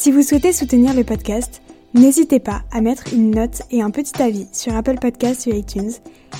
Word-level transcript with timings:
Si 0.00 0.10
vous 0.10 0.22
souhaitez 0.22 0.54
soutenir 0.54 0.94
le 0.94 1.04
podcast, 1.04 1.60
n'hésitez 1.92 2.40
pas 2.40 2.62
à 2.72 2.80
mettre 2.80 3.12
une 3.12 3.32
note 3.32 3.60
et 3.70 3.82
un 3.82 3.90
petit 3.90 4.22
avis 4.22 4.48
sur 4.50 4.74
Apple 4.74 4.94
Podcasts 4.98 5.46
ou 5.46 5.50
iTunes 5.50 5.90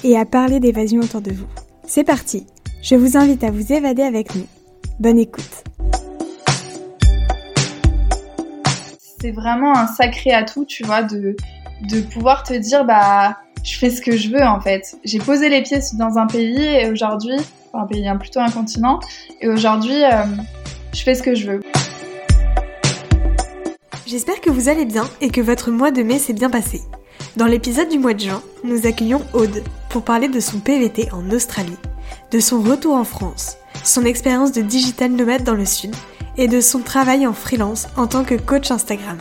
et 0.02 0.16
à 0.16 0.24
parler 0.24 0.60
d'évasion 0.60 1.02
autour 1.02 1.20
de 1.20 1.30
vous. 1.30 1.44
C'est 1.86 2.02
parti, 2.02 2.46
je 2.80 2.94
vous 2.94 3.18
invite 3.18 3.44
à 3.44 3.50
vous 3.50 3.70
évader 3.70 4.02
avec 4.02 4.34
nous. 4.34 4.46
Bonne 4.98 5.18
écoute. 5.18 5.44
C'est 9.20 9.32
vraiment 9.32 9.76
un 9.76 9.88
sacré 9.88 10.32
atout, 10.32 10.64
tu 10.64 10.82
vois, 10.84 11.02
de, 11.02 11.36
pouvoir 12.14 12.44
te 12.44 12.54
dire, 12.54 12.86
bah, 12.86 13.36
je 13.62 13.76
fais 13.76 13.90
ce 13.90 14.00
que 14.00 14.16
je 14.16 14.30
veux 14.30 14.42
en 14.42 14.62
fait. 14.62 14.96
J'ai 15.04 15.18
posé 15.18 15.50
les 15.50 15.60
pieds 15.60 15.80
dans 15.98 16.16
un 16.16 16.26
pays 16.26 16.64
et 16.64 16.90
aujourd'hui, 16.90 17.36
enfin 17.74 17.84
un 17.84 17.86
pays, 17.86 18.10
plutôt 18.18 18.40
un 18.40 18.50
continent, 18.50 19.00
et 19.42 19.48
aujourd'hui, 19.48 20.02
euh, 20.02 20.24
je 20.94 21.02
fais 21.02 21.14
ce 21.14 21.22
que 21.22 21.34
je 21.34 21.50
veux. 21.50 21.60
J'espère 24.10 24.40
que 24.40 24.50
vous 24.50 24.68
allez 24.68 24.86
bien 24.86 25.08
et 25.20 25.30
que 25.30 25.40
votre 25.40 25.70
mois 25.70 25.92
de 25.92 26.02
mai 26.02 26.18
s'est 26.18 26.32
bien 26.32 26.50
passé. 26.50 26.82
Dans 27.36 27.46
l'épisode 27.46 27.88
du 27.88 28.00
mois 28.00 28.12
de 28.12 28.18
juin, 28.18 28.42
nous 28.64 28.84
accueillons 28.84 29.22
Aude 29.32 29.62
pour 29.88 30.02
parler 30.02 30.26
de 30.26 30.40
son 30.40 30.58
PVT 30.58 31.12
en 31.12 31.30
Australie, 31.30 31.78
de 32.32 32.40
son 32.40 32.60
retour 32.60 32.96
en 32.96 33.04
France, 33.04 33.56
son 33.84 34.04
expérience 34.04 34.50
de 34.50 34.62
digital 34.62 35.12
nomade 35.12 35.44
dans 35.44 35.54
le 35.54 35.64
sud 35.64 35.94
et 36.36 36.48
de 36.48 36.60
son 36.60 36.80
travail 36.80 37.24
en 37.24 37.32
freelance 37.32 37.86
en 37.96 38.08
tant 38.08 38.24
que 38.24 38.34
coach 38.34 38.72
Instagram. 38.72 39.16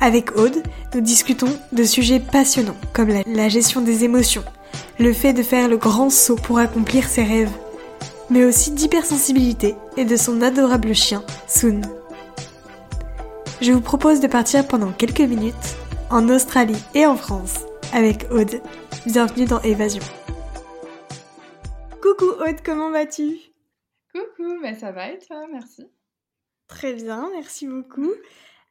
Avec 0.00 0.36
Aude, 0.36 0.64
nous 0.96 1.00
discutons 1.00 1.56
de 1.70 1.84
sujets 1.84 2.18
passionnants 2.18 2.74
comme 2.92 3.10
la, 3.24 3.48
gestion 3.48 3.82
des 3.82 4.02
émotions, 4.02 4.42
le 4.98 5.12
fait 5.12 5.32
de 5.32 5.44
faire 5.44 5.68
le 5.68 5.76
grand 5.76 6.10
saut 6.10 6.34
pour 6.34 6.58
accomplir 6.58 7.06
ses 7.06 7.22
rêves, 7.22 7.52
mais 8.30 8.44
aussi 8.44 8.72
d'hypersensibilité 8.72 9.76
et 9.96 10.04
de 10.04 10.16
son 10.16 10.42
adorable 10.42 10.92
chien, 10.92 11.22
Soon 11.46 11.82
je 13.60 13.72
vous 13.72 13.80
propose 13.80 14.20
de 14.20 14.28
partir 14.28 14.66
pendant 14.66 14.92
quelques 14.92 15.20
minutes 15.20 15.76
en 16.10 16.28
Australie 16.28 16.82
et 16.94 17.06
en 17.06 17.16
France 17.16 17.64
avec 17.92 18.30
Aude. 18.30 18.62
Bienvenue 19.06 19.46
dans 19.46 19.60
Évasion. 19.62 20.02
Coucou 22.00 22.26
Aude, 22.40 22.60
comment 22.64 22.90
vas-tu? 22.90 23.38
Coucou, 24.14 24.60
bah 24.62 24.74
ça 24.74 24.92
va 24.92 25.10
et 25.10 25.18
toi, 25.18 25.46
merci. 25.50 25.86
Très 26.68 26.94
bien, 26.94 27.30
merci 27.32 27.66
beaucoup. 27.66 28.12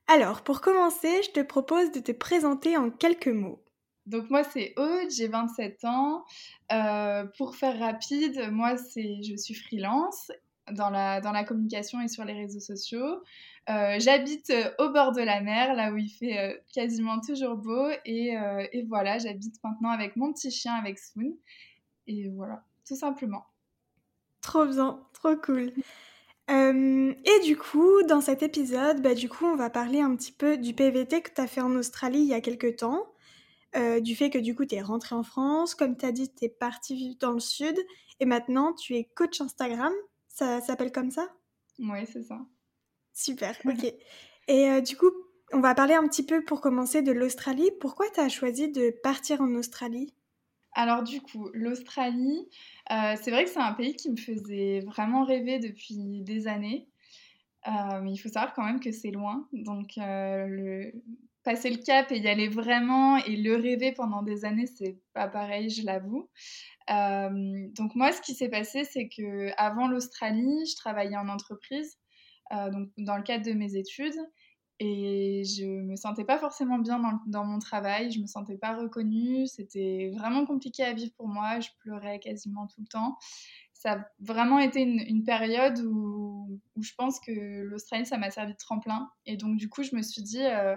Alors, 0.07 0.41
pour 0.41 0.61
commencer, 0.61 1.21
je 1.23 1.31
te 1.31 1.41
propose 1.41 1.91
de 1.91 1.99
te 1.99 2.11
présenter 2.13 2.77
en 2.77 2.89
quelques 2.89 3.27
mots. 3.27 3.63
Donc 4.05 4.29
moi 4.29 4.45
c'est 4.45 4.73
Aude, 4.77 5.11
j'ai 5.11 5.27
27 5.27 5.83
ans. 5.83 6.23
Euh, 6.71 7.25
pour 7.37 7.57
faire 7.57 7.77
rapide, 7.77 8.49
moi 8.51 8.77
c'est 8.77 9.21
je 9.21 9.35
suis 9.35 9.53
freelance 9.53 10.31
dans 10.71 10.89
la, 10.89 11.19
dans 11.19 11.33
la 11.33 11.43
communication 11.43 11.99
et 11.99 12.07
sur 12.07 12.23
les 12.23 12.33
réseaux 12.33 12.61
sociaux. 12.61 13.21
Euh, 13.69 13.99
j'habite 13.99 14.49
euh, 14.49 14.71
au 14.79 14.89
bord 14.89 15.11
de 15.11 15.21
la 15.21 15.41
mer, 15.41 15.73
là 15.75 15.91
où 15.91 15.97
il 15.97 16.09
fait 16.09 16.39
euh, 16.39 16.57
quasiment 16.73 17.19
toujours 17.19 17.57
beau. 17.57 17.89
Et, 18.05 18.35
et 18.71 18.83
voilà, 18.83 19.17
j'habite 19.17 19.55
maintenant 19.63 19.89
avec 19.89 20.15
mon 20.15 20.31
petit 20.33 20.51
chien, 20.51 20.73
avec 20.73 20.99
Swoon. 20.99 21.35
Et 22.07 22.29
voilà, 22.29 22.63
tout 22.87 22.95
simplement. 22.95 23.45
Trop 24.41 24.65
bien, 24.65 25.03
trop 25.13 25.35
cool. 25.35 25.73
et 26.49 27.39
du 27.43 27.57
coup, 27.57 28.03
dans 28.03 28.21
cet 28.21 28.41
épisode, 28.41 29.01
bah, 29.01 29.13
du 29.13 29.27
coup, 29.27 29.45
on 29.45 29.57
va 29.57 29.69
parler 29.69 29.99
un 29.99 30.15
petit 30.15 30.31
peu 30.31 30.57
du 30.57 30.73
PVT 30.73 31.21
que 31.21 31.31
tu 31.33 31.41
as 31.41 31.47
fait 31.47 31.61
en 31.61 31.75
Australie 31.75 32.19
il 32.21 32.27
y 32.27 32.33
a 32.33 32.41
quelques 32.41 32.77
temps. 32.77 33.05
du 34.01 34.15
fait 34.15 34.29
que 34.29 34.37
du 34.37 34.55
coup, 34.55 34.65
tu 34.65 34.75
es 34.75 34.81
rentré 34.81 35.15
en 35.15 35.23
France. 35.23 35.75
Comme 35.75 35.97
tu 35.97 36.05
as 36.05 36.13
dit, 36.13 36.33
tu 36.33 36.45
es 36.45 36.49
parti 36.49 37.17
dans 37.19 37.33
le 37.33 37.41
sud. 37.41 37.77
Et 38.21 38.25
maintenant, 38.25 38.73
tu 38.73 38.95
es 38.95 39.03
coach 39.03 39.41
Instagram. 39.41 39.91
Ça 40.29 40.61
s'appelle 40.61 40.93
comme 40.93 41.11
ça? 41.11 41.27
Oui, 41.79 42.05
c'est 42.05 42.23
ça. 42.23 42.39
Super, 43.17 43.55
ok. 43.65 43.83
Et 44.47 44.69
euh, 44.69 44.79
du 44.79 44.95
coup, 44.95 45.09
on 45.51 45.59
va 45.59 45.73
parler 45.73 45.95
un 45.95 46.07
petit 46.07 46.23
peu 46.23 46.43
pour 46.43 46.61
commencer 46.61 47.01
de 47.01 47.11
l'Australie. 47.11 47.71
Pourquoi 47.81 48.05
tu 48.13 48.19
as 48.19 48.29
choisi 48.29 48.71
de 48.71 48.91
partir 49.01 49.41
en 49.41 49.55
Australie? 49.55 50.13
Alors 50.73 51.01
du 51.01 51.19
coup, 51.21 51.49
l'Australie, 51.53 52.47
euh, 52.91 53.15
c'est 53.19 53.31
vrai 53.31 53.45
que 53.45 53.49
c'est 53.49 53.59
un 53.59 53.73
pays 53.73 53.95
qui 53.95 54.11
me 54.11 54.17
faisait 54.17 54.81
vraiment 54.81 55.23
rêver 55.23 55.57
depuis 55.57 56.21
des 56.21 56.47
années. 56.47 56.87
Euh, 57.67 58.01
mais 58.03 58.11
il 58.11 58.17
faut 58.17 58.29
savoir 58.29 58.53
quand 58.53 58.63
même 58.63 58.79
que 58.79 58.91
c'est 58.91 59.09
loin. 59.09 59.47
Donc 59.51 59.93
le... 59.97 60.91
passer 61.43 61.71
le 61.71 61.77
cap 61.77 62.11
et 62.11 62.19
y 62.19 62.27
aller 62.27 62.47
vraiment 62.47 63.17
et 63.17 63.35
le 63.35 63.55
rêver 63.55 63.93
pendant 63.93 64.21
des 64.21 64.45
années, 64.45 64.67
c'est 64.67 64.99
pas 65.13 65.27
pareil, 65.27 65.71
je 65.71 65.83
l'avoue. 65.83 66.29
donc 66.87 67.95
moi, 67.95 68.11
ce 68.11 68.21
qui 68.21 68.35
s'est 68.35 68.49
passé, 68.49 68.83
c'est 68.83 69.09
que 69.09 69.49
avant 69.57 69.87
l'Australie, 69.87 70.67
je 70.67 70.75
travaillais 70.75 71.17
en 71.17 71.29
entreprise. 71.29 71.97
Euh, 72.53 72.69
donc 72.69 72.89
dans 72.97 73.17
le 73.17 73.23
cadre 73.23 73.45
de 73.45 73.53
mes 73.53 73.75
études. 73.75 74.17
Et 74.79 75.41
je 75.43 75.65
me 75.65 75.95
sentais 75.95 76.23
pas 76.23 76.37
forcément 76.37 76.77
bien 76.77 77.01
dans, 77.25 77.45
mon 77.45 77.57
travail, 77.57 78.11
je 78.11 78.19
me 78.19 78.27
sentais 78.27 78.57
pas 78.57 78.75
reconnue, 78.75 79.47
c'était 79.47 80.11
vraiment 80.15 80.45
compliqué 80.45 80.83
à 80.83 80.93
vivre 80.93 81.11
pour 81.17 81.27
moi, 81.27 81.59
je 81.59 81.69
pleurais 81.79 82.19
quasiment 82.19 82.67
tout 82.67 82.81
le 82.81 82.87
temps. 82.87 83.17
Ça 83.73 83.93
a 83.93 84.05
vraiment 84.19 84.59
été 84.59 84.81
une, 84.81 85.23
période 85.23 85.79
où, 85.79 86.61
où, 86.75 86.83
je 86.83 86.93
pense 86.95 87.19
que 87.19 87.63
l'Australie, 87.63 88.05
ça 88.05 88.19
m'a 88.19 88.29
servi 88.29 88.53
de 88.53 88.57
tremplin. 88.57 89.09
Et 89.25 89.35
donc 89.35 89.57
du 89.57 89.67
coup, 89.67 89.81
je 89.81 89.95
me 89.95 90.03
suis 90.03 90.21
dit, 90.21 90.45
euh, 90.45 90.75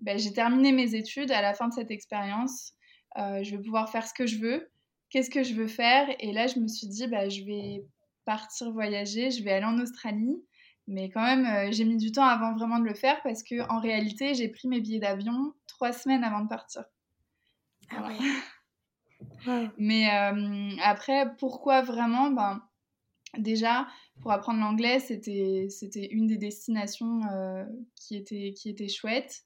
ben, 0.00 0.18
j'ai 0.18 0.32
terminé 0.32 0.72
mes 0.72 0.96
études 0.96 1.30
à 1.30 1.40
la 1.40 1.54
fin 1.54 1.68
de 1.68 1.74
cette 1.74 1.92
expérience, 1.92 2.72
euh, 3.18 3.44
je 3.44 3.56
vais 3.56 3.62
pouvoir 3.62 3.88
faire 3.88 4.06
ce 4.06 4.14
que 4.14 4.26
je 4.26 4.38
veux, 4.38 4.68
qu'est-ce 5.10 5.30
que 5.30 5.44
je 5.44 5.54
veux 5.54 5.68
faire? 5.68 6.08
Et 6.18 6.32
là, 6.32 6.48
je 6.48 6.58
me 6.58 6.66
suis 6.66 6.88
dit, 6.88 7.06
ben, 7.06 7.30
je 7.30 7.44
vais 7.44 7.84
partir 8.24 8.72
voyager, 8.72 9.30
je 9.30 9.44
vais 9.44 9.52
aller 9.52 9.64
en 9.64 9.78
Australie. 9.78 10.42
Mais 10.88 11.10
quand 11.10 11.22
même, 11.22 11.44
euh, 11.44 11.68
j'ai 11.70 11.84
mis 11.84 11.98
du 11.98 12.12
temps 12.12 12.24
avant 12.24 12.54
vraiment 12.54 12.78
de 12.78 12.84
le 12.86 12.94
faire 12.94 13.20
parce 13.22 13.42
que 13.42 13.60
en 13.70 13.78
réalité, 13.78 14.34
j'ai 14.34 14.48
pris 14.48 14.68
mes 14.68 14.80
billets 14.80 15.00
d'avion 15.00 15.52
trois 15.66 15.92
semaines 15.92 16.24
avant 16.24 16.40
de 16.40 16.48
partir. 16.48 16.82
Ah 17.90 18.08
Mais 19.78 20.10
euh, 20.10 20.70
après, 20.82 21.36
pourquoi 21.36 21.82
vraiment? 21.82 22.30
Ben, 22.30 22.62
Déjà, 23.36 23.86
pour 24.22 24.32
apprendre 24.32 24.60
l'anglais, 24.60 25.00
c'était 25.00 25.68
une 26.10 26.26
des 26.26 26.38
destinations 26.38 27.20
euh, 27.30 27.66
qui, 27.94 28.16
était, 28.16 28.54
qui 28.56 28.70
était 28.70 28.88
chouette. 28.88 29.42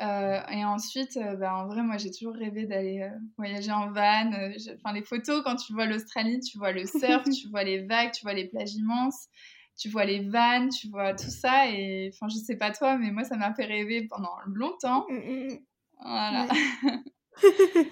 et 0.00 0.64
ensuite, 0.64 1.18
ben, 1.18 1.52
en 1.52 1.66
vrai, 1.66 1.82
moi, 1.82 1.98
j'ai 1.98 2.10
toujours 2.10 2.32
rêvé 2.32 2.64
d'aller 2.64 3.06
voyager 3.36 3.72
en 3.72 3.92
van. 3.92 4.30
Enfin, 4.76 4.94
les 4.94 5.02
photos, 5.02 5.42
quand 5.44 5.56
tu 5.56 5.74
vois 5.74 5.84
l'Australie, 5.84 6.40
tu 6.40 6.56
vois 6.56 6.72
le 6.72 6.86
surf, 6.86 7.24
tu 7.42 7.48
vois 7.50 7.62
les 7.62 7.84
vagues, 7.84 8.12
tu 8.12 8.22
vois 8.22 8.32
les 8.32 8.48
plages 8.48 8.72
immenses 8.74 9.28
tu 9.76 9.88
vois 9.88 10.04
les 10.04 10.20
vannes, 10.20 10.68
tu 10.70 10.88
vois 10.88 11.14
tout 11.14 11.30
ça. 11.30 11.68
Et 11.70 12.10
enfin, 12.12 12.28
je 12.28 12.36
sais 12.36 12.56
pas 12.56 12.70
toi, 12.70 12.96
mais 12.96 13.10
moi, 13.10 13.24
ça 13.24 13.36
m'a 13.36 13.54
fait 13.54 13.64
rêver 13.64 14.06
pendant 14.08 14.36
longtemps. 14.46 15.06
Mmh, 15.08 15.14
mmh, 15.14 15.48
mmh. 15.48 15.58
Voilà. 16.02 16.48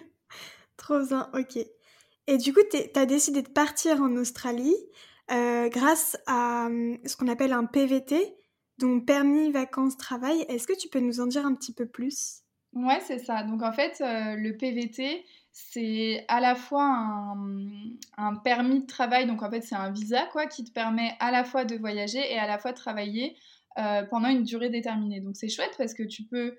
Trop 0.76 1.00
bien, 1.00 1.30
ok. 1.34 1.58
Et 2.26 2.38
du 2.38 2.52
coup, 2.52 2.60
tu 2.70 2.98
as 2.98 3.06
décidé 3.06 3.42
de 3.42 3.48
partir 3.48 4.00
en 4.00 4.16
Australie 4.16 4.74
euh, 5.30 5.68
grâce 5.68 6.16
à 6.26 6.68
ce 7.04 7.16
qu'on 7.16 7.28
appelle 7.28 7.52
un 7.52 7.64
PVT, 7.64 8.36
donc 8.78 9.06
permis 9.06 9.50
vacances 9.50 9.96
travail. 9.96 10.44
Est-ce 10.48 10.66
que 10.66 10.78
tu 10.78 10.88
peux 10.88 11.00
nous 11.00 11.20
en 11.20 11.26
dire 11.26 11.46
un 11.46 11.54
petit 11.54 11.72
peu 11.72 11.86
plus? 11.86 12.42
Ouais, 12.74 13.00
c'est 13.06 13.18
ça. 13.18 13.42
Donc 13.44 13.62
en 13.62 13.72
fait, 13.72 14.00
euh, 14.00 14.36
le 14.36 14.56
PVT, 14.56 15.24
c'est 15.56 16.24
à 16.26 16.40
la 16.40 16.56
fois 16.56 16.84
un, 18.16 18.34
permis 18.42 18.80
de 18.80 18.86
travail, 18.86 19.26
donc 19.28 19.40
en 19.40 19.48
fait 19.48 19.60
c'est 19.60 19.76
un 19.76 19.92
visa 19.92 20.26
quoi, 20.32 20.46
qui 20.46 20.64
te 20.64 20.72
permet 20.72 21.14
à 21.20 21.30
la 21.30 21.44
fois 21.44 21.64
de 21.64 21.76
voyager 21.76 22.18
et 22.18 22.36
à 22.36 22.48
la 22.48 22.58
fois 22.58 22.72
de 22.72 22.76
travailler 22.76 23.36
euh, 23.78 24.02
pendant 24.10 24.28
une 24.28 24.42
durée 24.42 24.68
déterminée. 24.68 25.20
Donc 25.20 25.36
c'est 25.36 25.48
chouette 25.48 25.76
parce 25.78 25.94
que 25.94 26.02
tu 26.02 26.24
peux 26.24 26.58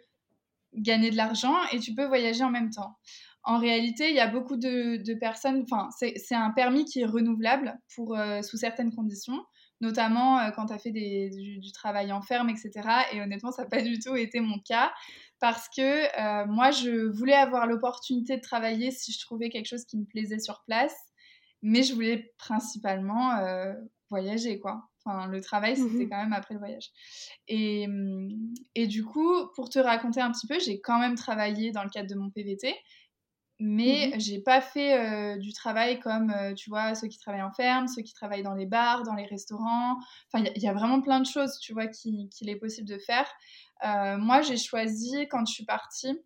gagner 0.73 1.11
de 1.11 1.17
l'argent 1.17 1.57
et 1.73 1.79
tu 1.79 1.93
peux 1.93 2.05
voyager 2.05 2.45
en 2.45 2.49
même 2.49 2.69
temps. 2.69 2.95
En 3.43 3.59
réalité, 3.59 4.09
il 4.09 4.15
y 4.15 4.21
a 4.21 4.27
beaucoup 4.27 4.55
de, 4.55 5.13
personnes, 5.19 5.65
enfin 5.69 5.89
c'est 5.97 6.33
un 6.33 6.51
permis 6.51 6.85
qui 6.85 7.01
est 7.01 7.05
renouvelable 7.05 7.77
pour, 7.95 8.17
euh, 8.17 8.41
sous 8.43 8.55
certaines 8.55 8.95
conditions 8.95 9.43
notamment 9.81 10.39
euh, 10.39 10.51
quand 10.51 10.67
tu 10.67 10.73
as 10.73 10.79
fait 10.79 10.91
du, 10.91 11.59
du, 11.59 11.71
travail 11.73 12.13
en 12.13 12.21
ferme, 12.21 12.49
etc. 12.49 12.71
Et 13.11 13.21
honnêtement, 13.21 13.51
ça 13.51 13.63
n'a 13.63 13.69
pas 13.69 13.81
du 13.81 13.99
tout 13.99 14.15
été 14.15 14.39
mon 14.39 14.57
cas 14.59 14.93
parce 15.45 15.69
que 15.69 16.41
euh, 16.41 16.47
moi, 16.47 16.71
je 16.71 17.07
voulais 17.15 17.35
avoir 17.35 17.67
l'opportunité 17.67 18.35
de 18.35 18.41
travailler 18.41 18.89
si 18.89 19.11
je 19.11 19.19
trouvais 19.19 19.49
quelque 19.49 19.67
chose 19.67 19.85
qui 19.85 19.95
me 19.95 20.05
plaisait 20.05 20.39
sur 20.39 20.63
place. 20.65 20.95
mais 21.61 21.83
je 21.83 21.93
voulais 21.93 22.33
principalement 22.39 23.39
voyager, 24.09 24.59
quoi. 24.59 24.81
Enfin, 25.03 25.27
le 25.27 25.39
travail, 25.39 25.75
c'était 25.75 26.05
mmh 26.05 26.09
quand 26.09 26.17
même 26.17 26.33
après 26.33 26.55
le 26.55 26.59
voyage. 26.59 26.89
Et, 27.47 27.85
mmh, 27.85 28.53
et, 28.73 28.87
du 28.87 29.05
coup, 29.05 29.47
pour 29.55 29.69
te 29.69 29.77
raconter 29.77 30.19
un 30.19 30.31
petit 30.31 30.47
peu, 30.47 30.59
j'ai 30.59 30.81
quand 30.81 30.97
même 30.97 31.13
travaillé 31.13 31.71
dans 31.71 31.83
le 31.83 31.89
cadre 31.89 32.09
de 32.09 32.15
mon 32.15 32.31
PVT, 32.31 32.75
mais 33.59 34.11
mmh 34.13 34.19
j'ai 34.19 34.41
pas 34.41 34.61
fait 34.61 35.37
du 35.39 35.53
travail 35.53 35.99
comme, 35.99 36.33
tu 36.55 36.69
vois, 36.69 36.95
ceux 36.95 37.07
qui 37.07 37.17
travaillent 37.17 37.43
en 37.43 37.51
ferme, 37.53 37.87
ceux 37.87 38.01
qui 38.01 38.13
travaillent 38.13 38.43
dans 38.43 38.53
les 38.53 38.65
bars, 38.65 39.03
dans 39.03 39.13
les 39.13 39.25
restaurants. 39.25 39.97
Enfin, 40.31 40.43
il 40.55 40.61
y, 40.61 40.67
a 40.67 40.73
vraiment 40.73 41.01
plein 41.01 41.19
de 41.19 41.25
choses, 41.25 41.57
tu 41.59 41.73
vois, 41.73 41.87
qu'il 41.87 42.29
est 42.47 42.55
possible 42.57 42.87
de 42.87 42.97
faire. 42.97 43.27
moi, 44.19 44.41
j'ai 44.41 44.57
choisi, 44.57 45.27
quand 45.29 45.45
je 45.45 45.53
suis 45.53 45.65
partie, 45.65 46.19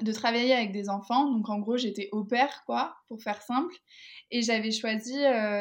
de 0.00 0.12
travailler 0.12 0.54
avec 0.54 0.72
des 0.72 0.88
enfants. 0.88 1.30
Donc 1.30 1.48
en 1.48 1.58
gros, 1.58 1.76
j'étais 1.76 2.08
au 2.12 2.24
père, 2.24 2.62
quoi, 2.64 2.96
pour 3.08 3.22
faire 3.22 3.42
simple. 3.42 3.74
Et 4.30 4.42
j'avais 4.42 4.70
choisi, 4.70 5.16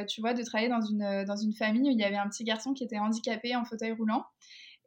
tu 0.08 0.22
vois, 0.22 0.34
de 0.34 0.44
travailler 0.44 0.70
dans 0.70 0.82
une, 0.82 1.26
dans 1.26 1.36
une 1.36 1.54
famille 1.54 1.90
où 1.90 1.92
il 1.92 2.00
y 2.00 2.04
avait 2.04 2.18
un 2.18 2.30
petit 2.30 2.44
garçon 2.44 2.74
qui 2.74 2.84
était 2.84 3.00
handicapé 3.00 3.56
en 3.56 3.66
fauteuil 3.66 3.92
roulant. 3.92 4.26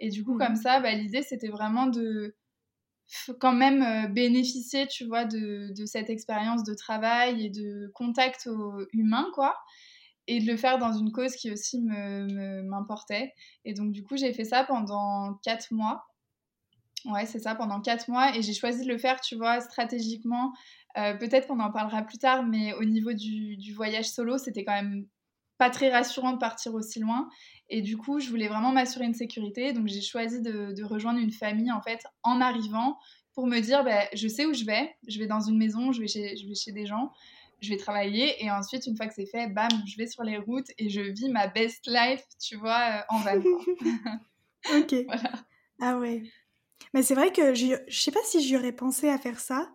Et 0.01 0.09
du 0.09 0.25
coup, 0.25 0.37
comme 0.37 0.55
mmh. 0.55 0.57
ça, 0.57 0.81
bah, 0.81 0.93
l'idée, 0.93 1.23
c'était 1.23 1.49
vraiment 1.49 1.87
de 1.87 2.35
quand 3.39 3.53
même 3.53 3.83
euh, 3.83 4.09
bénéficier, 4.09 4.87
tu 4.87 5.05
vois, 5.07 5.25
de, 5.25 5.73
cette 5.87 6.11
expérience 6.11 6.65
de 6.65 6.75
travail 6.75 7.47
et 7.47 7.51
de 7.51 7.91
contact 7.95 8.49
humain, 8.93 9.29
quoi. 9.35 9.57
Et 10.27 10.41
de 10.41 10.51
le 10.51 10.57
faire 10.57 10.79
dans 10.79 10.93
une 10.93 11.13
cause 11.13 11.35
qui 11.37 11.51
aussi 11.51 11.83
m'importait. 11.83 13.25
Me, 13.25 13.71
et 13.71 13.75
donc, 13.75 13.93
du 13.93 14.03
coup, 14.03 14.17
j'ai 14.17 14.33
fait 14.33 14.45
ça 14.45 14.65
pendant 14.65 15.39
quatre 15.43 15.71
mois. 15.71 16.07
Ouais, 17.05 17.27
c'est 17.27 17.41
ça, 17.41 17.55
pendant 17.55 17.81
quatre 17.81 18.09
mois. 18.09 18.35
Et 18.35 18.43
j'ai 18.43 18.55
choisi 18.55 18.85
de 18.85 18.89
le 18.89 18.97
faire, 18.97 19.21
tu 19.21 19.37
vois, 19.37 19.61
stratégiquement. 19.61 20.55
Euh, 20.97 21.15
peut-être 21.15 21.49
qu'on 21.49 21.61
en 21.61 21.71
parlera 21.71 22.03
plus 22.03 22.19
tard, 22.19 22.45
mais 22.45 22.73
au 22.75 22.85
niveau 22.85 23.13
du, 23.13 23.57
du 23.57 23.75
voyage 23.75 24.07
solo, 24.07 24.39
c'était 24.39 24.65
quand 24.65 24.73
même 24.73 25.07
pas 25.59 25.71
très 25.71 25.91
rassurant 25.91 26.33
de 26.33 26.39
partir 26.39 26.75
aussi 26.75 27.01
loin. 27.01 27.29
Et 27.71 27.81
du 27.81 27.97
coup, 27.97 28.21
je 28.21 28.29
voulais 28.29 28.49
vraiment 28.49 28.73
m'assurer 28.73 29.05
une 29.05 29.15
sécurité. 29.15 29.73
Donc, 29.73 29.89
j'ai 29.89 30.03
choisi 30.03 30.41
de, 30.43 30.73
de, 30.73 30.85
rejoindre 30.85 31.19
une 31.19 31.33
famille, 31.33 31.73
en 31.73 31.81
fait, 31.81 32.01
en 32.23 32.41
arrivant, 32.41 32.99
pour 33.33 33.47
me 33.47 33.61
dire, 33.61 33.85
bah, 33.85 34.05
je 34.13 34.29
sais 34.29 34.47
où 34.47 34.53
je 34.53 34.65
vais. 34.65 34.95
Je 35.09 35.19
vais 35.19 35.27
dans 35.27 35.41
une 35.41 35.59
maison, 35.59 35.93
je 35.93 36.01
vais 36.01 36.09
chez, 36.09 36.37
je 36.37 36.47
vais 36.47 36.55
chez 36.55 36.73
des 36.73 36.87
gens, 36.87 37.11
je 37.61 37.71
vais 37.71 37.77
travailler. 37.77 38.43
Et 38.45 38.51
ensuite, 38.51 38.87
une 38.87 38.97
fois 38.97 39.07
que 39.07 39.15
c'est 39.15 39.27
fait, 39.27 39.49
bam, 39.49 39.71
je 39.87 39.97
vais 39.97 40.07
sur 40.07 40.23
les 40.23 40.39
routes 40.39 40.71
et 40.79 40.89
je 40.89 41.01
vis 41.01 41.31
ma 41.31 41.47
best 41.47 41.87
life, 41.87 42.23
tu 42.41 42.57
vois, 42.57 43.01
euh, 43.01 43.15
en 43.15 43.19
van. 43.19 43.41
ok. 44.79 44.95
Voilà. 45.07 45.33
Ah 45.81 45.99
ouais. 45.99 46.23
Mais 46.93 47.03
c'est 47.03 47.15
vrai 47.15 47.33
que 47.33 47.55
je, 47.55 47.75
je 47.89 48.01
sais 48.01 48.13
pas 48.13 48.23
si 48.25 48.41
j'y 48.41 48.57
aurais 48.57 48.73
pensé 48.73 49.09
à 49.09 49.19
faire 49.19 49.41
ça, 49.41 49.69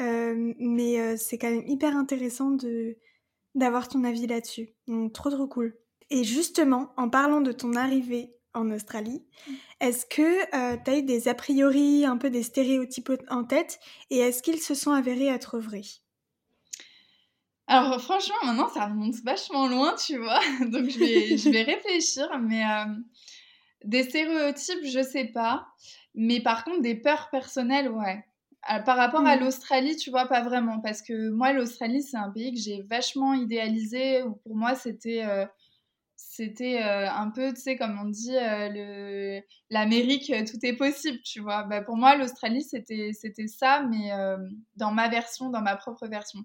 euh, 0.00 0.54
mais 0.58 1.00
euh, 1.00 1.16
c'est 1.16 1.36
quand 1.36 1.50
même 1.50 1.66
hyper 1.66 1.96
intéressant 1.96 2.50
de 2.50 2.96
d'avoir 3.54 3.88
ton 3.88 4.04
avis 4.04 4.26
là-dessus. 4.26 4.70
Donc, 4.86 5.12
trop 5.12 5.30
trop 5.30 5.48
cool. 5.48 5.76
Et 6.10 6.24
justement, 6.24 6.92
en 6.96 7.08
parlant 7.08 7.40
de 7.40 7.52
ton 7.52 7.74
arrivée 7.74 8.34
en 8.54 8.70
Australie, 8.70 9.22
mmh. 9.46 9.52
est-ce 9.80 10.06
que 10.06 10.22
euh, 10.54 10.76
tu 10.82 10.90
as 10.90 10.98
eu 10.98 11.02
des 11.02 11.28
a 11.28 11.34
priori, 11.34 12.04
un 12.04 12.16
peu 12.16 12.30
des 12.30 12.42
stéréotypes 12.42 13.12
en 13.28 13.44
tête, 13.44 13.78
et 14.10 14.18
est-ce 14.18 14.42
qu'ils 14.42 14.60
se 14.60 14.74
sont 14.74 14.92
avérés 14.92 15.28
être 15.28 15.58
vrais? 15.58 15.82
Alors 17.66 18.00
franchement, 18.00 18.36
maintenant, 18.44 18.70
ça 18.70 18.86
remonte 18.86 19.16
vachement 19.24 19.68
loin, 19.68 19.94
tu 19.94 20.16
vois. 20.16 20.40
Donc 20.60 20.88
je 20.88 20.98
vais, 20.98 21.36
je 21.36 21.50
vais 21.50 21.62
réfléchir, 21.62 22.26
mais 22.40 22.62
des 23.84 24.04
stéréotypes, 24.04 24.84
je 24.84 25.02
sais 25.02 25.26
pas. 25.26 25.66
Mais 26.14 26.40
par 26.40 26.64
contre, 26.64 26.80
des 26.80 26.94
peurs 26.94 27.30
personnelles, 27.30 27.90
ouais. 27.90 28.24
Euh, 28.72 28.80
par 28.80 28.96
rapport 28.96 29.24
à 29.24 29.36
mmh. 29.36 29.40
l'Australie, 29.40 29.96
tu 29.96 30.10
vois, 30.10 30.26
pas 30.26 30.42
vraiment. 30.42 30.80
Parce 30.80 31.00
que 31.00 31.30
moi, 31.30 31.52
l'Australie, 31.52 32.02
c'est 32.02 32.16
un 32.16 32.30
pays 32.30 32.52
que 32.52 32.58
j'ai 32.58 32.82
vachement 32.82 33.32
idéalisé. 33.32 34.22
Où 34.24 34.34
pour 34.34 34.56
moi, 34.56 34.74
c'était 34.74 35.24
euh, 35.24 35.46
c'était 36.38 36.80
euh, 36.82 37.10
un 37.10 37.30
peu, 37.30 37.52
tu 37.52 37.60
sais, 37.60 37.76
comme 37.76 37.98
on 38.00 38.08
dit, 38.08 38.30
le 38.32 39.40
l'Amérique, 39.70 40.32
tout 40.46 40.58
est 40.62 40.76
possible, 40.76 41.18
tu 41.24 41.40
vois. 41.40 41.64
Bah, 41.64 41.82
pour 41.82 41.96
moi, 41.96 42.16
l'Australie, 42.16 42.62
c'était 42.62 43.46
ça, 43.48 43.82
mais 43.90 44.10
dans 44.76 44.92
ma 44.92 45.08
version, 45.08 45.50
dans 45.50 45.60
ma 45.60 45.76
propre 45.76 46.06
version. 46.06 46.40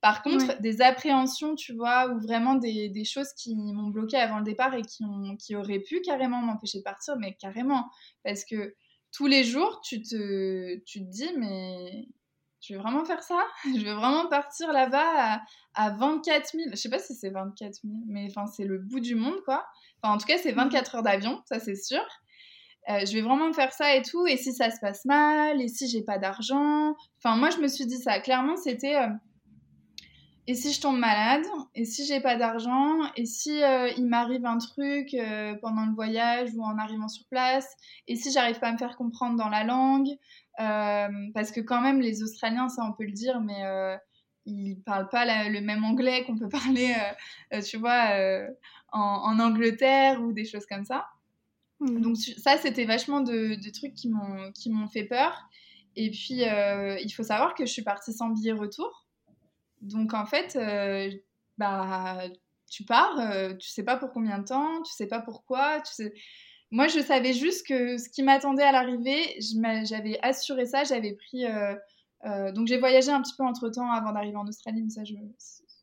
Par 0.00 0.22
contre, 0.22 0.60
des 0.60 0.82
appréhensions, 0.82 1.54
tu 1.54 1.72
vois, 1.72 2.08
ou 2.08 2.20
vraiment 2.20 2.56
des, 2.56 2.88
des 2.88 3.04
choses 3.04 3.32
qui 3.32 3.54
m'ont 3.56 3.90
bloqué 3.90 4.16
avant 4.16 4.38
le 4.38 4.44
départ 4.44 4.74
et 4.74 4.82
qui, 4.82 5.04
ont, 5.04 5.36
qui 5.36 5.54
auraient 5.56 5.80
pu 5.80 6.00
carrément 6.00 6.40
m'empêcher 6.40 6.78
de 6.78 6.84
partir, 6.84 7.16
mais 7.16 7.34
carrément. 7.34 7.88
Parce 8.24 8.44
que 8.44 8.74
tous 9.12 9.26
les 9.26 9.44
jours, 9.44 9.80
tu 9.82 10.02
te, 10.02 10.76
tu 10.84 11.00
te 11.00 11.10
dis, 11.10 11.30
mais 11.38 12.08
je 12.68 12.74
vais 12.74 12.80
vraiment 12.80 13.04
faire 13.04 13.22
ça? 13.22 13.46
Je 13.64 13.82
vais 13.82 13.94
vraiment 13.94 14.28
partir 14.28 14.72
là-bas 14.72 15.40
à, 15.74 15.90
24 15.90 16.52
000. 16.52 16.64
Je 16.70 16.76
sais 16.76 16.90
pas 16.90 16.98
si 16.98 17.14
c'est 17.14 17.30
24 17.30 17.74
000, 17.82 17.94
mais 18.08 18.26
enfin, 18.28 18.46
c'est 18.46 18.64
le 18.64 18.78
bout 18.78 19.00
du 19.00 19.14
monde, 19.14 19.40
quoi. 19.44 19.64
Enfin, 20.02 20.14
en 20.14 20.18
tout 20.18 20.26
cas, 20.26 20.38
c'est 20.38 20.52
24 20.52 20.96
heures 20.96 21.02
d'avion, 21.02 21.40
ça 21.46 21.58
c'est 21.60 21.76
sûr. 21.76 22.04
Euh, 22.90 23.04
je 23.06 23.12
vais 23.12 23.20
vraiment 23.20 23.52
faire 23.52 23.72
ça 23.72 23.94
et 23.94 24.02
tout. 24.02 24.26
Et 24.26 24.36
si 24.36 24.52
ça 24.52 24.70
se 24.70 24.80
passe 24.80 25.04
mal, 25.04 25.60
et 25.60 25.68
si 25.68 25.88
j'ai 25.88 26.02
pas 26.02 26.18
d'argent? 26.18 26.94
Enfin, 27.22 27.36
moi, 27.36 27.50
je 27.50 27.58
me 27.58 27.68
suis 27.68 27.86
dit 27.86 27.98
ça. 27.98 28.18
Clairement, 28.20 28.56
c'était. 28.56 28.96
Euh, 28.96 29.08
et 30.48 30.54
si 30.54 30.72
je 30.72 30.80
tombe 30.80 30.98
malade 30.98 31.44
Et 31.74 31.84
si 31.84 32.06
j'ai 32.06 32.20
pas 32.20 32.36
d'argent 32.36 33.00
Et 33.16 33.26
si 33.26 33.62
euh, 33.62 33.90
il 33.98 34.06
m'arrive 34.06 34.46
un 34.46 34.56
truc 34.56 35.12
euh, 35.12 35.54
pendant 35.60 35.84
le 35.84 35.92
voyage 35.92 36.48
ou 36.54 36.64
en 36.64 36.78
arrivant 36.78 37.08
sur 37.08 37.26
place 37.26 37.70
Et 38.08 38.16
si 38.16 38.32
j'arrive 38.32 38.58
pas 38.58 38.68
à 38.68 38.72
me 38.72 38.78
faire 38.78 38.96
comprendre 38.96 39.36
dans 39.36 39.50
la 39.50 39.64
langue 39.64 40.08
euh, 40.58 41.08
Parce 41.34 41.52
que 41.52 41.60
quand 41.60 41.82
même, 41.82 42.00
les 42.00 42.22
Australiens, 42.22 42.70
ça 42.70 42.82
on 42.82 42.94
peut 42.94 43.04
le 43.04 43.12
dire, 43.12 43.42
mais 43.42 43.62
ils 44.46 44.80
parlent 44.86 45.10
pas 45.10 45.26
le 45.50 45.60
même 45.60 45.84
anglais 45.84 46.24
qu'on 46.24 46.38
peut 46.38 46.48
parler, 46.64 46.94
tu 47.62 47.76
vois, 47.76 48.08
en, 48.90 49.38
Angleterre 49.38 50.22
ou 50.22 50.32
des 50.32 50.46
choses 50.46 50.64
comme 50.64 50.86
ça. 50.86 51.08
Mmh. 51.80 52.00
Donc 52.00 52.16
ça, 52.16 52.56
c'était 52.56 52.86
vachement 52.86 53.20
de, 53.20 53.54
de 53.54 53.70
trucs 53.70 53.92
qui 53.92 54.08
m'ont 54.08 54.88
fait 54.88 55.04
peur. 55.04 55.46
Et 55.94 56.10
puis, 56.10 56.40
il 56.40 57.10
faut 57.10 57.22
savoir 57.22 57.54
que 57.54 57.66
je 57.66 57.70
suis 57.70 57.82
partie 57.82 58.14
sans 58.14 58.30
billet 58.30 58.52
retour. 58.52 59.07
Donc 59.80 60.14
en 60.14 60.26
fait, 60.26 60.56
euh, 60.56 61.10
bah, 61.56 62.22
tu 62.70 62.84
pars, 62.84 63.18
euh, 63.18 63.54
tu 63.54 63.68
sais 63.68 63.84
pas 63.84 63.96
pour 63.96 64.10
combien 64.10 64.38
de 64.38 64.44
temps, 64.44 64.82
tu 64.82 64.92
sais 64.92 65.06
pas 65.06 65.20
pourquoi, 65.20 65.80
tu 65.80 65.92
sais... 65.92 66.12
Moi, 66.70 66.86
je 66.86 67.00
savais 67.00 67.32
juste 67.32 67.66
que 67.66 67.96
ce 67.96 68.10
qui 68.10 68.22
m'attendait 68.22 68.62
à 68.62 68.72
l'arrivée, 68.72 69.38
j'avais 69.84 70.18
assuré 70.22 70.66
ça, 70.66 70.84
j'avais 70.84 71.14
pris... 71.14 71.46
Euh, 71.46 72.52
donc 72.52 72.66
j'ai 72.66 72.78
voyagé 72.78 73.10
un 73.10 73.22
petit 73.22 73.34
peu 73.38 73.44
entre-temps 73.44 73.90
avant 73.90 74.12
d'arriver 74.12 74.36
en 74.36 74.46
Australie, 74.46 74.82
mais 74.82 74.90
ça, 74.90 75.02
je... 75.04 75.14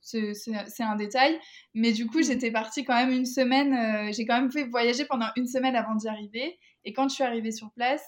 c'est 0.02 0.84
un 0.84 0.96
détail. 0.96 1.40
Mais 1.74 1.92
du 1.92 2.06
coup, 2.06 2.20
mmh. 2.20 2.26
j'étais 2.26 2.52
partie 2.52 2.84
quand 2.84 2.94
même 2.94 3.12
une 3.12 3.26
semaine, 3.26 4.14
j'ai 4.14 4.26
quand 4.26 4.40
même 4.40 4.52
fait 4.52 4.66
voyager 4.66 5.06
pendant 5.06 5.28
une 5.36 5.48
semaine 5.48 5.76
avant 5.76 5.96
d'y 5.96 6.08
arriver. 6.08 6.60
Et 6.84 6.94
quand 6.94 7.10
je 7.10 7.16
suis 7.16 7.24
arrivée 7.24 7.52
sur 7.52 7.72
place, 7.72 8.06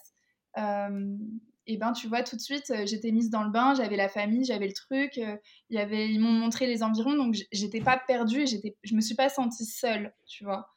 et 1.67 1.77
ben 1.77 1.91
tu 1.91 2.07
vois 2.07 2.23
tout 2.23 2.35
de 2.35 2.41
suite 2.41 2.71
euh, 2.71 2.85
j'étais 2.85 3.11
mise 3.11 3.29
dans 3.29 3.43
le 3.43 3.51
bain 3.51 3.73
j'avais 3.75 3.97
la 3.97 4.07
famille 4.07 4.45
j'avais 4.45 4.67
le 4.67 4.73
truc 4.73 5.17
euh, 5.17 5.35
il 5.69 5.77
y 5.77 5.79
avait 5.79 6.09
ils 6.09 6.19
m'ont 6.19 6.31
montré 6.31 6.65
les 6.65 6.81
environs 6.81 7.15
donc 7.15 7.35
j'étais 7.51 7.81
pas 7.81 7.97
perdue 7.97 8.41
et 8.41 8.47
j'étais 8.47 8.77
je 8.83 8.95
me 8.95 9.01
suis 9.01 9.15
pas 9.15 9.29
sentie 9.29 9.65
seule 9.65 10.13
tu 10.25 10.43
vois. 10.43 10.69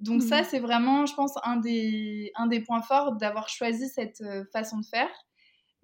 Donc 0.00 0.22
ça 0.22 0.42
mmh. 0.42 0.46
c'est 0.50 0.58
vraiment 0.58 1.06
je 1.06 1.14
pense 1.14 1.32
un 1.44 1.56
des 1.56 2.30
un 2.34 2.46
des 2.46 2.60
points 2.60 2.82
forts 2.82 3.16
d'avoir 3.16 3.48
choisi 3.48 3.88
cette 3.88 4.20
euh, 4.20 4.44
façon 4.52 4.78
de 4.78 4.84
faire. 4.84 5.10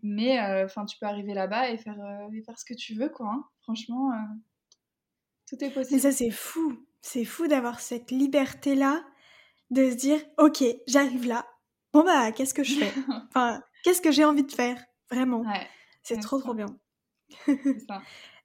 Mais 0.03 0.41
enfin 0.65 0.87
tu 0.87 0.97
peux 0.99 1.05
arriver 1.05 1.35
là-bas 1.35 1.71
et 1.71 1.77
faire 1.77 1.99
et 2.33 2.43
faire 2.43 2.59
ce 2.59 2.65
que 2.65 2.73
tu 2.73 2.95
veux 2.95 3.11
quoi 3.11 3.29
hein. 3.29 3.45
franchement 3.61 4.11
tout 5.47 5.63
est 5.63 5.69
possible. 5.69 5.97
Mais 5.97 6.01
ça 6.01 6.13
c'est 6.13 6.31
fou. 6.31 6.87
C'est 7.03 7.27
fou 7.27 7.49
d'avoir 7.49 7.81
cette 7.81 8.11
liberté 8.11 8.75
là 8.75 9.05
de 9.71 9.91
se 9.91 9.97
dire 9.97 10.19
ok 10.39 10.65
j'arrive 10.87 11.27
là. 11.27 11.47
Bon 11.93 12.03
bah 12.03 12.33
qu'est-ce 12.33 12.55
que 12.55 12.65
je 12.65 12.77
fais? 12.77 12.93
Enfin 13.29 13.63
qu'est-ce 13.83 14.01
que 14.01 14.11
j'ai 14.11 14.25
envie 14.25 14.45
de 14.45 14.53
faire? 14.53 14.83
Vraiment. 15.11 15.45
c'est 16.03 16.21
trop, 16.21 16.39
trop 16.41 16.55
bien. 16.55 16.67
ça. 17.89 18.03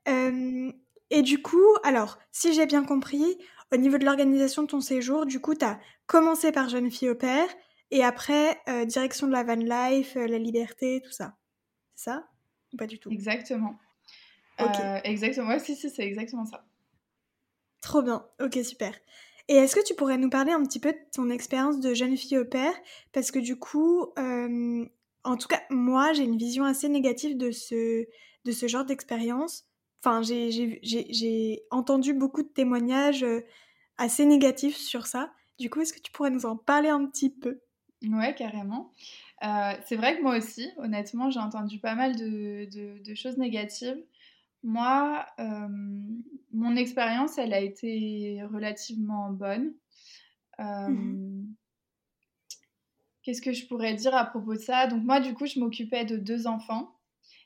et 0.08 1.22
du 1.22 1.42
coup, 1.42 1.76
alors, 1.84 2.18
si 2.32 2.54
j'ai 2.54 2.66
bien 2.66 2.84
compris, 2.84 3.38
au 3.72 3.78
niveau 3.78 3.98
de 3.98 4.06
l'organisation 4.06 4.64
de 4.64 4.68
ton 4.68 4.82
séjour, 4.82 5.26
du 5.26 5.40
coup, 5.40 5.56
tu 5.56 5.66
as 5.66 5.80
commencé 6.08 6.52
par 6.52 6.70
jeune 6.70 6.90
fille 6.92 7.10
au 7.10 7.16
père 7.16 7.48
et 7.92 8.04
après, 8.04 8.60
euh, 8.68 8.86
direction 8.86 9.28
de 9.28 9.32
la 9.32 9.44
van 9.44 9.56
life, 9.56 10.16
euh, 10.18 10.28
la 10.28 10.38
liberté, 10.38 11.02
tout 11.04 11.12
ça. 11.12 11.36
C'est 11.96 12.12
ça? 12.12 12.28
Ou 12.74 12.78
pas 12.78 12.88
du 12.88 13.00
tout? 13.00 13.10
Exactement. 13.10 13.76
Ok. 14.60 14.80
Euh, 14.80 15.00
exactement. 15.04 15.50
Ouais, 15.50 15.60
si, 15.60 15.76
si, 15.76 15.90
c'est 15.90 16.04
exactement 16.04 16.46
ça. 16.46 16.66
Trop 17.82 18.02
bien. 18.02 18.26
Ok, 18.42 18.58
super. 18.64 18.94
Et 19.48 19.56
est-ce 19.56 19.76
que 19.76 19.86
tu 19.86 19.94
pourrais 19.94 20.18
nous 20.18 20.30
parler 20.30 20.52
un 20.52 20.64
petit 20.64 20.80
peu 20.80 20.92
de 20.92 20.98
ton 21.14 21.30
expérience 21.30 21.80
de 21.80 21.94
jeune 21.94 22.18
fille 22.18 22.38
au 22.40 22.46
père 22.46 22.74
Parce 23.12 23.30
que 23.30 23.38
du 23.38 23.60
coup, 23.60 24.08
en 25.26 25.38
tout 25.38 25.48
cas, 25.48 25.62
moi, 25.70 26.14
j'ai 26.14 26.24
une 26.24 26.38
vision 26.38 26.64
assez 26.64 26.88
négative 26.88 27.38
de 27.38 27.52
ce, 27.52 28.06
de 28.46 28.52
ce 28.52 28.68
genre 28.68 28.86
d'expérience. 28.86 29.66
Enfin, 30.04 30.22
j'ai 30.22 31.64
entendu 31.72 32.14
beaucoup 32.14 32.44
de 32.44 32.48
témoignages 32.48 33.24
euh, 33.24 33.42
assez 33.98 34.26
négatifs 34.26 34.78
sur 34.78 35.08
ça. 35.08 35.32
Du 35.58 35.70
coup, 35.70 35.82
est-ce 35.82 35.94
que 35.94 36.00
tu 36.00 36.12
pourrais 36.12 36.30
nous 36.30 36.46
en 36.46 36.56
parler 36.56 36.90
un 36.90 37.06
petit 37.08 37.32
peu? 37.32 37.60
Ouais, 38.04 38.36
carrément. 38.36 38.92
Euh, 39.44 39.74
c'est 39.88 39.96
vrai 39.96 40.16
que 40.16 40.22
moi 40.22 40.38
aussi, 40.38 40.70
honnêtement, 40.78 41.32
j'ai 41.32 41.40
entendu 41.40 41.80
pas 41.80 41.96
mal 41.96 42.16
de, 42.16 42.70
de, 43.04 43.16
choses 43.16 43.38
négatives. 43.38 43.98
moi, 44.62 45.26
mon 46.52 46.76
expérience, 46.76 47.38
elle 47.38 47.54
a 47.54 47.60
été 47.60 48.44
relativement 48.44 49.32
bonne. 49.32 49.74
Mmh 50.60 51.46
qu'est-ce 53.26 53.42
que 53.42 53.52
je 53.52 53.66
pourrais 53.66 53.96
dire 53.96 54.16
à 54.16 54.24
propos 54.24 54.54
de 54.54 54.60
ça? 54.60 54.88
Donc 54.88 55.04
moi, 55.04 55.20
du 55.20 55.34
coup, 55.34 55.48
je 55.48 55.60
m'occupais 55.60 56.06
de 56.06 56.16
deux 56.16 56.48
enfants. 56.48 56.96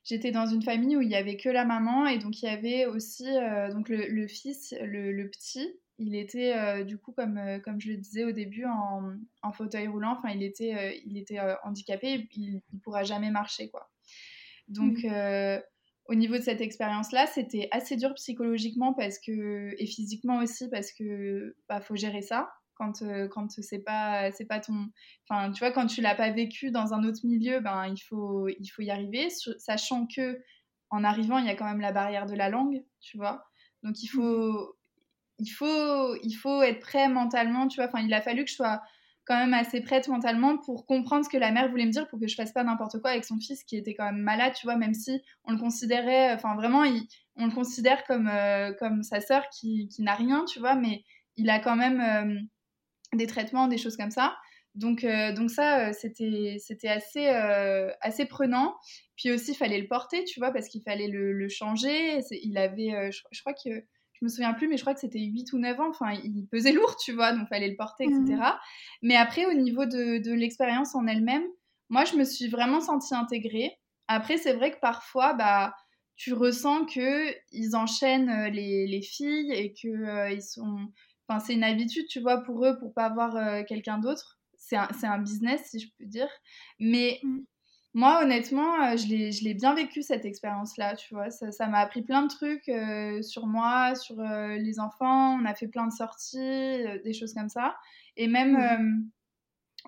J'étais 0.03 0.31
dans 0.31 0.45
une 0.45 0.61
famille 0.61 0.97
où 0.97 1.01
il 1.01 1.09
y 1.09 1.15
avait 1.15 1.37
que 1.37 1.49
la 1.49 1.65
maman 1.65 2.05
et 2.05 2.19
donc 2.19 2.41
il 2.41 2.45
y 2.45 2.49
avait 2.49 2.85
aussi 2.85 3.25
donc 3.71 3.89
le, 3.89 4.27
fils, 4.27 4.73
le, 4.81 5.29
petit, 5.29 5.73
il 5.99 6.15
était 6.15 6.55
euh, 6.55 6.83
du 6.83 6.97
coup, 6.97 7.11
comme, 7.11 7.37
euh, 7.37 7.59
comme 7.59 7.79
je 7.79 7.89
le 7.89 7.97
disais 7.97 8.23
au 8.23 8.31
début, 8.31 8.65
en, 8.65 9.13
en 9.43 9.51
fauteuil 9.51 9.87
roulant. 9.87 10.17
Enfin, 10.17 10.33
il 10.33 10.43
était, 10.43 10.73
euh, 10.73 10.97
il 11.05 11.17
était 11.17 11.39
handicapé, 11.63 12.27
il 12.35 12.61
ne 12.73 12.79
pourra 12.79 13.03
jamais 13.03 13.31
marcher, 13.31 13.69
quoi. 13.69 13.91
Donc, 14.69 15.03
mmh. 15.03 15.61
au 16.05 16.15
niveau 16.15 16.37
de 16.37 16.43
cette 16.43 16.61
expérience-là, 16.61 17.25
c'était 17.25 17.67
assez 17.71 17.95
dur 17.97 18.13
psychologiquement 18.13 18.93
parce 18.93 19.17
que, 19.17 19.73
et 19.77 19.85
physiquement 19.87 20.37
aussi, 20.37 20.69
parce 20.69 20.91
que 20.91 21.55
bah, 21.67 21.81
faut 21.81 21.95
gérer 21.95 22.21
ça 22.21 22.51
quand, 22.79 23.03
quand 23.29 23.51
c'est 23.61 23.83
pas, 23.83 24.31
c'est 24.31 24.45
pas 24.45 24.59
ton. 24.59 24.87
Enfin, 25.29 25.51
tu 25.51 25.59
vois, 25.59 25.71
quand 25.71 25.85
tu 25.85 26.01
l'as 26.01 26.15
pas 26.15 26.31
vécu 26.31 26.71
dans 26.71 26.93
un 26.93 27.03
autre 27.03 27.19
milieu, 27.25 27.59
ben, 27.59 27.87
il, 27.87 27.99
faut, 27.99 28.47
il 28.47 28.67
faut 28.67 28.81
y 28.81 28.89
arriver, 28.89 29.27
sachant 29.57 30.07
que 30.07 30.41
en 30.89 31.03
arrivant, 31.03 31.37
il 31.37 31.45
y 31.45 31.49
a 31.49 31.55
quand 31.55 31.65
même 31.65 31.81
la 31.81 31.91
barrière 31.91 32.25
de 32.25 32.35
la 32.35 32.49
langue, 32.49 32.83
tu 33.01 33.17
vois. 33.17 33.43
Donc, 33.83 34.01
il 34.01 34.07
faut, 34.07 34.75
il 35.37 35.49
faut, 35.49 36.15
il 36.23 36.33
faut 36.33 36.63
être 36.63 36.79
prêt 36.79 37.09
mentalement, 37.09 37.67
tu 37.67 37.75
vois. 37.75 37.87
Enfin, 37.89 38.01
il 38.01 38.13
a 38.13 38.21
fallu 38.21 38.45
que 38.45 38.49
je 38.49 38.55
sois 38.55 38.81
quand 39.25 39.37
même 39.37 39.53
assez 39.53 39.81
prête 39.81 40.07
mentalement 40.07 40.57
pour 40.57 40.87
comprendre 40.87 41.23
ce 41.23 41.29
que 41.29 41.37
la 41.37 41.51
mère 41.51 41.69
voulait 41.69 41.85
me 41.85 41.91
dire 41.91 42.07
pour 42.07 42.19
que 42.19 42.27
je 42.27 42.33
fasse 42.33 42.51
pas 42.51 42.63
n'importe 42.63 42.99
quoi 42.99 43.11
avec 43.11 43.23
son 43.23 43.37
fils 43.37 43.63
qui 43.63 43.77
était 43.77 43.93
quand 43.93 44.05
même 44.05 44.23
malade, 44.23 44.53
tu 44.59 44.65
vois, 44.65 44.75
même 44.75 44.95
si 44.95 45.21
on 45.43 45.51
le 45.51 45.59
considérait, 45.59 46.33
enfin 46.33 46.55
vraiment, 46.55 46.83
on 47.35 47.45
le 47.45 47.53
considère 47.53 48.03
comme, 48.05 48.27
euh, 48.27 48.73
comme 48.79 49.03
sa 49.03 49.21
sœur 49.21 49.43
qui, 49.49 49.87
qui 49.89 50.01
n'a 50.01 50.15
rien, 50.15 50.45
tu 50.45 50.59
vois, 50.59 50.73
mais 50.73 51.03
il 51.37 51.49
a 51.51 51.59
quand 51.59 51.75
même 51.75 52.01
euh, 52.01 52.39
des 53.13 53.27
traitements, 53.27 53.67
des 53.67 53.77
choses 53.77 53.97
comme 53.97 54.11
ça. 54.11 54.37
Donc, 54.75 55.03
euh, 55.03 55.33
donc 55.33 55.49
ça, 55.49 55.93
c'était, 55.93 56.57
c'était 56.59 56.87
assez, 56.89 57.27
assez 58.01 58.25
prenant. 58.25 58.75
Puis 59.17 59.31
aussi, 59.31 59.51
il 59.51 59.55
fallait 59.55 59.81
le 59.81 59.87
porter, 59.87 60.23
tu 60.23 60.39
vois, 60.39 60.51
parce 60.51 60.67
qu'il 60.67 60.81
fallait 60.83 61.07
le, 61.07 61.49
changer. 61.49 62.19
Il 62.31 62.57
avait, 62.57 63.11
je, 63.11 63.41
crois 63.41 63.53
que 63.53 63.83
je 64.19 64.25
me 64.25 64.29
souviens 64.29 64.53
plus, 64.53 64.67
mais 64.67 64.75
je 64.75 64.81
crois 64.81 64.93
que 64.93 64.99
c'était 64.99 65.19
8 65.19 65.53
ou 65.53 65.59
9 65.59 65.79
ans. 65.79 65.89
Enfin, 65.89 66.11
il 66.11 66.45
pesait 66.47 66.71
lourd, 66.71 66.95
tu 66.97 67.13
vois, 67.13 67.31
donc 67.31 67.47
fallait 67.47 67.69
le 67.69 67.77
porter, 67.77 68.03
etc. 68.03 68.21
Mmh. 68.25 68.59
Mais 69.03 69.15
après, 69.15 69.45
au 69.45 69.53
niveau 69.53 69.85
de, 69.85 70.33
l'expérience 70.33 70.93
en 70.95 71.07
elle-même, 71.07 71.43
moi, 71.89 72.05
je 72.05 72.15
me 72.15 72.23
suis 72.23 72.49
vraiment 72.49 72.81
sentie 72.81 73.15
intégrée. 73.15 73.77
Après, 74.07 74.37
c'est 74.37 74.53
vrai 74.53 74.71
que 74.71 74.79
parfois, 74.79 75.33
bah, 75.33 75.73
tu 76.17 76.33
ressens 76.33 76.85
que 76.85 77.33
ils 77.51 77.75
enchaînent 77.75 78.29
euh, 78.29 78.49
les, 78.49 79.01
filles 79.01 79.51
et 79.53 79.73
que 79.73 79.87
euh, 79.87 80.31
ils 80.31 80.43
sont. 80.43 80.77
Enfin, 81.29 81.39
c'est 81.39 81.53
une 81.53 81.63
habitude, 81.63 82.07
tu 82.07 82.19
vois, 82.19 82.41
pour 82.41 82.65
eux, 82.65 82.77
pour 82.79 82.91
pas 82.91 83.05
avoir 83.05 83.35
euh, 83.35 83.61
quelqu'un 83.63 83.99
d'autre. 83.99 84.39
C'est 84.57 84.75
un, 84.75 84.89
un, 85.03 85.19
business, 85.19 85.61
si 85.69 85.79
je 85.79 85.87
peux 85.97 86.05
dire. 86.05 86.29
Mais 86.79 87.19
mmh. 87.23 87.39
Moi, 87.95 88.21
honnêtement, 88.21 88.83
euh, 88.83 88.97
je 88.97 89.43
l'ai 89.43 89.53
bien 89.55 89.73
vécu 89.73 90.03
cette 90.03 90.23
expérience-là, 90.23 90.95
tu 90.95 91.15
vois. 91.15 91.31
Ça 91.31 91.67
m'a 91.67 91.79
appris 91.79 92.03
plein 92.03 92.21
de 92.21 92.27
trucs 92.27 92.69
euh, 92.69 93.23
sur 93.23 93.47
moi, 93.47 93.95
sur 93.95 94.21
les 94.21 94.79
enfants. 94.79 95.39
On 95.41 95.45
a 95.45 95.55
fait 95.55 95.67
plein 95.67 95.87
de 95.87 95.91
sorties, 95.91 96.83
des 97.03 97.13
choses 97.13 97.33
comme 97.33 97.49
ça. 97.49 97.75
Et 98.15 98.27
même 98.27 98.57
mmh. 98.57 99.09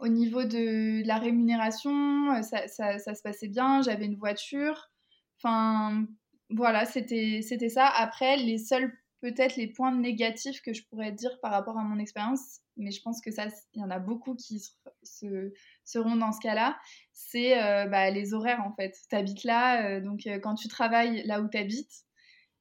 au 0.01 0.07
niveau 0.07 0.43
de, 0.45 1.05
la 1.05 1.17
rémunération, 1.17 2.41
ça, 2.41 2.67
ça, 2.67 2.97
se 2.97 3.21
passait 3.21 3.49
bien. 3.49 3.83
J'avais 3.83 4.05
une 4.05 4.17
voiture. 4.17 4.89
Enfin, 5.37 6.07
voilà, 6.49 6.85
c'était 6.85 7.41
ça. 7.69 7.85
Après, 7.85 8.35
les 8.37 8.57
seuls 8.57 8.91
peut-être 9.21 9.55
les 9.55 9.67
points 9.67 9.95
négatifs 9.95 10.61
que 10.61 10.73
je 10.73 10.83
pourrais 10.83 11.11
dire 11.11 11.39
par 11.41 11.51
rapport 11.51 11.77
à 11.77 11.83
mon 11.83 11.99
expérience, 11.99 12.59
mais 12.75 12.91
je 12.91 13.01
pense 13.01 13.21
que 13.21 13.31
ça, 13.31 13.45
il 13.73 13.81
y 13.81 13.83
en 13.83 13.91
a 13.91 13.99
beaucoup 13.99 14.35
qui 14.35 14.59
se, 15.03 15.53
seront 15.85 16.15
dans 16.15 16.31
ce 16.31 16.39
cas-là, 16.41 16.77
c'est 17.13 17.61
euh, 17.61 17.85
bah, 17.87 18.09
les 18.09 18.33
horaires 18.33 18.61
en 18.65 18.73
fait. 18.73 18.95
Tu 19.09 19.15
habites 19.15 19.43
là, 19.43 19.85
euh, 19.85 20.01
donc 20.01 20.25
euh, 20.25 20.39
quand 20.39 20.55
tu 20.55 20.67
travailles 20.67 21.23
là 21.25 21.41
où 21.41 21.47
tu 21.47 21.57
habites, 21.57 22.05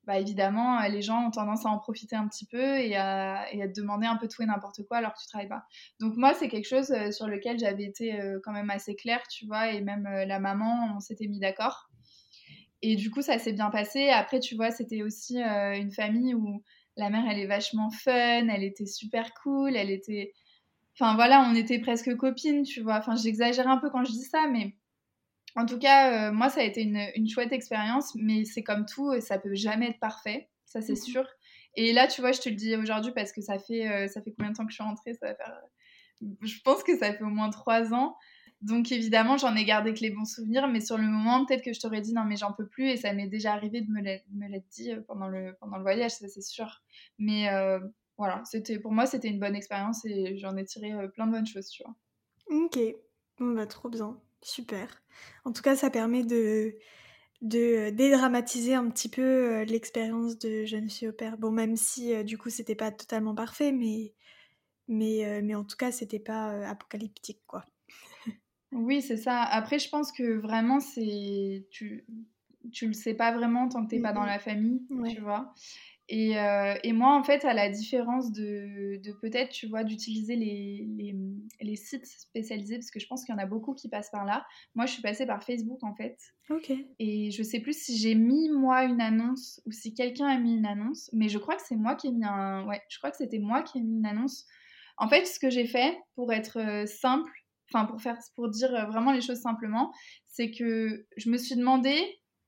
bah, 0.04 0.18
évidemment, 0.18 0.80
les 0.88 1.02
gens 1.02 1.26
ont 1.26 1.30
tendance 1.30 1.64
à 1.66 1.70
en 1.70 1.78
profiter 1.78 2.16
un 2.16 2.26
petit 2.28 2.46
peu 2.46 2.78
et 2.78 2.96
à, 2.96 3.46
te 3.52 3.80
demander 3.80 4.06
un 4.06 4.16
peu 4.16 4.28
tout 4.28 4.42
et 4.42 4.46
n'importe 4.46 4.82
quoi 4.86 4.98
alors 4.98 5.14
que 5.14 5.20
tu 5.20 5.28
travailles 5.28 5.48
pas. 5.48 5.64
Donc 6.00 6.16
moi, 6.16 6.34
c'est 6.34 6.48
quelque 6.48 6.68
chose 6.68 6.92
sur 7.12 7.26
lequel 7.28 7.58
j'avais 7.58 7.84
été 7.84 8.18
quand 8.42 8.52
même 8.52 8.70
assez 8.70 8.96
claire, 8.96 9.22
tu 9.28 9.46
vois, 9.46 9.72
et 9.72 9.82
même 9.82 10.04
la 10.04 10.40
maman, 10.40 10.94
on 10.96 11.00
s'était 11.00 11.26
mis 11.28 11.38
d'accord. 11.38 11.89
Et 12.82 12.96
du 12.96 13.10
coup, 13.10 13.22
ça 13.22 13.38
s'est 13.38 13.52
bien 13.52 13.70
passé. 13.70 14.08
Après, 14.08 14.40
tu 14.40 14.54
vois, 14.54 14.70
c'était 14.70 15.02
aussi 15.02 15.42
euh, 15.42 15.76
une 15.76 15.92
famille 15.92 16.34
où 16.34 16.62
la 16.96 17.10
mère, 17.10 17.24
elle 17.30 17.38
est 17.38 17.46
vachement 17.46 17.90
fun, 17.90 18.48
elle 18.48 18.64
était 18.64 18.86
super 18.86 19.34
cool, 19.34 19.76
elle 19.76 19.90
était... 19.90 20.32
Enfin 20.98 21.14
voilà, 21.14 21.46
on 21.48 21.54
était 21.54 21.78
presque 21.78 22.14
copines, 22.16 22.62
tu 22.62 22.80
vois. 22.80 22.96
Enfin, 22.96 23.16
j'exagère 23.16 23.68
un 23.68 23.78
peu 23.78 23.90
quand 23.90 24.04
je 24.04 24.12
dis 24.12 24.24
ça, 24.24 24.48
mais 24.48 24.74
en 25.56 25.66
tout 25.66 25.78
cas, 25.78 26.28
euh, 26.28 26.32
moi, 26.32 26.48
ça 26.48 26.60
a 26.60 26.64
été 26.64 26.82
une, 26.82 27.00
une 27.14 27.28
chouette 27.28 27.52
expérience, 27.52 28.14
mais 28.14 28.44
c'est 28.44 28.62
comme 28.62 28.86
tout, 28.86 29.18
ça 29.20 29.38
peut 29.38 29.54
jamais 29.54 29.88
être 29.88 30.00
parfait, 30.00 30.48
ça 30.64 30.80
c'est 30.80 30.92
mmh 30.92 30.96
sûr. 30.96 31.26
Et 31.74 31.92
là, 31.92 32.06
tu 32.06 32.20
vois, 32.20 32.32
je 32.32 32.40
te 32.40 32.48
le 32.48 32.54
dis 32.54 32.76
aujourd'hui 32.76 33.12
parce 33.14 33.32
que 33.32 33.40
ça 33.40 33.58
fait, 33.58 33.88
euh, 33.88 34.08
ça 34.08 34.20
fait 34.20 34.32
combien 34.32 34.50
de 34.50 34.56
temps 34.56 34.64
que 34.64 34.70
je 34.70 34.76
suis 34.76 34.84
rentrée? 34.84 35.14
Ça 35.14 35.26
va 35.26 35.34
faire... 35.34 35.60
Je 36.42 36.60
pense 36.64 36.82
que 36.82 36.98
ça 36.98 37.12
fait 37.12 37.24
au 37.24 37.28
moins 37.28 37.50
trois 37.50 37.94
ans. 37.94 38.16
Donc 38.62 38.92
évidemment, 38.92 39.38
j'en 39.38 39.56
ai 39.56 39.64
gardé 39.64 39.94
que 39.94 40.00
les 40.00 40.10
bons 40.10 40.26
souvenirs, 40.26 40.68
mais 40.68 40.80
sur 40.80 40.98
le 40.98 41.04
moment, 41.04 41.46
peut-être 41.46 41.64
que 41.64 41.72
je 41.72 41.80
t'aurais 41.80 42.02
dit 42.02 42.12
non, 42.12 42.24
mais 42.24 42.36
j'en 42.36 42.52
peux 42.52 42.66
plus, 42.66 42.88
et 42.90 42.96
ça 42.98 43.12
m'est 43.14 43.26
déjà 43.26 43.54
arrivé 43.54 43.80
de 43.80 43.90
me 43.90 44.02
l'être 44.02 44.68
dit 44.70 44.92
euh, 44.92 45.00
pendant 45.06 45.28
le, 45.28 45.56
voyage, 45.80 46.12
ça 46.12 46.28
c'est 46.28 46.42
sûr. 46.42 46.82
Mais 47.18 47.48
euh, 47.48 47.80
voilà, 48.18 48.42
c'était 48.44 48.78
pour 48.78 48.92
moi, 48.92 49.06
c'était 49.06 49.28
une 49.28 49.40
bonne 49.40 49.56
expérience 49.56 50.04
et 50.04 50.36
j'en 50.36 50.56
ai 50.58 50.64
tiré 50.64 50.92
euh, 50.92 51.08
plein 51.08 51.26
de 51.26 51.32
bonnes 51.32 51.46
choses, 51.46 51.70
tu 51.70 51.82
vois. 51.82 51.94
Ok, 52.50 52.78
bah 53.38 53.66
trop 53.66 53.88
bien, 53.88 54.18
super. 54.42 55.02
En 55.46 55.52
tout 55.52 55.62
cas, 55.62 55.74
ça 55.74 55.88
permet 55.88 56.22
de 56.22 56.76
dédramatiser 57.40 58.74
un 58.74 58.90
petit 58.90 59.08
peu 59.08 59.62
l'expérience 59.62 60.38
de 60.38 60.66
jeune 60.66 60.90
fille 60.90 61.08
au 61.08 61.12
père. 61.12 61.38
Bon, 61.38 61.50
même 61.50 61.76
si 61.76 62.22
du 62.24 62.36
coup 62.36 62.50
c'était 62.50 62.74
pas 62.74 62.90
totalement 62.90 63.34
parfait, 63.34 63.72
mais 63.72 64.12
en 65.54 65.64
tout 65.64 65.76
cas 65.78 65.92
c'était 65.92 66.18
pas 66.18 66.68
apocalyptique 66.68 67.40
quoi. 67.46 67.64
Oui, 68.72 69.02
c'est 69.02 69.16
ça. 69.16 69.42
Après, 69.42 69.78
je 69.78 69.88
pense 69.88 70.12
que 70.12 70.38
vraiment, 70.38 70.80
c'est 70.80 71.66
tu 71.70 72.04
tu 72.72 72.86
le 72.86 72.92
sais 72.92 73.14
pas 73.14 73.32
vraiment 73.32 73.68
tant 73.68 73.84
que 73.84 73.90
t'es 73.90 74.00
pas 74.00 74.12
dans 74.12 74.24
la 74.24 74.38
famille, 74.38 74.82
tu 75.08 75.20
vois. 75.20 75.52
Et, 76.12 76.36
euh, 76.36 76.74
et, 76.82 76.92
moi, 76.92 77.16
en 77.16 77.22
fait, 77.22 77.44
à 77.44 77.54
la 77.54 77.68
différence 77.68 78.32
de, 78.32 79.00
de 79.00 79.12
peut-être, 79.22 79.50
tu 79.50 79.68
vois, 79.68 79.84
d'utiliser 79.84 80.34
les, 80.34 80.84
les, 80.96 81.14
les, 81.60 81.76
sites 81.76 82.04
spécialisés, 82.04 82.78
parce 82.78 82.90
que 82.90 82.98
je 82.98 83.06
pense 83.06 83.24
qu'il 83.24 83.32
y 83.32 83.38
en 83.38 83.40
a 83.40 83.46
beaucoup 83.46 83.74
qui 83.74 83.88
passent 83.88 84.10
par 84.10 84.24
là. 84.24 84.44
Moi, 84.74 84.86
je 84.86 84.94
suis 84.94 85.02
passée 85.02 85.24
par 85.24 85.44
Facebook, 85.44 85.78
en 85.84 85.94
fait. 85.94 86.18
Ok. 86.48 86.72
Et 86.98 87.30
je 87.30 87.42
sais 87.44 87.60
plus 87.60 87.80
si 87.80 87.96
j'ai 87.96 88.16
mis, 88.16 88.48
moi, 88.50 88.82
une 88.82 89.00
annonce 89.00 89.62
ou 89.66 89.70
si 89.70 89.94
quelqu'un 89.94 90.26
a 90.26 90.36
mis 90.36 90.56
une 90.56 90.66
annonce, 90.66 91.10
mais 91.12 91.28
je 91.28 91.38
crois 91.38 91.54
que 91.54 91.62
c'est 91.64 91.76
moi 91.76 91.94
qui 91.94 92.08
ai 92.08 92.12
mis 92.12 92.24
un... 92.24 92.66
Ouais, 92.66 92.82
je 92.88 92.98
crois 92.98 93.12
que 93.12 93.16
c'était 93.16 93.38
moi 93.38 93.62
qui 93.62 93.78
ai 93.78 93.82
mis 93.82 93.98
une 93.98 94.06
annonce. 94.06 94.46
En 94.96 95.08
fait, 95.08 95.26
ce 95.26 95.38
que 95.38 95.48
j'ai 95.48 95.66
fait, 95.66 95.96
pour 96.16 96.32
être 96.32 96.58
euh, 96.58 96.86
simple, 96.86 97.30
enfin 97.72 97.86
pour 97.86 98.00
faire 98.00 98.18
pour 98.34 98.48
dire 98.48 98.74
euh, 98.74 98.86
vraiment 98.86 99.12
les 99.12 99.20
choses 99.20 99.40
simplement, 99.40 99.92
c'est 100.26 100.50
que 100.50 101.06
je 101.16 101.30
me 101.30 101.36
suis 101.36 101.56
demandé 101.56 101.94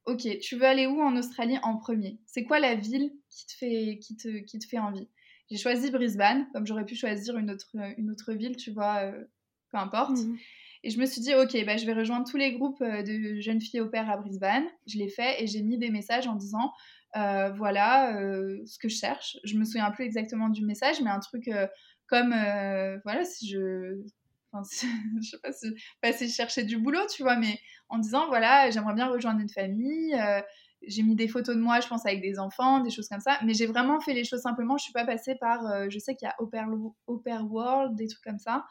OK, 0.05 0.27
tu 0.41 0.57
veux 0.57 0.65
aller 0.65 0.87
où 0.87 1.01
en 1.01 1.17
Australie 1.17 1.59
en 1.63 1.77
premier? 1.77 2.19
C'est 2.27 2.43
quoi 2.43 2.59
la 2.59 2.75
ville 2.75 3.13
qui 3.31 3.47
te 3.47 3.53
fait 3.53 3.99
qui 4.01 4.17
te, 4.17 4.29
qui 4.45 4.59
te 4.59 4.67
fait 4.67 4.79
envie? 4.79 5.09
J'ai 5.51 5.59
choisi 5.59 5.91
Brisbane, 5.91 6.49
comme 6.53 6.67
j'aurais 6.67 6.85
pu 6.85 6.97
choisir 6.97 7.37
une 7.37 7.51
autre 7.51 7.71
une 7.99 8.11
autre 8.11 8.33
ville, 8.33 8.57
tu 8.57 8.73
vois, 8.73 9.05
euh, 9.05 9.25
peu 9.71 9.79
importe. 9.79 10.19
Mmh 10.19 10.37
et 10.85 10.91
je 10.91 10.99
me 10.99 11.07
suis 11.07 11.21
dit, 11.21 11.33
ok, 11.33 11.65
bah, 11.65 11.77
je 11.77 11.87
vais 11.87 11.93
rejoindre 11.93 12.29
tous 12.29 12.37
les 12.37 12.55
groupes 12.55 12.81
euh, 12.81 13.05
de 13.05 13.41
jeunes 13.41 13.61
filles 13.61 13.83
au 13.83 13.89
père 13.89 14.11
à 14.11 14.17
Brisbane. 14.17 14.65
Je 14.89 14.99
l'ai 14.99 15.09
fait 15.09 15.41
et 15.41 15.47
j'ai 15.47 15.63
mis 15.63 15.79
des 15.79 15.91
messages 15.91 16.27
en 16.27 16.35
disant, 16.35 16.73
voilà 17.15 18.19
ce 18.67 18.79
que 18.81 18.89
je 18.89 18.97
cherche. 18.97 19.39
Je 19.45 19.57
me 19.57 19.65
souviens 19.65 19.93
plus 19.93 20.05
exactement 20.05 20.49
du 20.49 20.65
message, 20.65 21.01
mais 21.01 21.11
un 21.11 21.21
truc 21.21 21.49
comme, 22.09 22.31
voilà, 23.05 23.23
si 23.25 23.49
je 23.49 24.03
Enfin, 24.53 24.69
je 25.23 25.31
sais 25.31 25.39
pas 25.39 25.53
si, 25.53 25.75
pas 26.01 26.13
si 26.13 26.29
je 26.29 26.35
cherchais 26.35 26.65
du 26.65 26.79
boulot, 26.79 27.07
tu 27.15 27.23
vois, 27.23 27.37
mais 27.37 27.59
en 27.89 27.99
disant, 27.99 28.27
voilà, 28.29 28.71
j'aimerais 28.71 28.95
bien 28.95 29.09
rejoindre 29.09 29.41
une 29.41 29.49
famille. 29.49 30.15
Euh, 30.15 30.41
j'ai 30.87 31.03
mis 31.03 31.15
des 31.15 31.29
photos 31.29 31.55
de 31.55 31.61
moi, 31.61 31.81
je 31.81 31.89
pense, 31.89 32.05
avec 32.07 32.21
des 32.21 32.39
enfants, 32.39 32.81
des 32.81 32.91
choses 32.91 33.09
comme 33.09 33.21
ça. 33.21 33.39
Mais 33.45 33.55
j'ai 33.55 33.67
vraiment 33.67 34.01
fait 34.01 34.15
les 34.15 34.25
choses 34.25 34.41
simplement. 34.41 34.77
Je 34.77 34.85
suis 34.85 34.93
pas 34.93 35.05
passée 35.05 35.37
par, 35.37 35.65
euh, 35.67 35.87
je 35.89 35.99
sais 35.99 36.17
qu'il 36.17 36.27
y 36.27 36.31
a 36.31 36.35
Oper, 36.39 37.45
World, 37.45 37.95
des 37.95 38.09
trucs 38.09 38.25
comme 38.25 38.39
ça. 38.39 38.67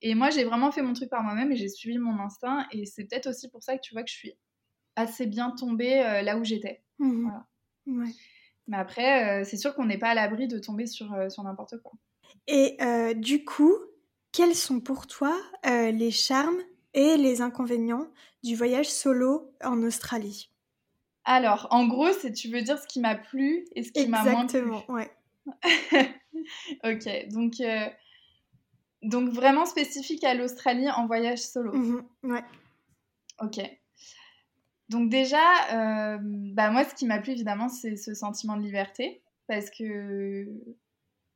Et 0.00 0.14
moi, 0.14 0.30
j'ai 0.30 0.44
vraiment 0.44 0.72
fait 0.72 0.82
mon 0.82 0.92
truc 0.92 1.08
par 1.08 1.22
moi-même 1.22 1.52
et 1.52 1.56
j'ai 1.56 1.68
suivi 1.68 1.98
mon 1.98 2.18
instinct. 2.18 2.66
Et 2.72 2.84
c'est 2.84 3.04
peut-être 3.04 3.28
aussi 3.28 3.48
pour 3.48 3.62
ça 3.62 3.76
que 3.76 3.82
tu 3.82 3.94
vois 3.94 4.02
que 4.02 4.10
je 4.10 4.16
suis 4.16 4.32
assez 4.96 5.26
bien 5.26 5.50
tombée 5.50 6.00
euh, 6.00 6.22
là 6.22 6.36
où 6.36 6.44
j'étais. 6.44 6.82
Mmh 6.98 7.30
ouais. 7.86 8.10
Mais 8.68 8.76
après, 8.76 9.44
c'est 9.44 9.56
sûr 9.56 9.74
qu'on 9.74 9.86
n'est 9.86 9.98
pas 9.98 10.10
à 10.10 10.14
l'abri 10.14 10.46
de 10.46 10.58
tomber 10.58 10.86
sur, 10.86 11.14
sur 11.30 11.42
n'importe 11.42 11.78
quoi. 11.82 11.92
Et 12.46 12.76
du 13.16 13.44
coup, 13.44 13.74
quels 14.32 14.54
sont 14.54 14.80
pour 14.80 15.06
toi 15.06 15.36
euh, 15.66 15.90
les 15.90 16.10
charmes 16.10 16.60
et 16.94 17.16
les 17.16 17.40
inconvénients 17.40 18.08
du 18.42 18.56
voyage 18.56 18.90
solo 18.90 19.52
en 19.62 19.82
Australie? 19.82 20.50
Alors, 21.24 21.68
en 21.70 21.86
gros, 21.86 22.12
c'est 22.12 22.32
tu 22.32 22.48
veux 22.48 22.62
dire 22.62 22.78
ce 22.78 22.86
qui 22.86 23.00
m'a 23.00 23.14
plu 23.14 23.64
et 23.76 23.82
ce 23.84 23.92
qui 23.92 24.08
m'a 24.08 24.24
moins 24.24 24.46
plu? 24.46 24.58
Exactement, 24.58 24.84
ouais. 24.88 25.10
ok, 26.84 27.28
donc, 27.32 27.60
euh, 27.60 27.86
donc 29.02 29.28
vraiment 29.30 29.66
spécifique 29.66 30.24
à 30.24 30.34
l'Australie 30.34 30.90
en 30.90 31.06
voyage 31.06 31.38
solo. 31.38 31.72
Mhm, 31.72 32.04
ouais. 32.24 32.44
Ok. 33.40 33.60
Donc 34.88 35.08
déjà, 35.08 35.38
euh, 35.72 36.18
bah 36.20 36.70
moi, 36.70 36.84
ce 36.84 36.94
qui 36.94 37.06
m'a 37.06 37.18
plu, 37.18 37.32
évidemment, 37.32 37.68
c'est 37.68 37.96
ce 37.96 38.14
sentiment 38.14 38.56
de 38.56 38.62
liberté. 38.62 39.22
Parce 39.46 39.70
que 39.70 40.46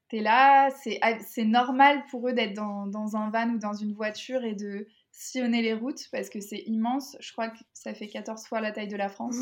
tu 0.09 0.17
es 0.17 0.21
là, 0.21 0.71
c'est 0.71 1.45
normal 1.45 2.05
pour 2.11 2.29
eux 2.29 2.33
d'être 2.33 2.55
dans, 2.55 2.87
dans, 2.87 3.17
un 3.17 3.31
van 3.31 3.51
ou 3.51 3.59
dans 3.59 3.75
une 3.75 3.93
voiture 3.93 4.45
et 4.45 4.55
de 4.55 4.87
sillonner 5.11 5.63
les 5.63 5.75
routes 5.75 6.09
parce 6.13 6.29
que 6.29 6.41
c'est 6.41 6.63
immense. 6.67 7.17
Je 7.21 7.33
crois 7.33 7.49
que 7.49 7.59
ça 7.73 7.95
fait 7.95 8.09
14 8.09 8.47
fois 8.47 8.61
la 8.61 8.73
taille 8.73 8.89
de 8.89 8.97
la 8.97 9.09
France. 9.09 9.37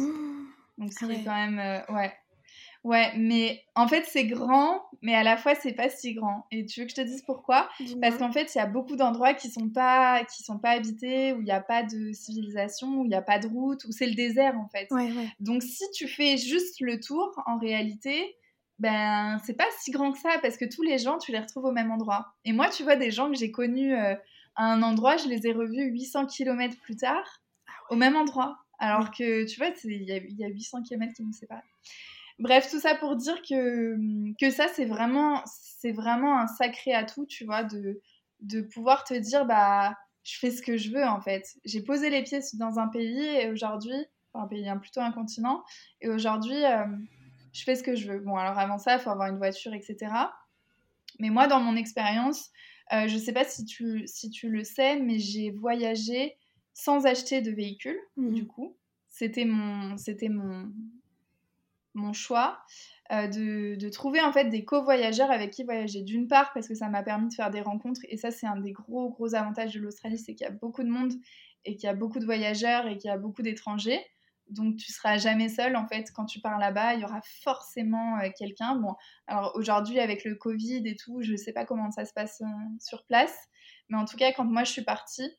Donc 0.79 0.93
c'est 0.93 1.07
ah 1.11 1.15
quand 1.25 1.35
même... 1.35 1.59
Euh, 1.59 1.95
ouais. 1.95 2.13
Ouais, 2.85 3.13
mais 3.17 3.65
en 3.75 3.89
fait 3.89 4.05
c'est 4.07 4.27
grand, 4.27 4.83
mais 5.01 5.15
à 5.15 5.23
la 5.23 5.39
fois 5.39 5.55
c'est 5.55 5.73
pas 5.73 5.89
si 5.89 6.13
grand. 6.13 6.47
Et 6.51 6.67
tu 6.67 6.81
veux 6.81 6.87
que 6.87 6.91
je 6.91 6.97
te 6.97 7.01
dise 7.01 7.23
pourquoi? 7.23 7.71
Parce 8.03 8.19
qu'en 8.19 8.31
fait 8.31 8.55
il 8.55 8.59
y 8.59 8.61
a 8.61 8.67
beaucoup 8.67 8.95
d'endroits 8.95 9.33
qui 9.33 9.49
sont 9.49 9.71
pas 9.71 10.23
qui 10.25 10.43
sont 10.43 10.59
pas 10.59 10.73
habités, 10.73 11.33
où 11.33 11.41
il 11.41 11.45
n'y 11.45 11.51
a 11.51 11.63
pas 11.63 11.83
de 11.83 12.13
civilisation, 12.13 12.89
où 13.01 13.05
il 13.05 13.09
n'y 13.09 13.15
a 13.15 13.23
pas 13.23 13.39
de 13.39 13.49
route, 13.49 13.83
où 13.87 13.91
c'est 13.91 14.07
le 14.07 14.15
désert 14.15 14.59
en 14.59 14.69
fait. 14.69 14.87
Ouais, 14.91 15.11
ouais. 15.11 15.29
Donc 15.41 15.63
si 15.63 15.83
tu 15.95 16.07
fais 16.07 16.37
juste 16.37 16.83
le 16.83 17.01
tour, 17.01 17.33
en 17.47 17.57
réalité, 17.57 18.37
ben 18.79 19.41
c'est 19.45 19.57
pas 19.57 19.67
si 19.81 19.91
grand 19.91 20.13
que 20.13 20.19
ça 20.19 20.39
parce 20.43 20.57
que 20.57 20.65
tous 20.65 20.83
les 20.83 20.99
gens 20.99 21.19
tu 21.19 21.33
les 21.33 21.39
retrouves 21.39 21.65
au 21.65 21.73
même 21.73 21.91
endroit. 21.91 22.35
Et 22.45 22.53
moi 22.53 22.69
tu 22.69 22.83
vois 22.83 22.97
des 22.97 23.11
gens 23.11 23.31
que 23.31 23.37
j'ai 23.37 23.51
connus 23.51 23.95
euh, 23.95 24.15
à 24.57 24.73
un 24.73 24.83
endroit, 24.83 25.17
je 25.17 25.29
les 25.29 25.47
ai 25.47 25.53
revus 25.53 25.85
800 25.91 26.27
km 26.27 26.77
plus 26.83 26.97
tard 26.97 27.43
ah 27.67 27.73
au 27.91 27.97
même 27.97 28.17
endroit. 28.17 28.59
Alors 28.79 29.11
que 29.11 29.45
tu 29.47 29.59
vois 29.59 29.71
il 29.85 30.03
y, 30.03 30.35
y, 30.37 30.45
a 30.45 30.49
800 30.49 30.83
km 30.83 31.13
qui 31.15 31.23
nous 31.23 31.33
séparent. 31.33 31.63
Bref, 32.39 32.69
tout 32.69 32.81
ça 32.81 32.95
pour 32.97 33.17
dire 33.17 33.41
que, 33.43 33.97
que 34.41 34.51
ça, 34.51 34.67
c'est 34.69 34.85
vraiment, 34.85 35.43
c'est 35.47 35.93
vraiment 35.93 36.39
un 36.39 36.49
sacré 36.49 36.93
atout, 36.93 37.27
tu 37.27 37.45
vois, 37.45 37.63
de, 37.63 38.01
de 38.41 38.61
pouvoir 38.61 39.05
te 39.05 39.15
dire, 39.15 39.47
bah, 39.47 39.97
je 40.25 40.39
fais 40.39 40.51
ce 40.51 40.61
que 40.61 40.77
je 40.77 40.91
veux, 40.91 41.05
en 41.05 41.21
fait. 41.21 41.45
J'ai 41.65 41.83
posé 41.83 42.11
les 42.11 42.23
pieds 42.23 42.41
dans 42.55 42.79
un 42.79 42.89
pays 42.89 43.25
et 43.25 43.51
aujourd'hui, 43.51 43.95
enfin, 44.33 44.47
un 44.47 44.49
pays, 44.49 44.69
hein, 44.69 44.79
plutôt 44.79 45.01
un 45.01 45.13
continent, 45.13 45.63
et 46.01 46.09
aujourd'hui, 46.09 46.65
euh, 46.65 46.85
je 47.55 47.63
fais 47.63 47.77
ce 47.77 47.83
que 47.83 47.97
je 47.97 48.13
veux. 48.13 48.19
Bon, 48.19 48.37
alors 48.37 48.59
avant 48.59 48.77
ça, 48.77 48.97
il 48.97 49.01
faut 49.01 49.11
avoir 49.11 49.29
une 49.29 49.39
voiture, 49.39 49.73
etc. 49.73 50.13
Mais 51.21 51.31
moi, 51.31 51.47
dans 51.47 51.61
mon 51.61 51.77
expérience, 51.77 52.51
euh, 52.93 53.09
je 53.09 53.15
ne 53.15 53.21
sais 53.21 53.33
pas 53.33 53.45
si 53.45 53.65
tu, 53.65 54.07
si 54.07 54.29
tu 54.29 54.51
le 54.51 54.65
sais, 54.65 55.01
mais 55.01 55.19
j'ai 55.19 55.51
voyagé 55.51 56.37
sans 56.75 57.07
acheter 57.07 57.41
de 57.41 57.53
véhicule, 57.53 57.99
mmh. 58.17 58.35
du 58.35 58.47
coup. 58.47 58.77
C'était 59.09 59.45
mon, 59.45 59.97
c'était 59.97 60.29
mon, 60.29 60.73
mon 61.95 62.13
choix 62.13 62.59
euh, 63.13 63.29
de, 63.29 63.89
trouver 63.89 64.21
en 64.21 64.33
fait 64.33 64.47
des 64.47 64.65
co-voyageurs 64.65 65.31
avec 65.31 65.53
qui 65.53 65.63
voyager. 65.63 66.03
D'une 66.03 66.27
part 66.27 66.53
parce 66.53 66.67
que 66.67 66.75
ça 66.75 66.89
m'a 66.89 67.03
permis 67.03 67.29
de 67.29 67.35
faire 67.35 67.51
des 67.51 67.61
rencontres 67.61 68.01
et 68.09 68.17
ça 68.17 68.31
c'est 68.31 68.47
un 68.47 68.57
des 68.57 68.73
gros 68.73 69.11
gros 69.11 69.35
avantages 69.35 69.75
de 69.75 69.81
l'Australie, 69.81 70.19
c'est 70.19 70.35
qu'il 70.35 70.45
y 70.47 70.51
a 70.51 70.53
beaucoup 70.53 70.83
de 70.83 70.89
monde 70.89 71.13
et 71.65 71.77
qu'il 71.77 71.87
y 71.87 71.91
a 71.91 71.95
beaucoup 71.95 72.19
de 72.19 72.25
voyageurs 72.25 72.87
et 72.87 72.99
qu'il 72.99 73.09
y 73.09 73.13
a 73.13 73.19
beaucoup 73.19 73.43
d'étrangers. 73.43 74.05
Donc 74.51 74.77
tu 74.77 74.93
seras 74.93 75.17
jamais 75.17 75.49
seul 75.49 75.75
en 75.77 75.87
fait 75.87 76.11
quand 76.15 76.27
tu 76.27 76.41
pars 76.41 76.59
là-bas, 76.59 76.95
il 76.95 77.01
y 77.01 77.05
aura 77.05 77.21
forcément 77.43 78.19
euh, 78.19 78.29
quelqu'un. 78.37 78.77
Bon, 78.77 78.95
alors 79.27 79.53
aujourd'hui 79.55 80.01
avec 80.01 80.25
le 80.25 80.35
Covid 80.35 80.83
et 80.87 80.97
tout, 80.97 81.23
je 81.23 81.35
sais 81.37 81.53
pas 81.53 81.65
comment 81.65 81.91
ça 81.91 82.05
se 82.05 82.13
passe 82.13 82.41
euh, 82.43 82.47
sur 82.79 83.05
place, 83.05 83.35
mais 83.89 83.97
en 83.97 84.05
tout 84.05 84.17
cas 84.17 84.33
quand 84.33 84.45
moi 84.45 84.65
je 84.65 84.73
suis 84.73 84.85
partie, 84.85 85.31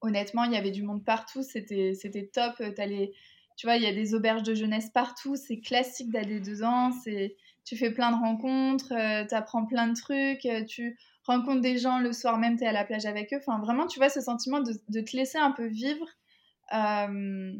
honnêtement 0.00 0.44
il 0.44 0.52
y 0.52 0.56
avait 0.56 0.70
du 0.70 0.82
monde 0.82 1.04
partout, 1.04 1.42
c'était 1.42 1.94
c'était 1.94 2.26
top. 2.26 2.62
T'allais 2.74 3.12
tu 3.58 3.66
vois, 3.66 3.74
il 3.74 3.82
y 3.82 3.86
a 3.86 3.92
des 3.92 4.14
auberges 4.14 4.44
de 4.44 4.54
jeunesse 4.54 4.88
partout, 4.90 5.34
c'est 5.34 5.58
classique 5.58 6.12
d'aller 6.12 6.38
dedans, 6.38 6.92
c'est 6.92 7.34
tu 7.64 7.76
fais 7.76 7.90
plein 7.90 8.12
de 8.12 8.16
rencontres, 8.16 8.92
euh, 8.92 9.26
tu 9.26 9.34
apprends 9.34 9.66
plein 9.66 9.88
de 9.88 9.94
trucs, 9.94 10.46
euh, 10.46 10.64
tu 10.64 10.96
rencontres 11.24 11.60
des 11.60 11.76
gens 11.76 11.98
le 11.98 12.12
soir 12.12 12.38
même, 12.38 12.56
tu 12.56 12.62
es 12.62 12.68
à 12.68 12.72
la 12.72 12.84
plage 12.84 13.04
avec 13.04 13.32
eux. 13.34 13.38
Enfin, 13.38 13.58
vraiment, 13.58 13.88
tu 13.88 13.98
vois, 13.98 14.08
ce 14.08 14.20
sentiment 14.20 14.60
de, 14.60 15.00
te 15.00 15.16
laisser 15.16 15.38
un 15.38 15.50
peu 15.50 15.66
vivre, 15.66 16.06
euh, 16.72 17.52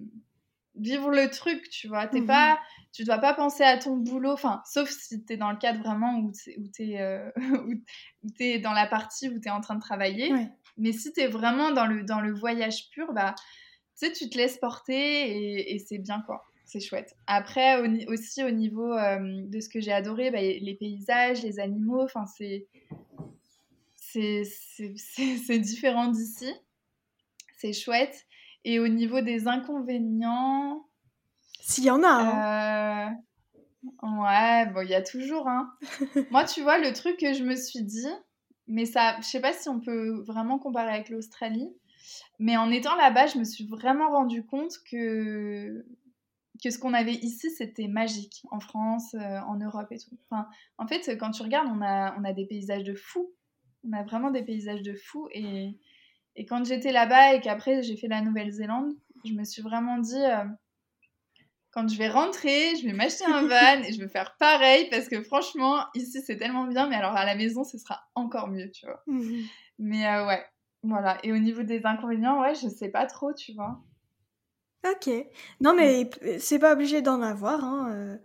vivre 0.79 1.11
le 1.11 1.29
truc, 1.31 1.69
tu 1.71 1.89
vois. 1.89 2.07
T'es 2.07 2.21
mmh 2.21 2.27
pas, 2.27 2.59
tu 2.93 3.05
dois 3.05 3.19
pas 3.19 3.35
penser 3.35 3.63
à 3.63 3.79
ton 3.79 3.97
boulot, 3.97 4.33
enfin, 4.33 4.63
sauf 4.67 4.89
si 4.91 5.25
tu 5.25 5.35
es 5.35 5.37
dans 5.37 5.51
le 5.51 5.59
cadre 5.59 5.81
vraiment 5.81 6.19
où 6.19 6.33
tu 6.33 6.83
es, 6.83 7.33
es, 8.41 8.59
dans 8.59 8.73
la 8.73 8.87
partie 8.87 9.29
où 9.29 9.39
tu 9.39 9.49
es 9.49 9.51
en 9.51 9.61
train 9.61 9.75
de 9.75 9.81
travailler. 9.81 10.33
Mais 10.77 10.93
si 10.93 11.13
tu 11.13 11.21
es 11.21 11.27
vraiment 11.27 11.73
dans 11.73 11.87
le, 11.87 12.05
dans 12.05 12.21
le 12.21 12.33
voyage 12.33 12.89
pur, 12.91 13.13
bah 13.13 13.35
tu 13.99 14.07
sais, 14.07 14.13
tu 14.13 14.31
te 14.31 14.39
laisses 14.39 14.59
porter 14.59 15.73
et, 15.75 15.79
c'est 15.81 15.99
bien, 15.99 16.23
quoi. 16.25 16.45
C'est 16.65 16.81
chouette. 16.81 17.17
Après, 17.27 17.81
aussi 18.09 18.45
au 18.45 18.51
niveau 18.51 18.93
euh, 18.93 19.19
de 19.47 19.59
ce 19.59 19.69
que 19.69 19.81
j'ai 19.81 19.93
adoré, 19.93 20.31
bah, 20.31 20.41
les 20.41 20.77
paysages, 20.79 21.43
les 21.43 21.59
animaux, 21.59 22.03
enfin, 22.03 22.27
c'est. 22.27 22.69
C'est 23.97 25.59
différent 25.59 26.09
d'ici. 26.09 26.53
C'est 27.57 27.73
chouette. 27.73 28.27
Et 28.69 28.79
au 28.81 28.89
niveau 28.89 29.23
des 29.23 29.49
inconvénients. 29.49 30.87
S'il 31.63 31.85
y 31.85 31.91
en 31.91 32.03
a. 32.03 32.07
Hein. 32.07 33.17
Euh, 33.83 34.07
ouais, 34.07 34.67
bon, 34.75 34.83
il 34.83 34.91
y 34.91 34.95
a 34.95 35.01
toujours. 35.01 35.49
Hein. 35.49 35.73
Moi, 36.31 36.45
tu 36.45 36.61
vois, 36.61 36.77
le 36.77 36.93
truc 36.93 37.17
que 37.17 37.33
je 37.33 37.45
me 37.45 37.57
suis 37.57 37.83
dit, 37.83 38.11
mais 38.67 38.85
ça, 38.85 39.17
je 39.23 39.27
sais 39.27 39.41
pas 39.41 39.55
si 39.55 39.71
on 39.71 39.81
peut 39.81 40.23
vraiment 40.27 40.59
comparer 40.59 40.93
avec 40.93 41.09
l'Australie, 41.09 41.71
mais 42.39 42.59
en 42.59 42.71
étant 42.71 42.95
là-bas, 42.95 43.29
je 43.29 43.39
me 43.39 43.45
suis 43.45 43.67
vraiment 43.67 44.11
rendu 44.11 44.45
compte 44.45 44.75
que, 44.91 45.87
que 46.63 46.69
ce 46.69 46.79
qu'on 46.79 46.93
avait 46.93 47.15
ici, 47.15 47.51
c'était 47.51 47.89
magique 47.89 48.43
en 48.51 48.61
France, 48.61 49.15
euh, 49.15 49.39
en 49.47 49.57
Europe 49.57 49.91
et 49.93 49.99
tout. 49.99 50.19
Enfin, 50.29 50.47
en 50.77 50.87
fait, 50.87 51.17
quand 51.17 51.31
tu 51.31 51.43
regardes, 51.43 51.71
on 51.75 51.81
a, 51.81 52.15
on 52.21 52.25
a 52.25 52.35
des 52.35 52.45
paysages 52.45 52.85
de 52.85 52.95
fou. 52.95 53.33
On 53.89 53.95
a 53.95 54.03
vraiment 54.03 54.31
des 54.31 54.43
paysages 54.43 54.83
de 54.83 54.95
fou. 54.95 55.27
Et, 55.33 55.79
et 56.39 56.47
quand 56.47 56.65
j'étais 56.65 56.93
là-bas 56.93 57.35
et 57.35 57.41
qu'après 57.41 57.83
j'ai 57.83 57.97
fait 57.97 58.07
la 58.07 58.21
Nouvelle-Zélande, 58.23 58.93
je 59.25 59.33
me 59.33 59.43
suis 59.43 59.61
vraiment 59.61 59.99
dit, 59.99 60.15
euh, 60.15 60.45
quand 61.73 61.89
je 61.89 61.99
vais 61.99 62.09
rentrer, 62.09 62.77
je 62.77 62.87
vais 62.87 62.93
m'acheter 62.93 63.25
un 63.25 63.43
van 63.49 63.83
et 63.83 63.93
je 63.93 64.01
vais 64.01 64.09
faire 64.09 64.37
pareil 64.39 64.89
parce 64.89 65.09
que 65.09 65.21
franchement, 65.25 65.85
ici 65.97 66.23
c'est 66.25 66.37
tellement 66.37 66.69
bien, 66.69 66.89
mais 66.89 66.95
alors 66.95 67.17
à 67.17 67.27
la 67.27 67.35
maison, 67.35 67.65
ce 67.65 67.77
sera 67.77 68.01
encore 68.15 68.47
mieux, 68.47 68.71
tu 68.71 68.87
vois. 68.87 69.03
Mmh 69.09 69.43
mais 69.81 70.07
euh, 70.07 70.27
ouais, 70.27 70.45
voilà. 70.83 71.19
Et 71.25 71.33
au 71.33 71.39
niveau 71.39 71.63
des 71.63 71.85
inconvénients, 71.85 72.41
ouais, 72.41 72.55
je 72.55 72.69
sais 72.69 72.89
pas 72.89 73.07
trop, 73.07 73.33
tu 73.33 73.53
vois. 73.55 73.81
Ok. 74.89 75.09
Non, 75.61 75.75
mais 75.75 76.11
c'est 76.39 76.59
pas 76.59 76.73
obligé 76.73 77.03
d'en 77.03 77.23
avoir. 77.23 77.65
Hein, 77.65 77.93
euh. 77.93 78.17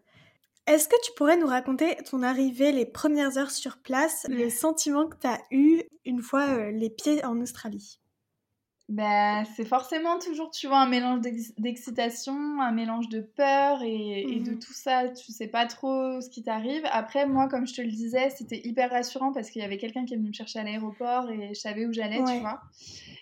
Est-ce 0.66 0.88
que 0.88 0.96
tu 1.04 1.12
pourrais 1.16 1.38
nous 1.38 1.48
raconter 1.48 1.98
ton 2.10 2.24
arrivée, 2.24 2.72
les 2.72 2.86
premières 2.86 3.38
heures 3.38 3.52
sur 3.52 3.78
place, 3.78 4.26
le 4.30 4.50
sentiment 4.50 5.08
que 5.08 5.18
tu 5.18 5.28
as 5.28 5.42
eu 5.52 5.84
une 6.06 6.22
fois 6.22 6.48
euh, 6.48 6.72
les 6.72 6.90
pieds 6.90 7.24
en 7.26 7.40
Australie? 7.42 8.00
Ben, 8.94 9.44
c'est 9.56 9.66
forcément 9.66 10.20
toujours, 10.20 10.52
tu 10.52 10.68
vois, 10.68 10.78
un 10.78 10.88
mélange 10.88 11.22
d'excitation, 11.58 12.62
un 12.62 12.72
mélange 12.72 13.10
de 13.10 13.22
peur 13.22 13.82
et, 13.82 14.40
de 14.40 14.52
mmh 14.52 14.60
tout 14.60 14.74
ça. 14.74 15.10
Tu 15.10 15.32
sais 15.32 15.48
pas 15.48 15.66
trop 15.66 16.22
ce 16.22 16.30
qui 16.30 16.44
t'arrive. 16.44 16.84
Après, 16.92 17.26
moi, 17.26 17.48
comme 17.48 17.66
je 17.66 17.74
te 17.74 17.82
le 17.82 17.90
disais, 17.90 18.30
c'était 18.30 18.62
hyper 18.64 18.92
rassurant 18.92 19.34
parce 19.34 19.50
qu'il 19.50 19.64
y 19.64 19.66
avait 19.66 19.80
quelqu'un 19.80 20.06
qui 20.06 20.14
est 20.14 20.18
venu 20.18 20.28
me 20.28 20.34
chercher 20.34 20.60
à 20.60 20.64
l'aéroport 20.64 21.28
et 21.32 21.56
je 21.56 21.60
savais 21.60 21.88
où 21.88 21.92
j'allais, 21.92 22.24
tu 22.24 22.40
vois. 22.40 22.62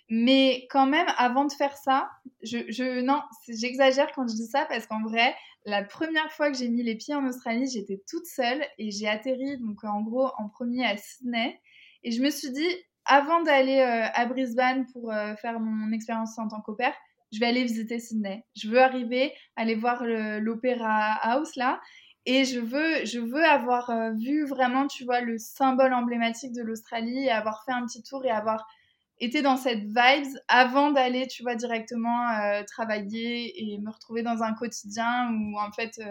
Mais 0.09 0.67
quand 0.69 0.87
même, 0.87 1.07
avant 1.17 1.45
de 1.45 1.53
faire 1.53 1.77
ça, 1.77 2.09
je, 2.43 2.57
je 2.67 2.99
non, 2.99 3.21
j'exagère 3.47 4.11
quand 4.13 4.27
je 4.27 4.35
dis 4.35 4.47
ça 4.47 4.65
parce 4.65 4.87
qu'en 4.87 5.01
vrai, 5.03 5.33
la 5.65 5.85
première 5.85 6.29
fois 6.33 6.51
que 6.51 6.57
j'ai 6.57 6.67
mis 6.67 6.83
les 6.83 6.95
pieds 6.95 7.15
en 7.15 7.25
Australie, 7.25 7.69
j'étais 7.71 8.01
toute 8.09 8.25
seule 8.25 8.61
et 8.77 8.91
j'ai 8.91 9.07
atterri, 9.07 9.57
donc 9.59 9.85
en 9.85 10.01
gros, 10.01 10.31
en 10.37 10.49
premier 10.49 10.85
à 10.85 10.97
Sydney. 10.97 11.61
Et 12.03 12.11
je 12.11 12.21
me 12.21 12.29
suis 12.29 12.51
dit, 12.51 12.67
avant 13.05 13.41
d'aller 13.41 13.79
euh, 13.79 14.07
à 14.13 14.25
Brisbane 14.25 14.85
pour 14.93 15.11
euh, 15.11 15.35
faire 15.35 15.59
mon 15.59 15.91
expérience 15.91 16.37
en 16.37 16.47
tant 16.47 16.61
qu'opère, 16.61 16.93
je 17.31 17.39
vais 17.39 17.47
aller 17.47 17.63
visiter 17.63 17.99
Sydney. 17.99 18.43
Je 18.55 18.69
veux 18.69 18.81
arriver, 18.81 19.33
aller 19.55 19.75
voir 19.75 20.03
l'Opéra 20.03 21.13
House 21.21 21.55
là. 21.55 21.79
Et 22.25 22.45
je 22.45 22.59
veux, 22.59 23.03
je 23.05 23.19
veux 23.19 23.43
avoir 23.43 23.89
euh, 23.89 24.11
vu 24.11 24.45
vraiment, 24.45 24.85
tu 24.87 25.05
vois, 25.05 25.21
le 25.21 25.37
symbole 25.37 25.93
emblématique 25.93 26.53
de 26.53 26.61
l'Australie 26.61 27.25
et 27.25 27.31
avoir 27.31 27.63
fait 27.65 27.71
un 27.71 27.85
petit 27.85 28.03
tour 28.03 28.25
et 28.25 28.29
avoir 28.29 28.67
été 29.19 29.41
dans 29.41 29.57
cette 29.57 29.83
vibes 29.83 30.37
avant 30.47 30.91
d'aller, 30.91 31.27
tu 31.27 31.41
vois, 31.43 31.55
directement 31.55 32.27
travailler 32.67 33.63
et 33.63 33.77
me 33.77 33.91
retrouver 33.91 34.23
dans 34.23 34.41
un 34.41 34.53
quotidien 34.53 35.31
où 35.31 35.59
en 35.59 35.71
fait, 35.71 36.01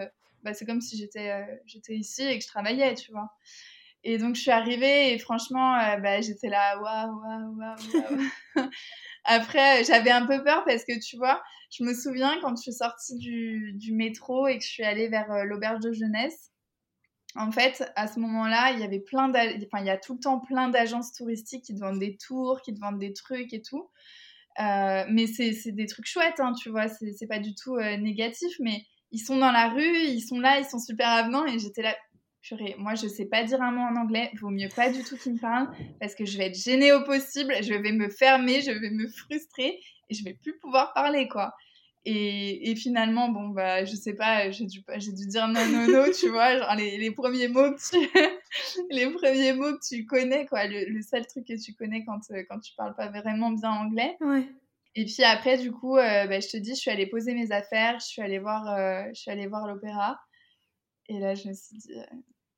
bah, 0.44 0.55
c'est 0.55 0.64
comme 0.64 0.81
si 0.81 0.96
j'étais 0.96 1.44
j'étais 1.66 1.96
ici 1.96 2.22
et 2.22 2.38
que 2.38 2.44
je 2.44 2.48
travaillais, 2.48 2.94
tu 2.94 3.11
vois. 3.11 3.29
Et 4.03 4.19
donc, 4.19 4.35
je 4.35 4.41
suis 4.41 4.51
arrivée 4.51 5.13
et 5.13 5.19
franchement, 5.19 5.77
euh, 5.77 5.97
bah, 5.99 6.21
j'étais 6.21 6.49
là, 6.49 6.81
waouh, 6.81 7.21
waouh, 7.21 7.57
waouh, 7.59 7.77
waouh. 8.57 8.71
Après, 9.25 9.85
j'avais 9.85 10.11
un 10.11 10.27
peu 10.27 10.43
peur 10.43 10.65
parce 10.65 10.85
que 10.85 10.99
tu 10.99 11.19
vois, 11.19 11.43
je 11.71 11.85
me 11.85 11.93
souviens 11.93 12.39
quand 12.41 12.57
je 12.57 12.63
suis 12.63 12.73
sortie 12.73 13.17
du, 13.19 13.93
métro 13.93 14.49
et 14.49 14.57
que 14.57 14.65
je 14.65 14.71
suis 14.71 14.85
allée 14.85 15.09
vers 15.09 15.31
euh, 15.31 15.45
l'auberge 15.45 15.81
de 15.81 15.93
jeunesse. 15.93 16.51
En 17.37 17.53
fait, 17.53 17.85
à 17.95 18.09
ce 18.09 18.19
moment-là, 18.19 18.73
il 18.73 18.81
y 18.81 18.83
avait 18.83 18.99
plein 18.99 19.31
enfin, 19.31 19.81
il 19.81 19.87
y 19.87 19.91
a 19.91 19.99
tout 19.99 20.15
le 20.15 20.21
temps 20.21 20.41
plein 20.41 20.69
d'agences 20.69 21.13
touristiques 21.13 21.65
qui 21.65 21.75
te 21.75 21.81
vendent 21.81 22.01
des 22.01 22.17
tours, 22.17 22.61
qui 22.63 22.75
te 22.75 22.81
vendent 22.81 22.99
des 22.99 23.13
trucs 23.13 23.53
et 23.53 23.63
tout. 23.63 23.89
mais 24.59 25.27
c'est 25.29 25.71
des 25.71 25.87
trucs 25.87 26.07
chouettes, 26.07 26.41
hein, 26.41 26.53
tu 26.55 26.71
vois, 26.71 26.89
c'est 26.89 27.29
pas 27.29 27.39
du 27.39 27.55
tout 27.55 27.79
négatif, 27.79 28.57
mais 28.59 28.85
ils 29.13 29.21
sont 29.21 29.37
dans 29.37 29.53
la 29.53 29.69
rue, 29.69 29.99
ils 29.99 30.23
sont 30.23 30.41
là, 30.41 30.59
ils 30.59 30.65
sont 30.65 30.81
super 30.81 31.09
avenants, 31.09 31.47
et 31.47 31.59
j'étais 31.61 31.83
là, 31.83 31.95
purée, 32.42 32.74
moi 32.79 32.94
je 32.94 33.07
sais 33.07 33.26
pas 33.26 33.44
dire 33.44 33.61
un 33.62 33.72
mot 33.72 33.83
en 33.83 33.96
anglais, 33.96 34.31
vaut 34.40 34.50
mieux 34.50 34.68
pas 34.74 34.90
du 34.90 35.03
tout 35.05 35.16
qu'ils 35.16 35.35
me 35.35 35.38
parlent, 35.38 35.70
parce 36.00 36.14
que 36.14 36.24
je 36.24 36.38
vais 36.38 36.46
être 36.46 36.59
gênée 36.59 36.92
au 36.92 37.05
possible, 37.05 37.55
je 37.62 37.74
vais 37.74 37.92
me 37.92 38.09
fermer, 38.09 38.62
je 38.62 38.70
vais 38.70 38.90
me 38.90 39.09
frustrer, 39.09 39.81
et 40.09 40.14
je 40.14 40.24
vais 40.24 40.35
plus 40.35 40.59
pouvoir 40.59 40.92
parler, 40.92 41.29
quoi. 41.29 41.55
Et, 42.07 42.70
et, 42.70 42.76
finalement, 42.76 43.29
bon, 43.29 43.48
bah, 43.48 43.85
je 43.85 43.94
sais 43.94 44.14
pas, 44.14 44.50
j'ai 44.50 44.64
dû, 44.64 44.83
j'ai 44.96 45.12
dû 45.12 45.26
dire 45.26 45.46
non, 45.48 45.66
non, 45.66 45.87
non, 45.87 46.05
tu 46.18 46.29
vois, 46.31 46.57
genre 46.57 46.74
les, 46.74 46.96
les, 46.96 47.11
premiers 47.11 47.48
mots 47.48 47.72
que 47.72 47.90
tu, 47.90 48.09
les 48.90 49.11
premiers 49.11 49.53
mots 49.53 49.74
que 49.74 49.87
tu 49.87 50.07
connais, 50.07 50.46
quoi, 50.46 50.66
le, 50.66 51.03
seul 51.03 51.26
truc 51.26 51.46
que 51.46 51.62
tu 51.62 51.74
connais 51.74 52.03
quand, 52.07 52.20
euh, 52.31 52.42
quand 52.48 52.59
tu 52.59 52.72
parles 52.74 52.94
pas 52.94 53.09
vraiment 53.09 53.50
bien 53.50 53.70
anglais. 53.70 54.16
Ouais. 54.22 54.48
Et 54.94 55.05
puis 55.05 55.22
après, 55.24 55.59
du 55.59 55.72
coup, 55.72 55.98
euh, 55.98 56.26
bah, 56.26 56.40
je 56.40 56.48
te 56.48 56.57
dis, 56.57 56.70
je 56.70 56.81
suis 56.81 56.90
allée 56.90 57.07
poser 57.07 57.35
mes 57.35 57.53
affaires, 57.53 58.00
je 58.00 58.07
suis 58.07 58.22
allée 58.22 58.38
voir, 58.38 58.66
euh, 58.68 59.05
je 59.14 59.20
suis 59.20 59.31
allée 59.31 59.46
voir 59.46 59.66
l'opéra. 59.66 60.18
Et 61.11 61.18
là, 61.18 61.35
je 61.35 61.49
me 61.49 61.53
suis 61.53 61.77
dit, 61.77 61.92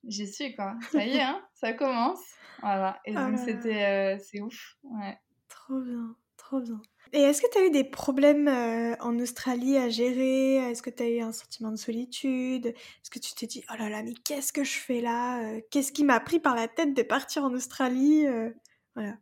j'y 0.05 0.31
suis, 0.31 0.55
quoi. 0.55 0.77
Ça 0.91 1.07
y 1.07 1.17
est, 1.17 1.23
hein, 1.23 1.43
ça 1.55 1.73
commence. 1.73 2.21
Voilà. 2.61 3.01
Et 3.07 3.12
oh 3.12 3.15
donc, 3.15 3.38
c'était, 3.38 4.19
c'est 4.19 4.43
ouf. 4.43 4.77
Ouais. 4.83 5.19
Trop 5.49 5.81
bien, 5.81 6.15
trop 6.37 6.61
bien. 6.61 6.83
Et 7.15 7.21
est-ce 7.21 7.41
que 7.41 7.51
tu 7.51 7.59
as 7.59 7.67
eu 7.67 7.71
des 7.71 7.85
problèmes 7.85 8.47
euh, 8.47 8.95
en 9.01 9.19
Australie 9.19 9.79
à 9.79 9.88
gérer? 9.88 10.57
Est-ce 10.57 10.83
que 10.83 10.91
tu 10.91 11.03
as 11.03 11.09
eu 11.09 11.21
un 11.21 11.33
sentiment 11.33 11.71
de 11.71 11.77
solitude? 11.77 12.67
Est-ce 12.67 13.09
que 13.11 13.19
tu 13.19 13.35
t'es 13.35 13.47
dit 13.47 13.65
oh 13.71 13.75
là 13.79 13.88
là 13.88 14.03
mais 14.03 14.12
qu'est-ce 14.12 14.53
que 14.53 14.65
je 14.65 14.79
fais 14.79 15.01
là? 15.01 15.43
Euh, 15.43 15.61
Qu'est-ce 15.71 15.93
qui 15.93 16.05
m'a 16.05 16.21
pris 16.21 16.38
par 16.38 16.55
la 16.55 16.69
tête 16.69 16.95
de 16.95 17.03
partir 17.03 17.45
en 17.45 17.55
Australie 17.55 18.27
euh, 18.27 18.51
Voilà. 18.95 19.17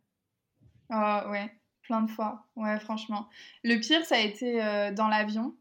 Oh, 0.89 1.31
ouais, 1.31 1.57
plein 1.83 2.01
de 2.01 2.11
fois. 2.11 2.45
Ouais, 2.57 2.79
franchement. 2.81 3.29
Le 3.63 3.77
pire 3.79 4.05
ça 4.05 4.15
a 4.15 4.19
été 4.19 4.57
dans 4.93 5.07
l'avion. 5.07 5.55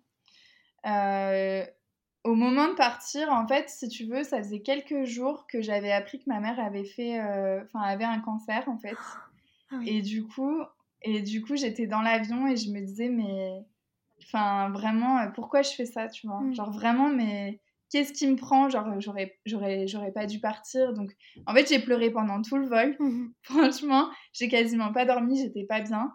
Au 2.24 2.34
moment 2.34 2.68
de 2.68 2.74
partir, 2.74 3.30
en 3.30 3.46
fait, 3.46 3.68
si 3.68 3.88
tu 3.88 4.04
veux, 4.04 4.22
ça 4.24 4.38
faisait 4.38 4.60
quelques 4.60 5.04
jours 5.04 5.46
que 5.46 5.62
j'avais 5.62 5.92
appris 5.92 6.18
que 6.18 6.28
ma 6.28 6.40
mère 6.40 6.60
avait 6.60 6.84
fait, 6.84 7.20
enfin, 7.64 7.80
avait 7.80 8.04
un 8.04 8.20
cancer 8.20 8.68
en 8.68 8.78
fait. 8.78 8.96
Ah 9.72 9.78
Et 9.86 10.02
du 10.02 10.24
coup, 10.24 10.64
et 11.02 11.22
du 11.22 11.42
coup, 11.42 11.56
j'étais 11.56 11.86
dans 11.86 12.02
l'avion 12.02 12.46
et 12.46 12.56
je 12.56 12.70
me 12.70 12.80
disais, 12.80 13.08
mais. 13.08 13.64
Enfin, 14.22 14.68
vraiment, 14.70 15.18
euh, 15.18 15.28
pourquoi 15.28 15.62
je 15.62 15.70
fais 15.70 15.86
ça, 15.86 16.08
tu 16.08 16.26
vois? 16.26 16.40
Mm. 16.40 16.54
Genre, 16.54 16.70
vraiment, 16.70 17.08
mais 17.08 17.58
qu'est-ce 17.90 18.12
qui 18.12 18.26
me 18.26 18.36
prend? 18.36 18.68
Genre, 18.68 19.00
j'aurais, 19.00 19.38
j'aurais, 19.46 19.86
j'aurais 19.86 20.12
pas 20.12 20.26
dû 20.26 20.40
partir. 20.40 20.92
Donc, 20.92 21.16
en 21.46 21.54
fait, 21.54 21.66
j'ai 21.68 21.78
pleuré 21.78 22.10
pendant 22.10 22.42
tout 22.42 22.58
le 22.58 22.66
vol. 22.66 22.96
Mm-hmm. 23.00 23.30
Franchement, 23.42 24.10
j'ai 24.34 24.48
quasiment 24.48 24.92
pas 24.92 25.06
dormi, 25.06 25.38
j'étais 25.38 25.64
pas 25.64 25.80
bien. 25.80 26.12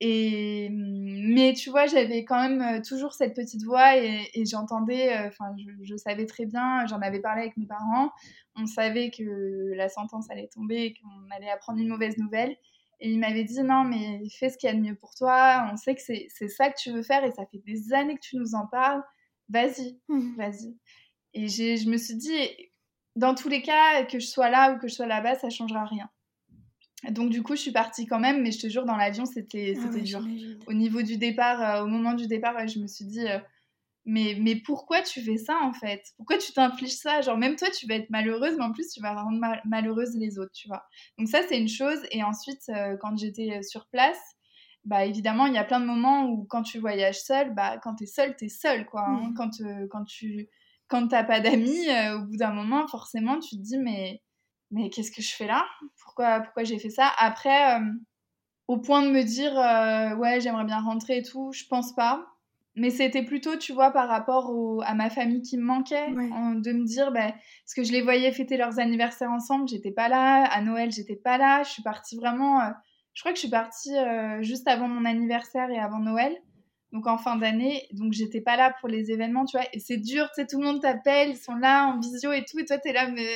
Et 0.00 0.68
mais 0.70 1.54
tu 1.54 1.70
vois, 1.70 1.86
j'avais 1.86 2.24
quand 2.24 2.40
même 2.40 2.62
euh, 2.62 2.80
toujours 2.80 3.12
cette 3.12 3.34
petite 3.34 3.64
voix 3.64 3.96
et, 3.96 4.44
j'entendais, 4.46 5.16
euh, 5.16 5.28
enfin, 5.28 5.52
je, 5.58 5.70
je, 5.82 5.96
savais 5.96 6.26
très 6.26 6.46
bien, 6.46 6.86
j'en 6.86 7.00
avais 7.00 7.20
parlé 7.20 7.42
avec 7.42 7.56
mes 7.56 7.66
parents, 7.66 8.10
on 8.54 8.66
savait 8.66 9.10
que 9.10 9.72
la 9.74 9.88
sentence 9.88 10.30
allait 10.30 10.48
tomber 10.48 10.84
et 10.84 10.94
qu'on 10.94 11.36
allait 11.36 11.50
apprendre 11.50 11.80
une 11.80 11.88
mauvaise 11.88 12.16
nouvelle. 12.16 12.56
Et 13.00 13.10
il 13.10 13.20
m'avait 13.20 13.44
dit 13.44 13.62
non, 13.62 13.84
mais 13.84 14.22
fais 14.38 14.50
ce 14.50 14.58
qu'il 14.58 14.68
y 14.68 14.72
a 14.72 14.74
de 14.74 14.80
mieux 14.80 14.96
pour 14.96 15.14
toi. 15.14 15.68
On 15.72 15.76
sait 15.76 15.94
que 15.94 16.00
c'est 16.00 16.48
ça 16.48 16.70
que 16.70 16.78
tu 16.78 16.90
veux 16.90 17.02
faire 17.02 17.24
et 17.24 17.30
ça 17.30 17.46
fait 17.46 17.62
des 17.64 17.92
années 17.92 18.16
que 18.16 18.20
tu 18.20 18.36
nous 18.36 18.54
en 18.54 18.66
parles. 18.66 19.02
Vas-y, 19.48 20.00
mmh. 20.08 20.36
vas-y. 20.36 20.76
Et 21.34 21.48
je 21.48 21.88
me 21.88 21.96
suis 21.96 22.16
dit, 22.16 22.36
dans 23.14 23.34
tous 23.34 23.48
les 23.48 23.62
cas, 23.62 24.04
que 24.04 24.18
je 24.18 24.26
sois 24.26 24.50
là 24.50 24.72
ou 24.72 24.78
que 24.78 24.88
je 24.88 24.94
sois 24.94 25.06
là-bas, 25.06 25.36
ça 25.36 25.50
changera 25.50 25.84
rien. 25.84 26.10
Donc 27.04 27.30
du 27.30 27.42
coup, 27.42 27.54
je 27.54 27.60
suis 27.60 27.72
partie 27.72 28.06
quand 28.06 28.18
même, 28.18 28.42
mais 28.42 28.50
je 28.50 28.60
te 28.60 28.68
jure, 28.68 28.84
dans 28.84 28.96
l'avion, 28.96 29.24
c'était 29.24 29.74
ah 29.80 29.98
dur. 29.98 30.26
Au 30.66 30.72
niveau 30.72 31.02
du 31.02 31.16
départ, 31.16 31.62
euh, 31.62 31.84
au 31.84 31.86
moment 31.86 32.14
du 32.14 32.26
départ, 32.26 32.66
je 32.66 32.80
me 32.80 32.86
suis 32.88 33.04
dit, 33.04 33.26
euh, 33.26 33.38
mais, 34.04 34.36
mais 34.40 34.56
pourquoi 34.56 35.02
tu 35.02 35.20
fais 35.20 35.36
ça 35.36 35.56
en 35.62 35.72
fait? 35.72 36.02
Pourquoi 36.16 36.38
tu 36.38 36.52
t'infliges 36.52 36.96
ça? 36.96 37.20
Genre 37.20 37.36
même 37.36 37.56
toi 37.56 37.68
tu 37.70 37.86
vas 37.86 37.94
être 37.94 38.10
malheureuse, 38.10 38.56
mais 38.56 38.64
en 38.64 38.72
plus 38.72 38.88
tu 38.88 39.00
vas 39.00 39.14
rendre 39.14 39.38
malheureuse 39.64 40.16
les 40.16 40.38
autres, 40.38 40.52
tu 40.52 40.66
vois. 40.66 40.84
Donc 41.18 41.28
ça 41.28 41.40
c'est 41.46 41.58
une 41.58 41.68
chose. 41.68 41.98
Et 42.10 42.24
ensuite 42.24 42.62
euh, 42.70 42.96
quand 43.00 43.16
j'étais 43.16 43.62
sur 43.62 43.86
place, 43.88 44.18
bah 44.84 45.04
évidemment 45.04 45.46
il 45.46 45.54
y 45.54 45.58
a 45.58 45.64
plein 45.64 45.80
de 45.80 45.84
moments 45.84 46.24
où 46.24 46.46
quand 46.48 46.62
tu 46.62 46.78
voyages 46.78 47.20
seule, 47.20 47.54
bah 47.54 47.76
quand 47.82 47.96
t'es 47.96 48.06
seule, 48.06 48.34
t'es 48.34 48.48
seule 48.48 48.86
quoi. 48.86 49.04
Hein. 49.06 49.28
Mmh. 49.28 49.34
Quand, 49.34 49.50
quand 49.90 50.04
tu 50.04 50.48
quand 50.88 51.06
t'as 51.08 51.24
pas 51.24 51.40
d'amis, 51.40 51.88
au 52.14 52.22
bout 52.22 52.38
d'un 52.38 52.52
moment 52.52 52.88
forcément 52.88 53.38
tu 53.38 53.56
te 53.56 53.62
dis 53.62 53.76
mais 53.76 54.22
mais 54.70 54.90
qu'est-ce 54.90 55.10
que 55.10 55.22
je 55.22 55.34
fais 55.34 55.46
là? 55.46 55.66
Pourquoi 56.02 56.40
pourquoi 56.40 56.64
j'ai 56.64 56.78
fait 56.78 56.90
ça? 56.90 57.10
Après 57.18 57.80
au 58.66 58.78
point 58.78 59.02
de 59.02 59.10
me 59.10 59.22
dire 59.22 59.54
ouais 60.18 60.40
j'aimerais 60.40 60.64
bien 60.64 60.80
rentrer 60.80 61.18
et 61.18 61.22
tout, 61.22 61.52
je 61.52 61.64
pense 61.68 61.94
pas. 61.94 62.26
Mais 62.78 62.90
c'était 62.90 63.24
plutôt, 63.24 63.56
tu 63.56 63.72
vois, 63.72 63.90
par 63.90 64.08
rapport 64.08 64.54
à 64.84 64.94
ma 64.94 65.10
famille 65.10 65.42
qui 65.42 65.56
me 65.56 65.64
manquait, 65.64 66.10
de 66.10 66.72
me 66.72 66.84
dire, 66.84 67.10
bah, 67.10 67.32
parce 67.32 67.74
que 67.74 67.82
je 67.82 67.90
les 67.90 68.02
voyais 68.02 68.30
fêter 68.30 68.56
leurs 68.56 68.78
anniversaires 68.78 69.32
ensemble, 69.32 69.68
j'étais 69.68 69.90
pas 69.90 70.08
là, 70.08 70.44
à 70.44 70.62
Noël, 70.62 70.92
j'étais 70.92 71.16
pas 71.16 71.38
là, 71.38 71.64
je 71.64 71.70
suis 71.70 71.82
partie 71.82 72.16
vraiment, 72.16 72.60
euh, 72.60 72.70
je 73.14 73.22
crois 73.22 73.32
que 73.32 73.36
je 73.36 73.40
suis 73.40 73.50
partie 73.50 73.96
euh, 73.96 74.42
juste 74.42 74.68
avant 74.68 74.86
mon 74.86 75.04
anniversaire 75.06 75.68
et 75.70 75.78
avant 75.78 75.98
Noël 75.98 76.36
donc 76.92 77.06
en 77.06 77.18
fin 77.18 77.36
d'année, 77.36 77.86
donc 77.92 78.12
j'étais 78.12 78.40
pas 78.40 78.56
là 78.56 78.74
pour 78.80 78.88
les 78.88 79.10
événements, 79.10 79.44
tu 79.44 79.58
vois, 79.58 79.66
et 79.72 79.78
c'est 79.78 79.98
dur, 79.98 80.26
tu 80.28 80.40
sais, 80.40 80.46
tout 80.46 80.58
le 80.58 80.66
monde 80.66 80.80
t'appelle, 80.80 81.30
ils 81.30 81.36
sont 81.36 81.54
là 81.54 81.86
en 81.86 82.00
visio 82.00 82.32
et 82.32 82.44
tout, 82.44 82.58
et 82.58 82.64
toi 82.64 82.78
t'es 82.78 82.92
là, 82.92 83.08
mais 83.08 83.28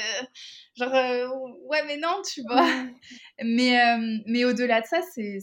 genre, 0.75 0.95
euh, 0.95 1.29
ouais, 1.67 1.83
mais 1.87 1.99
non, 1.99 2.23
tu 2.27 2.43
vois. 2.43 2.67
mais 3.45 3.79
euh, 3.79 4.19
mais 4.27 4.45
au-delà 4.45 4.81
de 4.81 4.87
ça, 4.87 5.01
c'est 5.03 5.39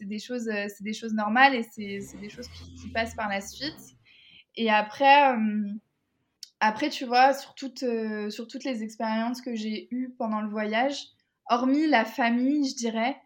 des, 0.00 0.18
choses, 0.18 0.48
euh, 0.48 0.66
des 0.80 0.92
choses 0.92 1.14
normales 1.14 1.54
et 1.54 1.62
c'est 1.62 2.18
des 2.20 2.28
choses 2.28 2.48
qui, 2.48 2.88
passent 2.88 3.14
par 3.14 3.28
la 3.28 3.40
suite. 3.40 3.96
Et 4.56 4.68
après, 4.68 5.34
après 6.60 6.90
tu 6.90 7.04
vois, 7.04 7.32
sur 7.32 7.54
toutes, 7.54 7.84
sur 8.28 8.48
toutes 8.48 8.64
les 8.64 8.82
expériences 8.82 9.40
que 9.40 9.54
j'ai 9.54 9.88
eues 9.92 10.14
pendant 10.18 10.40
le 10.40 10.50
voyage, 10.50 11.06
hormis 11.48 11.86
la 11.86 12.04
famille, 12.04 12.68
je 12.68 12.76
dirais, 12.76 13.16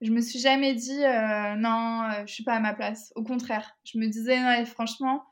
je 0.00 0.10
me 0.10 0.20
suis 0.20 0.38
jamais 0.38 0.74
dit 0.74 1.04
euh, 1.04 1.54
non, 1.56 2.02
euh, 2.04 2.26
je 2.26 2.32
suis 2.32 2.44
pas 2.44 2.54
à 2.54 2.60
ma 2.60 2.74
place. 2.74 3.12
Au 3.14 3.22
contraire, 3.22 3.76
je 3.84 3.98
me 3.98 4.06
disais 4.06 4.40
non, 4.40 4.64
franchement, 4.66 5.24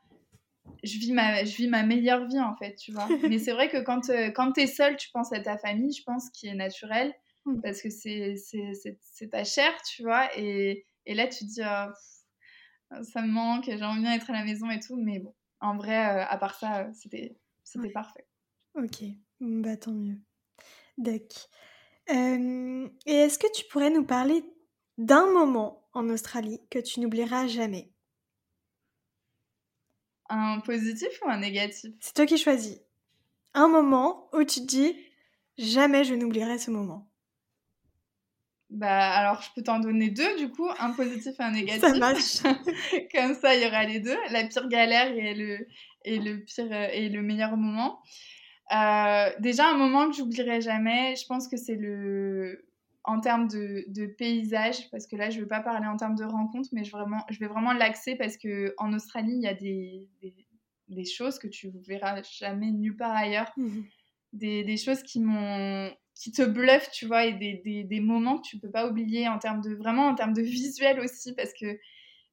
je 0.83 0.97
vis 0.97 1.11
ma 1.11 1.43
je 1.43 1.55
vis 1.55 1.67
ma 1.67 1.83
meilleure 1.83 2.27
vie 2.27 2.39
en 2.39 2.55
fait, 2.55 2.75
tu 2.75 2.91
vois. 2.91 3.07
Mais 3.29 3.39
c'est 3.39 3.51
vrai 3.51 3.69
que 3.69 3.77
quand 3.77 4.09
euh, 4.09 4.31
quand 4.31 4.51
tu 4.53 4.61
es 4.61 4.67
seule, 4.67 4.97
tu 4.97 5.09
penses 5.11 5.33
à 5.33 5.39
ta 5.39 5.57
famille, 5.57 5.93
je 5.93 6.03
pense 6.03 6.29
qui 6.29 6.47
est 6.47 6.55
naturel 6.55 7.13
mm. 7.45 7.61
parce 7.61 7.81
que 7.81 7.89
c'est 7.89 8.35
c'est 8.35 9.29
ta 9.29 9.43
chair, 9.43 9.71
tu 9.83 10.03
vois 10.03 10.29
et, 10.37 10.85
et 11.05 11.13
là 11.13 11.27
tu 11.27 11.45
te 11.45 11.49
dis 11.49 11.61
oh, 11.61 13.01
ça 13.03 13.21
me 13.21 13.27
manque, 13.27 13.65
j'ai 13.65 13.83
envie 13.83 14.03
d'être 14.03 14.29
à 14.29 14.33
la 14.33 14.43
maison 14.43 14.69
et 14.69 14.79
tout, 14.79 14.95
mais 14.95 15.19
bon, 15.19 15.33
en 15.59 15.75
vrai 15.75 15.95
à 15.95 16.37
part 16.37 16.55
ça, 16.55 16.91
c'était 16.93 17.37
c'était 17.63 17.89
parfait. 17.89 18.27
OK. 18.75 19.03
Bah 19.39 19.77
tant 19.77 19.91
mieux. 19.91 20.17
D'accord. 20.97 21.49
Et 22.07 23.11
est-ce 23.11 23.39
que 23.39 23.51
tu 23.53 23.65
pourrais 23.65 23.89
nous 23.89 24.05
parler 24.05 24.43
d'un 24.97 25.31
moment 25.31 25.87
en 25.93 26.09
Australie 26.09 26.59
que 26.69 26.79
tu 26.79 26.99
n'oublieras 26.99 27.47
jamais? 27.47 27.91
Un 30.29 30.59
positif 30.61 31.09
ou 31.23 31.29
un 31.29 31.37
négatif? 31.37 31.93
C'est 31.99 32.13
toi 32.13 32.25
qui 32.25 32.37
choisis. 32.37 32.79
Un 33.53 33.67
moment 33.67 34.29
où 34.33 34.43
tu 34.43 34.61
te 34.61 34.65
dis 34.65 34.95
jamais 35.57 36.03
je 36.03 36.15
n'oublierai 36.15 36.57
ce 36.57 36.71
moment. 36.71 37.09
Bah 38.69 39.11
alors 39.11 39.39
je 39.43 39.49
peux 39.55 39.61
t'en 39.61 39.79
donner 39.79 40.09
deux 40.09 40.35
du 40.37 40.49
coup, 40.49 40.67
un 40.79 40.91
positif 40.91 41.35
et 41.39 41.43
un 41.43 41.51
négatif. 41.51 41.81
Ça 41.81 41.93
marche. 41.93 42.41
Comme 43.13 43.35
ça 43.35 43.55
il 43.55 43.61
y 43.61 43.67
aura 43.67 43.83
les 43.83 43.99
deux, 43.99 44.17
la 44.31 44.45
pire 44.45 44.67
galère 44.67 45.11
et 45.15 45.35
le, 45.35 45.67
et 46.05 46.17
le 46.17 46.43
pire 46.43 46.71
euh, 46.71 46.87
et 46.91 47.09
le 47.09 47.21
meilleur 47.21 47.55
moment. 47.55 48.01
Euh, 48.73 49.29
déjà 49.39 49.69
un 49.69 49.77
moment 49.77 50.09
que 50.09 50.15
j'oublierai 50.15 50.61
jamais, 50.61 51.15
je 51.15 51.25
pense 51.27 51.47
que 51.47 51.57
c'est 51.57 51.75
le 51.75 52.65
en 53.05 53.19
termes 53.19 53.49
de, 53.49 53.83
de, 53.89 54.05
paysage, 54.05 54.89
parce 54.89 55.07
que 55.07 55.17
là, 55.17 55.29
je 55.29 55.35
ne 55.35 55.41
veux 55.41 55.47
pas 55.47 55.59
parler 55.59 55.87
en 55.87 55.97
termes 55.97 56.15
de 56.15 56.23
rencontres, 56.23 56.69
mais 56.71 56.85
je, 56.85 56.91
vraiment, 56.91 57.21
je 57.29 57.37
vais 57.37 57.47
vraiment 57.47 57.73
l'axer 57.73 58.15
parce 58.15 58.37
qu'en 58.37 58.93
Australie, 58.93 59.33
il 59.35 59.41
y 59.41 59.47
a 59.47 59.53
des, 59.53 60.07
des, 60.87 61.03
choses 61.03 61.37
que 61.37 61.47
tu 61.47 61.67
ne 61.67 61.81
verras 61.81 62.21
jamais 62.21 62.71
nulle 62.71 62.95
part 62.95 63.13
ailleurs. 63.13 63.51
Mhm. 63.57 63.83
Des, 64.31 64.63
des, 64.63 64.77
choses 64.77 65.03
qui 65.03 65.19
m'ont 65.19 65.91
qui 66.15 66.31
te 66.31 66.43
bluffent, 66.43 66.91
tu 66.91 67.05
vois, 67.05 67.25
et 67.25 67.33
des, 67.33 67.83
des, 67.83 67.99
moments 67.99 68.37
que 68.37 68.47
tu 68.47 68.57
peux 68.57 68.71
pas 68.71 68.87
oublier 68.87 69.27
en 69.27 69.37
termes 69.37 69.61
de 69.61 69.75
vraiment 69.75 70.07
en 70.07 70.15
termes 70.15 70.33
de 70.33 70.41
visuel 70.41 70.99
aussi, 70.99 71.35
parce 71.35 71.51
que 71.59 71.77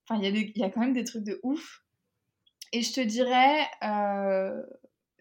enfin 0.08 0.22
il 0.22 0.36
y, 0.36 0.58
y, 0.58 0.62
a 0.62 0.70
quand 0.70 0.80
même 0.80 0.92
des 0.92 1.04
trucs 1.04 1.24
de 1.24 1.40
ouf. 1.42 1.82
Et 2.72 2.82
je 2.82 2.92
te 2.92 3.00
dirais 3.00 3.66
euh, 3.82 4.62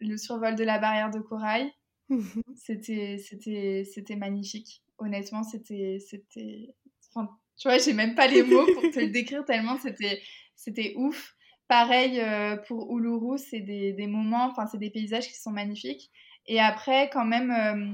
le 0.02 0.18
survol 0.18 0.56
de 0.56 0.64
la 0.64 0.80
barrière 0.80 1.12
de 1.12 1.20
corail, 1.20 1.72
mhm. 2.10 2.44
c'était 2.56 3.18
c'était 3.18 3.84
c'était 3.92 4.16
magnifique 4.16 4.84
honnêtement, 5.00 5.44
c'était. 5.44 5.98
c'était... 6.00 6.76
Enfin, 7.14 7.30
tu 7.58 7.68
vois, 7.68 7.78
j'ai 7.78 7.94
même 7.94 8.16
pas 8.16 8.28
les 8.28 8.44
mots 8.44 8.66
pour 8.74 8.92
te 8.92 9.00
le 9.00 9.08
décrire 9.12 9.44
tellement 9.46 9.78
c'était, 9.78 10.22
c'était 10.56 10.94
ouf. 10.98 11.36
Pareil 11.68 12.20
euh, 12.20 12.58
pour 12.68 12.96
Uluru, 12.98 13.38
c'est 13.38 13.60
des, 13.60 13.94
des 13.94 14.08
moments, 14.08 14.46
enfin, 14.46 14.66
c'est 14.66 14.78
des 14.78 14.90
paysages 14.90 15.28
qui 15.28 15.40
sont 15.40 15.52
magnifiques. 15.52 16.10
Et 16.48 16.60
après, 16.60 17.10
quand 17.12 17.26
même, 17.26 17.52
euh, 17.52 17.92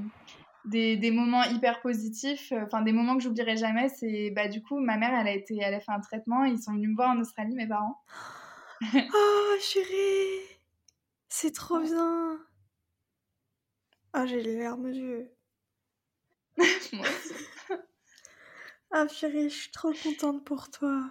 des, 0.64 0.96
des, 0.96 1.10
moments 1.10 1.44
hyper 1.44 1.80
positifs, 1.80 2.52
enfin 2.62 2.82
des 2.82 2.92
moments 2.92 3.16
que 3.16 3.22
j'oublierai 3.22 3.56
jamais, 3.56 3.88
c'est 3.88 4.30
bah 4.30 4.48
du 4.48 4.62
coup 4.62 4.80
ma 4.80 4.96
mère 4.96 5.12
elle 5.14 5.28
a 5.28 5.32
été, 5.32 5.56
elle 5.60 5.74
a 5.74 5.80
fait 5.80 5.92
un 5.92 6.00
traitement, 6.00 6.44
ils 6.44 6.58
sont 6.58 6.72
venus 6.72 6.90
me 6.90 6.96
voir 6.96 7.10
en 7.10 7.20
Australie 7.20 7.54
mes 7.54 7.68
parents. 7.68 8.00
oh 8.94 9.56
chérie, 9.60 10.55
c'est 11.28 11.52
trop 11.52 11.80
bien. 11.80 12.38
Ah 14.12 14.26
j'ai 14.26 14.42
les 14.42 14.58
larmes 14.58 14.86
aux 14.86 14.92
yeux. 14.92 15.30
Moi 16.92 17.06
aussi. 17.06 17.34
ah 18.90 19.06
chérie, 19.08 19.50
je 19.50 19.56
suis 19.56 19.70
trop 19.70 19.92
contente 19.92 20.44
pour 20.44 20.70
toi. 20.70 21.10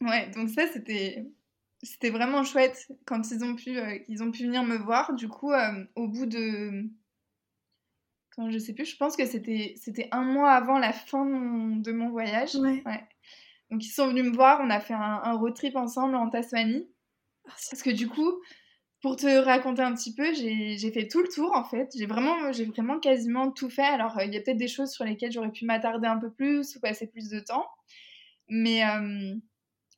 Ouais, 0.00 0.30
donc 0.30 0.48
ça 0.50 0.66
c'était 0.68 1.30
c'était 1.82 2.10
vraiment 2.10 2.42
chouette 2.42 2.90
quand 3.06 3.30
ils 3.30 3.44
ont 3.44 3.54
pu 3.54 3.78
euh, 3.78 3.98
ils 4.08 4.22
ont 4.22 4.30
pu 4.30 4.44
venir 4.44 4.62
me 4.64 4.76
voir. 4.76 5.14
Du 5.14 5.28
coup, 5.28 5.52
euh, 5.52 5.84
au 5.94 6.08
bout 6.08 6.26
de 6.26 6.90
quand 8.34 8.50
je 8.50 8.58
sais 8.58 8.74
plus, 8.74 8.84
je 8.84 8.96
pense 8.96 9.16
que 9.16 9.24
c'était 9.24 9.74
c'était 9.76 10.08
un 10.12 10.22
mois 10.22 10.52
avant 10.52 10.78
la 10.78 10.92
fin 10.92 11.24
de 11.24 11.92
mon, 11.92 12.10
voyage. 12.10 12.54
Ouais. 12.56 12.82
Donc 13.70 13.84
ils 13.84 13.90
sont 13.90 14.08
venus 14.08 14.24
me 14.24 14.34
voir, 14.34 14.60
on 14.62 14.70
a 14.70 14.80
fait 14.80 14.94
un, 14.94 15.32
road 15.32 15.54
trip 15.54 15.76
ensemble 15.76 16.14
en 16.14 16.28
Tasmanie. 16.28 16.88
Parce 17.70 17.82
que 17.82 17.90
du 17.90 18.08
coup, 18.08 18.40
pour 19.02 19.16
te 19.16 19.26
raconter 19.26 19.82
un 19.82 19.94
petit 19.94 20.14
peu, 20.14 20.32
j'ai 20.34 20.92
fait 20.92 21.08
tout 21.08 21.22
le 21.22 21.28
tour 21.28 21.52
en 21.54 21.64
fait. 21.64 21.90
J'ai 21.96 22.06
vraiment, 22.06 22.52
j'ai 22.52 22.64
vraiment 22.64 22.98
quasiment 22.98 23.50
tout 23.50 23.70
fait. 23.70 23.82
Alors 23.82 24.20
il 24.22 24.32
y 24.32 24.36
a 24.36 24.40
peut-être 24.40 24.56
des 24.56 24.68
choses 24.68 24.90
sur 24.90 25.04
lesquelles 25.04 25.32
j'aurais 25.32 25.52
pu 25.52 25.64
m'attarder 25.64 26.08
un 26.08 26.18
peu 26.18 26.30
plus 26.30 26.76
ou 26.76 26.80
passer 26.80 27.06
plus 27.06 27.28
de 27.28 27.40
temps. 27.40 27.66
Mais, 28.48 28.84
euh, 28.84 29.34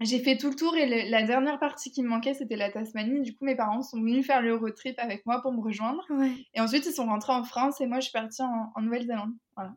j'ai 0.01 0.21
fait 0.21 0.37
tout 0.37 0.49
le 0.49 0.55
tour 0.55 0.77
et 0.77 1.09
la 1.11 1.23
dernière 1.25 1.59
partie 1.59 1.91
qui 1.91 2.03
me 2.03 2.09
manquait, 2.09 2.35
c'était 2.35 2.55
la 2.55 2.71
Tasmanie. 2.71 3.21
Du 3.21 3.35
coup, 3.35 3.45
mes 3.45 3.57
parents 3.57 3.83
sont 3.83 4.01
venus 4.01 4.25
faire 4.25 4.43
le 4.43 4.55
road 4.55 4.75
trip 4.77 4.97
avec 4.99 5.27
moi 5.27 5.43
pour 5.43 5.53
me 5.53 5.61
rejoindre. 5.61 6.07
Et 6.55 6.61
ensuite, 6.61 6.87
ils 6.87 6.93
sont 6.93 7.07
rentrés 7.07 7.33
en 7.33 7.43
France 7.43 7.81
et 7.81 7.87
moi, 7.87 7.99
je 7.99 8.05
suis 8.05 8.13
partie 8.13 8.43
en, 8.43 8.81
Nouvelle-Zélande. 8.81 9.33
Voilà. 9.57 9.75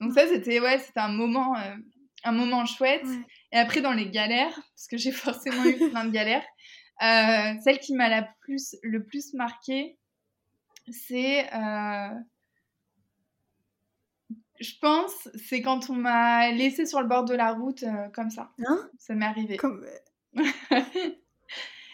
Donc 0.00 0.12
ça, 0.12 0.26
c'était 0.28 0.60
ouais, 0.60 0.78
c'était 0.78 1.00
un 1.00 1.08
moment, 1.08 1.56
euh, 1.56 1.76
un 2.24 2.32
moment 2.32 2.66
chouette. 2.66 3.06
Et 3.52 3.56
après, 3.56 3.80
dans 3.80 3.92
les 3.92 4.10
galères, 4.10 4.54
parce 4.54 4.86
que 4.90 4.98
j'ai 4.98 5.12
forcément 5.12 5.64
eu 5.64 5.88
plein 5.88 6.04
de 6.04 6.10
galères, 6.10 6.44
euh, 7.02 7.54
celle 7.62 7.78
qui 7.80 7.94
m'a 7.94 8.08
la 8.08 8.22
plus, 8.40 8.76
le 8.82 9.04
plus 9.04 9.34
marquée, 9.34 9.98
c'est 10.90 11.52
euh, 11.54 12.14
je 14.60 14.72
pense, 14.80 15.28
c'est 15.34 15.60
quand 15.62 15.90
on 15.90 15.94
m'a 15.94 16.50
laissé 16.52 16.86
sur 16.86 17.00
le 17.00 17.08
bord 17.08 17.24
de 17.24 17.34
la 17.34 17.52
route 17.52 17.82
euh, 17.82 18.08
comme 18.10 18.30
ça. 18.30 18.52
Hein? 18.66 18.88
Ça 18.98 19.14
m'est 19.14 19.26
arrivé. 19.26 19.56
Comme... 19.56 19.84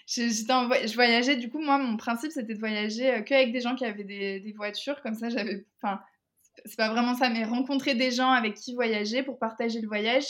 je 0.07 0.95
voyageais, 0.95 1.37
du 1.37 1.51
coup, 1.51 1.61
moi, 1.61 1.79
mon 1.79 1.97
principe, 1.97 2.33
c'était 2.33 2.55
de 2.55 2.59
voyager 2.59 3.25
qu'avec 3.25 3.53
des 3.53 3.61
gens 3.61 3.75
qui 3.75 3.85
avaient 3.85 4.05
des, 4.05 4.41
des 4.41 4.53
voitures. 4.53 5.01
Comme 5.03 5.15
ça, 5.15 5.31
j'avais. 5.31 5.67
Enfin, 5.83 6.01
c'est 6.65 6.77
pas 6.77 6.91
vraiment 6.91 7.15
ça, 7.15 7.31
mais 7.31 7.45
rencontrer 7.45 7.95
des 7.95 8.11
gens 8.11 8.31
avec 8.31 8.55
qui 8.55 8.75
voyager 8.75 9.23
pour 9.23 9.39
partager 9.39 9.81
le 9.81 9.89
voyage, 9.89 10.27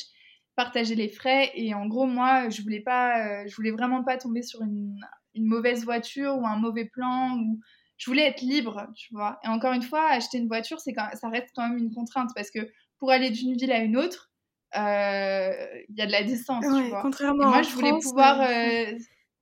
partager 0.57 0.95
les 0.95 1.09
frais. 1.09 1.51
Et 1.55 1.75
en 1.75 1.87
gros, 1.87 2.07
moi, 2.07 2.49
je 2.49 2.63
voulais 2.63 2.81
pas. 2.81 3.25
Euh, 3.25 3.45
je 3.47 3.55
voulais 3.55 3.71
vraiment 3.71 4.03
pas 4.05 4.17
tomber 4.17 4.43
sur 4.43 4.63
une, 4.63 4.99
une 5.35 5.47
mauvaise 5.47 5.85
voiture 5.85 6.37
ou 6.39 6.47
un 6.47 6.57
mauvais 6.57 6.85
plan 6.85 7.37
ou 7.39 7.61
je 7.97 8.07
voulais 8.11 8.27
être 8.27 8.41
libre, 8.41 8.89
tu 8.97 9.13
vois. 9.13 9.39
Et 9.45 9.49
encore 9.49 9.75
une 9.75 9.83
fois, 9.83 10.09
acheter 10.09 10.39
une 10.39 10.49
voiture, 10.49 10.81
c'est 10.81 10.95
ça 10.95 11.29
reste 11.29 11.51
quand 11.55 11.69
même 11.69 11.77
une 11.77 11.93
contrainte 11.93 12.31
parce 12.35 12.51
que 12.51 12.61
pour 12.99 13.11
aller 13.11 13.31
d'une 13.31 13.55
ville 13.57 13.73
à 13.73 13.81
une 13.81 13.97
autre, 13.97 14.31
euh, 14.77 15.53
il 15.89 15.99
y 15.99 16.01
a 16.01 16.07
de 16.07 16.13
la 16.13 16.23
distance, 16.23 16.65
tu 16.65 16.89
vois. 16.89 17.03
Contrairement 17.03 17.49
moi, 17.49 17.63
je 17.63 17.71
voulais 17.71 17.93
pouvoir. 18.01 18.41
Euh, 18.41 18.93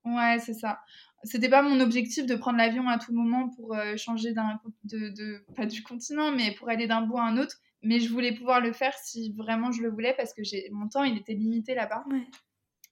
ouais, 0.07 0.39
c'est 0.41 0.55
ça. 0.55 0.81
C'était 1.25 1.49
pas 1.49 1.63
mon 1.63 1.81
objectif 1.81 2.27
de 2.27 2.35
prendre 2.35 2.59
l'avion 2.59 2.89
à 2.89 2.99
tout 2.99 3.13
moment 3.13 3.49
pour 3.51 3.75
euh, 3.75 3.97
changer 3.97 4.33
d'un 4.33 4.61
de, 4.85 5.09
de, 5.11 5.45
pas 5.57 5.67
du 5.67 5.83
continent, 5.83 6.33
mais 6.33 6.53
pour 6.53 6.69
aller 6.69 6.87
d'un 6.87 7.03
bout 7.03 7.19
à 7.19 7.25
un 7.25 7.37
autre. 7.39 7.57
Mais 7.83 8.01
je 8.01 8.11
voulais 8.11 8.33
pouvoir 8.33 8.61
le 8.61 8.73
faire 8.73 8.97
si 8.99 9.33
vraiment 9.33 9.71
je 9.71 9.83
le 9.83 9.91
voulais 9.91 10.15
parce 10.17 10.35
que 10.35 10.43
mon 10.73 10.89
temps 10.89 11.05
il 11.05 11.17
était 11.17 11.35
limité 11.35 11.75
là-bas. 11.75 12.05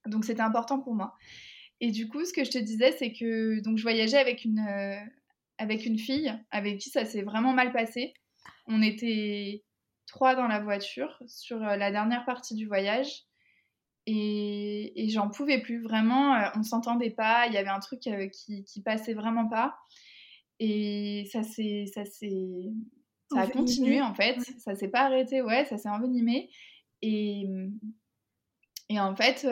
Donc 0.07 0.25
c'était 0.25 0.43
important 0.43 0.81
pour 0.81 0.95
moi. 0.95 1.15
Et 1.81 1.91
du 1.91 2.09
coup, 2.09 2.25
ce 2.25 2.33
que 2.33 2.45
je 2.45 2.51
te 2.51 2.59
disais, 2.59 2.93
c'est 2.93 3.13
que 3.13 3.61
donc 3.61 3.77
je 3.79 3.83
voyageais 3.83 4.19
avec 4.19 4.45
une 4.45 4.65
avec 5.59 5.87
une 5.87 5.99
fille 5.99 6.33
avec 6.51 6.79
qui 6.79 6.91
ça 6.91 7.05
s'est 7.05 7.23
vraiment 7.23 7.53
mal 7.53 7.73
passé. 7.73 8.15
On 8.67 8.83
était 8.83 9.65
trois 10.07 10.35
dans 10.35 10.47
la 10.47 10.61
voiture 10.61 11.21
sur 11.27 11.63
euh, 11.63 11.77
la 11.77 11.91
dernière 11.91 12.25
partie 12.25 12.55
du 12.55 12.67
voyage 12.67 13.25
et, 14.07 15.09
j'en 15.11 15.29
pouvais 15.29 15.61
plus. 15.61 15.83
Vraiment, 15.83 16.35
euh, 16.35 16.49
on 16.55 16.63
s'entendait 16.63 17.11
pas. 17.11 17.47
Il 17.49 17.55
y 17.55 17.57
avait 17.57 17.69
un 17.69 17.81
truc 17.81 18.07
euh, 18.07 18.29
qui, 18.29 18.65
qui 18.65 18.81
passait 18.81 19.15
vraiment 19.15 19.49
pas. 19.49 19.77
Et 20.61 21.29
ça 21.33 21.43
s'est, 21.43 21.87
ça 21.93 22.05
s'est, 22.05 22.73
ça 23.31 23.41
a 23.41 23.47
continué 23.47 24.01
en 24.01 24.15
fait. 24.15 24.39
Ça 24.59 24.75
s'est 24.75 24.89
pas 24.89 25.03
arrêté. 25.03 25.43
Ouais, 25.43 25.65
ça 25.67 25.79
s'est 25.79 25.89
envenimé. 25.89 26.51
Et, 27.03 27.47
et 28.89 29.01
en 29.01 29.15
fait, 29.15 29.47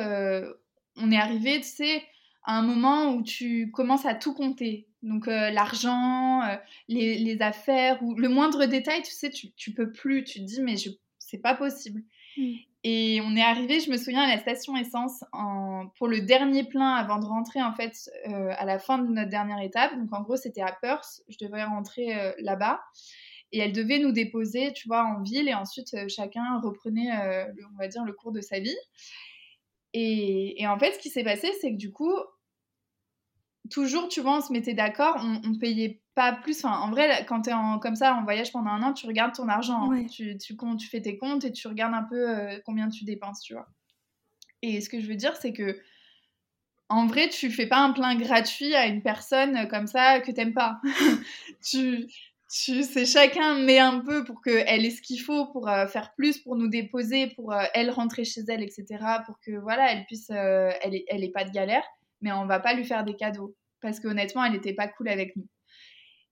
on 0.97 1.11
est 1.11 1.17
arrivé, 1.17 1.61
tu 1.61 1.69
sais, 1.69 2.03
à 2.45 2.59
un 2.59 2.63
moment 2.63 3.15
où 3.15 3.23
tu 3.23 3.71
commences 3.71 4.07
à 4.07 4.15
tout 4.15 4.35
compter. 4.35 4.87
Donc 5.03 5.29
euh, 5.29 5.51
l'argent, 5.51 6.43
euh, 6.43 6.57
les, 6.89 7.37
affaires, 7.41 8.03
ou 8.03 8.15
le 8.15 8.29
moindre 8.29 8.67
détail, 8.67 9.03
tu 9.03 9.13
sais, 9.13 9.31
tu, 9.31 9.53
tu 9.53 9.73
peux 9.73 9.93
plus. 9.93 10.25
Tu 10.25 10.41
te 10.41 10.45
dis, 10.45 10.63
mais 10.63 10.77
je, 10.77 10.91
c'est 11.19 11.39
pas 11.39 11.55
possible. 11.55 12.03
Mm. 12.37 12.53
Et 12.87 13.21
on 13.25 13.35
est 13.35 13.43
arrivé, 13.43 13.81
je 13.81 13.91
me 13.91 13.97
souviens, 13.97 14.23
à 14.23 14.29
la 14.29 14.39
station 14.39 14.77
essence 14.77 15.25
en, 15.33 15.87
pour 15.97 16.07
le 16.07 16.21
dernier 16.21 16.65
plein 16.65 16.95
avant 16.95 17.19
de 17.19 17.25
rentrer, 17.25 17.63
en 17.63 17.73
fait, 17.73 18.11
euh, 18.29 18.53
à 18.59 18.67
la 18.67 18.79
fin 18.79 18.99
de 18.99 19.09
notre 19.09 19.31
dernière 19.31 19.61
étape. 19.61 19.99
Donc 19.99 20.13
en 20.13 20.21
gros, 20.21 20.37
c'était 20.37 20.61
à 20.61 20.73
Perth. 20.83 21.23
Je 21.29 21.39
devais 21.41 21.65
rentrer 21.65 22.35
là-bas. 22.39 22.81
Et 23.53 23.59
elle 23.59 23.73
devait 23.73 23.99
nous 23.99 24.13
déposer, 24.13 24.73
tu 24.73 24.89
vois, 24.89 25.05
en 25.05 25.23
ville. 25.23 25.49
Et 25.49 25.55
ensuite, 25.55 25.95
chacun 26.09 26.61
reprenait, 26.61 27.11
on 27.73 27.79
va 27.79 27.89
dire, 27.89 28.05
le 28.05 28.13
cours 28.13 28.33
de 28.33 28.41
sa 28.41 28.59
vie. 28.59 28.77
Et, 29.93 30.61
et 30.61 30.67
en 30.67 30.79
fait, 30.79 30.93
ce 30.93 30.99
qui 30.99 31.09
s'est 31.09 31.23
passé, 31.23 31.53
c'est 31.61 31.71
que 31.71 31.77
du 31.77 31.93
coup, 31.93 32.13
toujours, 33.71 34.09
tu 34.09 34.21
vois, 34.21 34.39
on 34.39 34.41
se 34.41 34.53
mettait 34.53 34.75
d'accord, 34.75 35.17
on, 35.21 35.49
ne 35.49 35.59
payait 35.59 36.03
pas 36.15 36.33
plus. 36.33 36.65
Enfin, 36.65 36.79
en 36.79 36.91
vrai, 36.91 37.25
quand 37.27 37.43
tu 37.43 37.51
es 37.51 37.53
en, 37.53 37.79
comme 37.79 37.97
ça 37.97 38.15
en 38.15 38.25
voyage 38.25 38.53
pendant 38.53 38.71
un 38.71 38.83
an, 38.83 38.93
tu 38.93 39.07
regardes 39.07 39.35
ton 39.35 39.49
argent. 39.49 39.91
Tu, 40.11 40.37
tu, 40.39 40.57
tu, 40.57 40.89
fais 40.89 41.01
tes 41.01 41.17
comptes 41.17 41.45
et 41.45 41.53
tu 41.53 41.69
regardes 41.69 41.95
un 41.95 42.03
peu 42.03 42.29
euh, 42.29 42.59
combien 42.65 42.89
tu 42.89 43.05
dépenses, 43.05 43.41
tu 43.41 43.55
vois. 43.55 43.67
Et 44.63 44.81
ce 44.81 44.89
que 44.89 45.01
je 45.01 45.07
veux 45.07 45.17
dire, 45.17 45.37
c'est 45.37 45.53
que 45.53 45.79
en 46.89 47.07
vrai, 47.07 47.29
tu 47.29 47.51
fais 47.51 47.67
pas 47.67 47.79
un 47.79 47.93
plein 47.93 48.15
gratuit 48.15 48.75
à 48.75 48.87
une 48.87 49.03
personne 49.03 49.67
comme 49.69 49.87
ça 49.87 50.21
que 50.21 50.31
t'aimes 50.31 50.53
pas. 50.53 50.81
tu 51.65 52.07
c'est 52.47 53.07
chacun 53.07 53.59
met 53.59 53.79
un 53.79 54.01
peu 54.01 54.25
pour 54.25 54.41
qu'elle 54.43 54.85
ait 54.85 54.91
ce 54.91 55.03
qu'il 55.03 55.21
faut 55.21 55.47
pour 55.47 55.69
euh, 55.69 55.87
faire 55.87 56.13
plus, 56.17 56.39
pour 56.39 56.57
nous 56.57 56.69
déposer, 56.69 57.29
pour 57.35 57.53
euh, 57.53 57.65
elle 57.75 57.91
rentrer 57.91 58.25
chez 58.25 58.43
elle, 58.49 58.63
etc. 58.63 58.85
Pour 59.27 59.41
que 59.41 59.53
voilà, 59.59 59.93
elle 59.93 60.05
puisse, 60.07 60.31
elle, 60.31 60.95
ait, 60.95 61.05
elle 61.09 61.25
ait 61.25 61.33
pas 61.33 61.45
de 61.45 61.51
galère 61.51 61.85
mais 62.25 62.33
on 62.33 62.47
va 62.47 62.59
pas 62.59 62.73
lui 62.73 62.85
faire 62.85 63.05
des 63.05 63.15
cadeaux 63.15 63.55
parce 63.81 64.01
qu'honnêtement, 64.01 64.45
elle 64.45 64.53
n'était 64.53 64.73
pas 64.73 64.89
cool 64.89 65.09
avec 65.11 65.37
nous. 65.37 65.47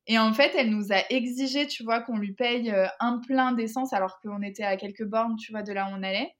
Et 0.06 0.18
en 0.18 0.32
fait, 0.32 0.52
elle 0.56 0.70
nous 0.70 0.90
a 0.90 1.02
exigé, 1.10 1.66
tu 1.66 1.84
vois, 1.84 2.00
qu'on 2.00 2.16
lui 2.16 2.32
paye 2.32 2.70
euh, 2.70 2.86
un 2.98 3.20
plein 3.20 3.52
d'essence 3.52 3.92
alors 3.92 4.18
qu'on 4.20 4.42
était 4.42 4.64
à 4.64 4.76
quelques 4.76 5.04
bornes, 5.04 5.36
tu 5.36 5.52
vois, 5.52 5.62
de 5.62 5.72
là 5.72 5.86
où 5.86 5.94
on 5.94 6.02
allait. 6.02 6.34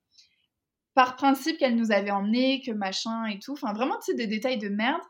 Par 0.95 1.15
principe 1.15 1.59
qu'elle 1.59 1.77
nous 1.77 1.93
avait 1.93 2.11
emmené, 2.11 2.63
que 2.67 2.73
machin 2.73 3.27
et 3.27 3.39
tout. 3.39 3.53
Enfin, 3.53 3.73
vraiment, 3.73 3.95
tu 4.05 4.13
sais, 4.13 4.15
des 4.15 4.27
détails 4.27 4.59
de 4.59 4.69
merde. 4.69 5.03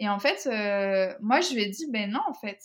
Et 0.00 0.08
en 0.08 0.18
fait, 0.18 0.46
euh, 0.46 1.14
moi, 1.22 1.40
je 1.40 1.54
lui 1.54 1.62
ai 1.62 1.68
dit, 1.68 1.86
ben 1.88 2.10
non, 2.10 2.20
en 2.28 2.34
fait 2.34 2.58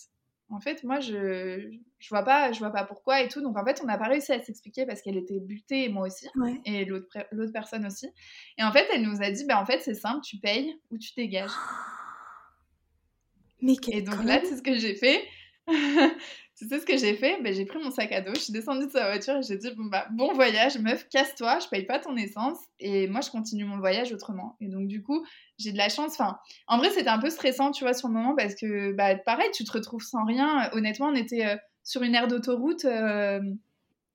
en 0.50 0.60
fait, 0.60 0.84
moi, 0.84 1.00
je, 1.00 1.72
je 2.00 2.10
vois 2.10 2.24
pas, 2.24 2.52
je 2.52 2.60
vois 2.60 2.72
pas 2.72 2.84
pourquoi 2.84 3.22
et 3.22 3.28
tout. 3.28 3.42
Donc, 3.42 3.58
en 3.58 3.64
fait, 3.64 3.80
on 3.84 3.86
n'a 3.86 3.98
pas 3.98 4.08
réussi 4.08 4.32
à 4.32 4.42
s'expliquer 4.42 4.86
parce 4.86 5.02
qu'elle 5.02 5.18
était 5.18 5.40
butée 5.40 5.86
et 5.86 5.90
moi 5.90 6.08
aussi, 6.08 6.28
et 6.66 6.86
l'autre, 6.86 7.08
l'autre 7.32 7.54
personne 7.54 7.86
aussi. 7.86 8.10
Et 8.58 8.64
en 8.64 8.72
fait, 8.72 8.88
elle 8.94 9.04
nous 9.04 9.22
a 9.22 9.30
dit, 9.30 9.46
bah, 9.46 9.62
en 9.62 9.66
fait, 9.66 9.82
c'est 9.82 9.94
simple, 9.94 10.22
tu 10.22 10.38
payes 10.38 10.76
ou 10.92 10.98
tu 10.98 11.12
dégages. 11.16 11.52
Mais 13.62 13.76
et 13.90 14.02
donc 14.02 14.24
là, 14.24 14.40
c'est 14.44 14.58
ce 14.58 14.62
que 14.62 14.78
j'ai 14.78 14.96
fait. 14.96 15.28
Tu 16.60 16.68
sais 16.68 16.78
ce 16.78 16.86
que 16.86 16.98
j'ai 16.98 17.14
fait? 17.16 17.42
Ben, 17.42 17.54
J'ai 17.54 17.64
pris 17.64 17.82
mon 17.82 17.90
sac 17.90 18.12
à 18.12 18.20
dos, 18.20 18.36
je 18.36 18.42
suis 18.42 18.52
descendue 18.52 18.88
de 18.88 18.92
sa 18.92 19.06
voiture 19.06 19.38
et 19.38 19.44
j'ai 19.44 19.56
dit 19.56 19.72
bon, 19.78 19.86
bah, 19.86 20.08
bon 20.12 20.34
voyage, 20.34 20.78
meuf, 20.78 21.08
casse-toi, 21.08 21.60
je 21.60 21.70
paye 21.70 21.86
pas 21.86 22.00
ton 22.00 22.18
essence 22.18 22.58
et 22.82 23.08
moi 23.08 23.22
je 23.22 23.30
continue 23.30 23.64
mon 23.64 23.78
voyage 23.80 24.12
autrement. 24.12 24.58
Et 24.60 24.68
donc, 24.68 24.88
du 24.88 25.02
coup, 25.02 25.26
j'ai 25.58 25.72
de 25.72 25.78
la 25.78 25.88
chance. 25.88 26.20
Enfin, 26.20 26.38
en 26.68 26.78
vrai, 26.78 26.90
c'était 26.90 27.08
un 27.08 27.20
peu 27.20 27.30
stressant, 27.30 27.72
tu 27.72 27.86
vois, 27.86 27.94
sur 27.94 28.10
le 28.10 28.14
moment 28.14 28.36
parce 28.36 28.56
que, 28.56 28.92
bah, 28.92 29.16
pareil, 29.16 29.50
tu 29.54 29.64
te 29.64 29.72
retrouves 29.72 30.04
sans 30.04 30.26
rien. 30.26 30.70
Honnêtement, 30.74 31.08
on 31.08 31.16
était 31.16 31.46
euh, 31.46 31.56
sur 31.86 32.04
une 32.04 32.14
aire 32.14 32.28
d'autoroute, 32.28 32.84
euh, 32.84 33.40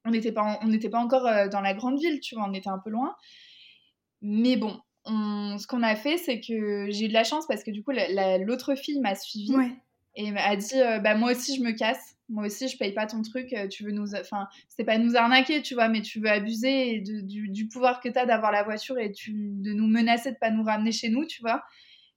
on 0.05 0.11
n'était 0.11 0.33
pas, 0.33 0.61
on 0.61 0.91
pas 0.91 0.99
encore 0.99 1.27
euh, 1.27 1.49
dans 1.49 1.63
la 1.63 1.73
grande 1.73 1.99
ville, 1.99 2.21
tu 2.21 2.35
vois, 2.35 2.45
on 2.47 2.53
était 2.53 2.69
un 2.69 2.79
peu 2.79 2.91
loin. 2.91 3.17
Mais 4.21 4.57
bon, 4.57 4.79
ce 5.07 5.67
qu'on 5.67 5.83
a 5.83 5.97
fait, 5.97 6.19
c'est 6.19 6.43
que 6.43 6.89
j'ai 6.91 7.07
eu 7.07 7.09
de 7.09 7.15
la 7.15 7.25
chance 7.25 7.47
parce 7.47 7.65
que 7.65 7.71
du 7.71 7.83
coup, 7.83 7.93
l'autre 7.93 8.75
fille 8.75 9.01
m'a 9.01 9.15
suivie 9.15 9.55
et 10.17 10.31
a 10.37 10.57
dit 10.57 10.75
bah, 11.03 11.15
Moi 11.15 11.33
aussi, 11.33 11.57
je 11.57 11.63
me 11.63 11.73
casse 11.73 12.14
moi 12.29 12.47
aussi 12.47 12.69
je 12.69 12.79
paye 12.79 12.93
pas 12.93 13.07
ton 13.07 13.23
truc 13.23 13.53
euh, 13.53 13.69
tu 13.69 13.85
veux 13.85 13.93
nous 13.93 14.15
enfin 14.15 14.49
c'est 14.69 14.85
pas 14.85 14.99
nous 14.99 15.17
arnaquer 15.17 15.61
tu 15.63 15.75
vois 15.75 15.89
mais 15.89 16.01
tu 16.01 16.21
veux 16.21 16.31
abuser 16.31 17.01
du, 17.01 17.69
pouvoir 17.69 18.01
que 18.01 18.09
tu 18.09 18.19
as 18.19 18.27
d'avoir 18.27 18.51
la 18.51 18.63
voiture 18.63 18.99
et 18.99 19.13
tu, 19.13 19.33
de 19.35 19.73
nous 19.73 19.87
menacer 19.87 20.33
de 20.33 20.39
pas 20.39 20.51
nous 20.51 20.63
ramener 20.63 20.93
chez 20.93 21.11
nous 21.11 21.27
tu 21.27 21.43
vois 21.43 21.63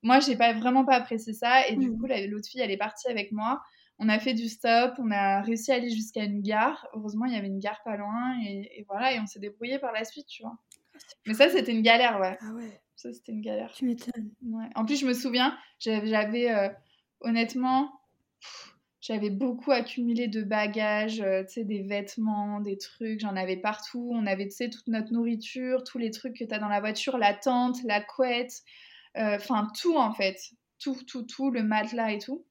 moi 0.04 0.20
j'ai 0.20 0.38
pas 0.38 0.54
vraiment 0.54 0.86
pas 0.86 0.96
apprécié 0.96 1.34
ça 1.34 1.68
et 1.68 1.76
du 1.76 1.92
mmh. 1.92 1.98
coup 1.98 2.08
l'autre 2.30 2.48
fille 2.48 2.62
elle 2.62 2.72
est 2.72 2.78
partie 2.78 3.10
avec 3.10 3.32
moi 3.32 3.62
on 4.00 4.10
a 4.10 4.20
fait 4.20 4.34
du 4.34 4.48
stop, 4.48 4.94
on 5.00 5.12
a 5.12 5.42
réussi 5.42 5.72
à 5.72 5.76
aller 5.76 5.90
jusqu'à 5.90 6.24
une 6.24 6.42
gare. 6.42 6.88
Heureusement, 6.94 7.26
il 7.26 7.34
y 7.34 7.36
avait 7.36 7.48
une 7.48 7.60
gare 7.60 7.82
pas 7.84 7.98
loin 7.98 8.40
et, 8.44 8.86
voilà, 8.88 9.14
et 9.14 9.20
on 9.20 9.26
s'est 9.26 9.40
débrouillé 9.40 9.80
par 9.80 9.92
la 9.92 10.04
suite, 10.04 10.28
tu 10.28 10.44
vois. 10.44 10.58
Ah, 10.94 11.00
Mais 11.26 11.34
ça, 11.34 11.50
c'était 11.50 11.72
une 11.72 11.82
galère, 11.82 12.20
ouais. 12.20 12.38
Ah 12.42 12.54
ouais. 12.54 12.82
Ça, 12.96 13.12
c'était 13.12 13.32
une 13.32 13.42
galère. 13.42 13.72
Tu 13.74 13.86
m'étonnes. 13.86 14.32
Ouais. 14.44 14.68
En 14.76 14.86
plus, 14.86 15.00
je 15.00 15.06
me 15.08 15.14
souviens, 15.14 15.58
j'avais 15.80 16.52
euh, 16.52 16.70
honnêtement, 17.22 17.92
j'avais 19.08 19.30
beaucoup 19.30 19.72
accumulé 19.72 20.28
de 20.28 20.44
bagages, 20.44 21.22
euh, 21.22 21.42
tu 21.46 21.54
sais, 21.54 21.64
des 21.64 21.82
vêtements, 21.82 22.60
des 22.60 22.78
trucs, 22.78 23.22
j'en 23.22 23.38
avais 23.38 23.56
partout. 23.56 24.12
On 24.14 24.26
avait, 24.26 24.50
tu 24.50 24.56
sais, 24.56 24.70
toute 24.70 24.88
notre 24.88 25.14
nourriture, 25.14 25.86
tous 25.86 25.98
les 25.98 26.12
trucs 26.12 26.36
que 26.36 26.44
tu 26.44 26.54
as 26.54 26.60
dans 26.60 26.68
la 26.68 26.82
voiture, 26.82 27.18
la 27.18 27.34
tente, 27.34 27.78
la 27.86 28.02
couette, 28.02 28.64
euh, 29.16 29.38
enfin 29.38 29.70
tout 29.80 29.96
en 29.96 30.14
fait. 30.14 30.38
Tout, 30.80 30.98
tout, 31.08 31.24
tout, 31.24 31.52
le 31.52 31.64
matelas 31.64 32.12
et 32.12 32.18
tout. 32.18 32.46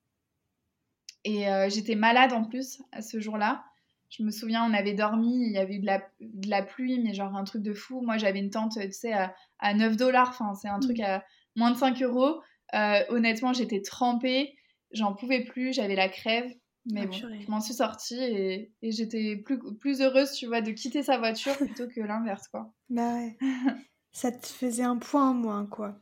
Et 1.25 1.47
euh, 1.47 1.69
j'étais 1.69 1.95
malade 1.95 2.33
en 2.33 2.43
plus 2.45 2.81
à 2.91 3.03
ce 3.03 3.21
jour-là. 3.21 3.63
Je 4.09 4.23
me 4.23 4.31
souviens, 4.31 4.65
on 4.65 4.73
avait 4.73 4.95
dormi, 4.95 5.45
il 5.49 5.53
y 5.53 5.59
avait 5.59 5.75
eu 5.75 5.81
de 5.81 5.87
la, 5.87 5.99
de 6.21 6.49
la 6.49 6.63
pluie, 6.63 6.99
mais 7.01 7.13
genre 7.13 7.37
un 7.37 7.45
truc 7.45 7.63
de 7.63 7.75
fou. 7.75 8.01
Moi, 8.01 8.17
j'avais 8.17 8.39
une 8.39 8.51
tente, 8.51 8.79
tu 8.81 8.93
sais, 8.93 9.13
à, 9.13 9.35
à 9.59 9.75
9 9.75 9.97
dollars. 9.97 10.31
Enfin, 10.31 10.55
c'est 10.55 10.69
un 10.69 10.81
truc 10.81 11.01
mmh. 11.01 11.05
à 11.05 11.25
moins 11.55 11.71
de 11.71 11.77
5 11.77 12.03
euros. 12.03 12.41
Euh, 12.75 13.01
honnêtement, 13.11 13.53
j'étais 13.53 13.83
trempée. 13.83 14.57
J'en 14.93 15.15
pouvais 15.15 15.45
plus. 15.45 15.73
J'avais 15.73 15.97
la 15.97 16.09
crève. 16.09 16.51
Mais 16.89 17.03
ah, 17.03 17.07
bon, 17.07 17.13
je 17.13 17.51
m'en 17.51 17.61
suis 17.61 17.75
sortie 17.75 18.23
et, 18.23 18.73
et 18.81 18.93
j'étais 18.93 19.37
plus, 19.37 19.59
plus 19.81 20.01
heureuse, 20.01 20.31
tu 20.33 20.47
vois, 20.47 20.61
de 20.61 20.71
quitter 20.71 21.03
sa 21.03 21.19
voiture 21.19 21.57
plutôt 21.57 21.89
que 21.89 22.01
l'inverse, 22.01 22.47
quoi. 22.49 22.73
Bah 22.89 23.15
ouais. 23.15 23.37
Ça 24.13 24.31
te 24.31 24.47
faisait 24.47 24.85
un 24.85 24.97
point 24.97 25.31
en 25.31 25.35
moins, 25.35 25.67
quoi. 25.67 25.99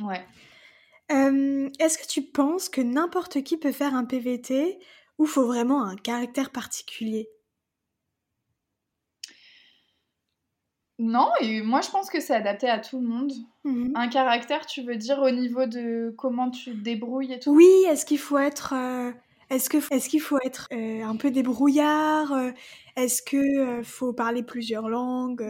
Ouais. 0.00 0.24
Est-ce 1.08 1.98
que 1.98 2.06
tu 2.06 2.22
penses 2.22 2.68
que 2.68 2.80
n'importe 2.80 3.42
qui 3.42 3.56
peut 3.56 3.72
faire 3.72 3.94
un 3.94 4.04
PVT 4.04 4.78
ou 5.16 5.26
faut 5.26 5.46
vraiment 5.46 5.82
un 5.82 5.96
caractère 5.96 6.50
particulier? 6.50 7.30
Non, 10.98 11.30
et 11.40 11.62
moi 11.62 11.80
je 11.80 11.90
pense 11.90 12.10
que 12.10 12.20
c'est 12.20 12.34
adapté 12.34 12.68
à 12.68 12.78
tout 12.78 13.00
le 13.00 13.06
monde. 13.06 13.32
Mmh 13.64 13.92
un 13.94 14.08
caractère, 14.08 14.66
tu 14.66 14.82
veux 14.82 14.96
dire 14.96 15.20
au 15.20 15.30
niveau 15.30 15.66
de 15.66 16.14
comment 16.16 16.50
tu 16.50 16.72
te 16.72 16.76
débrouilles 16.76 17.32
et 17.32 17.38
tout? 17.38 17.54
Oui, 17.54 17.70
est-ce 17.88 18.04
qu'il 18.04 18.18
faut 18.18 18.38
être 18.38 18.74
est-ce 19.50 19.70
que 19.70 19.78
est-ce 19.92 20.08
qu'il 20.08 20.20
faut 20.20 20.38
être 20.44 20.68
un 20.72 21.16
peu 21.16 21.30
débrouillard 21.30 22.32
Est-ce 22.96 23.22
que 23.22 23.82
faut 23.82 24.12
parler 24.12 24.42
plusieurs 24.42 24.88
langues 24.88 25.42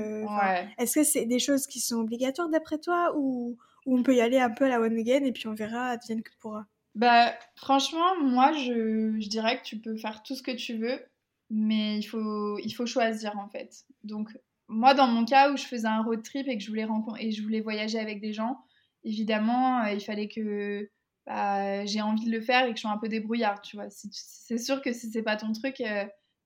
Est-ce 0.79 1.01
que 1.01 1.05
c'est 1.05 1.27
des 1.27 1.39
choses 1.39 1.67
qui 1.67 1.81
sont 1.81 1.97
obligatoires 1.97 2.49
d'après 2.49 2.79
toi 2.79 3.13
ou 3.17 3.57
ou 3.89 3.97
on 3.97 4.03
peut 4.03 4.15
y 4.15 4.21
aller 4.21 4.39
un 4.39 4.51
peu 4.51 4.67
à 4.67 4.69
la 4.69 4.81
one 4.81 4.99
again 4.99 5.25
et 5.25 5.33
puis 5.33 5.49
on 5.49 5.55
verra, 5.55 5.89
advienne 5.89 6.23
que 6.23 6.31
pourra? 6.39 6.67
Bah, 6.95 7.33
franchement, 7.55 8.21
moi, 8.21 8.53
je, 8.53 9.19
je, 9.19 9.29
dirais 9.29 9.59
que 9.59 9.65
tu 9.65 9.79
peux 9.79 9.97
faire 9.97 10.23
tout 10.23 10.35
ce 10.35 10.43
que 10.43 10.51
tu 10.51 10.77
veux, 10.77 11.01
mais 11.49 11.97
il 11.99 12.03
faut, 12.03 12.59
il 12.59 12.71
faut 12.73 12.87
choisir 12.87 13.39
en 13.39 13.49
fait. 13.49 13.85
Donc, 14.05 14.37
moi, 14.69 14.95
dans 14.95 15.07
mon 15.07 15.25
cas 15.25 15.51
où 15.51 15.57
je 15.57 15.65
faisais 15.65 15.89
un 15.89 16.03
road 16.03 16.23
trip 16.23 16.47
et 16.49 16.57
que 16.59 16.63
je 16.63 16.69
voulais, 16.69 16.85
rencontrer, 16.85 17.27
et 17.27 17.31
je 17.33 17.43
voulais 17.43 17.61
voyager 17.61 17.99
avec 17.99 18.21
des 18.21 18.33
gens, 18.33 18.59
évidemment, 19.05 19.83
euh, 19.85 19.93
il 19.93 20.01
fallait 20.01 20.29
que 20.29 20.91
bah, 21.27 21.85
j'ai 21.85 22.01
envie 22.01 22.25
de 22.25 22.31
le 22.31 22.41
faire 22.41 22.67
et 22.67 22.71
que 22.71 22.77
je 22.77 22.83
sois 22.83 22.91
un 22.91 22.99
peu 22.99 23.09
débrouillard, 23.09 23.61
tu 23.61 23.77
vois. 23.77 23.87
C'est 23.91 24.59
sûr 24.59 24.81
que 24.81 24.93
si 24.93 25.11
c'est 25.11 25.23
pas 25.23 25.37
ton 25.37 25.53
truc, 25.53 25.81
euh, 25.81 26.05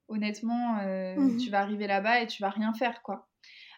honnêtement, 0.09 0.79
euh, 0.81 1.15
mmh 1.17 1.39
tu 1.39 1.51
vas 1.51 1.61
arriver 1.61 1.87
là-bas 1.87 2.21
et 2.21 2.27
tu 2.27 2.43
vas 2.43 2.51
rien 2.51 2.73
faire, 2.75 3.03
quoi. 3.03 3.29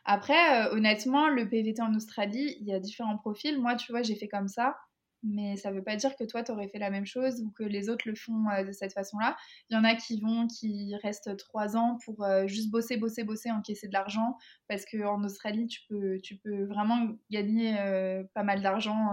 Après, 0.05 0.67
euh, 0.67 0.73
honnêtement, 0.73 1.29
le 1.29 1.49
PVT 1.49 1.81
en 1.83 1.95
Australie, 1.95 2.57
il 2.61 2.67
y 2.67 2.75
a 2.75 2.81
différents 2.81 3.17
profils. 3.17 3.59
Moi, 3.61 3.75
tu 3.77 3.93
vois, 3.93 4.03
j'ai 4.03 4.17
fait 4.17 4.29
comme 4.29 4.49
ça, 4.49 4.77
mais 5.25 5.57
ça 5.57 5.71
ne 5.71 5.77
veut 5.77 5.83
pas 5.83 5.97
dire 5.97 6.15
que 6.17 6.25
toi, 6.25 6.43
tu 6.43 6.53
aurais 6.53 6.69
fait 6.69 6.79
la 6.79 6.91
même 6.91 7.07
chose 7.07 7.41
ou 7.41 7.51
que 7.51 7.65
les 7.65 7.89
autres 7.89 8.07
le 8.07 8.15
font 8.15 8.49
euh, 8.51 8.63
de 8.63 8.73
cette 8.73 8.93
façon-là. 8.93 9.37
Il 9.71 9.75
y 9.75 9.77
en 9.77 9.85
a 9.85 9.95
qui 9.95 10.21
vont, 10.21 10.47
qui 10.47 10.95
restent 11.03 11.37
trois 11.37 11.77
ans 11.77 11.99
pour 12.05 12.23
euh, 12.23 12.47
juste 12.47 12.71
bosser, 12.71 12.97
bosser, 12.97 13.25
bosser, 13.25 13.51
encaisser 13.51 13.89
de 13.89 13.93
l'argent, 13.93 14.37
parce 14.69 14.85
qu'en 14.85 15.25
Australie, 15.25 15.67
tu 15.67 15.81
peux, 15.89 16.21
tu 16.23 16.37
peux 16.37 16.65
vraiment 16.65 17.09
gagner 17.31 17.75
pas 18.35 18.43
mal 18.43 18.63
d'argent 18.63 19.13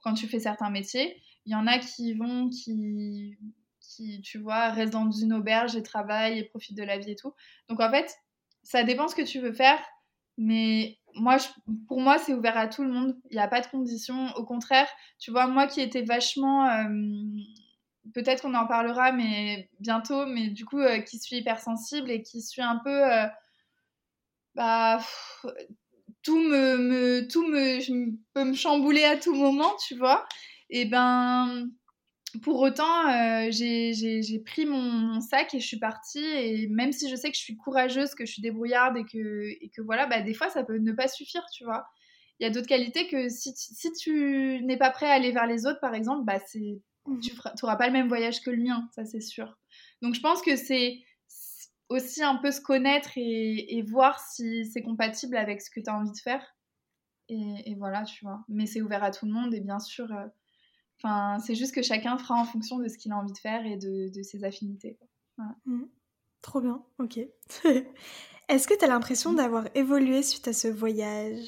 quand 0.00 0.14
tu 0.14 0.26
fais 0.26 0.38
certains 0.38 0.70
métiers. 0.70 1.20
Il 1.46 1.52
y 1.52 1.54
en 1.54 1.66
a 1.66 1.78
qui 1.78 2.14
vont, 2.14 2.48
qui, 2.48 3.36
qui, 3.80 4.20
tu 4.20 4.38
vois, 4.38 4.70
restent 4.70 4.92
dans 4.92 5.10
une 5.10 5.32
auberge 5.32 5.74
et 5.76 5.82
travaillent 5.82 6.38
et 6.38 6.44
profitent 6.44 6.76
de 6.76 6.82
la 6.82 6.98
vie 6.98 7.12
et 7.12 7.16
tout. 7.16 7.34
Donc 7.68 7.80
en 7.80 7.90
fait, 7.90 8.14
ça 8.62 8.84
dépend 8.84 9.08
ce 9.08 9.14
que 9.14 9.22
tu 9.22 9.40
veux 9.40 9.52
faire 9.52 9.78
mais 10.36 10.98
moi, 11.16 11.38
pour 11.88 12.00
moi, 12.00 12.18
c'est 12.18 12.34
ouvert 12.34 12.56
à 12.56 12.68
tout 12.68 12.82
le 12.82 12.90
monde. 12.90 13.16
Il 13.30 13.36
n'y 13.36 13.42
a 13.42 13.48
pas 13.48 13.60
de 13.60 13.66
conditions. 13.66 14.28
Au 14.36 14.44
contraire, 14.44 14.88
tu 15.18 15.30
vois, 15.30 15.46
moi 15.46 15.66
qui 15.66 15.80
étais 15.80 16.02
vachement. 16.02 16.68
Euh, 16.68 16.84
peut-être 18.14 18.42
qu'on 18.42 18.54
en 18.54 18.66
parlera 18.66 19.12
mais 19.12 19.68
bientôt, 19.80 20.26
mais 20.26 20.48
du 20.48 20.64
coup, 20.64 20.78
euh, 20.78 21.00
qui 21.00 21.18
suis 21.18 21.36
hypersensible 21.36 22.10
et 22.10 22.22
qui 22.22 22.42
suis 22.42 22.62
un 22.62 22.76
peu. 22.76 23.12
Euh, 23.12 23.26
bah. 24.54 25.00
tout 26.22 26.38
me, 26.38 26.76
me, 26.78 27.28
tout 27.28 27.46
me, 27.46 27.80
je 27.80 27.92
me 27.92 28.54
chambouler 28.54 29.04
à 29.04 29.16
tout 29.16 29.34
moment, 29.34 29.74
tu 29.86 29.96
vois. 29.96 30.26
Et 30.70 30.84
ben, 30.84 31.68
pour 32.42 32.60
autant, 32.60 33.08
euh, 33.08 33.48
j'ai 33.50 34.42
pris 34.44 34.66
mon, 34.66 35.20
sac 35.20 35.54
et 35.54 35.60
je 35.60 35.66
suis 35.66 35.78
partie. 35.78 36.24
Et 36.24 36.68
même 36.68 36.92
si 36.92 37.08
je 37.08 37.16
sais 37.16 37.30
que 37.30 37.36
je 37.36 37.42
suis 37.42 37.56
courageuse, 37.56 38.14
que 38.14 38.24
je 38.24 38.32
suis 38.32 38.42
débrouillarde 38.42 38.96
et 38.96 39.04
que, 39.04 39.48
et 39.60 39.70
que 39.74 39.82
voilà, 39.82 40.06
bah, 40.06 40.22
des 40.22 40.34
fois, 40.34 40.48
ça 40.50 40.64
peut 40.64 40.78
ne 40.78 40.92
pas 40.92 41.08
suffire, 41.08 41.44
tu 41.52 41.64
vois. 41.64 41.86
Il 42.38 42.44
y 42.44 42.46
a 42.46 42.50
d'autres 42.50 42.66
qualités 42.66 43.06
que 43.08 43.28
si, 43.28 43.52
si 43.56 43.92
tu 43.92 44.60
n'es 44.64 44.76
pas 44.76 44.90
prêt 44.90 45.06
à 45.06 45.12
aller 45.12 45.32
vers 45.32 45.46
les 45.46 45.66
autres, 45.66 45.80
par 45.80 45.94
exemple, 45.94 46.24
bah, 46.24 46.38
tu 46.40 46.80
n'auras 47.62 47.76
pas 47.76 47.86
le 47.86 47.92
même 47.92 48.08
voyage 48.08 48.42
que 48.42 48.50
le 48.50 48.62
mien, 48.62 48.88
ça 48.94 49.04
c'est 49.04 49.20
sûr. 49.20 49.56
Donc 50.02 50.14
je 50.14 50.20
pense 50.20 50.42
que 50.42 50.56
c'est 50.56 50.98
aussi 51.88 52.22
un 52.22 52.36
peu 52.36 52.50
se 52.50 52.60
connaître 52.60 53.10
et, 53.16 53.82
voir 53.88 54.20
si 54.20 54.66
c'est 54.66 54.82
compatible 54.82 55.36
avec 55.36 55.62
ce 55.62 55.70
que 55.70 55.80
tu 55.80 55.88
as 55.88 55.96
envie 55.96 56.10
de 56.10 56.18
faire. 56.18 56.44
Et, 57.28 57.74
voilà, 57.76 58.04
tu 58.04 58.24
vois. 58.24 58.44
Mais 58.48 58.66
c'est 58.66 58.82
ouvert 58.82 59.02
à 59.02 59.10
tout 59.10 59.26
le 59.26 59.32
monde 59.32 59.54
et 59.54 59.60
bien 59.60 59.78
sûr. 59.78 60.12
Euh, 60.12 60.26
Enfin, 61.06 61.38
c'est 61.38 61.54
juste 61.54 61.72
que 61.72 61.82
chacun 61.82 62.18
fera 62.18 62.34
en 62.34 62.44
fonction 62.44 62.78
de 62.78 62.88
ce 62.88 62.98
qu'il 62.98 63.12
a 63.12 63.16
envie 63.16 63.32
de 63.32 63.38
faire 63.38 63.64
et 63.64 63.76
de, 63.76 64.22
ses 64.22 64.42
affinités. 64.42 64.98
Mmh. 65.64 65.84
Trop 66.42 66.60
bien, 66.60 66.82
ok. 66.98 67.20
Est-ce 68.48 68.66
que 68.66 68.76
tu 68.76 68.84
as 68.84 68.88
l'impression 68.88 69.32
mmh. 69.32 69.36
d'avoir 69.36 69.64
évolué 69.76 70.22
suite 70.22 70.48
à 70.48 70.52
ce 70.52 70.66
voyage? 70.66 71.46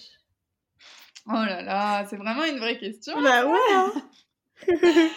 Oh 1.27 1.33
là 1.33 1.63
là, 1.63 2.07
c'est 2.09 2.17
vraiment 2.17 2.45
une 2.45 2.59
vraie 2.59 2.79
question. 2.79 3.21
Bah 3.21 3.47
ouais. 3.47 3.75
Hein. 3.75 3.93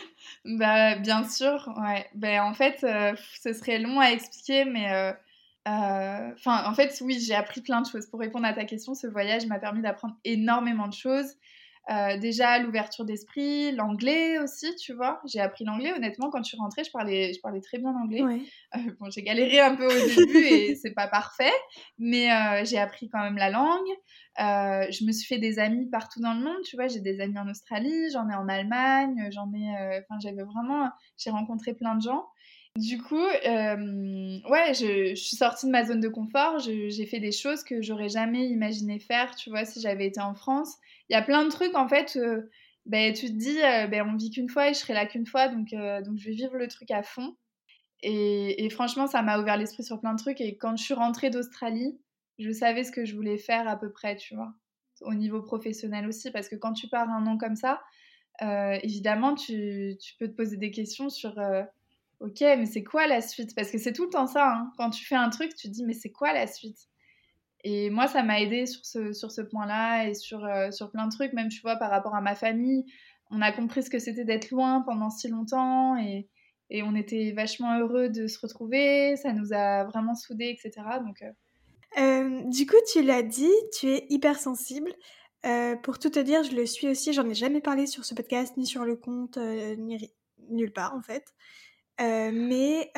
bah 0.46 0.96
bien 0.96 1.28
sûr, 1.30 1.72
ouais. 1.80 2.10
Ben 2.16 2.42
en 2.42 2.56
fait, 2.56 2.84
euh, 2.84 3.14
ce 3.42 3.54
serait 3.54 3.78
long 3.78 4.00
à 4.00 4.08
expliquer, 4.08 4.66
mais 4.66 4.92
euh, 4.92 5.14
euh, 5.68 6.32
enfin 6.34 6.66
en 6.66 6.74
fait 6.74 7.00
oui, 7.02 7.20
j'ai 7.20 7.36
appris 7.36 7.62
plein 7.62 7.82
de 7.82 7.88
choses. 7.88 8.08
Pour 8.08 8.20
répondre 8.20 8.48
à 8.48 8.54
ta 8.54 8.66
question, 8.66 8.96
ce 8.96 9.06
voyage 9.06 9.46
m'a 9.46 9.60
permis 9.60 9.84
d'apprendre 9.84 10.16
énormément 10.26 10.88
de 10.88 10.94
choses. 10.94 11.36
Euh, 11.90 12.18
déjà 12.18 12.60
l'ouverture 12.60 13.06
d'esprit, 13.06 13.72
l'anglais 13.72 14.38
aussi, 14.38 14.76
tu 14.76 14.94
vois. 14.94 15.20
J'ai 15.26 15.40
appris 15.40 15.66
l'anglais, 15.66 15.92
honnêtement, 15.94 16.30
quand 16.30 16.44
je 16.44 16.50
suis 16.50 16.58
rentrée, 16.58 16.84
je 16.84 16.92
parlais, 16.92 17.34
je 17.34 17.42
parlais 17.42 17.60
très 17.60 17.80
bien 17.80 17.90
anglais. 17.96 18.22
Euh, 18.76 18.80
bon, 19.00 19.10
j'ai 19.10 19.24
galéré 19.24 19.60
un 19.60 19.76
peu 19.76 19.88
au 19.88 20.08
début 20.08 20.38
et 20.38 20.76
c'est 20.82 20.94
pas 20.94 21.08
parfait, 21.08 21.52
mais 21.98 22.32
euh, 22.32 22.64
j'ai 22.66 22.78
appris 22.78 23.10
quand 23.10 23.20
même 23.20 23.38
la 23.38 23.50
langue. 23.50 23.90
je 24.38 25.06
me 25.06 25.12
suis 25.12 25.26
fait 25.26 25.40
des 25.40 25.58
amis 25.58 25.90
partout 25.90 26.22
dans 26.22 26.34
le 26.34 26.44
monde, 26.44 26.62
tu 26.64 26.76
vois. 26.76 26.88
J'ai 26.88 27.00
des 27.00 27.20
amis 27.20 27.40
en 27.40 27.50
Australie, 27.50 28.12
j'en 28.14 28.30
ai 28.30 28.36
en 28.36 28.48
Allemagne, 28.48 29.30
j'en 29.32 29.52
ai. 29.54 30.00
Enfin, 30.02 30.20
j'avais 30.22 30.44
vraiment. 30.44 30.90
J'ai 31.18 31.32
rencontré 31.32 31.74
plein 31.74 31.96
de 31.96 32.02
gens. 32.02 32.26
Du 32.78 33.02
coup, 33.02 33.22
ouais, 33.22 34.74
je, 34.74 35.14
suis 35.16 35.36
sortie 35.36 35.66
de 35.66 35.72
ma 35.72 35.84
zone 35.84 36.00
de 36.00 36.08
confort. 36.08 36.60
J'ai 36.60 37.06
fait 37.06 37.20
des 37.20 37.32
choses 37.32 37.64
que 37.64 37.82
j'aurais 37.82 38.10
jamais 38.10 38.48
imaginé 38.48 39.00
faire, 39.00 39.36
tu 39.36 39.50
vois, 39.50 39.66
si 39.66 39.82
j'avais 39.82 40.08
été 40.08 40.22
en 40.22 40.34
France 40.34 40.78
il 41.12 41.14
y 41.14 41.18
a 41.18 41.22
plein 41.22 41.44
de 41.44 41.50
trucs 41.50 41.76
en 41.76 41.90
fait. 41.90 42.16
Euh, 42.16 42.50
ben, 42.86 43.14
tu 43.14 43.28
te 43.28 43.34
dis, 43.34 43.62
euh, 43.62 43.88
ben, 43.88 44.08
on 44.10 44.16
vit 44.16 44.32
qu'une 44.32 44.50
fois 44.50 44.70
et 44.70 44.74
je 44.74 44.80
serai 44.80 44.94
là 44.94 45.06
qu'une 45.06 45.28
fois, 45.28 45.50
donc, 45.50 45.74
euh, 45.74 46.02
donc 46.02 46.18
je 46.18 46.30
vais 46.30 46.36
vivre 46.36 46.56
le 46.56 46.68
truc 46.68 46.90
à 46.90 47.04
fond. 47.04 47.36
Et, 48.04 48.68
franchement, 48.72 49.06
ça 49.06 49.22
m'a 49.22 49.40
ouvert 49.40 49.58
l'esprit 49.58 49.84
sur 49.84 50.00
plein 50.00 50.14
de 50.14 50.20
trucs. 50.20 50.42
Et 50.42 50.58
quand 50.58 50.76
je 50.76 50.84
suis 50.84 50.96
rentrée 50.96 51.30
d'Australie, 51.30 52.00
je 52.40 52.52
savais 52.52 52.84
ce 52.84 52.92
que 52.92 53.06
je 53.06 53.14
voulais 53.14 53.38
faire 53.38 53.68
à 53.68 53.78
peu 53.78 53.92
près, 53.92 54.16
tu 54.16 54.34
vois, 54.36 54.54
au 55.02 55.14
niveau 55.14 55.44
professionnel 55.44 56.08
aussi, 56.08 56.32
parce 56.32 56.50
que 56.50 56.56
quand 56.56 56.74
tu 56.74 56.88
pars 56.88 57.08
un 57.10 57.28
an 57.28 57.38
comme 57.38 57.56
ça, 57.56 57.80
évidemment, 58.82 59.36
tu, 59.36 59.98
tu, 60.02 60.16
peux 60.18 60.28
te 60.28 60.34
poser 60.36 60.58
des 60.58 60.72
questions 60.72 61.10
sur, 61.10 61.36
ok, 62.22 62.42
mais 62.42 62.66
c'est 62.66 62.84
quoi 62.84 63.08
la 63.08 63.22
suite? 63.22 63.56
Parce 63.56 63.72
que 63.72 63.78
c'est 63.78 63.94
tout 63.94 64.06
le 64.06 64.10
temps 64.10 64.28
ça, 64.28 64.48
hein. 64.48 64.72
quand 64.78 64.92
tu 64.92 65.06
fais 65.06 65.16
un 65.16 65.30
truc, 65.30 65.54
tu 65.56 65.68
te 65.68 65.74
dis, 65.74 65.86
mais 65.86 65.94
c'est 65.94 66.12
quoi 66.12 66.34
la 66.34 66.48
suite? 66.48 66.78
Et 67.64 67.90
moi, 67.90 68.08
ça 68.08 68.24
m'a 68.24 68.42
aidé 68.42 68.66
sur 68.66 68.86
ce, 68.86 69.14
sur 69.14 69.32
ce 69.32 69.42
point-là 69.42 70.08
et 70.08 70.14
sur, 70.14 70.46
euh, 70.46 70.72
sur 70.72 70.92
plein 70.92 71.08
de 71.08 71.12
trucs, 71.12 71.34
même 71.34 71.50
tu 71.50 71.62
vois, 71.62 71.76
par 71.76 71.90
rapport 71.90 72.16
à 72.16 72.22
ma 72.22 72.36
famille. 72.36 72.86
On 73.30 73.42
a 73.42 73.52
compris 73.52 73.84
ce 73.84 73.90
que 73.90 74.00
c'était 74.00 74.26
d'être 74.26 74.50
loin 74.52 74.82
pendant 74.82 75.10
si 75.10 75.28
longtemps 75.28 75.96
et, 75.98 76.28
et, 76.70 76.84
on 76.84 76.96
était 76.96 77.34
vachement 77.34 77.78
heureux 77.80 78.10
de 78.10 78.28
se 78.28 78.40
retrouver. 78.40 79.16
Ça 79.16 79.34
nous 79.34 79.54
a 79.54 79.84
vraiment 79.86 80.16
soudés, 80.16 80.50
etc. 80.50 80.86
Donc, 81.06 81.22
euh. 81.22 81.32
Euh, 82.00 82.44
du 82.50 82.66
coup, 82.66 82.78
tu 82.92 83.04
l'as 83.04 83.24
dit, 83.24 83.52
tu 83.78 83.88
es 83.90 84.06
hypersensible. 84.10 84.92
pour 85.84 86.00
tout 86.00 86.10
te 86.10 86.20
dire, 86.20 86.44
je 86.44 86.56
le 86.56 86.66
suis 86.66 86.88
aussi. 86.88 87.14
J'en 87.14 87.30
ai 87.30 87.36
jamais 87.36 87.62
parlé 87.62 87.86
sur 87.86 88.06
ce 88.06 88.16
podcast, 88.16 88.58
ni 88.58 88.66
sur 88.66 88.86
le 88.86 88.96
compte, 88.96 89.38
ni 89.38 90.12
nulle 90.50 90.74
part 90.74 90.96
en 90.96 91.02
fait. 91.02 91.26
Mais 92.02 92.92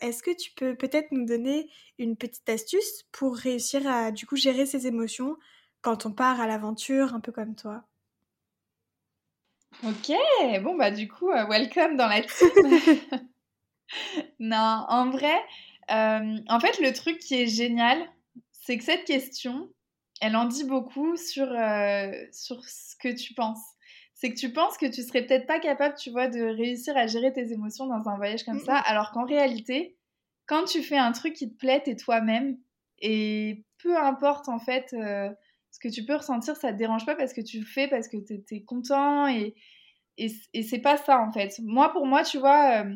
est-ce 0.00 0.22
que 0.22 0.34
tu 0.34 0.52
peux 0.52 0.76
peut-être 0.76 1.10
nous 1.12 1.26
donner 1.26 1.70
une 1.98 2.16
petite 2.16 2.48
astuce 2.48 3.04
pour 3.12 3.36
réussir 3.36 3.86
à 3.86 4.10
du 4.10 4.26
coup 4.26 4.36
gérer 4.36 4.66
ses 4.66 4.86
émotions 4.86 5.36
quand 5.82 6.06
on 6.06 6.12
part 6.12 6.40
à 6.40 6.46
l'aventure, 6.46 7.14
un 7.14 7.20
peu 7.20 7.32
comme 7.32 7.54
toi? 7.54 7.84
Ok, 9.82 10.12
bon 10.62 10.76
bah 10.76 10.90
du 10.90 11.08
coup, 11.08 11.30
welcome 11.30 11.96
dans 11.96 12.06
la 12.06 12.22
team. 12.22 12.48
non, 14.38 14.86
en 14.88 15.10
vrai, 15.10 15.36
en 15.88 16.60
fait 16.60 16.78
le 16.80 16.92
truc 16.92 17.18
qui 17.18 17.42
est 17.42 17.46
génial, 17.46 17.98
c'est 18.52 18.78
que 18.78 18.84
cette 18.84 19.04
question, 19.04 19.68
elle 20.20 20.36
en 20.36 20.46
dit 20.46 20.64
beaucoup 20.64 21.16
sur, 21.16 21.46
sur 22.32 22.64
ce 22.64 22.96
que 22.96 23.14
tu 23.14 23.34
penses 23.34 23.73
c'est 24.24 24.30
que 24.30 24.38
tu 24.38 24.54
penses 24.54 24.78
que 24.78 24.86
tu 24.86 25.02
serais 25.02 25.26
peut-être 25.26 25.46
pas 25.46 25.60
capable, 25.60 25.96
tu 25.96 26.08
vois, 26.10 26.28
de 26.28 26.40
réussir 26.40 26.96
à 26.96 27.06
gérer 27.06 27.30
tes 27.30 27.52
émotions 27.52 27.86
dans 27.86 28.08
un 28.08 28.16
voyage 28.16 28.42
comme 28.44 28.58
ça, 28.58 28.78
alors 28.78 29.10
qu'en 29.10 29.26
réalité, 29.26 29.98
quand 30.46 30.64
tu 30.64 30.82
fais 30.82 30.96
un 30.96 31.12
truc 31.12 31.34
qui 31.34 31.50
te 31.52 31.58
plaît, 31.58 31.82
t'es 31.84 31.94
toi-même, 31.94 32.56
et 33.00 33.66
peu 33.82 33.98
importe 33.98 34.48
en 34.48 34.58
fait 34.58 34.94
euh, 34.94 35.28
ce 35.70 35.78
que 35.78 35.92
tu 35.92 36.06
peux 36.06 36.14
ressentir, 36.14 36.56
ça 36.56 36.72
te 36.72 36.78
dérange 36.78 37.04
pas 37.04 37.16
parce 37.16 37.34
que 37.34 37.42
tu 37.42 37.58
le 37.58 37.66
fais, 37.66 37.86
parce 37.86 38.08
que 38.08 38.16
t'es 38.16 38.42
es 38.50 38.64
content, 38.64 39.28
et, 39.28 39.54
et, 40.16 40.62
c'est 40.62 40.78
pas 40.78 40.96
ça 40.96 41.20
en 41.20 41.30
fait. 41.30 41.60
Moi, 41.62 41.92
pour 41.92 42.06
moi, 42.06 42.22
tu 42.22 42.38
vois, 42.38 42.82
euh, 42.82 42.94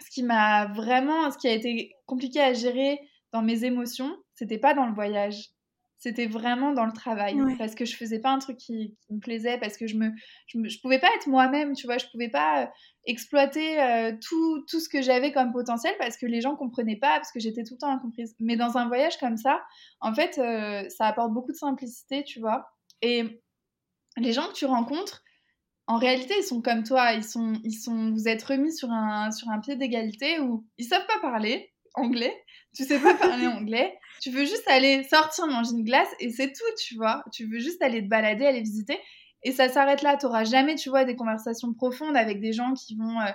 ce 0.00 0.10
qui 0.12 0.22
m'a 0.22 0.66
vraiment, 0.66 1.28
ce 1.32 1.38
qui 1.38 1.48
a 1.48 1.54
été 1.54 1.96
compliqué 2.06 2.40
à 2.40 2.52
gérer 2.52 3.00
dans 3.32 3.42
mes 3.42 3.64
émotions, 3.64 4.16
c'était 4.34 4.58
pas 4.58 4.74
dans 4.74 4.86
le 4.86 4.94
voyage 4.94 5.48
c'était 5.98 6.26
vraiment 6.26 6.72
dans 6.72 6.84
le 6.84 6.92
travail 6.92 7.36
parce 7.58 7.74
que 7.74 7.84
je 7.84 7.96
faisais 7.96 8.18
pas 8.18 8.30
un 8.30 8.38
truc 8.38 8.56
qui, 8.58 8.96
me 9.10 9.18
plaisait 9.18 9.58
parce 9.58 9.76
que 9.76 9.86
je 9.86 9.96
me 9.96 10.10
je, 10.46 10.80
pouvais 10.80 10.98
pas 10.98 11.08
être 11.16 11.26
moi-même 11.26 11.74
tu 11.74 11.86
vois 11.86 11.98
je 11.98 12.06
pouvais 12.12 12.28
pas 12.28 12.62
euh, 12.62 12.66
exploiter 13.04 13.80
euh, 13.80 14.12
tout, 14.20 14.64
tout 14.68 14.80
ce 14.80 14.88
que 14.88 15.00
j'avais 15.00 15.32
comme 15.32 15.52
potentiel 15.52 15.94
parce 15.98 16.16
que 16.16 16.26
les 16.26 16.40
gens 16.40 16.54
comprenaient 16.54 16.98
pas 16.98 17.16
parce 17.16 17.32
que 17.32 17.40
j'étais 17.40 17.64
tout 17.64 17.74
le 17.74 17.78
temps 17.78 17.90
incomprise. 17.90 18.34
Mais 18.40 18.56
dans 18.56 18.76
un 18.76 18.88
voyage 18.88 19.18
comme 19.18 19.36
ça 19.36 19.62
en 20.00 20.14
fait 20.14 20.38
euh, 20.38 20.88
ça 20.90 21.06
apporte 21.06 21.32
beaucoup 21.32 21.52
de 21.52 21.56
simplicité 21.56 22.24
tu 22.24 22.40
vois. 22.40 22.68
Et 23.02 23.42
les 24.18 24.32
gens 24.32 24.48
que 24.48 24.54
tu 24.54 24.66
rencontres 24.66 25.22
en 25.88 25.98
réalité, 25.98 26.34
ils 26.36 26.44
sont 26.44 26.62
comme 26.62 26.82
toi, 26.82 27.12
ils 27.12 27.22
sont, 27.22 27.52
ils 27.62 27.78
sont, 27.78 28.10
vous 28.10 28.26
êtes 28.26 28.42
remis 28.42 28.74
sur 28.74 28.90
un, 28.90 29.30
sur 29.30 29.48
un 29.50 29.60
pied 29.60 29.76
d'égalité 29.76 30.40
où 30.40 30.66
ils 30.78 30.84
savent 30.84 31.06
pas 31.06 31.20
parler 31.20 31.72
anglais, 31.94 32.34
tu 32.76 32.84
sais 32.84 32.98
pas 32.98 33.14
parler 33.14 33.46
anglais, 33.46 33.98
tu 34.20 34.30
veux 34.30 34.44
juste 34.44 34.68
aller 34.68 35.02
sortir 35.04 35.46
manger 35.46 35.70
une 35.72 35.84
glace 35.84 36.08
et 36.20 36.30
c'est 36.30 36.52
tout, 36.52 36.74
tu 36.78 36.96
vois. 36.96 37.24
Tu 37.32 37.46
veux 37.46 37.58
juste 37.58 37.82
aller 37.82 38.02
te 38.02 38.08
balader, 38.08 38.44
aller 38.46 38.60
visiter 38.60 38.98
et 39.42 39.52
ça 39.52 39.68
s'arrête 39.68 40.02
là. 40.02 40.16
Tu 40.16 40.26
n'auras 40.26 40.44
jamais, 40.44 40.74
tu 40.74 40.88
vois, 40.88 41.04
des 41.04 41.14
conversations 41.14 41.72
profondes 41.72 42.16
avec 42.16 42.40
des 42.40 42.52
gens 42.52 42.74
qui 42.74 42.96
vont 42.96 43.20
euh, 43.20 43.30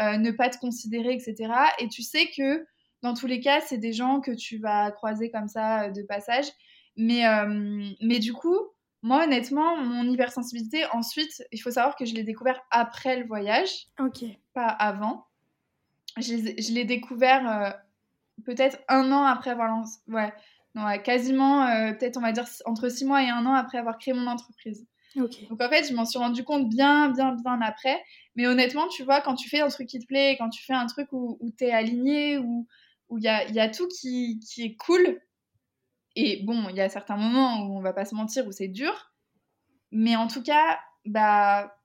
euh, 0.00 0.16
ne 0.18 0.32
pas 0.32 0.50
te 0.50 0.58
considérer, 0.58 1.12
etc. 1.12 1.52
Et 1.78 1.88
tu 1.88 2.02
sais 2.02 2.28
que 2.36 2.66
dans 3.02 3.14
tous 3.14 3.26
les 3.28 3.40
cas, 3.40 3.60
c'est 3.60 3.78
des 3.78 3.92
gens 3.92 4.20
que 4.20 4.32
tu 4.32 4.58
vas 4.58 4.90
croiser 4.90 5.30
comme 5.30 5.48
ça 5.48 5.84
euh, 5.84 5.90
de 5.90 6.02
passage. 6.02 6.46
Mais, 6.96 7.22
mais 8.02 8.18
du 8.18 8.34
coup, 8.34 8.58
moi, 9.00 9.24
honnêtement, 9.24 9.78
mon 9.78 10.04
hypersensibilité, 10.10 10.84
ensuite, 10.92 11.42
il 11.50 11.58
faut 11.58 11.70
savoir 11.70 11.96
que 11.96 12.04
je 12.04 12.12
l'ai 12.12 12.22
découvert 12.22 12.60
après 12.70 13.16
le 13.16 13.26
voyage. 13.26 13.86
Ok. 13.98 14.22
Pas 14.52 14.66
avant. 14.66 15.24
Je 16.18 16.72
l'ai 16.74 16.84
découvert 16.84 17.74
peut-être 18.44 18.78
un 18.88 19.10
an 19.12 19.24
après 19.24 19.50
avoir 19.50 19.68
lancé. 19.68 19.98
Ouais, 20.08 20.32
non, 20.74 20.86
quasiment, 20.98 21.66
euh, 21.66 21.92
peut-être 21.92 22.16
on 22.16 22.20
va 22.20 22.32
dire 22.32 22.46
entre 22.64 22.88
six 22.88 23.04
mois 23.04 23.22
et 23.22 23.28
un 23.28 23.44
an 23.46 23.54
après 23.54 23.78
avoir 23.78 23.98
créé 23.98 24.14
mon 24.14 24.26
entreprise. 24.26 24.86
Donc 25.14 25.60
en 25.60 25.68
fait, 25.68 25.86
je 25.88 25.94
m'en 25.94 26.06
suis 26.06 26.18
rendu 26.18 26.42
compte 26.42 26.70
bien, 26.70 27.10
bien, 27.10 27.34
bien 27.34 27.60
après. 27.60 28.02
Mais 28.34 28.46
honnêtement, 28.46 28.88
tu 28.88 29.02
vois, 29.02 29.20
quand 29.20 29.34
tu 29.34 29.48
fais 29.48 29.60
un 29.60 29.68
truc 29.68 29.86
qui 29.86 29.98
te 29.98 30.06
plaît, 30.06 30.36
quand 30.38 30.48
tu 30.48 30.64
fais 30.64 30.72
un 30.72 30.86
truc 30.86 31.08
où, 31.12 31.36
où 31.40 31.50
tu 31.50 31.64
es 31.64 31.70
aligné, 31.70 32.38
où 32.38 32.66
il 33.18 33.22
y 33.22 33.28
a, 33.28 33.46
y 33.50 33.60
a 33.60 33.68
tout 33.68 33.86
qui, 33.88 34.40
qui 34.40 34.62
est 34.62 34.76
cool, 34.76 35.20
et 36.16 36.42
bon, 36.44 36.68
il 36.70 36.76
y 36.76 36.80
a 36.80 36.88
certains 36.88 37.16
moments 37.16 37.66
où 37.66 37.76
on 37.76 37.80
va 37.80 37.92
pas 37.92 38.04
se 38.04 38.14
mentir, 38.14 38.46
où 38.46 38.52
c'est 38.52 38.68
dur, 38.68 39.12
mais 39.90 40.16
en 40.16 40.28
tout 40.28 40.42
cas, 40.42 40.78
bah, 41.04 41.76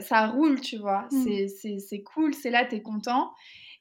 ça, 0.00 0.26
roule, 0.28 0.60
tu 0.60 0.78
vois. 0.78 1.08
Mm. 1.10 1.48
C'est 1.48 2.02
cool, 2.02 2.34
c'est 2.34 2.50
là, 2.50 2.64
tu 2.64 2.76
es 2.76 2.82
content. 2.82 3.32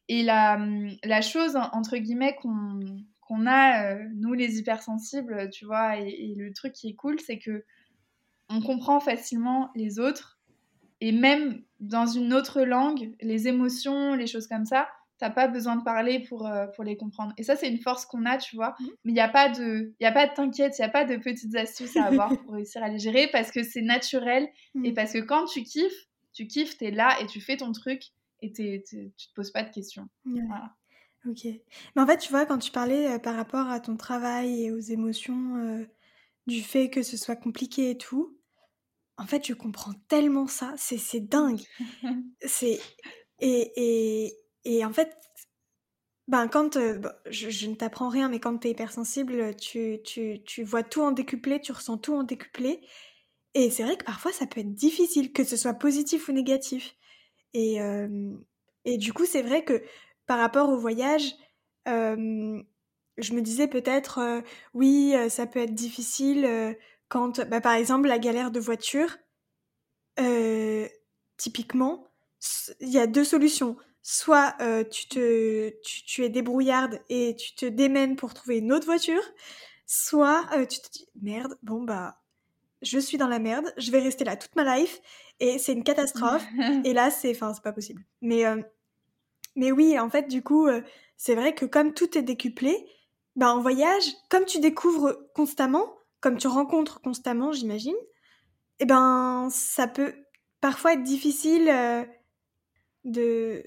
Et 0.10 0.24
la, 0.24 0.60
la 1.04 1.22
chose, 1.22 1.56
entre 1.72 1.98
guillemets, 1.98 2.36
qu'on 2.42 3.46
a, 3.46 3.94
euh, 3.94 4.04
nous 4.16 4.34
les 4.34 4.58
hypersensibles, 4.58 5.52
tu 5.52 5.66
vois, 5.66 5.98
et, 6.00 6.34
le 6.36 6.52
truc 6.52 6.74
qui 6.74 6.90
est 6.90 6.96
cool, 6.96 7.20
c'est 7.20 7.38
que 7.38 7.64
on 8.50 8.60
comprend 8.60 9.00
facilement 9.00 9.70
les 9.76 10.00
autres. 10.00 10.40
Et 11.00 11.12
même 11.12 11.62
dans 11.80 12.08
une 12.08 12.34
autre 12.34 12.62
langue, 12.64 13.14
les 13.22 13.48
émotions, 13.48 14.16
les 14.16 14.26
choses 14.26 14.48
comme 14.48 14.66
ça, 14.66 14.90
t'as 15.20 15.30
pas 15.30 15.48
besoin 15.48 15.76
de 15.76 15.84
parler 15.84 16.22
pour, 16.22 16.48
euh, 16.48 16.66
pour 16.68 16.84
les 16.84 16.98
comprendre. 16.98 17.32
Et 17.38 17.44
ça, 17.44 17.56
c'est 17.56 17.70
une 17.70 17.80
force 17.80 18.08
qu'on 18.08 18.26
a, 18.26 18.38
tu 18.38 18.56
vois. 18.56 18.76
Mmh. 18.80 18.86
Mais 19.06 19.12
il 19.12 19.14
n'y 19.14 19.20
a 19.20 19.30
pas 19.30 19.50
de, 19.50 19.94
y 20.00 20.06
a 20.06 20.12
pas 20.12 20.26
de 20.26 20.34
t'inquiète, 20.34 20.80
il 20.80 20.82
n'y 20.82 20.88
a 20.88 20.90
pas 20.90 21.06
de 21.06 21.18
petites 21.18 21.56
astuces 21.56 21.96
à 21.98 22.06
avoir 22.06 22.36
pour 22.36 22.54
réussir 22.56 22.82
à 22.82 22.90
les 22.90 22.98
gérer 22.98 23.30
parce 23.32 23.52
que 23.52 23.62
c'est 23.62 23.84
naturel 23.84 24.50
et 24.84 24.92
mmh. 24.92 24.94
parce 24.96 25.14
que 25.14 25.20
quand 25.20 25.46
tu 25.46 25.62
kiffes, 25.62 26.08
tu 26.34 26.48
kiffes, 26.48 26.78
tu 26.80 26.86
es 26.86 26.92
là 26.92 27.16
et 27.22 27.28
tu 27.28 27.42
fais 27.42 27.58
ton 27.58 27.72
truc 27.74 28.02
et 28.42 28.52
tu 28.52 28.82
te 28.84 29.34
poses 29.36 29.52
pas 29.52 29.64
de 29.64 29.72
questions. 29.72 30.08
Ok. 31.26 31.46
Mais 31.96 32.02
en 32.02 32.08
fait, 32.08 32.18
tu 32.18 32.30
vois, 32.30 32.46
quand 32.46 32.58
tu 32.58 32.72
parlais 32.72 33.08
euh, 33.08 33.20
par 33.20 33.36
rapport 33.36 33.68
à 33.68 33.80
ton 33.80 33.98
travail 33.98 34.64
et 34.64 34.72
aux 34.72 34.80
émotions, 34.80 35.58
euh, 35.58 35.86
du 36.48 36.62
fait 36.64 36.90
que 36.90 37.04
ce 37.04 37.18
soit 37.18 37.36
compliqué 37.36 37.92
et 37.92 37.98
tout, 37.98 38.38
en 39.18 39.26
fait, 39.26 39.46
je 39.46 39.54
comprends 39.54 39.94
tellement 40.08 40.48
ça. 40.48 40.74
C'est 40.78 41.20
dingue. 41.20 41.62
c'est 42.46 42.80
et, 43.40 43.72
et, 43.76 44.38
et, 44.66 44.86
en 44.86 44.94
fait, 44.94 45.16
ben 46.28 46.48
quand 46.48 46.78
euh, 46.78 47.00
je, 47.30 47.50
je, 47.50 47.68
ne 47.68 47.76
t'apprends 47.76 48.10
rien, 48.10 48.30
mais 48.30 48.40
quand 48.40 48.58
tu 48.58 48.68
es 48.68 48.72
hypersensible, 48.72 49.56
tu, 49.58 50.00
tu, 50.04 50.42
tu 50.46 50.64
vois 50.64 50.84
tout 50.84 51.02
en 51.02 51.12
décuplé, 51.12 51.60
tu 51.60 51.72
ressens 51.72 51.98
tout 51.98 52.14
en 52.14 52.24
décuplé. 52.24 52.82
Et 53.56 53.72
c'est 53.72 53.84
vrai 53.84 53.98
que 53.98 54.06
parfois, 54.06 54.32
ça 54.32 54.46
peut 54.46 54.62
être 54.62 54.74
difficile, 54.76 55.34
que 55.34 55.44
ce 55.44 55.58
soit 55.58 55.74
positif 55.74 56.30
ou 56.30 56.32
négatif. 56.32 56.96
Et, 57.54 57.80
et 58.86 58.98
du 58.98 59.14
coup, 59.14 59.26
c'est 59.26 59.42
vrai 59.42 59.64
que 59.64 59.84
par 60.26 60.40
rapport 60.40 60.70
au 60.70 60.78
voyage, 60.78 61.36
je 61.86 63.34
me 63.34 63.42
disais 63.42 63.68
peut-être, 63.68 64.44
oui, 64.74 65.16
ça 65.30 65.48
peut 65.48 65.60
être 65.60 65.74
difficile 65.74 66.76
quand, 67.08 67.42
bah, 67.48 67.62
par 67.62 67.74
exemple, 67.74 68.08
la 68.08 68.20
galère 68.20 68.52
de 68.52 68.60
voiture, 68.60 69.18
typiquement, 71.38 72.08
il 72.80 72.90
y 72.90 73.00
a 73.00 73.08
deux 73.08 73.24
solutions. 73.24 73.78
Soit 74.02 74.56
tu, 74.92 75.08
te, 75.08 75.72
tu, 75.84 76.24
es 76.24 76.30
débrouillarde 76.30 77.02
et 77.10 77.36
tu 77.36 77.54
te 77.56 77.66
démènes 77.66 78.16
pour 78.16 78.34
trouver 78.34 78.60
une 78.60 78.72
autre 78.72 78.86
voiture, 78.86 79.22
soit 79.86 80.46
tu 80.70 80.80
te 80.80 80.90
dis, 80.92 81.08
merde, 81.22 81.58
bon 81.64 81.84
bah, 81.84 82.22
je 82.82 83.00
suis 83.00 83.18
dans 83.18 83.28
la 83.28 83.40
merde, 83.40 83.74
je 83.78 83.92
vais 83.92 84.00
rester 84.00 84.24
là 84.24 84.38
toute 84.38 84.56
ma 84.56 84.78
life 84.78 85.02
et 85.40 85.58
c'est 85.58 85.74
une 85.74 85.84
catastrophe. 85.84 86.46
et 86.84 86.94
là, 86.94 87.12
c'est, 87.12 87.32
enfin, 87.32 87.54
c'est 87.54 87.64
pas 87.64 87.72
possible. 87.72 88.04
Mais, 88.22 88.46
euh, 88.46 88.62
mais 89.56 89.72
oui, 89.72 89.98
en 90.00 90.10
fait, 90.10 90.28
du 90.28 90.44
coup, 90.44 90.68
euh, 90.68 90.82
c'est 91.18 91.36
vrai 91.36 91.56
que 91.56 91.66
comme 91.66 91.94
tout 91.94 92.18
est 92.18 92.24
décuplé, 92.24 92.76
bah, 93.36 93.54
en 93.54 93.62
voyage, 93.62 94.04
comme 94.30 94.46
tu 94.46 94.60
découvres 94.60 95.18
constamment, 95.34 95.86
comme 96.20 96.38
tu 96.38 96.48
rencontres 96.48 97.02
constamment, 97.02 97.52
j'imagine, 97.52 97.96
et 98.82 98.84
eh 98.84 98.86
ben, 98.86 99.50
ça 99.52 99.88
peut 99.88 100.14
parfois 100.62 100.94
être 100.94 101.04
difficile 101.04 101.68
euh, 101.70 102.06
de, 103.04 103.64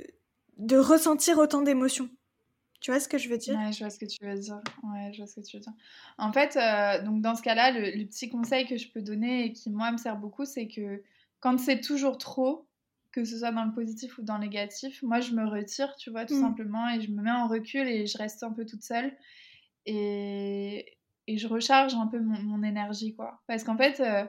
de 0.57 0.77
ressentir 0.79 1.39
autant 1.39 1.61
d'émotions. 1.61 2.09
Tu 2.81 2.91
vois 2.91 2.99
ce 2.99 3.09
que 3.09 3.19
je 3.19 3.29
veux 3.29 3.37
dire? 3.37 3.55
Ouais, 3.57 3.73
je 3.73 3.79
vois 3.81 3.91
ce 3.91 3.99
que 3.99 4.07
tu 4.07 4.25
veux 4.25 4.39
dire. 4.39 4.61
Ouais, 4.83 5.13
je 5.13 5.19
vois 5.19 5.27
ce 5.27 5.37
que 5.37 5.41
tu 5.47 5.57
veux 5.57 5.61
dire. 5.61 5.73
En 6.19 6.33
fait, 6.33 6.59
donc 7.05 7.21
dans 7.21 7.37
ce 7.37 7.43
cas-là, 7.43 7.71
le, 7.71 7.97
le, 7.97 8.07
petit 8.07 8.29
conseil 8.29 8.67
que 8.67 8.77
je 8.77 8.89
peux 8.89 9.03
donner 9.03 9.45
et 9.45 9.53
qui 9.53 9.71
moi 9.71 9.93
me 9.93 9.99
sert 9.99 10.17
beaucoup, 10.17 10.47
c'est 10.47 10.67
que 10.67 11.03
quand 11.43 11.59
c'est 11.59 11.81
toujours 11.81 12.17
trop, 12.17 12.69
que 13.11 13.25
ce 13.25 13.39
soit 13.39 13.51
dans 13.51 13.65
le 13.65 13.75
positif 13.75 14.17
ou 14.17 14.23
dans 14.23 14.39
le 14.39 14.45
négatif, 14.45 15.03
moi 15.03 15.21
je 15.21 15.33
me 15.33 15.45
retire, 15.45 15.95
tu 15.97 16.11
vois, 16.11 16.25
tout 16.25 16.37
mm. 16.37 16.41
simplement, 16.41 16.89
et 16.89 17.01
je 17.01 17.11
me 17.11 17.21
mets 17.21 17.33
en 17.33 17.49
recul 17.49 17.87
et 17.87 18.07
je 18.07 18.17
reste 18.17 18.43
un 18.45 18.53
peu 18.53 18.65
toute 18.65 18.83
seule. 18.83 19.15
Et, 19.85 20.97
et 21.27 21.37
je 21.37 21.49
recharge 21.49 21.95
un 21.95 22.07
peu 22.07 22.21
mon, 22.21 22.63
énergie, 22.63 23.15
quoi. 23.15 23.43
Parce 23.49 23.65
qu'en 23.65 23.77
fait, 23.77 24.01
euh, 24.01 24.25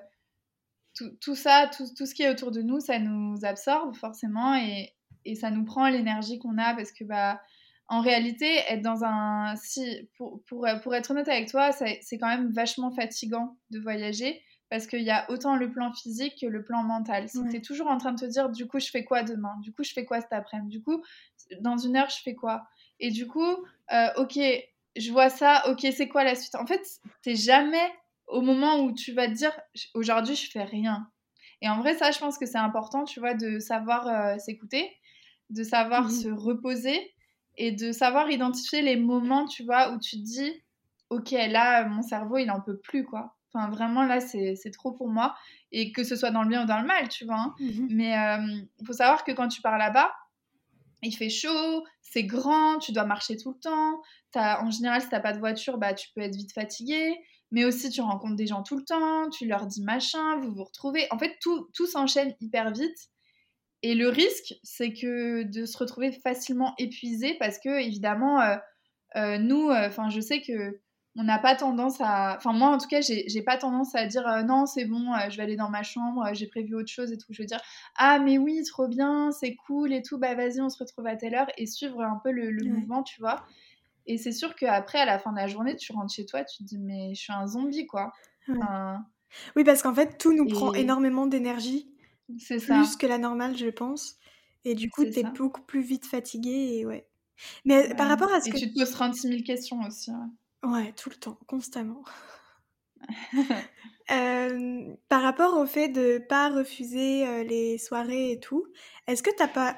tout, 0.95 1.11
tout, 1.21 1.35
ça, 1.35 1.69
tout, 1.77 1.85
tout, 1.95 2.07
ce 2.07 2.15
qui 2.15 2.23
est 2.23 2.29
autour 2.29 2.51
de 2.51 2.63
nous, 2.63 2.79
ça 2.79 2.97
nous 2.97 3.37
absorbe 3.45 3.95
forcément 3.95 4.55
et, 4.55 4.95
et 5.23 5.35
ça 5.35 5.51
nous 5.51 5.65
prend 5.65 5.87
l'énergie 5.89 6.39
qu'on 6.39 6.57
a 6.57 6.73
parce 6.73 6.91
que, 6.91 7.03
bah, 7.03 7.39
en 7.87 8.01
réalité, 8.01 8.47
être 8.69 8.81
dans 8.81 9.03
un. 9.03 9.55
Si, 9.55 10.09
pour, 10.17 10.43
pour, 10.45 10.67
pour 10.81 10.95
être 10.95 11.11
honnête 11.11 11.29
avec 11.29 11.47
toi, 11.47 11.71
c'est 11.71 12.17
quand 12.17 12.27
même 12.27 12.51
vachement 12.51 12.89
fatigant 12.89 13.55
de 13.69 13.79
voyager 13.79 14.41
parce 14.73 14.87
qu'il 14.87 15.03
y 15.03 15.11
a 15.11 15.29
autant 15.29 15.55
le 15.55 15.71
plan 15.71 15.93
physique 15.93 16.39
que 16.41 16.47
le 16.47 16.63
plan 16.63 16.81
mental. 16.81 17.29
Si 17.29 17.47
tu 17.47 17.57
es 17.57 17.61
toujours 17.61 17.89
en 17.89 17.99
train 17.99 18.11
de 18.11 18.19
te 18.19 18.25
dire, 18.25 18.49
du 18.49 18.65
coup, 18.65 18.79
je 18.79 18.89
fais 18.89 19.03
quoi 19.05 19.21
demain? 19.21 19.53
Du 19.61 19.71
coup, 19.71 19.83
je 19.83 19.93
fais 19.93 20.03
quoi 20.03 20.19
cet 20.19 20.33
après-midi? 20.33 20.79
Du 20.79 20.83
coup, 20.83 21.03
dans 21.61 21.77
une 21.77 21.95
heure, 21.95 22.09
je 22.09 22.23
fais 22.23 22.33
quoi? 22.33 22.65
Et 22.99 23.11
du 23.11 23.27
coup, 23.27 23.55
euh, 23.93 24.07
ok, 24.17 24.39
je 24.95 25.11
vois 25.11 25.29
ça, 25.29 25.61
ok, 25.69 25.85
c'est 25.95 26.07
quoi 26.07 26.23
la 26.23 26.33
suite? 26.33 26.55
En 26.55 26.65
fait, 26.65 26.81
t'es 27.21 27.35
jamais 27.35 27.87
au 28.25 28.41
moment 28.41 28.79
où 28.79 28.93
tu 28.95 29.11
vas 29.13 29.27
te 29.27 29.33
dire, 29.33 29.53
aujourd'hui, 29.93 30.35
je 30.35 30.49
fais 30.49 30.63
rien. 30.63 31.07
Et 31.61 31.69
en 31.69 31.77
vrai, 31.79 31.93
ça, 31.95 32.09
je 32.09 32.17
pense 32.17 32.39
que 32.39 32.47
c'est 32.47 32.57
important, 32.57 33.03
tu 33.03 33.19
vois, 33.19 33.35
de 33.35 33.59
savoir 33.59 34.07
euh, 34.07 34.39
s'écouter. 34.39 34.91
de 35.51 35.63
savoir 35.63 36.07
Mmh 36.07 36.09
se 36.09 36.29
reposer 36.29 37.13
et 37.57 37.71
de 37.71 37.91
savoir 37.91 38.31
identifier 38.31 38.81
les 38.81 38.95
moments, 38.97 39.45
tu 39.45 39.63
vois, 39.65 39.91
où 39.93 39.99
tu 39.99 40.17
te 40.17 40.23
dis, 40.23 40.63
ok, 41.11 41.29
là, 41.31 41.85
mon 41.87 42.01
cerveau, 42.01 42.37
il 42.39 42.49
en 42.49 42.59
peut 42.61 42.79
plus, 42.79 43.05
quoi. 43.05 43.35
Enfin, 43.53 43.69
vraiment, 43.69 44.03
là, 44.03 44.19
c'est 44.19 44.71
trop 44.71 44.91
pour 44.93 45.09
moi. 45.09 45.35
Et 45.71 45.91
que 45.91 46.03
ce 46.03 46.15
soit 46.15 46.31
dans 46.31 46.43
le 46.43 46.49
bien 46.49 46.63
ou 46.63 46.67
dans 46.67 46.79
le 46.79 46.87
mal, 46.87 47.09
tu 47.09 47.25
vois. 47.25 47.39
hein. 47.39 47.55
Mhm. 47.59 47.87
Mais 47.91 48.13
il 48.79 48.85
faut 48.85 48.93
savoir 48.93 49.23
que 49.23 49.31
quand 49.31 49.47
tu 49.47 49.61
pars 49.61 49.77
là-bas, 49.77 50.11
il 51.01 51.11
fait 51.15 51.29
chaud, 51.29 51.83
c'est 52.01 52.23
grand, 52.23 52.79
tu 52.79 52.93
dois 52.93 53.05
marcher 53.05 53.35
tout 53.37 53.51
le 53.51 53.59
temps. 53.59 54.01
En 54.35 54.71
général, 54.71 55.01
si 55.01 55.09
t'as 55.09 55.19
pas 55.19 55.33
de 55.33 55.39
voiture, 55.39 55.77
bah, 55.77 55.93
tu 55.93 56.09
peux 56.15 56.21
être 56.21 56.35
vite 56.35 56.53
fatigué. 56.53 57.15
Mais 57.51 57.65
aussi, 57.65 57.91
tu 57.91 58.01
rencontres 58.01 58.35
des 58.35 58.47
gens 58.47 58.63
tout 58.63 58.77
le 58.77 58.83
temps, 58.83 59.29
tu 59.29 59.45
leur 59.45 59.67
dis 59.67 59.83
machin, 59.83 60.37
vous 60.37 60.51
vous 60.55 60.63
retrouvez. 60.63 61.05
En 61.11 61.19
fait, 61.19 61.37
tout, 61.39 61.69
tout 61.75 61.85
s'enchaîne 61.85 62.33
hyper 62.41 62.71
vite. 62.71 62.97
Et 63.83 63.93
le 63.93 64.07
risque, 64.09 64.55
c'est 64.63 64.93
que 64.93 65.43
de 65.43 65.65
se 65.65 65.77
retrouver 65.77 66.11
facilement 66.23 66.73
épuisé 66.79 67.35
parce 67.37 67.59
que, 67.59 67.69
évidemment, 67.81 68.41
euh, 68.41 68.55
euh, 69.17 69.37
nous, 69.37 69.69
enfin, 69.69 70.09
je 70.09 70.21
sais 70.21 70.41
que 70.41 70.79
on 71.15 71.23
n'a 71.23 71.37
pas 71.39 71.55
tendance 71.55 72.01
à. 72.01 72.35
Enfin, 72.37 72.53
moi, 72.53 72.69
en 72.69 72.77
tout 72.77 72.87
cas, 72.87 73.01
j'ai 73.01 73.41
pas 73.43 73.57
tendance 73.57 73.93
à 73.95 74.05
dire 74.07 74.27
euh, 74.27 74.43
non, 74.43 74.65
c'est 74.65 74.85
bon, 74.85 75.13
euh, 75.13 75.29
je 75.29 75.37
vais 75.37 75.43
aller 75.43 75.55
dans 75.55 75.69
ma 75.69 75.83
chambre, 75.83 76.25
euh, 76.25 76.33
j'ai 76.33 76.47
prévu 76.47 76.75
autre 76.75 76.91
chose 76.91 77.11
et 77.11 77.17
tout. 77.17 77.27
Je 77.33 77.41
veux 77.43 77.47
dire, 77.47 77.61
ah, 77.95 78.19
mais 78.19 78.37
oui, 78.39 78.63
trop 78.65 78.87
bien, 78.87 79.31
c'est 79.31 79.55
cool 79.55 79.93
et 79.93 80.01
tout, 80.01 80.17
bah 80.17 80.33
vas-y, 80.35 80.59
on 80.61 80.69
se 80.69 80.77
retrouve 80.79 81.05
à 81.07 81.15
telle 81.15 81.35
heure 81.35 81.47
et 81.57 81.67
suivre 81.67 82.01
un 82.01 82.19
peu 82.23 82.31
le, 82.31 82.49
le 82.51 82.63
Ouais. 82.63 82.69
mouvement, 82.69 83.03
tu 83.03 83.21
vois. 83.21 83.45
Et 84.07 84.17
c'est 84.17 84.31
sûr 84.33 84.55
qu'après, 84.55 84.99
à 84.99 85.05
la 85.05 85.19
fin 85.19 85.31
de 85.31 85.37
la 85.37 85.47
journée, 85.47 85.75
tu 85.77 85.93
rentres 85.93 86.13
chez 86.13 86.25
toi, 86.25 86.43
tu 86.45 86.59
te 86.59 86.63
dis, 86.63 86.79
mais 86.79 87.13
je 87.15 87.21
suis 87.21 87.33
un 87.33 87.47
zombie, 87.47 87.87
quoi. 87.87 88.11
Ouais. 88.47 88.59
Enfin, 88.61 89.05
Oui, 89.55 89.63
parce 89.63 89.81
qu'en 89.83 89.93
fait, 89.93 90.17
tout 90.17 90.33
nous 90.33 90.47
prend 90.47 90.73
énormément 90.73 91.27
d'énergie, 91.27 91.89
c'est 92.37 92.59
ça. 92.59 92.75
plus 92.75 92.95
que 92.97 93.07
la 93.07 93.17
normale, 93.17 93.57
je 93.57 93.67
pense. 93.69 94.17
Et 94.65 94.75
du 94.75 94.89
coup, 94.89 95.05
t'es 95.05 95.23
beaucoup 95.23 95.61
plus 95.63 95.81
vite 95.81 96.05
fatigué 96.05 96.77
et 96.79 96.85
ouais. 96.85 97.07
Mais 97.65 97.93
par 97.95 98.07
rapport 98.09 98.31
à 98.33 98.41
ce 98.41 98.49
Et 98.49 98.51
que... 98.51 98.57
tu 98.57 98.69
te 98.69 98.79
poses 98.79 98.91
36 98.91 99.27
000 99.29 99.43
questions 99.43 99.81
aussi. 99.81 100.11
Ouais. 100.63 100.93
Tout 100.93 101.09
le 101.09 101.15
temps, 101.15 101.37
constamment. 101.47 102.03
Euh, 104.11 104.95
par 105.07 105.21
rapport 105.21 105.57
au 105.57 105.65
fait 105.65 105.87
de 105.87 106.17
pas 106.17 106.49
refuser 106.49 107.25
euh, 107.25 107.43
les 107.45 107.77
soirées 107.77 108.31
et 108.33 108.39
tout, 108.41 108.65
est-ce 109.07 109.23
que 109.23 109.29
t'as 109.37 109.47
pas 109.47 109.77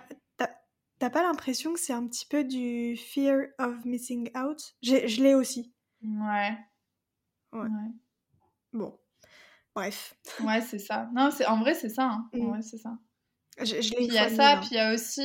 t'as 0.98 1.10
pas 1.12 1.22
l'impression 1.22 1.74
que 1.74 1.80
c'est 1.80 1.94
un 1.94 2.08
petit 2.08 2.26
peu 2.26 2.44
du 2.44 2.98
fear 2.98 3.38
of 3.60 3.86
missing 3.86 4.32
out? 4.36 4.60
Je 4.82 5.22
l'ai 5.22 5.36
aussi. 5.36 5.74
Ouais. 6.02 6.58
Ouais. 7.54 7.60
Ouais. 7.62 7.92
Bon, 8.74 9.00
bref, 9.76 10.16
Ouais, 10.40 10.62
c'est 10.62 10.80
ça. 10.80 11.10
Non, 11.14 11.32
c'est 11.32 11.46
en 11.46 11.60
vrai, 11.60 11.74
c'est 11.76 11.90
ça. 11.90 12.06
hein. 12.10 12.30
En 12.34 12.38
Mm. 12.38 12.50
vrai, 12.50 12.62
c'est 12.64 12.78
ça. 12.78 12.98
je, 13.60 13.82
je 13.82 13.94
Puis 13.96 14.06
il 14.06 14.14
y 14.14 14.18
a 14.18 14.30
ça, 14.30 14.56
là. 14.56 14.62
puis 14.62 14.70
il 14.72 14.78
y 14.78 14.80
a 14.80 14.94
aussi. 14.94 15.22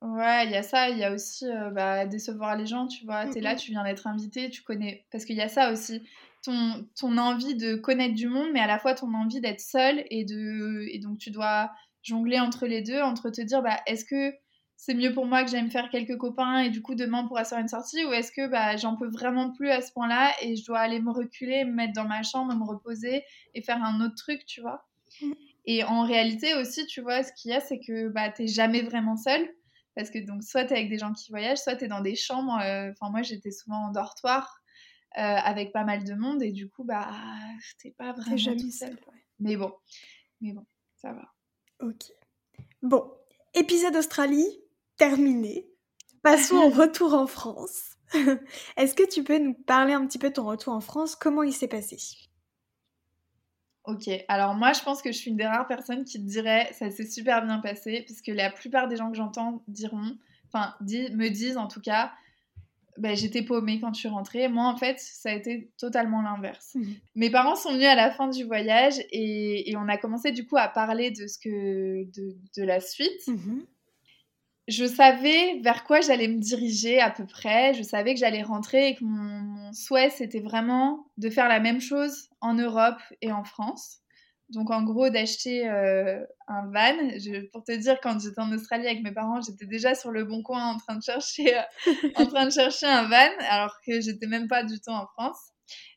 Ouais, 0.00 0.46
il 0.46 0.52
y 0.52 0.56
a 0.56 0.62
ça, 0.62 0.90
il 0.90 0.98
y 0.98 1.04
a 1.04 1.12
aussi 1.12 1.44
euh, 1.46 1.70
bah, 1.70 2.06
décevoir 2.06 2.56
les 2.56 2.66
gens, 2.66 2.86
tu 2.86 3.04
vois. 3.04 3.26
T'es 3.26 3.40
là, 3.40 3.52
Mm, 3.52 3.56
mm. 3.56 3.58
tu 3.58 3.70
viens 3.72 3.84
d'être 3.84 4.06
invité, 4.06 4.48
tu 4.48 4.62
connais. 4.62 5.06
Parce 5.10 5.24
qu'il 5.24 5.36
y 5.36 5.40
a 5.42 5.48
ça 5.48 5.72
aussi. 5.72 6.02
Ton, 6.44 6.86
ton 6.98 7.18
envie 7.18 7.56
de 7.56 7.74
connaître 7.74 8.14
du 8.14 8.28
monde, 8.28 8.48
mais 8.52 8.60
à 8.60 8.68
la 8.68 8.78
fois 8.78 8.94
ton 8.94 9.12
envie 9.14 9.40
d'être 9.40 9.60
seul. 9.60 10.04
Et, 10.10 10.24
de... 10.24 10.86
et 10.92 10.98
donc, 11.00 11.18
tu 11.18 11.30
dois 11.30 11.72
jongler 12.02 12.38
entre 12.38 12.66
les 12.66 12.80
deux, 12.82 13.00
entre 13.02 13.30
te 13.30 13.40
dire, 13.40 13.60
bah, 13.62 13.80
est-ce 13.86 14.04
que 14.04 14.34
c'est 14.76 14.94
mieux 14.94 15.12
pour 15.12 15.26
moi 15.26 15.42
que 15.42 15.50
j'aille 15.50 15.64
me 15.64 15.70
faire 15.70 15.90
quelques 15.90 16.16
copains 16.16 16.60
et 16.60 16.70
du 16.70 16.82
coup 16.82 16.94
demain 16.94 17.22
on 17.24 17.26
pourra 17.26 17.42
faire 17.42 17.58
une 17.58 17.66
sortie 17.66 18.04
ou 18.04 18.12
est-ce 18.12 18.30
que 18.30 18.46
bah, 18.46 18.76
j'en 18.76 18.94
peux 18.94 19.08
vraiment 19.08 19.50
plus 19.50 19.70
à 19.70 19.80
ce 19.80 19.92
point-là 19.92 20.32
et 20.40 20.54
je 20.54 20.64
dois 20.64 20.78
aller 20.78 21.00
me 21.00 21.10
reculer, 21.10 21.64
me 21.64 21.72
mettre 21.72 21.94
dans 21.94 22.04
ma 22.06 22.22
chambre, 22.22 22.54
me 22.54 22.64
reposer 22.64 23.24
et 23.54 23.62
faire 23.62 23.82
un 23.82 24.00
autre 24.00 24.14
truc, 24.14 24.46
tu 24.46 24.60
vois. 24.60 24.86
Mm. 25.20 25.32
Et 25.66 25.84
en 25.84 26.02
réalité 26.02 26.54
aussi, 26.54 26.86
tu 26.86 27.00
vois, 27.00 27.24
ce 27.24 27.32
qu'il 27.32 27.50
y 27.50 27.54
a, 27.54 27.60
c'est 27.60 27.80
que 27.80 28.08
bah, 28.08 28.30
t'es 28.30 28.46
jamais 28.46 28.82
vraiment 28.82 29.16
seul. 29.16 29.46
Parce 29.98 30.10
que 30.10 30.20
donc, 30.20 30.44
soit 30.44 30.64
t'es 30.64 30.76
avec 30.76 30.90
des 30.90 30.98
gens 30.98 31.12
qui 31.12 31.32
voyagent, 31.32 31.58
soit 31.58 31.74
t'es 31.74 31.88
dans 31.88 32.00
des 32.00 32.14
chambres. 32.14 32.56
euh, 32.62 32.92
Enfin, 32.92 33.10
moi, 33.10 33.22
j'étais 33.22 33.50
souvent 33.50 33.88
en 33.88 33.90
dortoir 33.90 34.60
euh, 35.18 35.20
avec 35.20 35.72
pas 35.72 35.82
mal 35.82 36.04
de 36.04 36.14
monde. 36.14 36.40
Et 36.40 36.52
du 36.52 36.68
coup, 36.70 36.84
bah, 36.84 37.10
t'es 37.82 37.90
pas 37.98 38.12
vraiment 38.12 38.36
jamais 38.36 38.58
tout 38.58 38.70
seul. 38.70 38.90
seul. 38.90 38.98
Mais 39.40 39.56
bon, 39.56 39.74
mais 40.40 40.52
bon, 40.52 40.64
ça 40.94 41.12
va. 41.12 41.34
Ok. 41.80 42.12
Bon, 42.80 43.12
épisode 43.54 43.96
Australie 43.96 44.46
terminé. 44.98 45.66
Passons 46.22 46.58
au 46.58 46.68
retour 46.70 47.14
en 47.14 47.26
France. 47.26 47.96
Est-ce 48.76 48.94
que 48.94 49.08
tu 49.08 49.24
peux 49.24 49.38
nous 49.38 49.54
parler 49.54 49.94
un 49.94 50.06
petit 50.06 50.20
peu 50.20 50.28
de 50.28 50.34
ton 50.34 50.46
retour 50.46 50.74
en 50.74 50.80
France? 50.80 51.16
Comment 51.16 51.42
il 51.42 51.52
s'est 51.52 51.66
passé? 51.66 51.96
Ok, 53.90 54.10
alors 54.28 54.54
moi 54.54 54.72
je 54.74 54.82
pense 54.82 55.00
que 55.00 55.10
je 55.10 55.16
suis 55.16 55.30
une 55.30 55.36
des 55.38 55.46
rares 55.46 55.66
personnes 55.66 56.04
qui 56.04 56.18
te 56.20 56.26
dirait 56.28 56.68
ça 56.74 56.90
s'est 56.90 57.06
super 57.10 57.44
bien 57.44 57.58
passé, 57.58 58.02
puisque 58.04 58.26
la 58.28 58.50
plupart 58.50 58.86
des 58.86 58.96
gens 58.96 59.10
que 59.10 59.16
j'entends 59.16 59.62
diront, 59.66 60.14
enfin 60.46 60.74
di- 60.82 61.10
me 61.14 61.28
disent 61.30 61.56
en 61.56 61.68
tout 61.68 61.80
cas, 61.80 62.12
ben, 62.98 63.16
j'étais 63.16 63.42
paumée 63.42 63.80
quand 63.80 63.94
je 63.94 64.00
suis 64.00 64.08
rentrée. 64.08 64.48
Moi 64.48 64.64
en 64.66 64.76
fait 64.76 65.00
ça 65.00 65.30
a 65.30 65.32
été 65.32 65.70
totalement 65.78 66.20
l'inverse. 66.20 66.74
Mhm. 66.74 66.94
Mes 67.14 67.30
parents 67.30 67.56
sont 67.56 67.72
venus 67.72 67.86
à 67.86 67.94
la 67.94 68.10
fin 68.10 68.28
du 68.28 68.44
voyage 68.44 68.98
et, 69.10 69.70
et 69.70 69.76
on 69.78 69.88
a 69.88 69.96
commencé 69.96 70.32
du 70.32 70.46
coup 70.46 70.56
à 70.58 70.68
parler 70.68 71.10
de 71.10 71.26
ce 71.26 71.38
que 71.38 72.04
de, 72.04 72.36
de 72.58 72.62
la 72.64 72.80
suite. 72.80 73.26
Mhm. 73.26 73.64
Je 74.68 74.84
savais 74.84 75.60
vers 75.62 75.82
quoi 75.82 76.02
j'allais 76.02 76.28
me 76.28 76.38
diriger 76.38 77.00
à 77.00 77.10
peu 77.10 77.24
près. 77.26 77.72
Je 77.72 77.82
savais 77.82 78.12
que 78.12 78.20
j'allais 78.20 78.42
rentrer 78.42 78.88
et 78.88 78.94
que 78.96 79.02
mon, 79.02 79.72
souhait, 79.72 80.10
c'était 80.10 80.40
vraiment 80.40 81.06
de 81.16 81.30
faire 81.30 81.48
la 81.48 81.58
même 81.58 81.80
chose 81.80 82.28
en 82.42 82.52
Europe 82.52 83.00
et 83.22 83.32
en 83.32 83.44
France. 83.44 84.00
Donc, 84.50 84.70
en 84.70 84.82
gros, 84.82 85.08
d'acheter 85.08 85.66
euh, 85.68 86.22
un 86.48 86.70
van. 86.70 86.96
Pour 87.52 87.64
te 87.64 87.72
dire, 87.72 87.98
quand 88.02 88.18
j'étais 88.20 88.40
en 88.40 88.52
Australie 88.52 88.86
avec 88.86 89.02
mes 89.02 89.12
parents, 89.12 89.40
j'étais 89.40 89.64
déjà 89.64 89.94
sur 89.94 90.10
le 90.10 90.24
bon 90.24 90.42
coin 90.42 90.72
en 90.72 90.76
train 90.76 90.96
de 90.96 91.02
chercher, 91.02 91.58
euh, 91.58 91.62
en 92.16 92.26
train 92.26 92.44
de 92.44 92.52
chercher 92.52 92.86
un 92.86 93.08
van, 93.08 93.30
alors 93.48 93.74
que 93.86 94.00
j'étais 94.02 94.26
même 94.26 94.48
pas 94.48 94.64
du 94.64 94.80
tout 94.80 94.90
en 94.90 95.06
France. 95.06 95.38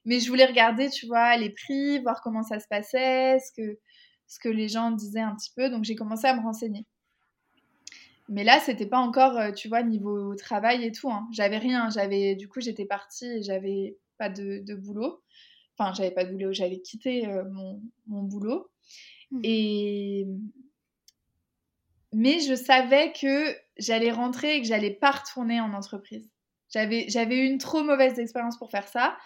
Mais 0.05 0.19
je 0.19 0.29
voulais 0.29 0.45
regarder, 0.45 0.89
tu 0.89 1.07
vois, 1.07 1.35
les 1.35 1.49
prix, 1.49 1.99
voir 1.99 2.21
comment 2.21 2.43
ça 2.43 2.59
se 2.59 2.67
passait, 2.69 3.37
ce 3.39 3.51
que, 3.55 3.79
ce 4.27 4.39
que 4.39 4.49
les 4.49 4.69
gens 4.69 4.91
disaient 4.91 5.19
un 5.19 5.35
petit 5.35 5.51
peu. 5.55 5.69
Donc, 5.69 5.83
j'ai 5.83 5.95
commencé 5.95 6.27
à 6.27 6.35
me 6.35 6.41
renseigner. 6.41 6.85
Mais 8.31 8.43
là, 8.45 8.59
c'était 8.59 8.87
pas 8.87 8.99
encore, 8.99 9.37
euh, 9.37 9.51
tu 9.51 9.67
vois, 9.69 9.83
niveau 9.83 10.35
travail 10.35 10.85
et 10.85 10.91
tout. 10.91 11.11
hein. 11.11 11.27
J'avais 11.33 11.59
rien. 11.59 11.89
J'avais, 11.91 12.35
du 12.35 12.47
coup, 12.49 12.61
j'étais 12.61 12.85
partie 12.85 13.27
et 13.27 13.43
j'avais 13.43 13.97
pas 14.17 14.29
de, 14.29 14.59
de 14.65 14.75
boulot. 14.75 15.21
Enfin, 15.77 15.93
j'avais 15.93 16.11
pas 16.11 16.25
de 16.25 16.31
boulot. 16.31 16.53
J'avais 16.53 16.81
quitté 16.81 17.27
euh, 17.27 17.43
mon, 17.51 17.81
mon 18.07 18.23
boulot. 18.23 18.71
Mhm. 19.31 19.41
Et 19.43 20.27
mais 22.13 22.39
je 22.39 22.55
savais 22.55 23.13
que 23.13 23.55
j'allais 23.77 24.11
rentrer 24.11 24.57
et 24.57 24.61
que 24.61 24.67
j'allais 24.67 24.91
pas 24.91 25.11
retourner 25.11 25.61
en 25.61 25.73
entreprise. 25.73 26.29
J'avais 26.73 27.05
j'avais 27.09 27.37
eu 27.37 27.45
une 27.45 27.57
trop 27.57 27.83
mauvaise 27.83 28.19
expérience 28.19 28.57
pour 28.57 28.69
faire 28.71 28.87
ça. 28.87 29.17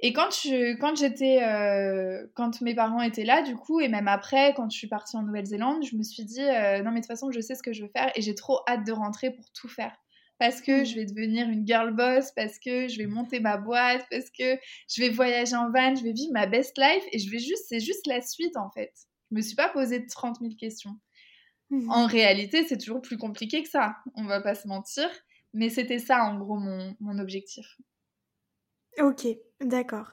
Et 0.00 0.12
quand 0.12 0.30
je, 0.30 0.74
quand 0.76 0.94
j'étais, 0.96 1.42
euh, 1.42 2.26
quand 2.34 2.60
mes 2.60 2.74
parents 2.74 3.00
étaient 3.00 3.24
là, 3.24 3.42
du 3.42 3.56
coup, 3.56 3.80
et 3.80 3.88
même 3.88 4.08
après, 4.08 4.52
quand 4.54 4.68
je 4.70 4.76
suis 4.76 4.88
partie 4.88 5.16
en 5.16 5.22
Nouvelle-Zélande, 5.22 5.84
je 5.84 5.96
me 5.96 6.02
suis 6.02 6.24
dit, 6.24 6.42
euh, 6.42 6.82
non 6.82 6.90
mais 6.90 6.96
de 7.00 7.06
toute 7.06 7.06
façon, 7.06 7.30
je 7.32 7.40
sais 7.40 7.54
ce 7.54 7.62
que 7.62 7.72
je 7.72 7.82
veux 7.82 7.88
faire 7.88 8.10
et 8.14 8.20
j'ai 8.22 8.34
trop 8.34 8.60
hâte 8.68 8.84
de 8.86 8.92
rentrer 8.92 9.30
pour 9.30 9.50
tout 9.52 9.68
faire. 9.68 9.96
Parce 10.38 10.60
que 10.60 10.84
Mhm. 10.84 10.84
je 10.84 10.94
vais 10.96 11.06
devenir 11.06 11.48
une 11.48 11.66
girl 11.66 11.94
boss, 11.94 12.30
parce 12.36 12.58
que 12.58 12.88
je 12.88 12.98
vais 12.98 13.06
monter 13.06 13.40
ma 13.40 13.56
boîte, 13.56 14.04
parce 14.10 14.28
que 14.30 14.58
je 14.94 15.00
vais 15.00 15.08
voyager 15.08 15.56
en 15.56 15.70
van, 15.70 15.94
je 15.96 16.02
vais 16.04 16.12
vivre 16.12 16.32
ma 16.34 16.46
best 16.46 16.76
life 16.76 17.04
et 17.12 17.18
je 17.18 17.30
vais 17.30 17.38
juste, 17.38 17.64
c'est 17.68 17.80
juste 17.80 18.06
la 18.06 18.20
suite 18.20 18.56
en 18.58 18.70
fait. 18.70 18.92
Je 19.30 19.36
me 19.36 19.40
suis 19.40 19.56
pas 19.56 19.70
posé 19.70 20.04
30 20.06 20.40
000 20.42 20.56
questions. 20.56 20.94
Mhm. 21.70 21.90
En 21.90 22.06
réalité, 22.06 22.66
c'est 22.66 22.78
toujours 22.78 23.02
plus 23.02 23.18
compliqué 23.18 23.62
que 23.62 23.68
ça, 23.68 23.96
on 24.14 24.24
va 24.24 24.40
pas 24.40 24.54
se 24.54 24.68
mentir. 24.68 25.08
Mais 25.54 25.70
c'était 25.70 25.98
ça 25.98 26.24
en 26.24 26.38
gros 26.38 26.58
mon, 26.58 26.94
mon 27.00 27.18
objectif. 27.18 27.66
Ok, 29.00 29.26
d'accord. 29.60 30.12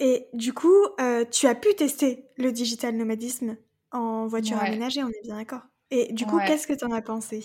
Et 0.00 0.28
du 0.34 0.54
coup, 0.54 0.74
euh, 1.00 1.24
tu 1.26 1.46
as 1.48 1.54
pu 1.56 1.74
tester 1.76 2.28
le 2.38 2.52
digital 2.52 2.96
nomadisme 2.96 3.58
en 3.92 4.26
voiture 4.28 4.58
Ouais. 4.58 4.58
aménagée, 4.58 5.04
on 5.04 5.08
est 5.10 5.22
bien 5.24 5.36
d'accord. 5.36 5.62
Et 5.90 6.12
du 6.14 6.26
coup, 6.26 6.40
Ouais. 6.40 6.42
qu'est-ce 6.42 6.66
que 6.68 6.74
tu 6.74 6.84
en 6.86 6.92
as 6.92 7.02
pensé? 7.02 7.44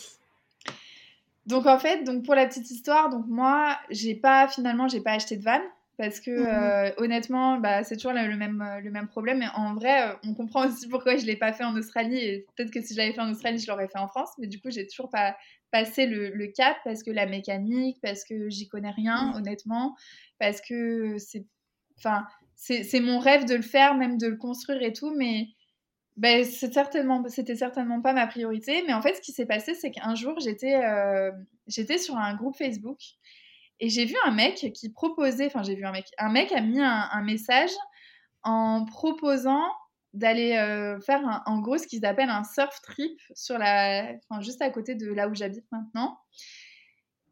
Donc 1.46 1.66
en 1.66 1.78
fait, 1.78 2.04
donc 2.04 2.24
pour 2.26 2.36
la 2.36 2.46
petite 2.48 2.72
histoire, 2.72 3.10
donc 3.10 3.26
moi, 3.28 3.78
j'ai 3.90 4.16
pas 4.16 4.48
finalement, 4.48 4.88
j'ai 4.88 5.02
pas 5.02 5.12
acheté 5.12 5.36
de 5.38 5.44
van 5.44 5.60
parce 5.98 6.20
que 6.22 6.32
Mhm. 6.36 6.74
euh, 6.88 6.92
honnêtement, 6.98 7.58
bah, 7.60 7.84
c'est 7.84 7.96
toujours 7.98 8.14
le, 8.14 8.28
le 8.28 8.38
même 8.38 8.64
le 8.82 8.90
même 8.92 9.08
problème. 9.08 9.40
Mais 9.40 9.48
en 9.56 9.74
vrai, 9.76 10.10
euh, 10.12 10.16
on 10.26 10.34
comprend 10.34 10.66
aussi 10.68 10.88
pourquoi 10.88 11.18
je 11.18 11.26
l'ai 11.26 11.36
pas 11.36 11.52
fait 11.54 11.66
en 11.66 11.76
Australie 11.76 12.18
et 12.18 12.46
peut-être 12.56 12.72
que 12.72 12.82
si 12.82 12.94
je 12.94 13.00
l'avais 13.00 13.14
fait 13.14 13.22
en 13.22 13.30
Australie, 13.32 13.60
je 13.60 13.70
l'aurais 13.70 13.90
fait 13.90 14.00
en 14.00 14.08
France. 14.08 14.30
Mais 14.40 14.48
du 14.48 14.60
coup, 14.62 14.70
j'ai 14.72 14.88
toujours 14.88 15.10
pas 15.10 15.36
passé 15.74 16.06
le, 16.08 16.30
le 16.32 16.48
cap 16.48 16.78
parce 16.86 17.04
que 17.04 17.12
la 17.12 17.26
mécanique, 17.28 17.98
parce 18.02 18.24
que 18.24 18.50
j'y 18.50 18.70
connais 18.70 18.92
rien, 18.92 19.32
Mhm. 19.32 19.38
honnêtement, 19.38 19.96
parce 20.40 20.62
que 20.62 21.18
c'est, 21.20 21.46
enfin, 21.98 22.26
c'est 22.56 22.84
c'est 22.86 23.02
mon 23.02 23.20
rêve 23.20 23.46
de 23.46 23.56
le 23.56 23.64
faire, 23.64 23.96
même 23.96 24.18
de 24.20 24.28
le 24.28 24.38
construire 24.38 24.82
et 24.84 24.94
tout, 24.94 25.14
mais 25.18 25.50
ben, 26.18 26.46
c'est 26.46 26.74
certainement, 26.74 27.24
c'était 27.28 27.56
certainement 27.56 28.02
pas 28.02 28.14
ma 28.14 28.28
priorité, 28.28 28.84
mais 28.88 28.94
en 28.94 29.02
fait, 29.02 29.16
ce 29.16 29.22
qui 29.22 29.32
s'est 29.34 29.48
passé, 29.48 29.74
c'est 29.76 29.92
qu'un 29.92 30.16
jour, 30.16 30.40
j'étais, 30.40 30.76
euh, 30.76 31.32
j'étais 31.68 31.98
sur 31.98 32.18
un 32.18 32.36
groupe 32.36 32.56
Facebook 32.58 33.00
et 33.80 33.90
j'ai 33.90 34.06
vu 34.06 34.16
un 34.26 34.32
mec 34.32 34.72
qui 34.76 34.90
proposait, 34.92 35.48
enfin, 35.48 35.64
j'ai 35.64 35.76
vu 35.76 35.86
un 35.86 35.92
mec, 35.92 36.06
un 36.20 36.32
mec 36.32 36.52
a 36.52 36.62
mis 36.62 36.80
un, 36.82 37.10
un 37.12 37.24
message 37.24 37.72
en 38.44 38.86
proposant 38.86 39.66
d'aller 40.14 40.52
faire 41.06 41.44
en 41.46 41.60
gros 41.60 41.78
ce 41.78 41.88
qu'ils 41.88 42.06
appellent 42.06 42.30
un 42.30 42.44
surf 42.44 42.82
trip 42.82 43.20
sur 43.36 43.58
la, 43.58 44.14
enfin, 44.30 44.42
juste 44.42 44.62
à 44.62 44.70
côté 44.70 44.96
de 44.96 45.12
là 45.12 45.28
où 45.28 45.36
j'habite 45.36 45.66
maintenant. 45.72 46.18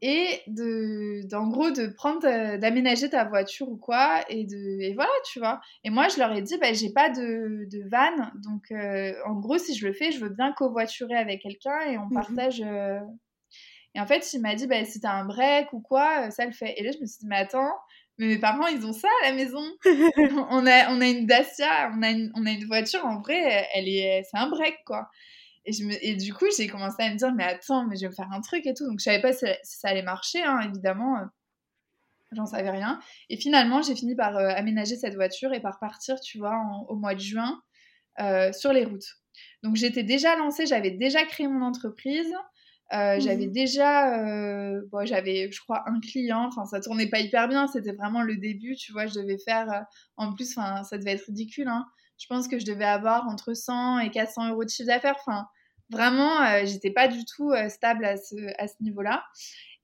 Et 0.04 0.40
de 0.48 1.28
d'en 1.28 1.46
gros 1.46 1.70
de 1.70 1.86
prendre 1.86 2.22
d'aménager 2.56 3.08
ta 3.08 3.24
voiture 3.24 3.68
ou 3.68 3.76
quoi 3.76 4.24
et 4.28 4.44
de 4.44 4.80
et 4.80 4.94
voilà 4.94 5.12
tu 5.24 5.38
vois. 5.38 5.60
Et 5.84 5.90
moi 5.90 6.08
je 6.08 6.18
leur 6.18 6.32
ai 6.32 6.42
dit 6.42 6.58
bah 6.58 6.72
j'ai 6.72 6.90
pas 6.92 7.08
de, 7.08 7.68
de 7.70 7.88
van 7.88 8.32
donc 8.42 8.72
euh, 8.72 9.12
en 9.26 9.34
gros 9.34 9.58
si 9.58 9.76
je 9.76 9.86
le 9.86 9.92
fais 9.92 10.10
je 10.10 10.18
veux 10.18 10.30
bien 10.30 10.52
covoiturer 10.54 11.14
avec 11.14 11.42
quelqu'un 11.42 11.78
et 11.88 11.98
on 11.98 12.06
mmh 12.06 12.14
partage 12.14 12.60
euh. 12.66 12.98
et 13.94 14.00
en 14.00 14.06
fait 14.06 14.32
il 14.32 14.40
m'a 14.40 14.56
dit 14.56 14.66
bah 14.66 14.84
si 14.84 15.00
t'as 15.00 15.12
un 15.12 15.24
break 15.24 15.72
ou 15.72 15.80
quoi 15.80 16.26
euh, 16.26 16.30
ça 16.30 16.46
le 16.46 16.52
fait. 16.52 16.74
Et 16.78 16.82
là 16.82 16.90
je 16.90 16.98
me 16.98 17.06
suis 17.06 17.18
dit 17.20 17.26
mais 17.28 17.36
attends 17.36 17.70
mais 18.18 18.26
mes 18.26 18.38
parents 18.38 18.66
ils 18.66 18.84
ont 18.86 18.92
ça 18.92 19.08
à 19.22 19.30
la 19.30 19.34
maison 19.34 19.64
on 20.50 20.66
a 20.66 20.90
on 20.90 21.00
a 21.00 21.08
une 21.08 21.26
Dacia 21.26 21.90
on 21.94 22.02
a 22.02 22.10
une, 22.10 22.30
on 22.34 22.46
a 22.46 22.50
une 22.50 22.66
voiture 22.66 23.04
en 23.04 23.20
vrai 23.20 23.68
elle 23.74 23.88
est 23.88 24.22
c'est 24.30 24.38
un 24.38 24.48
break 24.48 24.78
quoi 24.86 25.08
et, 25.64 25.72
je 25.72 25.84
me... 25.84 26.04
et 26.04 26.16
du 26.16 26.34
coup, 26.34 26.46
j'ai 26.56 26.66
commencé 26.66 27.02
à 27.02 27.10
me 27.10 27.16
dire, 27.16 27.32
mais 27.34 27.44
attends, 27.44 27.86
mais 27.86 27.96
je 27.96 28.02
vais 28.02 28.08
me 28.08 28.14
faire 28.14 28.30
un 28.32 28.40
truc 28.40 28.66
et 28.66 28.74
tout. 28.74 28.86
Donc, 28.86 28.98
je 28.98 29.04
savais 29.04 29.20
pas 29.20 29.32
si, 29.32 29.46
ça 29.62 29.88
allait 29.88 30.02
marcher, 30.02 30.42
hein, 30.42 30.60
évidemment. 30.64 31.18
Euh, 31.18 31.24
j'en 32.32 32.46
savais 32.46 32.70
rien. 32.70 33.00
Et 33.28 33.36
finalement, 33.36 33.82
j'ai 33.82 33.94
fini 33.94 34.14
par 34.14 34.36
euh, 34.36 34.48
aménager 34.48 34.96
cette 34.96 35.14
voiture 35.14 35.52
et 35.52 35.60
par 35.60 35.78
partir, 35.78 36.20
tu 36.20 36.38
vois, 36.38 36.60
au 36.88 36.96
mois 36.96 37.14
de 37.14 37.20
juin 37.20 37.62
euh, 38.20 38.52
sur 38.52 38.72
les 38.72 38.84
routes. 38.84 39.18
Donc, 39.62 39.76
j'étais 39.76 40.02
déjà 40.02 40.36
lancée, 40.36 40.66
j'avais 40.66 40.90
déjà 40.90 41.24
créé 41.24 41.46
mon 41.46 41.64
entreprise. 41.64 42.32
J'avais 42.92 43.46
mmh 43.46 43.52
déjà, 43.52 44.82
bon, 44.90 45.06
j'avais, 45.06 45.50
je 45.50 45.60
crois, 45.60 45.82
un 45.86 45.98
client. 46.00 46.46
Enfin, 46.46 46.66
ça 46.66 46.80
tournait 46.80 47.08
pas 47.08 47.20
hyper 47.20 47.48
bien. 47.48 47.66
C'était 47.66 47.92
vraiment 47.92 48.22
le 48.22 48.36
début, 48.36 48.76
tu 48.76 48.92
vois. 48.92 49.06
Je 49.06 49.14
devais 49.14 49.38
faire, 49.38 49.86
en 50.16 50.34
plus, 50.34 50.56
enfin, 50.56 50.84
ça 50.84 50.98
devait 50.98 51.12
être 51.12 51.26
ridicule. 51.26 51.68
Hein 51.68 51.86
je 52.22 52.28
pense 52.28 52.46
que 52.46 52.58
je 52.58 52.64
devais 52.64 52.84
avoir 52.84 53.26
entre 53.26 53.52
100 53.52 53.98
et 53.98 54.10
400 54.10 54.50
euros 54.50 54.64
de 54.64 54.70
chiffre 54.70 54.86
d'affaires. 54.86 55.16
Enfin, 55.26 55.48
vraiment, 55.90 56.40
euh, 56.42 56.64
j'étais 56.64 56.92
pas 56.92 57.08
du 57.08 57.24
tout 57.24 57.50
euh, 57.50 57.68
stable 57.68 58.04
à 58.04 58.16
ce, 58.16 58.36
à 58.58 58.68
ce 58.68 58.74
niveau-là. 58.80 59.24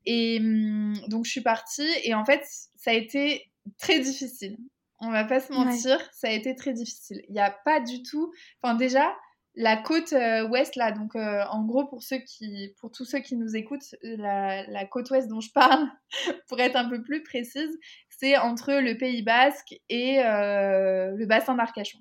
Et 0.06 0.38
hum, 0.40 0.94
donc, 1.08 1.24
je 1.24 1.32
suis 1.32 1.40
partie. 1.40 1.88
Et 2.04 2.14
en 2.14 2.24
fait, 2.24 2.42
ça 2.76 2.92
a 2.92 2.94
été 2.94 3.50
très 3.78 3.98
difficile. 4.00 4.56
On 5.00 5.10
va 5.10 5.24
pas 5.24 5.40
se 5.40 5.52
mentir, 5.52 5.98
ça 6.12 6.28
a 6.28 6.32
été 6.32 6.54
très 6.56 6.72
difficile. 6.72 7.22
Il 7.28 7.32
n'y 7.32 7.40
a 7.40 7.50
pas 7.64 7.80
du 7.80 8.02
tout. 8.02 8.32
Enfin, 8.62 8.74
déjà, 8.74 9.16
la 9.58 9.76
côte 9.76 10.12
euh, 10.12 10.48
ouest, 10.48 10.76
là, 10.76 10.92
donc 10.92 11.14
en 11.14 11.64
gros, 11.64 11.86
pour, 11.86 12.02
ceux 12.02 12.18
qui, 12.18 12.74
pour 12.80 12.90
tous 12.90 13.04
ceux 13.04 13.18
qui 13.18 13.36
nous 13.36 13.56
écoutent, 13.56 13.94
la, 14.02 14.66
la 14.66 14.86
côte 14.86 15.10
ouest 15.10 15.28
dont 15.28 15.40
je 15.40 15.50
parle, 15.52 15.86
pour 16.48 16.60
être 16.60 16.76
un 16.76 16.88
peu 16.88 17.02
plus 17.02 17.22
précise, 17.22 17.78
c'est 18.08 18.36
entre 18.38 18.72
le 18.72 18.96
Pays 18.96 19.22
Basque 19.22 19.74
et 19.88 20.18
le 20.18 21.26
bassin 21.26 21.54
d'Arcachon. 21.54 21.98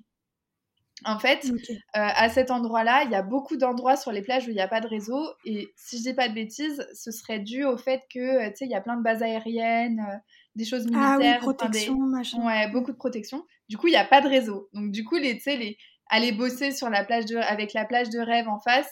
En 1.04 1.18
fait, 1.18 1.46
euh, 1.46 1.74
à 1.92 2.28
cet 2.28 2.50
endroit-là, 2.50 3.04
il 3.04 3.10
y 3.10 3.14
a 3.14 3.22
beaucoup 3.22 3.56
d'endroits 3.56 3.96
sur 3.96 4.10
les 4.10 4.22
plages 4.22 4.46
où 4.46 4.50
il 4.50 4.54
n'y 4.54 4.60
a 4.60 4.68
pas 4.68 4.80
de 4.80 4.88
réseau. 4.88 5.24
Et 5.44 5.72
si 5.76 5.98
je 5.98 6.02
dis 6.02 6.14
pas 6.14 6.28
de 6.28 6.34
bêtises, 6.34 6.86
ce 6.92 7.12
serait 7.12 7.38
dû 7.38 7.64
au 7.64 7.76
fait 7.76 8.02
que, 8.12 8.18
euh, 8.18 8.50
tu 8.50 8.56
sais, 8.56 8.64
il 8.64 8.70
y 8.70 8.74
a 8.74 8.80
plein 8.80 8.96
de 8.96 9.02
bases 9.02 9.22
aériennes, 9.22 10.00
euh, 10.00 10.16
des 10.56 10.64
choses 10.64 10.86
militaires. 10.86 11.08
Ah 11.12 11.18
oui, 11.18 11.38
protection, 11.38 11.96
machin. 11.98 12.44
Ouais, 12.44 12.68
beaucoup 12.70 12.90
de 12.90 12.96
protection. 12.96 13.44
Du 13.68 13.76
coup, 13.76 13.86
il 13.86 13.92
n'y 13.92 13.96
a 13.96 14.04
pas 14.04 14.20
de 14.20 14.28
réseau. 14.28 14.68
Donc, 14.72 14.90
du 14.90 15.04
coup, 15.04 15.16
les, 15.16 15.40
les... 15.46 15.78
aller 16.08 16.32
bosser 16.32 16.72
sur 16.72 16.90
la 16.90 17.04
plage 17.04 17.26
de... 17.26 17.36
avec 17.36 17.72
la 17.72 17.84
plage 17.84 18.10
de 18.10 18.18
rêve 18.18 18.48
en 18.48 18.58
face, 18.58 18.90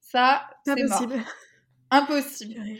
ça, 0.00 0.46
c'est 0.64 0.82
mort. 0.84 1.06
Impossible. 1.90 2.78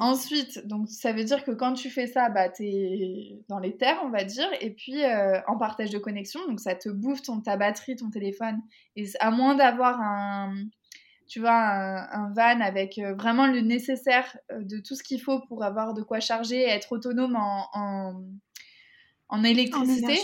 Ensuite, 0.00 0.66
donc 0.66 0.88
ça 0.88 1.12
veut 1.12 1.22
dire 1.22 1.44
que 1.44 1.52
quand 1.52 1.74
tu 1.74 1.90
fais 1.90 2.08
ça, 2.08 2.28
bah, 2.28 2.48
tu 2.48 2.64
es 2.64 3.38
dans 3.48 3.60
les 3.60 3.76
terres, 3.76 4.00
on 4.04 4.08
va 4.08 4.24
dire, 4.24 4.48
et 4.60 4.70
puis 4.70 5.04
euh, 5.04 5.40
en 5.46 5.56
partage 5.56 5.90
de 5.90 5.98
connexion, 5.98 6.40
donc 6.48 6.58
ça 6.58 6.74
te 6.74 6.88
bouffe 6.88 7.22
ton, 7.22 7.40
ta 7.40 7.56
batterie, 7.56 7.94
ton 7.94 8.10
téléphone. 8.10 8.60
Et 8.96 9.06
à 9.20 9.30
moins 9.30 9.54
d'avoir 9.54 10.00
un, 10.00 10.64
tu 11.28 11.38
vois, 11.38 11.52
un, 11.52 12.32
van 12.32 12.60
avec 12.60 12.98
euh, 12.98 13.14
vraiment 13.14 13.46
le 13.46 13.60
nécessaire 13.60 14.36
euh, 14.50 14.64
de 14.64 14.80
tout 14.80 14.96
ce 14.96 15.04
qu'il 15.04 15.20
faut 15.20 15.40
pour 15.46 15.62
avoir 15.62 15.94
de 15.94 16.02
quoi 16.02 16.18
charger 16.18 16.62
et 16.62 16.68
être 16.68 16.90
autonome 16.90 17.36
en, 17.36 17.68
en, 17.72 18.24
en 19.28 19.44
électricité, 19.44 20.18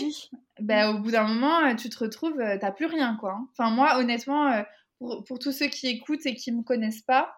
bah, 0.59 0.91
au 0.91 0.99
bout 0.99 1.11
d'un 1.11 1.27
moment, 1.27 1.75
tu 1.75 1.89
te 1.89 1.99
retrouves, 1.99 2.37
t'as 2.37 2.71
plus 2.71 2.85
rien, 2.85 3.17
quoi. 3.19 3.33
Hein. 3.33 3.47
Enfin, 3.51 3.69
moi, 3.69 3.97
honnêtement, 3.97 4.63
pour, 4.99 5.23
pour 5.23 5.39
tous 5.39 5.51
ceux 5.51 5.67
qui 5.67 5.87
écoutent 5.87 6.25
et 6.25 6.35
qui 6.35 6.51
me 6.51 6.63
connaissent 6.63 7.01
pas, 7.01 7.33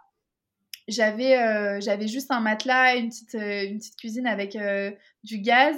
j'avais 0.90 1.38
euh, 1.38 2.08
juste 2.08 2.32
un 2.32 2.40
matelas, 2.40 2.96
une 2.96 3.10
petite, 3.10 3.36
euh, 3.36 3.66
une 3.66 3.78
petite 3.78 3.96
cuisine 3.96 4.28
avec 4.28 4.56
euh, 4.56 4.92
du 5.24 5.40
gaz 5.40 5.78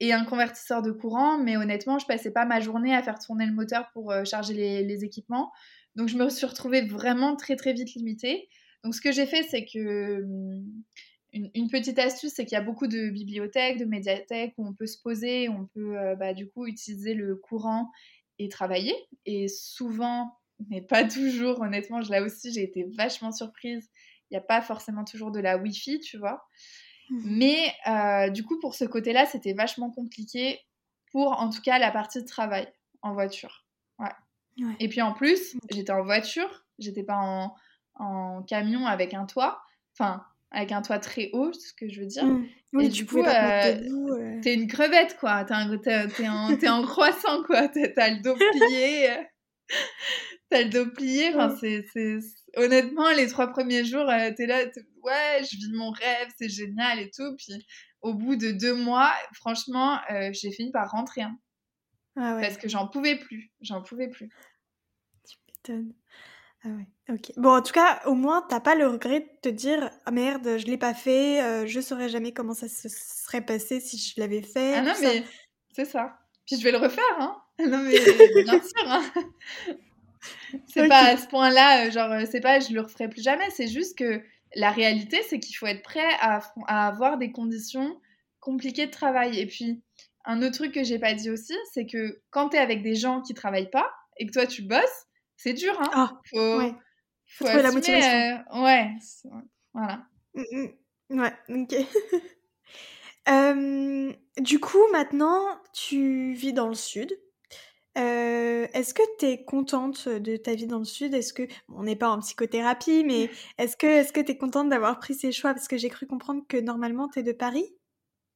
et 0.00 0.12
un 0.12 0.24
convertisseur 0.24 0.82
de 0.82 0.90
courant. 0.90 1.38
Mais 1.38 1.56
honnêtement, 1.56 1.98
je 1.98 2.06
passais 2.06 2.32
pas 2.32 2.44
ma 2.44 2.60
journée 2.60 2.94
à 2.94 3.02
faire 3.02 3.18
tourner 3.18 3.46
le 3.46 3.52
moteur 3.52 3.88
pour 3.92 4.12
charger 4.24 4.54
les, 4.54 4.84
les, 4.84 5.04
équipements. 5.04 5.52
Donc, 5.96 6.08
je 6.08 6.16
me 6.16 6.28
suis 6.28 6.46
retrouvée 6.46 6.82
vraiment 6.82 7.36
très, 7.36 7.56
très 7.56 7.72
vite 7.72 7.94
limitée. 7.94 8.48
Donc, 8.84 8.94
ce 8.94 9.00
que 9.00 9.12
j'ai 9.12 9.26
fait, 9.26 9.42
c'est 9.44 9.64
que. 9.64 10.24
Une, 11.38 11.50
une, 11.54 11.70
petite 11.70 11.98
astuce, 11.98 12.32
c'est 12.34 12.44
qu'il 12.44 12.56
y 12.56 12.60
a 12.60 12.62
beaucoup 12.62 12.86
de 12.86 13.10
bibliothèques, 13.10 13.78
de 13.78 13.84
médiathèques 13.84 14.54
où 14.58 14.66
on 14.66 14.74
peut 14.74 14.86
se 14.86 15.00
poser, 15.00 15.48
on 15.48 15.66
peut 15.66 15.96
bah, 16.18 16.34
du 16.34 16.48
coup 16.48 16.66
utiliser 16.66 17.14
le 17.14 17.36
courant 17.36 17.90
et 18.38 18.48
travailler. 18.48 18.94
Et 19.26 19.48
souvent, 19.48 20.32
mais 20.68 20.80
pas 20.80 21.04
toujours, 21.04 21.60
honnêtement, 21.60 22.00
là 22.00 22.22
aussi, 22.22 22.52
j'ai 22.52 22.62
été 22.62 22.86
vachement 22.96 23.32
surprise 23.32 23.88
il 24.30 24.34
n'y 24.34 24.38
a 24.38 24.42
pas 24.42 24.60
forcément 24.60 25.04
toujours 25.04 25.30
de 25.30 25.40
la 25.40 25.56
Wi-Fi, 25.56 26.00
tu 26.00 26.18
vois. 26.18 26.46
Mmh. 27.10 27.20
Mais 27.24 27.74
euh, 27.86 28.30
du 28.30 28.44
coup, 28.44 28.58
pour 28.60 28.74
ce 28.74 28.84
côté-là, 28.84 29.26
c'était 29.26 29.54
vachement 29.54 29.90
compliqué 29.90 30.60
pour, 31.10 31.40
en 31.40 31.48
tout 31.48 31.62
cas, 31.62 31.78
la 31.78 31.90
partie 31.90 32.20
de 32.20 32.26
travail 32.26 32.70
en 33.00 33.14
voiture. 33.14 33.64
Ouais. 33.98 34.10
Et 34.80 34.88
puis 34.88 35.00
en 35.00 35.12
plus, 35.12 35.56
j'étais 35.70 35.92
en 35.92 36.02
voiture, 36.02 36.66
j'étais 36.78 37.04
pas 37.04 37.16
en, 37.16 37.54
en, 37.94 38.42
camion 38.42 38.86
avec 38.86 39.14
un 39.14 39.24
toit, 39.24 39.62
enfin, 39.94 40.24
avec 40.50 40.72
un 40.72 40.82
toit 40.82 40.98
très 40.98 41.30
haut, 41.32 41.52
c'est 41.52 41.68
ce 41.68 41.74
que 41.74 41.88
je 41.88 42.00
veux 42.00 42.06
dire. 42.06 42.24
Mmh. 42.24 42.48
Oui, 42.72 42.86
et 42.86 42.88
du 42.88 43.06
coup, 43.06 43.22
euh, 43.22 44.40
t'es 44.42 44.54
une 44.54 44.66
crevette, 44.66 45.16
quoi. 45.18 45.44
T'es 45.44 46.68
en, 46.68 46.82
croissant, 46.82 47.42
quoi. 47.44 47.68
T'as 47.68 48.10
le 48.10 48.22
dos 48.22 48.34
plié. 48.34 49.10
T'as 50.50 50.62
le 50.62 50.70
dos 50.70 50.86
plié. 50.90 51.34
Enfin, 51.34 51.54
c'est 51.60 51.84
honnêtement, 52.56 53.10
les 53.12 53.26
trois 53.28 53.48
premiers 53.48 53.84
jours, 53.84 54.08
euh, 54.08 54.30
t'es 54.36 54.46
là, 54.46 54.64
ouais, 55.02 55.42
je 55.42 55.56
vis 55.56 55.72
mon 55.72 55.90
rêve, 55.90 56.28
c'est 56.38 56.48
génial 56.48 56.98
et 56.98 57.10
tout. 57.10 57.36
Puis 57.36 57.66
au 58.00 58.14
bout 58.14 58.36
de 58.36 58.52
deux 58.52 58.74
mois, 58.74 59.12
franchement, 59.34 59.98
euh, 60.10 60.30
j'ai 60.32 60.50
fini 60.50 60.70
par 60.70 60.90
rentrer. 60.90 61.22
Hein. 61.22 61.38
Ah 62.16 62.36
ouais. 62.36 62.42
Parce 62.42 62.56
que 62.56 62.68
j'en 62.68 62.88
pouvais 62.88 63.16
plus. 63.16 63.52
J'en 63.60 63.82
pouvais 63.82 64.08
plus. 64.08 64.30
Tu 65.28 65.36
m'étonnes. 65.46 65.94
Ah 66.64 66.68
ouais, 66.68 67.14
ok. 67.14 67.32
Bon, 67.36 67.56
en 67.56 67.62
tout 67.62 67.72
cas, 67.72 68.00
au 68.06 68.14
moins, 68.14 68.44
t'as 68.48 68.60
pas 68.60 68.74
le 68.74 68.88
regret 68.88 69.20
de 69.20 69.28
te 69.42 69.48
dire 69.48 69.90
Ah 70.06 70.10
merde, 70.10 70.58
je 70.58 70.66
l'ai 70.66 70.78
pas 70.78 70.94
fait, 70.94 71.42
euh, 71.42 71.66
je 71.66 71.80
saurais 71.80 72.08
jamais 72.08 72.32
comment 72.32 72.54
ça 72.54 72.68
se 72.68 72.88
serait 72.88 73.44
passé 73.44 73.80
si 73.80 73.96
je 73.96 74.20
l'avais 74.20 74.42
fait. 74.42 74.74
Ah 74.74 74.82
non, 74.82 74.94
mais 75.00 75.24
c'est 75.72 75.84
ça. 75.84 76.18
Puis 76.46 76.56
je 76.56 76.64
vais 76.64 76.72
le 76.72 76.78
refaire, 76.78 77.04
hein. 77.20 77.36
Non, 77.60 77.78
mais 77.78 77.98
bien 78.44 78.62
sûr, 78.62 78.84
hein. 78.86 79.04
c'est 80.66 80.88
pas 80.88 81.10
à 81.10 81.16
ce 81.16 81.26
point-là, 81.28 81.86
euh, 81.86 81.90
genre, 81.90 82.10
euh, 82.10 82.24
c'est 82.30 82.40
pas 82.40 82.60
je 82.60 82.72
le 82.72 82.80
referai 82.80 83.08
plus 83.08 83.22
jamais, 83.22 83.48
c'est 83.50 83.68
juste 83.68 83.96
que 83.98 84.22
la 84.54 84.70
réalité, 84.70 85.20
c'est 85.28 85.40
qu'il 85.40 85.56
faut 85.56 85.66
être 85.66 85.82
prêt 85.82 86.08
à, 86.20 86.40
avoir 86.68 87.18
des 87.18 87.30
conditions 87.30 88.00
compliquées 88.40 88.86
de 88.86 88.90
travail. 88.90 89.38
Et 89.38 89.46
puis, 89.46 89.82
un 90.24 90.42
autre 90.42 90.54
truc 90.54 90.72
que 90.72 90.84
j'ai 90.84 90.98
pas 90.98 91.14
dit 91.14 91.30
aussi, 91.30 91.54
c'est 91.72 91.86
que 91.86 92.22
quand 92.30 92.50
tu 92.50 92.56
es 92.56 92.60
avec 92.60 92.82
des 92.82 92.94
gens 92.94 93.20
qui 93.20 93.34
travaillent 93.34 93.70
pas 93.70 93.90
et 94.16 94.26
que 94.26 94.32
toi 94.32 94.46
tu 94.46 94.62
bosses, 94.62 95.06
c'est 95.38 95.54
dur, 95.54 95.72
hein. 95.80 95.90
Ah, 95.94 96.20
faut, 96.28 96.58
ouais. 96.58 96.74
faut, 97.26 97.44
la 97.46 97.70
motivation. 97.70 98.10
Euh, 98.10 98.62
ouais, 98.62 98.90
voilà. 99.72 100.02
Mm, 100.34 100.42
mm. 101.10 101.20
Ouais, 101.20 101.32
ok. 101.48 101.74
du 104.42 104.60
coup, 104.60 104.86
maintenant, 104.92 105.46
tu 105.72 106.32
vis 106.32 106.52
dans 106.52 106.66
le 106.66 106.74
sud. 106.74 107.16
Euh, 107.96 108.66
est-ce 108.74 108.94
que 108.94 109.02
tu 109.18 109.26
es 109.26 109.44
contente 109.44 110.08
de 110.08 110.36
ta 110.36 110.56
vie 110.56 110.66
dans 110.66 110.80
le 110.80 110.84
sud? 110.84 111.14
Est-ce 111.14 111.32
que 111.32 111.46
on 111.68 111.84
n'est 111.84 111.96
pas 111.96 112.10
en 112.10 112.18
psychothérapie, 112.18 113.04
mais 113.04 113.30
est-ce 113.58 113.76
que 113.76 113.86
est-ce 113.86 114.12
que 114.12 114.20
tu 114.20 114.32
es 114.32 114.38
contente 114.38 114.68
d'avoir 114.68 114.98
pris 114.98 115.14
ces 115.14 115.30
choix? 115.30 115.54
Parce 115.54 115.68
que 115.68 115.78
j'ai 115.78 115.88
cru 115.88 116.06
comprendre 116.06 116.42
que 116.48 116.56
normalement 116.56 117.08
tu 117.08 117.20
es 117.20 117.22
de 117.22 117.32
Paris? 117.32 117.76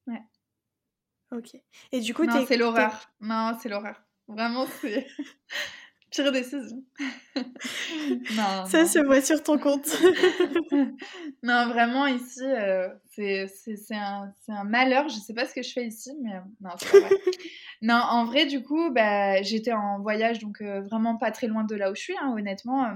Ouais. 0.06 0.22
OK. 1.32 1.56
Et 1.90 2.00
du 2.00 2.14
coup, 2.14 2.24
Non, 2.24 2.44
c'est 2.46 2.56
l'horreur. 2.56 3.10
Non, 3.20 3.56
c'est 3.60 3.68
l'horreur. 3.68 4.00
Vraiment, 4.28 4.66
c'est 4.80 5.06
pire 6.12 6.30
décision. 6.30 6.84
non, 7.36 8.66
Ça 8.66 8.86
se 8.86 9.04
voit 9.04 9.22
sur 9.22 9.42
ton 9.42 9.58
compte. 9.58 9.88
non, 11.42 11.66
vraiment, 11.68 12.06
ici, 12.06 12.44
euh, 12.44 12.88
c'est 13.08 13.48
un, 13.92 14.32
un, 14.48 14.64
malheur. 14.64 15.08
Je 15.08 15.16
sais 15.16 15.34
pas 15.34 15.46
ce 15.46 15.54
que 15.54 15.62
je 15.62 15.72
fais 15.72 15.86
ici, 15.86 16.12
mais 16.22 16.34
non, 16.60 16.70
c'est 16.76 16.90
pas 16.90 17.08
vrai. 17.08 17.16
non, 17.82 17.94
en 17.94 18.24
vrai, 18.24 18.46
du 18.46 18.62
coup, 18.62 18.90
bah, 18.90 19.42
j'étais 19.42 19.72
en 19.72 20.00
voyage, 20.00 20.38
donc 20.38 20.60
euh, 20.60 20.82
vraiment 20.82 21.16
pas 21.16 21.30
très 21.30 21.46
loin 21.46 21.64
de 21.64 21.74
là 21.74 21.90
où 21.90 21.94
je 21.94 22.02
suis, 22.02 22.16
hein, 22.20 22.32
honnêtement, 22.36 22.84
euh, 22.84 22.94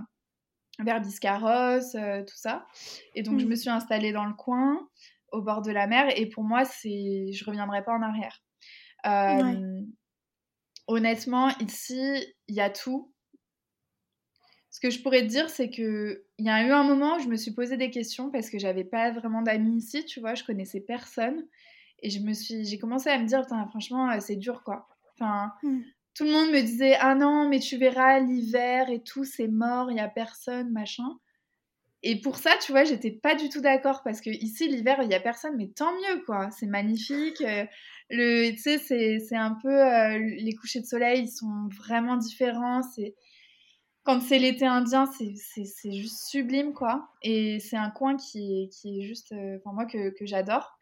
vers 0.81 1.01
Biscarrosse, 1.01 1.93
tout 1.93 2.37
ça. 2.37 2.67
Et 3.15 3.23
donc, 3.23 3.41
je 3.41 3.47
me 3.47 3.55
mmh. 3.55 3.57
suis 3.57 3.71
installée 3.71 4.13
dans 4.13 4.27
le 4.27 4.35
coin, 4.35 4.89
au 5.33 5.41
bord 5.41 5.63
de 5.63 5.73
la 5.73 5.87
mer, 5.87 6.07
et 6.17 6.27
pour 6.27 6.45
moi, 6.45 6.65
c'est 6.67 7.33
je 7.33 7.45
reviendrai 7.45 7.83
pas 7.83 7.93
en 7.93 8.03
arrière. 8.03 8.43
Honnêtement, 10.87 11.51
ici, 11.61 12.01
il 12.49 12.55
y 12.55 12.61
a 12.61 12.71
tout. 12.71 13.13
Ce 14.71 14.81
que 14.81 14.91
je 14.91 15.01
pourrais 15.03 15.23
te 15.23 15.29
dire, 15.29 15.49
c'est 15.49 15.71
que 15.71 16.25
il 16.39 16.45
y 16.45 16.51
a 16.51 16.67
eu 16.67 16.71
un 16.71 16.85
moment 16.85 17.17
où 17.17 17.21
je 17.21 17.29
me 17.29 17.37
suis 17.37 17.53
posé 17.53 17.77
des 17.77 17.91
questions 17.91 18.31
parce 18.31 18.51
que 18.51 18.59
j'avais 18.59 18.85
pas 18.85 19.11
vraiment 19.11 19.41
d'amis 19.41 19.79
ici, 19.79 20.05
tu 20.05 20.21
vois, 20.21 20.35
je 20.35 20.45
connaissais 20.45 20.81
personne. 20.81 21.47
Et 22.01 22.11
je 22.11 22.21
me 22.21 22.35
suis, 22.35 22.67
j'ai 22.67 22.79
commencé 22.79 23.09
à 23.09 23.19
me 23.19 23.27
dire, 23.27 23.43
franchement, 23.71 24.11
euh, 24.11 24.21
c'est 24.21 24.37
dur, 24.37 24.63
quoi. 24.65 24.87
Enfin, 25.15 25.53
hmm. 25.63 25.81
tout 26.15 26.25
le 26.25 26.33
monde 26.33 26.51
me 26.51 26.61
disait, 26.61 26.95
ah 27.01 27.15
non, 27.15 27.49
mais 27.49 27.59
tu 27.59 27.79
verras, 27.79 28.21
l'hiver 28.21 28.91
et 28.91 29.03
tout, 29.03 29.25
c'est 29.25 29.49
mort, 29.49 29.91
il 29.91 29.97
y 29.97 30.01
a 30.01 30.09
personne, 30.09 30.71
machin. 30.73 31.09
Et 32.03 32.21
pour 32.21 32.37
ça, 32.37 32.51
tu 32.61 32.73
vois, 32.73 32.85
j'étais 32.85 33.11
pas 33.11 33.35
du 33.35 33.49
tout 33.49 33.61
d'accord 33.61 34.03
parce 34.05 34.21
que 34.21 34.31
ici, 34.31 34.69
l'hiver, 34.69 34.99
il 35.03 35.11
y 35.11 35.15
a 35.15 35.21
personne, 35.21 35.57
mais 35.57 35.69
tant 35.69 35.93
mieux, 35.93 36.23
quoi. 36.27 36.51
C'est 36.51 36.67
magnifique. 36.67 37.43
Le, 38.09 38.53
tu 38.53 38.79
sais, 38.79 39.19
c'est 39.19 39.37
un 39.37 39.59
peu 39.61 39.69
euh, 39.69 40.19
les 40.19 40.55
couchers 40.55 40.81
de 40.81 40.87
soleil, 40.87 41.23
ils 41.23 41.29
sont 41.29 41.69
vraiment 41.77 42.17
différents. 42.17 42.83
C'est 42.83 43.15
quand 44.05 44.21
c'est 44.21 44.39
l'été 44.39 44.67
indien, 44.67 45.07
c'est 45.07 45.93
juste 45.93 46.29
sublime, 46.29 46.73
quoi. 46.73 47.09
Et 47.23 47.59
c'est 47.59 47.77
un 47.77 47.91
coin 47.91 48.17
qui 48.17 48.63
est, 48.63 48.69
qui 48.69 49.01
est 49.01 49.03
juste, 49.07 49.33
euh, 49.33 49.59
enfin, 49.59 49.75
moi, 49.75 49.87
que, 49.87 50.11
que 50.17 50.27
j'adore. 50.27 50.79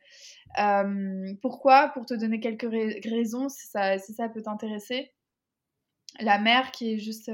Euh, 0.59 1.33
pourquoi? 1.41 1.89
Pour 1.89 2.05
te 2.05 2.15
donner 2.15 2.41
quelques 2.41 2.71
raisons, 2.71 3.49
si 3.49 3.67
ça, 3.67 3.99
si 3.99 4.13
ça 4.13 4.29
peut 4.29 4.43
t'intéresser. 4.43 5.11
La 6.21 6.39
mer 6.39 6.71
qui 6.71 6.93
est 6.93 6.99
juste 6.99 7.31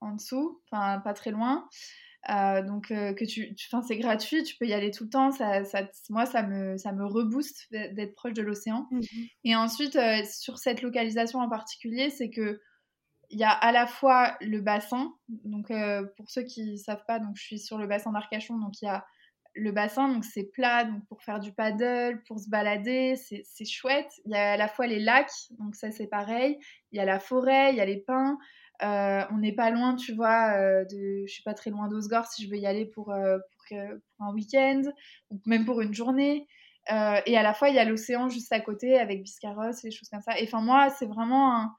en 0.00 0.14
dessous, 0.14 0.62
enfin, 0.70 1.00
pas 1.00 1.12
très 1.12 1.30
loin. 1.30 1.68
Donc 2.28 2.88
que 2.88 3.24
tu, 3.24 3.54
enfin 3.66 3.82
c'est 3.82 3.96
gratuit, 3.96 4.42
tu 4.42 4.56
peux 4.56 4.66
y 4.66 4.72
aller 4.72 4.90
tout 4.90 5.04
le 5.04 5.10
temps. 5.10 5.30
Ça, 5.32 5.64
ça, 5.64 5.88
moi, 6.10 6.26
ça 6.26 6.42
me, 6.42 6.76
ça 6.76 6.92
me 6.92 7.04
rebooste 7.04 7.66
d'être 7.70 8.14
proche 8.14 8.34
de 8.34 8.42
l'océan. 8.42 8.86
Mmh 8.90 9.00
Et 9.44 9.56
ensuite, 9.56 9.98
sur 10.30 10.58
cette 10.58 10.82
localisation 10.82 11.40
en 11.40 11.48
particulier, 11.48 12.10
c'est 12.10 12.30
que 12.30 12.60
il 13.32 13.38
y 13.38 13.44
a 13.44 13.50
à 13.50 13.72
la 13.72 13.86
fois 13.86 14.36
le 14.42 14.60
bassin, 14.60 15.14
donc 15.28 15.70
euh, 15.70 16.04
pour 16.16 16.30
ceux 16.30 16.42
qui 16.42 16.72
ne 16.72 16.76
savent 16.76 17.04
pas, 17.06 17.18
donc 17.18 17.34
je 17.36 17.42
suis 17.42 17.58
sur 17.58 17.78
le 17.78 17.86
bassin 17.86 18.12
d'Arcachon, 18.12 18.58
donc 18.58 18.80
il 18.82 18.84
y 18.84 18.88
a 18.88 19.06
le 19.54 19.72
bassin, 19.72 20.08
donc 20.08 20.24
c'est 20.24 20.44
plat, 20.44 20.84
donc 20.84 21.04
pour 21.08 21.22
faire 21.22 21.40
du 21.40 21.52
paddle, 21.52 22.22
pour 22.26 22.38
se 22.38 22.48
balader, 22.48 23.16
c'est 23.16 23.64
chouette. 23.64 24.10
Il 24.24 24.32
y 24.32 24.34
a 24.34 24.52
à 24.52 24.56
la 24.56 24.68
fois 24.68 24.86
les 24.86 24.98
lacs, 24.98 25.32
donc 25.58 25.74
ça 25.74 25.90
c'est 25.90 26.06
pareil. 26.06 26.58
Il 26.90 26.98
y 26.98 27.00
a 27.00 27.04
la 27.04 27.18
forêt, 27.18 27.70
il 27.70 27.76
y 27.76 27.80
a 27.80 27.84
les 27.84 27.98
pins. 27.98 28.38
Euh, 28.82 29.22
on 29.30 29.38
n'est 29.38 29.54
pas 29.54 29.70
loin, 29.70 29.94
tu 29.94 30.12
vois, 30.12 30.54
euh, 30.56 30.84
de, 30.84 31.24
je 31.26 31.32
suis 31.32 31.42
pas 31.42 31.54
très 31.54 31.70
loin 31.70 31.88
d'Osgore 31.88 32.26
si 32.26 32.44
je 32.44 32.50
veux 32.50 32.56
y 32.56 32.66
aller 32.66 32.86
pour, 32.86 33.06
pour, 33.06 33.78
pour 34.16 34.26
un 34.26 34.32
week-end 34.32 34.82
ou 35.30 35.40
même 35.46 35.64
pour 35.64 35.80
une 35.80 35.94
journée. 35.94 36.46
et 36.88 37.36
à 37.36 37.42
la 37.42 37.54
fois 37.54 37.68
il 37.68 37.76
y 37.76 37.78
a 37.78 37.84
l'océan 37.84 38.28
juste 38.28 38.52
à 38.52 38.60
côté 38.60 38.98
avec 38.98 39.22
Biscarros 39.22 39.70
et 39.70 39.82
des 39.88 39.90
choses 39.90 40.08
comme 40.08 40.22
ça. 40.22 40.38
Et 40.38 40.44
enfin 40.44 40.60
moi 40.62 40.90
c'est 40.90 41.06
vraiment 41.06 41.56
un, 41.56 41.76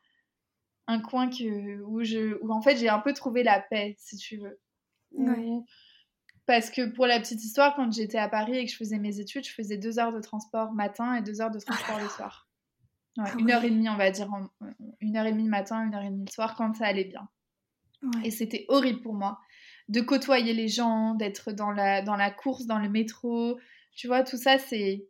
un 0.88 1.00
coin 1.00 1.30
que, 1.30 1.82
où, 1.82 2.04
je, 2.04 2.38
où 2.42 2.52
en 2.52 2.62
fait 2.62 2.78
j'ai 2.78 2.90
un 2.90 3.00
peu 3.00 3.14
trouvé 3.14 3.44
la 3.44 3.60
paix, 3.60 3.96
si 4.00 4.18
tu 4.18 4.38
veux. 4.38 4.60
Parce 6.46 6.70
que 6.70 6.90
pour 6.94 7.08
la 7.08 7.20
petite 7.20 7.44
histoire, 7.44 7.76
quand 7.76 7.92
j'étais 7.92 8.18
à 8.18 8.28
Paris 8.28 8.58
et 8.58 8.66
que 8.66 8.72
je 8.72 8.76
faisais 8.78 9.00
mes 9.00 9.20
études, 9.20 9.46
je 9.46 9.54
faisais 9.54 9.78
deux 9.78 9.98
heures 10.00 10.14
de 10.14 10.20
transport 10.22 10.74
matin 10.74 11.16
et 11.16 11.22
deux 11.22 11.42
heures 11.42 11.52
de 11.52 11.60
transport 11.60 12.00
le 12.00 12.10
soir. 12.10 12.43
Ah 13.18 13.32
une 13.38 13.52
heure 13.52 13.64
et 13.64 13.70
demie, 13.70 13.90
on 13.90 13.98
va 13.98 14.10
dire, 14.10 14.28
une 15.00 15.18
heure 15.18 15.26
et 15.26 15.32
demie 15.32 15.44
le 15.44 15.50
matin, 15.50 15.86
une 15.86 15.94
heure 15.94 16.04
et 16.04 16.10
demie 16.10 16.26
le 16.26 16.32
soir, 16.32 16.56
quand 16.56 16.74
ça 16.74 16.88
allait 16.88 17.06
bien. 17.06 17.28
Et 18.24 18.32
c'était 18.32 18.66
horrible 18.68 19.02
pour 19.02 19.14
moi 19.14 19.40
de 19.90 20.02
côtoyer 20.02 20.54
les 20.54 20.68
gens, 20.68 21.14
d'être 21.16 21.52
dans 21.52 21.72
la, 21.72 22.02
dans 22.02 22.16
la 22.16 22.32
course, 22.32 22.66
dans 22.66 22.80
le 22.80 22.90
métro. 22.90 23.60
Tu 23.96 24.08
vois, 24.08 24.24
tout 24.24 24.38
ça, 24.38 24.58
c'est, 24.58 25.08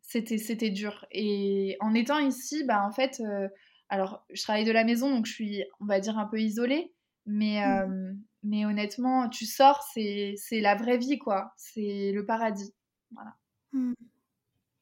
c'était, 0.00 0.38
c'était 0.38 0.70
dur. 0.70 1.06
Et 1.10 1.76
en 1.80 1.94
étant 1.94 2.18
ici, 2.18 2.64
bah, 2.64 2.84
en 2.84 2.92
fait, 2.92 3.20
euh, 3.20 3.48
alors, 3.88 4.24
je 4.32 4.42
travaille 4.42 4.64
de 4.64 4.72
la 4.72 4.84
maison, 4.84 5.10
donc 5.10 5.26
je 5.26 5.32
suis, 5.32 5.64
on 5.80 5.86
va 5.86 6.00
dire, 6.00 6.18
un 6.18 6.26
peu 6.26 6.40
isolée. 6.40 6.94
Mais, 7.26 7.60
mmh. 7.60 7.90
euh, 7.90 8.12
mais 8.42 8.64
honnêtement, 8.64 9.28
tu 9.28 9.44
sors, 9.44 9.82
c'est 9.92 10.36
la 10.52 10.74
vraie 10.74 10.98
vie, 10.98 11.18
quoi. 11.18 11.52
C'est 11.56 12.12
le 12.12 12.24
paradis. 12.24 12.72
Voilà. 13.10 13.36
Mmh. 13.72 13.94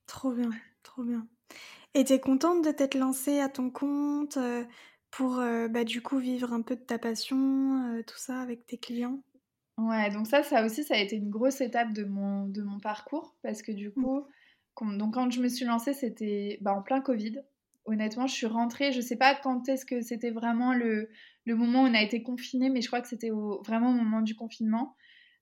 Trop 0.06 0.32
bien, 0.32 0.50
trop 0.82 1.02
bien. 1.02 1.26
Et 1.94 2.04
tu 2.04 2.12
es 2.12 2.20
contente 2.20 2.64
de 2.64 2.70
t'être 2.70 2.94
lancée 2.94 3.40
à 3.40 3.48
ton 3.48 3.70
compte 3.70 4.36
euh, 4.36 4.64
pour, 5.10 5.38
euh, 5.38 5.68
bah, 5.68 5.84
du 5.84 6.02
coup, 6.02 6.18
vivre 6.18 6.52
un 6.52 6.62
peu 6.62 6.76
de 6.76 6.82
ta 6.82 6.98
passion, 6.98 8.02
tout 8.06 8.18
ça, 8.18 8.40
avec 8.40 8.66
tes 8.66 8.78
clients? 8.78 9.22
Ouais, 9.76 10.10
donc 10.10 10.26
ça, 10.26 10.42
ça 10.42 10.64
aussi, 10.64 10.84
ça 10.84 10.94
a 10.94 10.98
été 10.98 11.16
une 11.16 11.30
grosse 11.30 11.60
étape 11.60 11.92
de 11.92 12.04
mon, 12.04 12.46
de 12.46 12.62
mon 12.62 12.78
parcours. 12.78 13.34
Parce 13.42 13.62
que 13.62 13.72
du 13.72 13.88
mmh. 13.88 14.02
coup, 14.02 14.26
quand, 14.74 14.92
donc 14.92 15.14
quand 15.14 15.30
je 15.30 15.40
me 15.40 15.48
suis 15.48 15.64
lancée, 15.64 15.94
c'était 15.94 16.58
bah, 16.60 16.74
en 16.74 16.82
plein 16.82 17.00
Covid 17.00 17.40
honnêtement, 17.90 18.26
je 18.26 18.34
suis 18.34 18.46
rentrée. 18.46 18.92
Je 18.92 19.00
sais 19.00 19.16
pas 19.16 19.34
quand 19.34 19.68
est-ce 19.68 19.84
que 19.84 20.00
c'était 20.00 20.30
vraiment 20.30 20.74
le, 20.74 21.08
le, 21.44 21.54
moment 21.54 21.82
où 21.82 21.86
on 21.86 21.94
a 21.94 22.02
été 22.02 22.22
confiné, 22.22 22.70
mais 22.70 22.80
je 22.80 22.86
crois 22.86 23.00
que 23.00 23.08
c'était 23.08 23.30
vraiment 23.30 23.90
au 23.90 23.94
moment 23.94 24.22
du 24.22 24.34
confinement. 24.34 24.96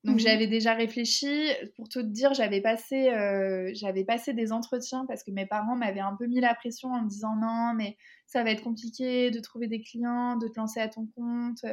Donc 0.05 0.17
mmh 0.17 0.19
j'avais 0.21 0.47
déjà 0.47 0.75
réfléchi. 0.75 1.51
Pour 1.77 1.89
te 1.89 1.99
dire, 1.99 2.33
j'avais 2.35 2.61
passé, 2.61 3.11
euh, 3.11 3.71
j'avais 3.75 4.05
passé 4.05 4.33
des 4.33 4.53
entretiens 4.53 5.05
parce 5.07 5.25
que 5.25 5.31
mes 5.31 5.47
parents 5.47 5.77
m'avaient 5.77 6.01
un 6.01 6.15
peu 6.17 6.27
mis 6.27 6.41
la 6.41 6.55
pression 6.55 6.91
en 6.93 7.03
me 7.03 7.09
disant 7.09 7.35
non, 7.37 7.75
mais 7.75 7.97
ça 8.27 8.45
va 8.45 8.51
être 8.51 8.63
compliqué 8.63 9.31
de 9.31 9.41
trouver 9.41 9.67
des 9.67 9.81
clients, 9.81 10.37
de 10.37 10.49
te 10.49 10.59
lancer 10.59 10.81
à 10.81 10.89
ton 10.89 11.07
compte. 11.17 11.65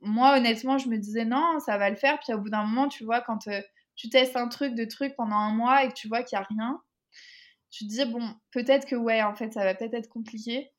Moi, 0.00 0.36
honnêtement, 0.36 0.78
je 0.78 0.88
me 0.88 0.96
disais 0.96 1.24
non, 1.24 1.58
ça 1.60 1.76
va 1.78 1.90
le 1.90 1.96
faire. 1.96 2.18
Puis 2.20 2.32
au 2.32 2.38
bout 2.38 2.50
d'un 2.50 2.64
moment, 2.64 2.88
tu 2.88 3.04
vois, 3.04 3.20
quand 3.20 3.46
euh, 3.48 3.60
tu 3.96 4.08
testes 4.08 4.36
un 4.36 4.48
truc, 4.48 4.74
de 4.74 4.84
trucs 4.84 5.14
pendant 5.16 5.36
un 5.36 5.52
mois 5.52 5.84
et 5.84 5.88
que 5.88 5.94
tu 5.94 6.08
vois 6.08 6.22
qu'il 6.22 6.38
n'y 6.38 6.42
a 6.42 6.46
rien, 6.48 6.80
tu 7.70 7.84
te 7.86 7.90
dis, 7.90 8.04
bon, 8.06 8.22
peut-être 8.52 8.86
que 8.86 8.96
ouais, 8.96 9.22
en 9.22 9.34
fait, 9.34 9.52
ça 9.52 9.64
va 9.64 9.74
peut-être 9.74 9.94
être 9.94 10.08
compliqué. 10.08 10.70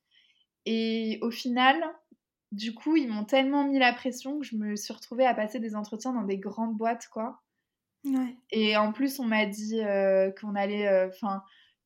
Et 0.64 1.18
au 1.22 1.30
final, 1.30 1.76
du 2.56 2.74
coup, 2.74 2.96
ils 2.96 3.08
m'ont 3.08 3.24
tellement 3.24 3.66
mis 3.66 3.78
la 3.78 3.92
pression 3.92 4.38
que 4.38 4.46
je 4.46 4.56
me 4.56 4.76
suis 4.76 4.92
retrouvée 4.92 5.26
à 5.26 5.34
passer 5.34 5.60
des 5.60 5.76
entretiens 5.76 6.12
dans 6.12 6.24
des 6.24 6.38
grandes 6.38 6.76
boîtes, 6.76 7.08
quoi. 7.08 7.42
Et 8.52 8.76
en 8.76 8.92
plus, 8.92 9.18
on 9.18 9.24
m'a 9.24 9.46
dit 9.46 9.80
euh, 9.80 10.30
qu'on 10.30 10.54
allait, 10.54 10.86
euh, 10.86 11.08
enfin, 11.08 11.42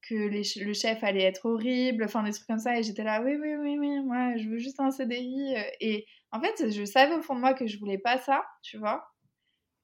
que 0.06 0.14
le 0.14 0.72
chef 0.74 1.02
allait 1.02 1.22
être 1.22 1.46
horrible, 1.46 2.04
enfin, 2.04 2.22
des 2.22 2.32
trucs 2.32 2.46
comme 2.46 2.58
ça. 2.58 2.78
Et 2.78 2.82
j'étais 2.82 3.04
là, 3.04 3.22
oui, 3.22 3.36
oui, 3.40 3.54
oui, 3.56 3.78
oui, 3.78 4.00
moi, 4.02 4.36
je 4.36 4.48
veux 4.48 4.58
juste 4.58 4.80
un 4.80 4.90
CDI. 4.90 5.54
Euh. 5.56 5.62
Et 5.80 6.06
en 6.30 6.40
fait, 6.40 6.70
je 6.70 6.84
savais 6.84 7.14
au 7.14 7.22
fond 7.22 7.34
de 7.34 7.40
moi 7.40 7.54
que 7.54 7.66
je 7.66 7.78
voulais 7.78 7.98
pas 7.98 8.18
ça, 8.18 8.44
tu 8.62 8.76
vois 8.76 9.10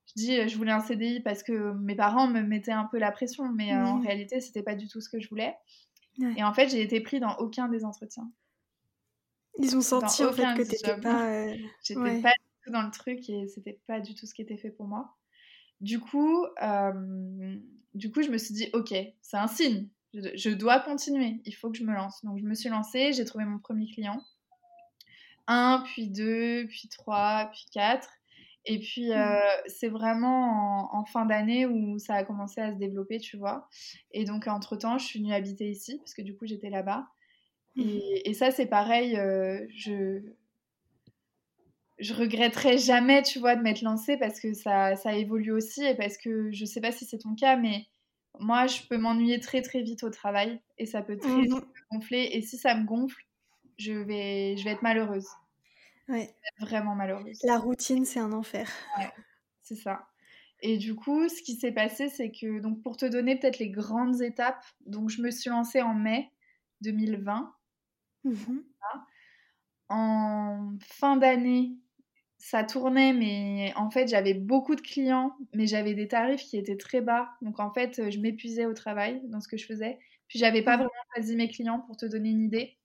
je 0.07 0.12
dis 0.14 0.49
je 0.49 0.57
voulais 0.57 0.72
un 0.72 0.80
CDI 0.80 1.20
parce 1.20 1.43
que 1.43 1.72
mes 1.72 1.95
parents 1.95 2.28
me 2.28 2.41
mettaient 2.41 2.72
un 2.72 2.84
peu 2.84 2.99
la 2.99 3.11
pression, 3.11 3.51
mais 3.53 3.72
euh, 3.72 3.84
en 3.84 4.01
réalité, 4.01 4.41
c'était 4.41 4.62
pas 4.62 4.74
du 4.74 4.89
tout 4.89 5.01
ce 5.01 5.09
que 5.09 5.20
je 5.20 5.28
voulais. 5.28 5.55
Et 6.37 6.43
en 6.43 6.55
fait, 6.55 6.68
j'ai 6.68 6.80
été 6.80 7.01
pris 7.01 7.20
dans 7.20 7.37
aucun 7.37 7.68
des 7.68 7.84
entretiens. 7.84 8.30
Ils 9.59 9.77
ont 9.77 9.81
senti 9.81 10.25
en 10.25 10.33
fait 10.33 10.55
que 10.57 10.63
t'étais 10.63 11.01
pas. 11.01 11.27
Euh, 11.27 11.57
J'étais 11.83 12.21
pas 12.21 12.33
du 12.33 12.65
tout 12.65 12.71
dans 12.71 12.83
le 12.83 12.91
truc 12.91 13.29
et 13.31 13.47
c'était 13.49 13.81
pas 13.87 14.01
du 14.01 14.15
tout 14.15 14.27
ce 14.27 14.35
qui 14.35 14.43
était 14.43 14.57
fait 14.57 14.71
pour 14.71 14.87
moi. 14.87 15.17
Du 15.81 16.01
coup, 16.01 16.47
du 17.95 18.11
coup, 18.11 18.23
je 18.23 18.31
me 18.31 18.39
suis 18.39 18.55
dit 18.55 18.69
ok, 18.73 18.95
c'est 19.21 19.37
un 19.37 19.47
signe. 19.47 19.89
Je, 20.15 20.31
je, 20.35 20.51
dois 20.51 20.81
continuer. 20.81 21.41
Il 21.45 21.53
faut 21.53 21.71
que 21.71 21.77
je 21.77 21.85
me 21.85 21.93
lance. 21.93 22.25
Donc, 22.25 22.39
je 22.39 22.45
me 22.45 22.55
suis 22.55 22.71
lancée. 22.71 23.13
J'ai 23.13 23.25
trouvé 23.25 23.45
mon 23.45 23.59
premier 23.59 23.87
client. 23.87 24.23
Un, 25.47 25.83
puis 25.85 26.09
deux, 26.09 26.67
puis 26.69 26.89
trois, 26.89 27.51
puis 27.53 27.67
quatre. 27.71 28.09
Et 28.67 28.81
puis, 28.81 29.11
mmh. 29.11 29.13
euh, 29.13 29.39
c'est 29.67 29.89
vraiment 29.89 30.95
en, 30.95 31.05
fin 31.05 31.25
d'année 31.25 31.67
où 31.67 31.99
ça 31.99 32.15
a 32.15 32.25
commencé 32.25 32.61
à 32.61 32.73
se 32.73 32.79
développer, 32.79 33.21
tu 33.21 33.37
vois. 33.37 33.69
Et 34.11 34.25
donc, 34.25 34.49
entre-temps, 34.49 34.99
je 34.99 35.07
suis 35.07 35.21
venue 35.21 35.33
habiter 35.33 35.71
ici, 35.71 35.99
parce 35.99 36.15
que 36.15 36.23
du 36.23 36.37
coup, 36.37 36.47
j'étais 36.47 36.69
là-bas. 36.69 37.07
Et, 37.77 38.33
ça, 38.35 38.51
c'est 38.51 38.66
pareil, 38.66 39.16
euh, 39.16 39.66
je 39.68 40.20
je 41.99 42.12
regretterai 42.12 42.77
jamais, 42.77 43.22
tu 43.22 43.39
vois, 43.39 43.57
de 43.57 43.62
m'être 43.62 43.81
lancée 43.81 44.18
parce 44.18 44.39
que 44.39 44.53
ça, 44.53 44.97
ça 44.97 45.14
évolue 45.14 45.53
aussi 45.53 45.83
et 45.83 45.95
parce 45.95 46.18
que 46.18 46.51
je 46.53 46.64
sais 46.66 46.81
pas 46.81 46.93
si 46.93 47.07
c'est 47.07 47.18
ton 47.18 47.35
cas, 47.35 47.57
mais 47.57 47.87
moi, 48.39 48.66
je 48.66 48.83
peux 48.89 48.99
m'ennuyer 48.99 49.41
très 49.41 49.62
très 49.62 49.83
vite 49.83 50.03
au 50.03 50.11
travail 50.11 50.61
et 50.79 50.85
ça 50.85 51.01
peut 51.03 51.16
très 51.16 51.41
vite 51.41 51.53
mmh. 51.53 51.55
me 51.55 51.91
gonfler. 51.91 52.29
Et 52.33 52.43
si 52.43 52.59
ça 52.59 52.74
me 52.74 52.85
gonfle, 52.85 53.22
je 53.79 53.93
vais, 53.93 54.57
je 54.57 54.64
vais 54.64 54.72
être 54.72 54.83
malheureuse. 54.83 55.29
Ouais. 56.09 56.35
Vraiment 56.61 56.95
malheureuse. 56.95 57.39
La 57.45 57.59
routine, 57.59 58.05
c'est 58.05 58.20
un 58.20 58.33
enfer. 58.33 58.70
Ouais, 58.99 59.11
c'est 59.62 59.77
ça. 59.77 60.07
Et 60.61 60.79
du 60.79 60.95
coup, 60.95 61.29
ce 61.29 61.43
qui 61.43 61.55
s'est 61.55 61.72
passé, 61.72 62.09
c'est 62.09 62.31
que, 62.31 62.61
donc 62.61 62.83
pour 62.83 62.97
te 62.97 63.07
donner 63.07 63.39
peut-être 63.39 63.59
les 63.59 63.70
grandes 63.70 64.22
étapes, 64.22 64.64
donc 64.87 65.11
je 65.11 65.20
me 65.20 65.31
suis 65.31 65.51
lancée 65.51 65.83
en 65.83 65.95
mai 65.95 66.31
2020. 66.83 67.53
Mmh 68.27 68.59
en 69.89 70.72
fin 70.81 71.16
d'année, 71.16 71.77
ça 72.39 72.64
tournait, 72.64 73.12
mais 73.12 73.72
en 73.77 73.89
fait, 73.89 74.09
j'avais 74.09 74.35
beaucoup 74.35 74.74
de 74.74 74.81
clients, 74.81 75.37
mais 75.55 75.68
j'avais 75.68 75.95
des 75.95 76.09
tarifs 76.09 76.43
qui 76.43 76.57
étaient 76.57 76.77
très 76.77 77.01
bas. 77.01 77.31
Donc 77.41 77.61
en 77.61 77.72
fait, 77.72 78.11
je 78.11 78.18
m'épuisais 78.18 78.66
au 78.66 78.74
travail 78.74 79.22
dans 79.29 79.41
ce 79.41 79.47
que 79.47 79.57
je 79.57 79.64
faisais. 79.64 80.01
Puis 80.27 80.41
j'avais 80.41 80.62
pas 80.62 80.77
mmh. 80.77 80.81
vraiment 80.81 81.05
choisi 81.14 81.37
mes 81.37 81.49
clients 81.49 81.81
pour 81.81 81.97
te 81.97 82.07
donner 82.07 82.31
une 82.31 82.43
idée. 82.43 82.77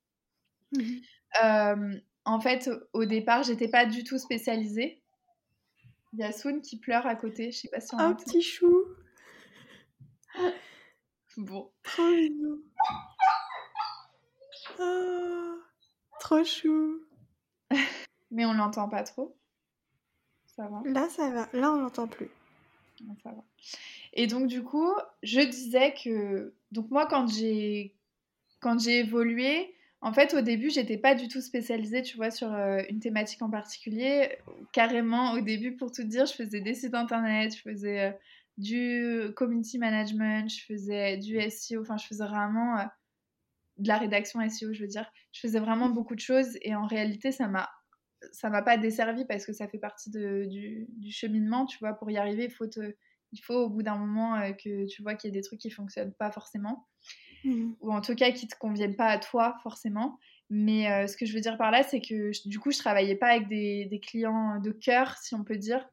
Mmh 0.74 0.84
euh, 1.44 2.00
en 2.26 2.40
fait, 2.40 2.70
au 2.94 3.06
départ, 3.06 3.44
j'étais 3.44 3.70
pas 3.70 3.86
du 3.86 4.04
tout 4.04 4.18
spécialisée. 4.18 5.02
Il 6.14 6.20
y 6.20 6.24
a 6.24 6.32
Soun 6.32 6.62
qui 6.62 6.78
pleure 6.78 7.08
à 7.08 7.16
côté, 7.16 7.52
je 7.52 7.58
sais 7.58 7.70
pas 7.70 7.80
si 7.80 7.96
on 7.96 8.00
Un 8.00 8.14
petit 8.14 8.42
chou. 8.42 8.84
bon. 11.38 11.72
Trop 11.84 12.12
mignon. 12.12 12.60
Oh, 14.80 15.56
Trop 16.20 16.44
chou. 16.44 17.02
Mais 18.32 18.46
on 18.46 18.54
l'entend 18.54 18.88
pas 18.88 19.04
trop. 19.04 19.36
Ça 20.46 20.68
va. 20.68 20.82
Là, 20.86 21.10
ça 21.10 21.30
va. 21.30 21.50
Là, 21.54 21.72
on 21.72 21.82
l'entend 21.82 22.08
plus. 22.08 22.30
Ça 23.24 23.32
va. 23.32 23.44
Et 24.14 24.28
donc, 24.28 24.48
du 24.48 24.64
coup, 24.64 24.92
je 25.24 25.42
disais 25.42 25.94
que. 25.94 26.54
Donc, 26.72 26.90
moi, 26.92 27.08
quand 27.08 27.28
j'ai 27.28 27.96
quand 28.60 28.80
j'ai 28.80 29.00
évolué, 29.00 29.76
en 30.02 30.14
fait, 30.14 30.34
au 30.34 30.42
début, 30.42 30.70
j'étais 30.70 30.98
pas 30.98 31.16
du 31.16 31.28
tout 31.28 31.42
spécialisée, 31.42 32.02
tu 32.02 32.16
vois, 32.16 32.32
sur 32.32 32.54
euh, 32.54 32.82
une 32.90 33.00
thématique 33.00 33.42
en 33.42 33.50
particulier. 33.50 34.38
Carrément, 34.72 35.34
au 35.34 35.42
début, 35.42 35.76
pour 35.76 35.92
tout 35.92 36.04
dire, 36.04 36.26
je 36.26 36.34
faisais 36.34 36.62
des 36.62 36.74
sites 36.74 36.96
internet, 36.96 37.56
je 37.56 37.62
faisais 37.62 38.00
euh, 38.00 38.12
du 38.58 39.34
community 39.36 39.78
management, 39.78 40.50
je 40.50 40.64
faisais 40.66 41.18
du 41.18 41.40
SEO, 41.50 41.82
enfin, 41.82 41.98
je 41.98 42.08
faisais 42.08 42.26
vraiment 42.26 42.80
euh, 42.80 42.84
de 43.82 43.88
la 43.88 43.98
rédaction 43.98 44.48
SEO, 44.48 44.74
je 44.74 44.82
veux 44.82 44.88
dire. 44.88 45.10
Je 45.32 45.42
faisais 45.42 45.60
vraiment 45.60 45.90
beaucoup 45.90 46.16
de 46.16 46.20
choses 46.20 46.58
et 46.62 46.76
en 46.76 46.86
réalité, 46.86 47.32
ça 47.32 47.48
m'a 47.48 47.70
ça 48.32 48.52
m'a 48.52 48.62
pas 48.62 48.78
desservi 48.78 49.26
parce 49.26 49.48
que 49.48 49.54
ça 49.54 49.68
fait 49.68 49.80
partie 49.80 50.12
de, 50.12 50.46
du, 50.46 50.86
du, 50.90 51.12
cheminement, 51.12 51.66
tu 51.66 51.80
vois. 51.80 51.94
Pour 51.94 52.12
y 52.12 52.18
arriver, 52.18 52.46
il 52.46 52.52
faut, 52.52 52.68
te, 52.68 52.94
il 53.32 53.40
faut 53.40 53.56
au 53.56 53.70
bout 53.70 53.82
d'un 53.82 53.96
moment 53.96 54.40
que 54.54 54.86
tu 54.86 55.02
vois 55.02 55.16
qu'il 55.16 55.32
y 55.32 55.34
a 55.34 55.36
des 55.36 55.42
trucs 55.42 55.60
qui 55.60 55.72
fonctionnent 55.72 56.14
pas 56.14 56.32
forcément. 56.32 56.88
Mmh. 57.44 57.72
ou 57.80 57.92
en 57.92 58.02
tout 58.02 58.14
cas 58.14 58.32
qui 58.32 58.48
te 58.48 58.56
conviennent 58.56 58.96
pas 58.96 59.08
à 59.08 59.18
toi 59.18 59.58
forcément. 59.64 60.20
Mais 60.52 60.92
euh, 60.92 61.08
ce 61.08 61.16
que 61.16 61.26
je 61.26 61.34
veux 61.34 61.40
dire 61.40 61.58
par 61.58 61.72
là, 61.72 61.82
c'est 61.82 62.02
que 62.02 62.32
du 62.48 62.60
coup, 62.60 62.72
je 62.72 62.78
travaillais 62.78 63.16
pas 63.16 63.30
avec 63.30 63.48
des, 63.48 63.86
des, 63.86 64.00
clients 64.00 64.60
de 64.60 64.72
cœur, 64.72 65.18
si 65.18 65.34
on 65.34 65.44
peut 65.44 65.56
dire. 65.56 65.88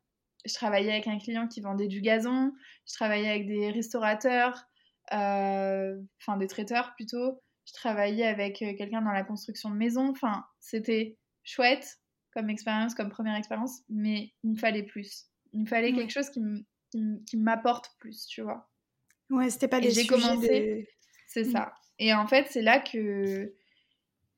Je 0.45 0.53
travaillais 0.53 0.91
avec 0.91 1.07
un 1.07 1.19
client 1.19 1.47
qui 1.47 1.61
vendait 1.61 1.87
du 1.87 2.01
gazon, 2.01 2.53
je 2.87 2.95
travaillais 2.95 3.29
avec 3.29 3.47
des 3.47 3.71
restaurateurs, 3.71 4.65
euh, 5.13 5.97
enfin 6.21 6.37
des 6.37 6.49
traiteurs 6.49 6.95
plutôt. 6.97 7.41
Je 7.69 7.75
travaillais 7.75 8.27
avec 8.27 8.63
euh, 8.63 8.75
quelqu'un 8.75 9.03
dans 9.03 9.13
la 9.13 9.25
construction 9.25 9.69
de 9.69 9.77
maison. 9.77 10.09
Enfin, 10.09 10.47
c'était 10.59 11.19
chouette 11.45 11.99
comme 12.33 12.49
expérience, 12.49 12.95
comme 12.95 13.11
première 13.11 13.37
expérience, 13.37 13.83
mais 13.91 14.33
il 14.43 14.53
me 14.53 14.57
fallait 14.57 14.83
plus. 14.83 15.27
Il 15.53 15.61
me 15.61 15.67
fallait 15.67 15.93
quelque 15.93 16.13
chose 16.13 16.31
qui 16.31 17.37
m'apporte 17.37 17.91
plus, 17.99 18.27
tu 18.27 18.43
vois. 18.43 18.71
Ouais, 19.31 19.51
c'était 19.51 19.69
pas 19.69 19.81
des 19.81 19.91
j'ai 19.91 20.07
commencé. 20.07 20.89
C'est 21.27 21.45
mmh. 21.45 21.53
ça. 21.53 21.75
Et 21.99 22.15
en 22.15 22.27
fait, 22.27 22.47
c'est 22.51 22.63
là 22.63 22.81
que, 22.81 23.55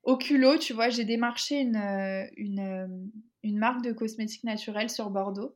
au 0.03 0.17
culot, 0.17 0.57
tu 0.57 0.73
vois, 0.73 0.89
j'ai 0.89 1.05
démarché 1.05 1.59
une, 1.61 1.77
euh, 1.77 2.25
une, 2.35 2.59
euh, 2.59 2.87
une, 3.43 3.57
marque 3.57 3.83
de 3.83 3.93
cosmétiques 3.93 4.43
naturels 4.43 4.89
sur 4.89 5.09
Bordeaux 5.09 5.53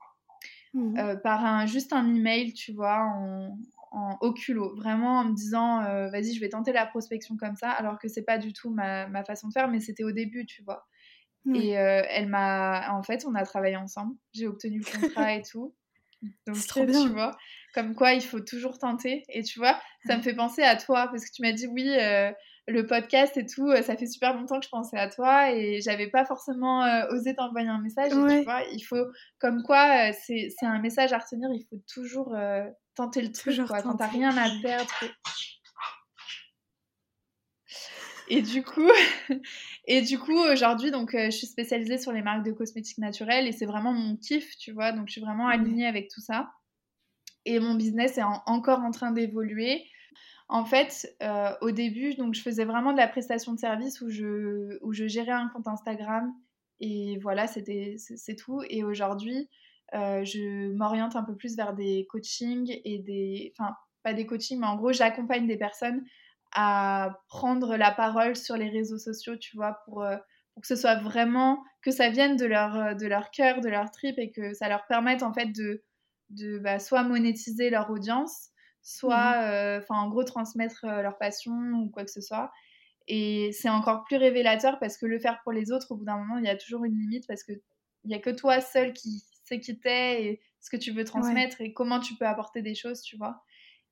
mmh. 0.73 0.97
euh, 0.97 1.15
par 1.15 1.43
un, 1.43 1.65
juste 1.65 1.93
un 1.93 2.13
email, 2.13 2.53
tu 2.53 2.71
vois, 2.71 3.01
en, 3.01 3.57
en, 3.95 4.17
au 4.21 4.33
culot. 4.33 4.75
Vraiment 4.75 5.19
en 5.19 5.25
me 5.25 5.33
disant, 5.33 5.81
vas-y, 6.09 6.33
je 6.33 6.39
vais 6.39 6.49
tenter 6.49 6.73
la 6.73 6.85
prospection 6.85 7.37
comme 7.37 7.55
ça, 7.55 7.71
alors 7.71 7.97
que 7.99 8.07
c'est 8.07 8.23
pas 8.23 8.37
du 8.37 8.53
tout 8.53 8.69
ma, 8.69 9.07
ma, 9.07 9.23
façon 9.23 9.47
de 9.47 9.53
faire, 9.53 9.67
mais 9.67 9.79
c'était 9.79 10.03
au 10.03 10.11
début, 10.11 10.45
tu 10.45 10.63
vois. 10.63 10.85
Et 11.53 11.69
elle 11.69 12.27
m'a. 12.27 12.91
En 12.91 13.03
fait, 13.03 13.25
on 13.27 13.35
a 13.35 13.43
travaillé 13.43 13.77
ensemble. 13.77 14.15
J'ai 14.33 14.47
obtenu 14.47 14.79
le 14.79 14.99
contrat 14.99 15.33
et 15.35 15.41
tout. 15.41 15.73
Donc, 16.47 16.67
trop 16.67 16.85
bien. 16.85 17.03
tu 17.03 17.09
vois, 17.09 17.37
comme 17.73 17.95
quoi 17.95 18.13
il 18.13 18.21
faut 18.21 18.39
toujours 18.39 18.77
tenter. 18.77 19.23
Et 19.29 19.43
tu 19.43 19.59
vois, 19.59 19.79
ça 20.05 20.17
me 20.17 20.21
fait 20.21 20.33
penser 20.33 20.63
à 20.63 20.75
toi 20.75 21.07
parce 21.07 21.25
que 21.25 21.31
tu 21.33 21.41
m'as 21.41 21.51
dit 21.51 21.67
oui, 21.67 21.87
euh, 21.99 22.31
le 22.67 22.85
podcast 22.85 23.37
et 23.37 23.45
tout, 23.45 23.67
euh, 23.69 23.81
ça 23.81 23.95
fait 23.95 24.07
super 24.07 24.33
longtemps 24.33 24.59
que 24.59 24.65
je 24.65 24.69
pensais 24.69 24.97
à 24.97 25.09
toi 25.09 25.51
et 25.51 25.81
j'avais 25.81 26.09
pas 26.09 26.25
forcément 26.25 26.83
euh, 26.83 27.07
osé 27.11 27.35
t'envoyer 27.35 27.67
un 27.67 27.81
message. 27.81 28.11
tu 28.11 28.43
vois, 28.43 28.63
il 28.71 28.81
faut, 28.81 29.05
comme 29.39 29.63
quoi, 29.63 30.11
c'est 30.13 30.49
un 30.61 30.79
message 30.79 31.13
à 31.13 31.19
retenir, 31.19 31.49
il 31.53 31.65
faut 31.69 31.81
toujours 31.93 32.35
tenter 32.95 33.21
le 33.21 33.31
truc, 33.31 33.59
quoi, 33.67 33.81
quand 33.81 33.95
t'as 33.97 34.07
rien 34.07 34.35
à 34.37 34.49
perdre. 34.61 34.91
Et 38.27 38.41
du 38.41 38.63
coup, 38.63 38.89
et 39.85 40.01
du 40.01 40.17
coup 40.17 40.37
aujourd'hui, 40.37 40.91
donc, 40.91 41.11
je 41.13 41.29
suis 41.29 41.47
spécialisée 41.47 41.97
sur 41.97 42.11
les 42.11 42.21
marques 42.21 42.45
de 42.45 42.51
cosmétiques 42.51 42.97
naturels 42.97 43.47
et 43.47 43.51
c'est 43.51 43.65
vraiment 43.65 43.93
mon 43.93 44.15
kiff, 44.15 44.57
tu 44.57 44.71
vois. 44.71 44.91
Donc, 44.91 45.07
je 45.07 45.13
suis 45.13 45.21
vraiment 45.21 45.47
alignée 45.47 45.85
avec 45.85 46.09
tout 46.09 46.21
ça. 46.21 46.51
Et 47.45 47.59
mon 47.59 47.75
business 47.75 48.17
est 48.17 48.23
encore 48.23 48.79
en 48.79 48.91
train 48.91 49.11
d'évoluer. 49.11 49.85
En 50.47 50.65
fait, 50.65 51.15
euh, 51.21 51.51
au 51.61 51.71
début, 51.71 52.15
donc, 52.15 52.33
je 52.33 52.41
faisais 52.41 52.65
vraiment 52.65 52.91
de 52.91 52.97
la 52.97 53.07
prestation 53.07 53.53
de 53.53 53.59
service 53.59 54.01
où 54.01 54.09
je, 54.09 54.77
où 54.83 54.93
je 54.93 55.07
gérais 55.07 55.31
un 55.31 55.49
compte 55.49 55.67
Instagram. 55.67 56.33
Et 56.79 57.19
voilà, 57.21 57.47
c'était, 57.47 57.95
c'est 57.97 58.35
tout. 58.35 58.61
Et 58.69 58.83
aujourd'hui, 58.83 59.37
euh, 59.37 59.64
je 59.93 60.71
m'oriente 60.73 61.15
un 61.15 61.23
peu 61.23 61.35
plus 61.35 61.55
vers 61.55 61.73
des 61.73 62.07
coachings 62.09 62.79
et 62.83 62.99
des. 62.99 63.53
Enfin, 63.57 63.73
pas 64.03 64.13
des 64.13 64.25
coachings, 64.25 64.59
mais 64.59 64.67
en 64.67 64.75
gros, 64.75 64.93
j'accompagne 64.93 65.47
des 65.47 65.57
personnes 65.57 66.05
à 66.53 67.19
prendre 67.27 67.75
la 67.75 67.91
parole 67.91 68.35
sur 68.35 68.55
les 68.55 68.69
réseaux 68.69 68.97
sociaux, 68.97 69.35
tu 69.35 69.57
vois, 69.57 69.79
pour, 69.85 70.03
euh, 70.03 70.15
pour 70.53 70.61
que 70.61 70.67
ce 70.67 70.75
soit 70.77 70.95
vraiment, 70.95 71.63
que 71.81 71.91
ça 71.91 72.09
vienne 72.09 72.37
de 72.37 72.45
leur, 72.45 72.95
de 72.95 73.07
leur 73.07 73.29
cœur, 73.31 73.59
de 73.59 73.67
leur 73.67 73.91
trip 73.91 74.17
et 74.17 74.31
que 74.31 74.53
ça 74.53 74.69
leur 74.69 74.85
permette 74.87 75.21
en 75.21 75.33
fait 75.33 75.47
de, 75.47 75.83
de 76.29 76.59
bah, 76.59 76.79
soit 76.79 77.03
monétiser 77.03 77.69
leur 77.69 77.89
audience, 77.89 78.49
soit, 78.81 79.37
mmh 79.37 79.43
euh, 79.43 79.79
enfin, 79.79 79.95
en 79.95 80.07
gros, 80.09 80.23
transmettre 80.23 80.85
euh, 80.85 81.01
leur 81.01 81.17
passion 81.17 81.53
ou 81.83 81.89
quoi 81.89 82.05
que 82.05 82.11
ce 82.11 82.21
soit. 82.21 82.51
Et 83.07 83.51
c'est 83.51 83.69
encore 83.69 84.03
plus 84.05 84.17
révélateur 84.17 84.79
parce 84.79 84.97
que 84.97 85.05
le 85.05 85.19
faire 85.19 85.41
pour 85.43 85.51
les 85.51 85.71
autres, 85.71 85.91
au 85.91 85.97
bout 85.97 86.05
d'un 86.05 86.17
moment, 86.17 86.37
il 86.37 86.45
y 86.45 86.49
a 86.49 86.55
toujours 86.55 86.85
une 86.85 86.97
limite 86.97 87.27
parce 87.27 87.43
qu'il 87.43 87.59
n'y 88.05 88.15
a 88.15 88.19
que 88.19 88.29
toi 88.29 88.61
seul 88.61 88.93
qui 88.93 89.23
sais 89.45 89.59
qui 89.59 89.79
t'es 89.79 90.23
et 90.23 90.41
ce 90.59 90.69
que 90.69 90.77
tu 90.77 90.91
veux 90.91 91.03
transmettre 91.03 91.61
et 91.61 91.73
comment 91.73 91.99
tu 91.99 92.15
peux 92.15 92.25
apporter 92.25 92.61
des 92.61 92.75
choses, 92.75 93.01
tu 93.01 93.17
vois. 93.17 93.43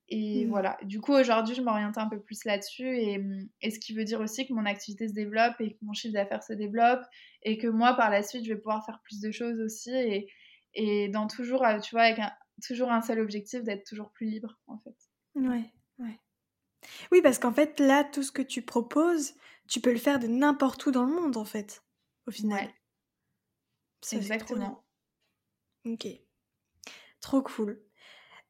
Et 0.09 0.45
mmh. 0.45 0.49
voilà, 0.49 0.77
du 0.83 0.99
coup 0.99 1.13
aujourd'hui 1.13 1.55
je 1.55 1.61
m'oriente 1.61 1.97
un 1.97 2.09
peu 2.09 2.19
plus 2.19 2.43
là-dessus 2.43 2.97
et, 2.97 3.23
et, 3.61 3.71
ce 3.71 3.79
qui 3.79 3.93
veut 3.93 4.03
dire 4.03 4.19
aussi 4.19 4.45
que 4.45 4.53
mon 4.53 4.65
activité 4.65 5.07
se 5.07 5.13
développe 5.13 5.55
et 5.61 5.75
que 5.75 5.77
mon 5.81 5.93
chiffre 5.93 6.13
d'affaires 6.13 6.43
se 6.43 6.51
développe 6.51 7.03
et 7.41 7.57
que 7.57 7.67
moi 7.67 7.93
par 7.93 8.09
la 8.09 8.21
suite 8.21 8.43
je 8.43 8.49
vais 8.49 8.59
pouvoir 8.59 8.85
faire 8.85 8.99
plus 9.01 9.21
de 9.21 9.31
choses 9.31 9.61
aussi 9.61 9.91
et, 9.91 10.27
et 10.73 11.09
dans 11.09 11.27
toujours, 11.27 11.65
euh, 11.65 11.79
tu 11.79 11.95
vois, 11.95 12.03
avec 12.03 12.19
un, 12.19 12.31
toujours 12.65 12.91
un 12.91 13.01
seul 13.01 13.19
objectif 13.19 13.63
d'être 13.63 13.85
toujours 13.85 14.11
plus 14.11 14.27
libre, 14.27 14.59
en 14.67 14.77
fait. 14.79 14.95
Ouais, 15.35 15.71
ouais. 15.99 16.19
Oui, 17.11 17.21
parce 17.21 17.39
qu'en 17.39 17.53
fait, 17.53 17.79
là, 17.79 18.03
tout 18.03 18.23
ce 18.23 18.31
que 18.31 18.41
tu 18.41 18.61
proposes, 18.61 19.33
tu 19.67 19.79
peux 19.79 19.91
le 19.91 19.99
faire 19.99 20.19
de 20.19 20.27
n'importe 20.27 20.85
où 20.85 20.91
dans 20.91 21.05
le 21.05 21.13
monde, 21.13 21.37
en 21.37 21.45
fait, 21.45 21.83
au 22.27 22.31
final. 22.31 22.65
Ouais. 22.65 22.73
C'est 24.01 24.17
Exactement. 24.17 24.83
Ok. 25.85 26.07
Trop 27.21 27.41
cool. 27.41 27.79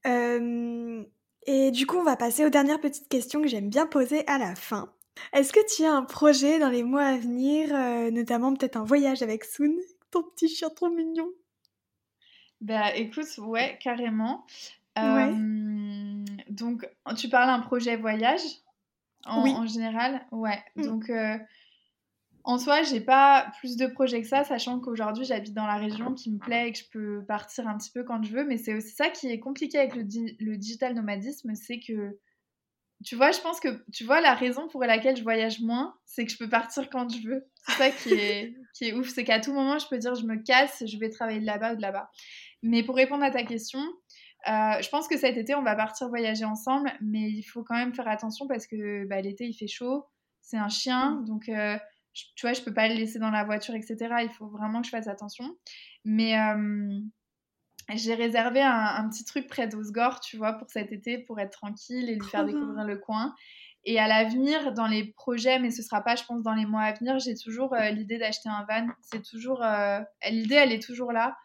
et 0.05 1.71
du 1.71 1.85
coup, 1.85 1.97
on 1.97 2.03
va 2.03 2.15
passer 2.15 2.45
aux 2.45 2.49
dernières 2.49 2.79
petites 2.79 3.09
questions 3.09 3.41
que 3.41 3.47
j'aime 3.47 3.69
bien 3.69 3.85
poser 3.87 4.27
à 4.27 4.37
la 4.37 4.55
fin. 4.55 4.93
Est-ce 5.31 5.53
que 5.53 5.75
tu 5.75 5.83
as 5.83 5.93
un 5.93 6.03
projet 6.03 6.59
dans 6.59 6.69
les 6.69 6.83
mois 6.83 7.05
à 7.05 7.17
venir, 7.17 7.73
euh, 7.73 8.11
notamment 8.11 8.53
peut-être 8.53 8.77
un 8.77 8.83
voyage 8.83 9.21
avec 9.21 9.43
Soon, 9.45 9.75
ton 10.11 10.23
petit 10.23 10.47
chien 10.47 10.69
trop 10.69 10.89
mignon? 10.89 11.29
Bah 12.61 12.95
écoute, 12.95 13.27
ouais, 13.39 13.77
carrément. 13.81 14.45
donc, 16.49 16.87
tu 17.17 17.29
parles 17.29 17.47
d'un 17.47 17.59
projet 17.59 17.97
voyage 17.97 18.41
en, 19.25 19.45
en 19.45 19.65
général? 19.65 20.25
Ouais. 20.31 20.63
Mmh. 20.75 20.83
Donc, 20.83 21.09
euh, 21.09 21.37
en 22.45 22.57
soi, 22.57 22.83
j'ai 22.83 22.99
pas 22.99 23.51
plus 23.59 23.77
de 23.77 23.87
projets 23.87 24.21
que 24.21 24.27
ça, 24.27 24.43
sachant 24.43 24.79
qu'aujourd'hui, 24.79 25.23
j'habite 25.23 25.53
dans 25.53 25.65
la 25.65 25.77
région 25.77 26.13
qui 26.13 26.29
me 26.29 26.39
plaît 26.39 26.67
et 26.67 26.71
que 26.73 26.77
je 26.77 26.89
peux 26.91 27.25
partir 27.25 27.67
un 27.67 27.77
petit 27.77 27.91
peu 27.91 28.03
quand 28.03 28.21
je 28.21 28.33
veux. 28.33 28.45
Mais 28.45 28.57
c'est 28.57 28.73
aussi 28.73 28.93
ça 28.93 29.09
qui 29.09 29.29
est 29.29 29.39
compliqué 29.39 29.79
avec 29.79 29.95
le, 29.95 30.03
digital 30.57 30.93
nomadisme, 30.93 31.55
c'est 31.55 31.79
que 31.79 32.19
tu 33.05 33.15
vois, 33.15 33.31
je 33.31 33.39
pense 33.39 33.59
que 33.59 33.83
tu 33.91 34.03
vois 34.03 34.21
la 34.21 34.33
raison 34.33 34.67
pour 34.67 34.81
laquelle 34.83 35.15
je 35.15 35.23
voyage 35.23 35.61
moins, 35.61 35.95
c'est 36.05 36.25
que 36.25 36.31
je 36.31 36.37
peux 36.37 36.49
partir 36.49 36.89
quand 36.89 37.09
je 37.09 37.27
veux. 37.27 37.45
C'est 37.67 37.71
ça 37.73 37.89
qui 37.91 38.13
est, 38.13 38.93
ouf, 38.93 39.09
c'est 39.09 39.23
qu'à 39.23 39.39
tout 39.39 39.53
moment, 39.53 39.79
je 39.79 39.87
peux 39.87 39.97
dire 39.97 40.15
je 40.15 40.25
me 40.25 40.35
casse, 40.35 40.83
je 40.85 40.97
vais 40.97 41.09
travailler 41.09 41.39
de 41.39 41.45
là-bas 41.45 41.73
ou 41.73 41.75
de 41.77 41.81
là-bas. 41.81 42.09
Mais 42.61 42.83
pour 42.83 42.95
répondre 42.95 43.23
à 43.23 43.31
ta 43.31 43.43
question, 43.43 43.79
euh, 44.47 44.81
je 44.81 44.89
pense 44.89 45.07
que 45.07 45.17
cet 45.17 45.37
été, 45.37 45.55
on 45.55 45.63
va 45.63 45.75
partir 45.75 46.09
voyager 46.09 46.45
ensemble, 46.45 46.91
mais 47.01 47.29
il 47.29 47.43
faut 47.43 47.63
quand 47.63 47.75
même 47.75 47.93
faire 47.93 48.07
attention 48.07 48.47
parce 48.47 48.67
que 48.67 49.05
bah, 49.05 49.21
l'été, 49.21 49.45
il 49.45 49.53
fait 49.53 49.67
chaud. 49.67 50.05
C'est 50.41 50.57
un 50.57 50.69
chien, 50.69 51.23
donc 51.25 51.47
euh, 51.47 51.77
tu 52.13 52.45
vois, 52.45 52.53
je 52.53 52.61
peux 52.61 52.73
pas 52.73 52.87
le 52.87 52.95
laisser 52.95 53.19
dans 53.19 53.31
la 53.31 53.43
voiture, 53.43 53.75
etc. 53.75 53.97
Il 54.23 54.29
faut 54.29 54.47
vraiment 54.47 54.81
que 54.81 54.87
je 54.87 54.91
fasse 54.91 55.07
attention. 55.07 55.57
Mais 56.05 56.37
euh, 56.37 56.99
j'ai 57.95 58.13
réservé 58.13 58.61
un, 58.61 59.07
petit 59.09 59.25
truc 59.25 59.47
près 59.47 59.67
d'Osgore, 59.67 60.19
tu 60.19 60.37
vois, 60.37 60.53
pour 60.53 60.69
cet 60.69 60.91
été, 60.91 61.17
pour 61.17 61.39
être 61.39 61.51
tranquille 61.51 62.09
et 62.09 62.15
lui 62.15 62.27
faire 62.27 62.45
découvrir 62.45 62.85
le 62.85 62.97
coin. 62.97 63.33
Et 63.85 63.99
à 63.99 64.07
l'avenir, 64.07 64.73
dans 64.73 64.87
les 64.87 65.11
projets, 65.11 65.59
mais 65.59 65.69
ce 65.69 65.81
sera 65.81 66.01
pas, 66.01 66.15
je 66.15 66.23
pense, 66.23 66.41
dans 66.41 66.53
les 66.53 66.65
mois 66.65 66.83
à 66.83 66.93
venir, 66.93 67.19
j'ai 67.19 67.35
toujours 67.35 67.75
l'idée 67.75 68.17
d'acheter 68.17 68.47
un 68.47 68.65
van. 68.69 68.87
C'est 69.01 69.23
toujours, 69.23 69.61
l'idée, 70.29 70.55
elle 70.55 70.71
est 70.71 70.81
toujours 70.81 71.11
là. 71.11 71.35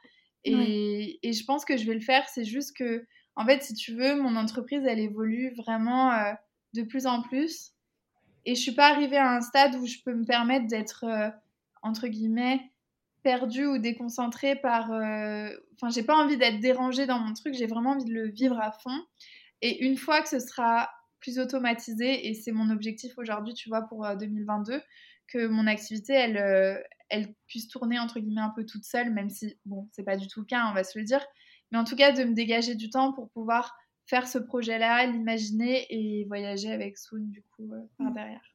Et, 0.44 1.32
je 1.32 1.44
pense 1.44 1.64
que 1.64 1.76
je 1.76 1.86
vais 1.86 1.94
le 1.94 2.00
faire. 2.00 2.28
C'est 2.28 2.44
juste 2.44 2.76
que, 2.76 3.06
en 3.36 3.44
fait, 3.44 3.62
si 3.62 3.74
tu 3.74 3.94
veux, 3.94 4.20
mon 4.20 4.36
entreprise, 4.36 4.82
elle 4.86 4.98
évolue 4.98 5.54
vraiment 5.56 6.12
euh, 6.12 6.32
de 6.74 6.82
plus 6.82 7.06
en 7.06 7.22
plus. 7.22 7.72
Et 8.44 8.54
je 8.54 8.60
suis 8.60 8.72
pas 8.72 8.90
arrivée 8.90 9.16
à 9.16 9.32
un 9.32 9.40
stade 9.40 9.74
où 9.76 9.86
je 9.86 9.98
peux 10.04 10.14
me 10.14 10.24
permettre 10.24 10.66
d'être, 10.66 11.04
euh, 11.04 11.28
entre 11.82 12.08
guillemets, 12.08 12.60
perdue 13.22 13.66
ou 13.66 13.78
déconcentrée 13.78 14.56
par. 14.56 14.92
Euh, 14.92 15.50
enfin, 15.74 15.90
j'ai 15.90 16.02
pas 16.02 16.16
envie 16.16 16.36
d'être 16.36 16.60
dérangée 16.60 17.06
dans 17.06 17.18
mon 17.18 17.34
truc. 17.34 17.54
J'ai 17.54 17.66
vraiment 17.66 17.90
envie 17.90 18.04
de 18.04 18.14
le 18.14 18.28
vivre 18.28 18.58
à 18.60 18.72
fond. 18.72 19.04
Et 19.60 19.84
une 19.84 19.96
fois 19.96 20.22
que 20.22 20.28
ce 20.28 20.38
sera 20.38 20.88
plus 21.20 21.38
automatisé 21.38 22.28
et 22.28 22.34
c'est 22.34 22.52
mon 22.52 22.70
objectif 22.70 23.18
aujourd'hui, 23.18 23.54
tu 23.54 23.68
vois, 23.68 23.82
pour 23.82 24.06
2022, 24.16 24.80
que 25.26 25.48
mon 25.48 25.66
activité, 25.66 26.12
elle, 26.12 26.84
elle 27.08 27.34
puisse 27.48 27.68
tourner 27.68 27.98
entre 27.98 28.20
guillemets 28.20 28.40
un 28.40 28.52
peu 28.54 28.64
toute 28.64 28.84
seule, 28.84 29.12
même 29.12 29.28
si, 29.28 29.58
bon, 29.66 29.88
c'est 29.92 30.04
pas 30.04 30.16
du 30.16 30.28
tout 30.28 30.40
le 30.40 30.46
cas, 30.46 30.68
on 30.70 30.74
va 30.74 30.84
se 30.84 30.96
le 30.96 31.04
dire, 31.04 31.24
mais 31.72 31.78
en 31.78 31.84
tout 31.84 31.96
cas 31.96 32.12
de 32.12 32.24
me 32.24 32.34
dégager 32.34 32.74
du 32.74 32.90
temps 32.90 33.12
pour 33.12 33.30
pouvoir 33.30 33.76
faire 34.08 34.26
ce 34.26 34.38
projet-là, 34.38 35.06
l'imaginer 35.06 35.86
et 35.90 36.24
voyager 36.24 36.72
avec 36.72 36.96
Soon, 36.96 37.20
du 37.20 37.42
coup, 37.42 37.68
par 37.98 38.10
mmh. 38.10 38.14
derrière. 38.14 38.54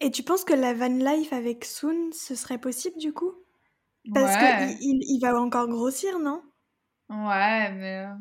Et 0.00 0.10
tu 0.10 0.22
penses 0.24 0.44
que 0.44 0.52
la 0.52 0.74
van 0.74 0.88
life 0.88 1.32
avec 1.32 1.64
Soon, 1.64 2.10
ce 2.12 2.34
serait 2.34 2.58
possible 2.58 2.98
du 2.98 3.12
coup? 3.12 3.32
Parce 4.12 4.36
qu'il 4.36 4.98
il, 5.00 5.18
va 5.20 5.40
encore 5.40 5.68
grossir, 5.68 6.18
non? 6.18 6.42
Ouais, 7.08 7.72
mais. 7.72 8.04
Euh, 8.04 8.14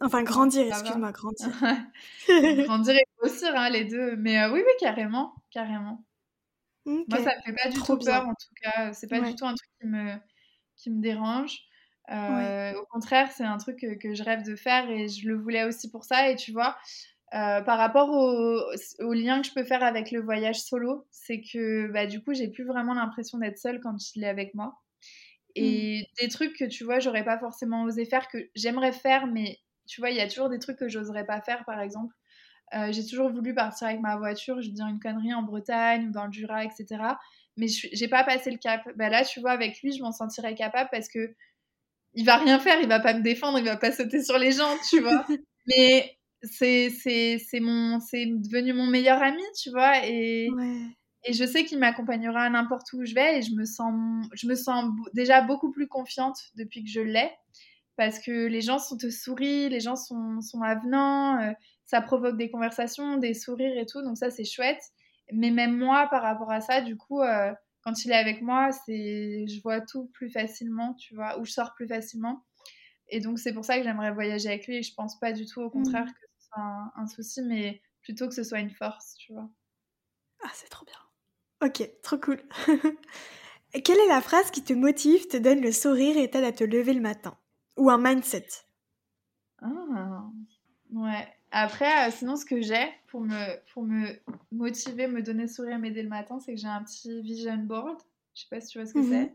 enfin, 0.00 0.22
grandir, 0.22 0.66
excuse-moi, 0.66 1.12
grandir. 1.12 1.48
grandir 2.66 2.96
et 2.96 3.06
grossir, 3.18 3.52
hein, 3.54 3.70
les 3.70 3.84
deux. 3.84 4.16
Mais 4.16 4.42
euh, 4.42 4.52
oui, 4.52 4.60
oui, 4.60 4.72
carrément. 4.80 5.34
Carrément. 5.50 6.04
Moi, 6.84 7.04
ça 7.10 7.36
me 7.36 7.42
fait 7.42 7.54
pas 7.54 7.70
du 7.70 7.80
tout 7.80 7.96
peur, 7.96 8.26
en 8.26 8.34
tout 8.34 8.54
cas. 8.60 8.92
C'est 8.92 9.06
pas 9.06 9.20
du 9.20 9.34
tout 9.34 9.46
un 9.46 9.54
truc 9.54 9.70
qui 9.80 9.86
me, 9.86 10.16
qui 10.76 10.90
me 10.90 11.00
dérange. 11.00 11.62
Euh, 12.10 12.72
au 12.74 12.86
contraire, 12.86 13.30
c'est 13.32 13.44
un 13.44 13.58
truc 13.58 13.78
que, 13.78 13.94
que, 13.94 14.14
je 14.14 14.22
rêve 14.22 14.42
de 14.42 14.56
faire 14.56 14.90
et 14.90 15.08
je 15.08 15.28
le 15.28 15.36
voulais 15.36 15.64
aussi 15.64 15.90
pour 15.90 16.04
ça. 16.04 16.28
Et 16.30 16.36
tu 16.36 16.52
vois, 16.52 16.76
euh, 17.34 17.60
par 17.60 17.78
rapport 17.78 18.10
au, 18.10 19.04
au, 19.04 19.12
lien 19.12 19.40
que 19.40 19.46
je 19.46 19.52
peux 19.52 19.62
faire 19.62 19.82
avec 19.82 20.10
le 20.10 20.20
voyage 20.20 20.60
solo, 20.60 21.06
c'est 21.10 21.40
que 21.40 21.86
bah, 21.92 22.06
du 22.06 22.22
coup, 22.22 22.34
j'ai 22.34 22.48
plus 22.48 22.64
vraiment 22.64 22.94
l'impression 22.94 23.38
d'être 23.38 23.58
seule 23.58 23.80
quand 23.80 23.96
il 24.16 24.24
est 24.24 24.28
avec 24.28 24.54
moi. 24.54 24.80
Et 25.54 26.02
mmh. 26.02 26.22
des 26.24 26.28
trucs 26.28 26.56
que 26.56 26.64
tu 26.64 26.84
vois, 26.84 26.98
j'aurais 26.98 27.24
pas 27.24 27.38
forcément 27.38 27.84
osé 27.84 28.04
faire, 28.04 28.28
que 28.28 28.38
j'aimerais 28.54 28.92
faire, 28.92 29.26
mais 29.26 29.58
tu 29.86 30.00
vois, 30.00 30.10
il 30.10 30.16
y 30.16 30.20
a 30.20 30.28
toujours 30.28 30.48
des 30.48 30.58
trucs 30.58 30.78
que 30.78 30.88
j'oserais 30.88 31.26
pas 31.26 31.40
faire, 31.40 31.64
par 31.64 31.80
exemple. 31.80 32.14
Euh, 32.74 32.92
j'ai 32.92 33.04
toujours 33.04 33.30
voulu 33.30 33.54
partir 33.54 33.88
avec 33.88 34.00
ma 34.00 34.16
voiture, 34.16 34.60
je 34.62 34.68
veux 34.68 34.74
dire 34.74 34.86
une 34.86 35.00
connerie 35.00 35.34
en 35.34 35.42
Bretagne 35.42 36.08
ou 36.08 36.12
dans 36.12 36.26
le 36.26 36.32
Jura, 36.32 36.64
etc. 36.64 36.86
Mais 37.56 37.66
j'ai 37.68 38.08
pas 38.08 38.22
passé 38.22 38.50
le 38.50 38.58
cap. 38.58 38.82
Bah 38.96 39.08
là, 39.08 39.24
tu 39.24 39.40
vois, 39.40 39.50
avec 39.50 39.80
lui, 39.82 39.92
je 39.92 40.02
m'en 40.02 40.12
sentirais 40.12 40.54
capable 40.54 40.88
parce 40.92 41.08
que 41.08 41.34
il 42.14 42.24
va 42.24 42.36
rien 42.36 42.58
faire, 42.58 42.80
il 42.80 42.88
va 42.88 43.00
pas 43.00 43.14
me 43.14 43.22
défendre, 43.22 43.58
il 43.58 43.64
va 43.64 43.76
pas 43.76 43.92
sauter 43.92 44.22
sur 44.22 44.38
les 44.38 44.52
gens, 44.52 44.76
tu 44.88 45.00
vois. 45.00 45.24
mais 45.66 46.16
c'est 46.42 46.90
c'est 46.90 47.60
mon 47.60 48.00
c'est 48.00 48.26
devenu 48.26 48.72
mon 48.72 48.86
meilleur 48.86 49.22
ami 49.22 49.42
tu 49.60 49.70
vois 49.70 50.06
et 50.06 50.48
et 51.24 51.34
je 51.34 51.44
sais 51.44 51.64
qu'il 51.64 51.78
m'accompagnera 51.78 52.48
n'importe 52.48 52.90
où 52.94 53.04
je 53.04 53.14
vais 53.14 53.38
et 53.38 53.42
je 53.42 53.54
me 53.54 53.64
sens 53.64 54.26
je 54.32 54.46
me 54.46 54.54
sens 54.54 54.90
déjà 55.12 55.42
beaucoup 55.42 55.70
plus 55.70 55.86
confiante 55.86 56.38
depuis 56.54 56.82
que 56.82 56.90
je 56.90 57.00
l'ai 57.00 57.30
parce 57.96 58.18
que 58.18 58.46
les 58.46 58.62
gens 58.62 58.78
sont 58.78 58.96
te 58.96 59.10
sourient 59.10 59.68
les 59.68 59.80
gens 59.80 59.96
sont 59.96 60.40
sont 60.40 60.62
avenants 60.62 61.38
euh, 61.40 61.52
ça 61.84 62.00
provoque 62.00 62.38
des 62.38 62.50
conversations 62.50 63.18
des 63.18 63.34
sourires 63.34 63.76
et 63.76 63.84
tout 63.84 64.00
donc 64.00 64.16
ça 64.16 64.30
c'est 64.30 64.44
chouette 64.44 64.82
mais 65.32 65.50
même 65.50 65.76
moi 65.76 66.08
par 66.10 66.22
rapport 66.22 66.50
à 66.50 66.62
ça 66.62 66.80
du 66.80 66.96
coup 66.96 67.20
euh, 67.20 67.52
quand 67.90 68.04
il 68.04 68.12
est 68.12 68.16
avec 68.16 68.40
moi 68.42 68.70
c'est 68.72 69.46
je 69.46 69.60
vois 69.62 69.80
tout 69.80 70.06
plus 70.12 70.30
facilement 70.30 70.94
tu 70.94 71.14
vois 71.14 71.38
ou 71.38 71.44
je 71.44 71.52
sors 71.52 71.74
plus 71.74 71.88
facilement 71.88 72.44
et 73.08 73.20
donc 73.20 73.38
c'est 73.38 73.52
pour 73.52 73.64
ça 73.64 73.76
que 73.76 73.84
j'aimerais 73.84 74.12
voyager 74.12 74.48
avec 74.48 74.66
lui 74.66 74.76
et 74.76 74.82
je 74.82 74.94
pense 74.94 75.18
pas 75.18 75.32
du 75.32 75.44
tout 75.46 75.60
au 75.60 75.70
contraire 75.70 76.06
mmh. 76.06 76.12
que 76.12 76.30
un, 76.56 77.06
souci, 77.06 77.42
mais 77.42 77.82
plutôt 78.02 78.28
que 78.28 78.34
ce 78.34 78.44
soit 78.44 78.60
une 78.60 78.70
force, 78.70 79.14
tu 79.14 79.32
vois. 79.32 79.48
Ah, 80.42 80.50
c'est 80.54 80.68
trop 80.68 80.84
bien. 80.84 81.68
Ok, 81.68 81.88
trop 82.02 82.18
cool. 82.18 82.40
Quelle 83.84 83.98
est 83.98 84.08
la 84.08 84.20
phrase 84.20 84.50
qui 84.50 84.64
te 84.64 84.72
motive, 84.72 85.28
te 85.28 85.36
donne 85.36 85.60
le 85.60 85.72
sourire 85.72 86.16
et 86.16 86.30
t'aide 86.30 86.44
à 86.44 86.52
te 86.52 86.64
lever 86.64 86.94
le 86.94 87.00
matin? 87.00 87.36
Ou 87.76 87.90
un 87.90 87.98
mindset? 87.98 88.46
Ah, 89.62 90.30
ouais. 90.92 91.28
Après, 91.52 92.08
euh, 92.08 92.10
sinon, 92.12 92.36
ce 92.36 92.44
que 92.44 92.60
j'ai 92.60 92.92
pour 93.08 93.20
me, 93.20 93.72
pour 93.72 93.82
me 93.82 94.20
motiver, 94.52 95.06
me 95.06 95.22
donner 95.22 95.42
le 95.42 95.48
sourire, 95.48 95.78
m'aider 95.78 96.02
le 96.02 96.08
matin, 96.08 96.38
c'est 96.38 96.54
que 96.54 96.60
j'ai 96.60 96.68
un 96.68 96.82
petit 96.82 97.20
vision 97.22 97.56
board. 97.56 98.00
Je 98.34 98.42
sais 98.42 98.48
pas 98.48 98.60
si 98.60 98.68
tu 98.68 98.78
vois 98.78 98.86
ce 98.86 98.94
que 98.94 99.00
mmh 99.00 99.10
c'est. 99.10 99.34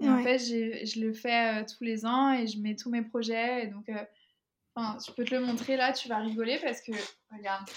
Et 0.00 0.08
en 0.08 0.22
fait, 0.22 0.38
je 0.38 1.00
le 1.00 1.12
fais 1.12 1.62
euh, 1.62 1.64
tous 1.64 1.82
les 1.82 2.06
ans 2.06 2.32
et 2.32 2.46
je 2.46 2.58
mets 2.60 2.76
tous 2.76 2.90
mes 2.90 3.02
projets. 3.02 3.64
Et 3.64 3.66
donc, 3.66 3.88
euh, 3.88 4.04
je 4.76 5.10
peux 5.12 5.24
te 5.24 5.34
le 5.34 5.40
montrer 5.40 5.76
là, 5.76 5.92
tu 5.92 6.08
vas 6.08 6.18
rigoler 6.18 6.60
parce 6.62 6.80
que, 6.82 6.92
regarde, 7.32 7.68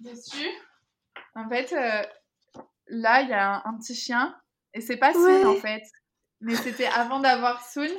dessus, 0.00 0.48
en 1.34 1.48
fait, 1.48 1.74
là, 2.88 3.22
il 3.22 3.28
y 3.28 3.32
a 3.32 3.62
un, 3.64 3.78
petit 3.78 3.94
chien 3.94 4.36
et 4.74 4.80
c'est 4.80 4.96
pas 4.96 5.12
Soon 5.12 5.46
en 5.46 5.56
fait, 5.56 5.82
mais 6.40 6.54
c'était 6.54 6.86
avant 6.86 7.20
d'avoir 7.20 7.66
Soon. 7.66 7.90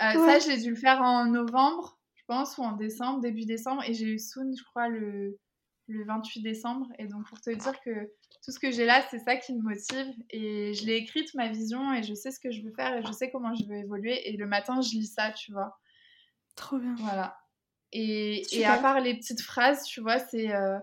Euh, 0.00 0.12
ça, 0.12 0.38
j'ai 0.38 0.58
dû 0.58 0.70
le 0.70 0.76
faire 0.76 1.02
en 1.02 1.26
novembre, 1.26 1.97
pense, 2.28 2.56
ou 2.58 2.62
en 2.62 2.72
décembre, 2.72 3.20
début 3.20 3.44
décembre, 3.44 3.82
et 3.84 3.94
j'ai 3.94 4.06
eu 4.06 4.18
Soon, 4.18 4.52
je 4.56 4.62
crois, 4.64 4.88
le, 4.88 5.38
le 5.88 6.04
28 6.04 6.42
décembre. 6.42 6.86
Et 6.98 7.06
donc, 7.06 7.26
pour 7.26 7.40
te 7.40 7.50
dire 7.50 7.80
que 7.80 8.12
tout 8.44 8.52
ce 8.52 8.60
que 8.60 8.70
j'ai 8.70 8.84
là, 8.84 9.02
c'est 9.10 9.18
ça 9.18 9.36
qui 9.36 9.54
me 9.54 9.62
motive. 9.62 10.14
Et 10.30 10.74
je 10.74 10.86
l'ai 10.86 10.96
écrite, 10.96 11.34
ma 11.34 11.48
vision, 11.48 11.92
et 11.92 12.02
je 12.04 12.14
sais 12.14 12.30
ce 12.30 12.38
que 12.38 12.52
je 12.52 12.62
veux 12.62 12.72
faire, 12.72 12.96
et 12.96 13.02
je 13.02 13.12
sais 13.12 13.30
comment 13.30 13.54
je 13.54 13.64
veux 13.64 13.76
évoluer. 13.76 14.28
Et 14.28 14.36
le 14.36 14.46
matin, 14.46 14.80
je 14.80 14.90
lis 14.90 15.12
ça, 15.12 15.32
tu 15.32 15.52
vois. 15.52 15.76
Trop 16.54 16.78
bien. 16.78 16.94
Voilà. 16.98 17.36
Et, 17.92 18.42
et, 18.52 18.66
à 18.66 18.76
part 18.78 19.00
les 19.00 19.14
petites 19.14 19.40
phrases, 19.40 19.84
tu 19.84 20.00
vois, 20.00 20.18
c'est 20.18 20.54
euh, 20.54 20.78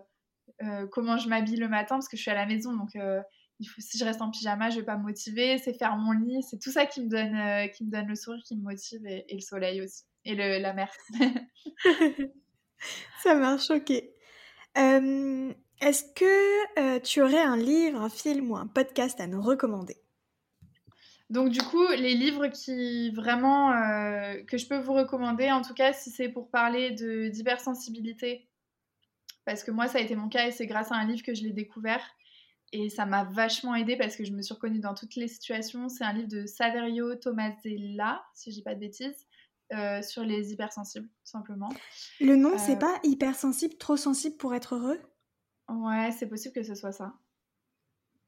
euh, 0.64 0.88
comment 0.88 1.18
je 1.18 1.30
m'habille 1.30 1.58
le 1.58 1.68
matin 1.68 1.96
parce 1.96 2.08
que 2.08 2.18
je 2.18 2.22
suis 2.22 2.32
à 2.32 2.36
la 2.36 2.48
maison, 2.48 2.76
donc 2.76 2.96
euh, 2.96 3.22
il 3.60 3.68
faut, 3.68 3.80
si 3.80 3.98
je 3.98 4.04
reste 4.04 4.22
en 4.22 4.32
pyjama, 4.32 4.70
je 4.72 4.80
vais 4.80 4.86
pas 4.86 4.98
me 4.98 5.04
motiver. 5.04 5.58
C'est 5.60 5.74
faire 5.74 5.96
mon 5.98 6.12
lit, 6.12 6.42
c'est 6.42 6.60
tout 6.60 6.72
ça 6.72 6.86
qui 6.86 7.02
me 7.02 7.10
donne, 7.10 7.70
qui 7.72 7.86
me 7.86 7.92
donne 7.92 8.08
le 8.08 8.16
sourire, 8.16 8.42
qui 8.46 8.56
me 8.56 8.64
motive 8.64 9.06
et, 9.06 9.26
le 9.32 9.42
soleil 9.42 9.82
aussi 9.82 10.04
et 10.26 10.36
le, 10.36 10.60
la 10.60 10.74
mer. 10.74 10.92
ça 13.24 13.36
marche, 13.36 13.70
ok. 13.72 13.92
Est-ce 15.82 16.04
que 16.14 17.00
tu 17.00 17.22
aurais 17.22 17.42
un 17.42 17.58
livre, 17.58 18.02
un 18.02 18.10
film 18.10 18.52
ou 18.52 18.58
un 18.58 18.68
podcast 18.68 19.20
à 19.20 19.28
nous 19.28 19.42
recommander? 19.42 19.98
Donc 21.30 21.50
du 21.50 21.62
coup, 21.62 21.88
les 21.88 22.14
livres 22.14 22.48
qui 22.48 23.10
vraiment 23.12 23.72
euh, 23.72 24.44
que 24.48 24.58
je 24.58 24.68
peux 24.68 24.78
vous 24.78 24.94
recommander, 24.94 25.52
en 25.52 25.62
tout 25.62 25.74
cas 25.74 25.92
si 25.92 26.12
c'est 26.12 26.30
pour 26.30 26.50
parler 26.52 26.92
de 26.92 27.30
d'hypersensibilité, 27.30 28.48
parce 29.44 29.64
que 29.64 29.72
moi 29.72 29.88
ça 29.88 29.98
a 29.98 30.02
été 30.02 30.16
mon 30.16 30.30
cas 30.30 30.48
et 30.48 30.52
c'est 30.52 30.68
grâce 30.68 30.92
à 30.92 30.96
un 30.96 31.08
livre 31.08 31.24
que 31.24 31.34
je 31.34 31.44
l'ai 31.44 31.52
découvert 31.52 32.02
et 32.72 32.90
ça 32.90 33.06
m'a 33.06 33.24
vachement 33.24 33.74
aidé 33.76 33.98
parce 33.98 34.16
que 34.16 34.24
je 34.24 34.34
me 34.34 34.42
suis 34.42 34.54
reconnue 34.54 34.80
dans 34.80 34.94
toutes 34.94 35.16
les 35.16 35.28
situations. 35.28 35.90
C'est 35.90 36.04
un 36.04 36.14
livre 36.14 36.28
de 36.28 36.46
Saverio 36.46 37.16
Tomasella, 37.16 38.24
si 38.36 38.52
je 38.52 38.58
dis 38.58 38.64
pas 38.64 38.76
de 38.76 38.80
bêtises, 38.80 39.25
euh, 39.74 40.02
sur 40.04 40.24
les 40.24 40.54
hypersensibles, 40.54 41.10
simplement. 41.24 41.70
Le 42.22 42.36
nom, 42.36 42.56
c'est 42.58 42.76
euh, 42.76 42.80
pas 42.80 43.00
hypersensible, 43.04 43.76
trop 43.78 43.98
sensible 43.98 44.38
pour 44.38 44.54
être 44.54 44.76
heureux? 44.76 45.00
Ouais, 45.68 46.12
c'est 46.12 46.28
possible 46.28 46.54
que 46.54 46.62
ce 46.62 46.76
soit 46.76 46.92
ça. 46.92 47.16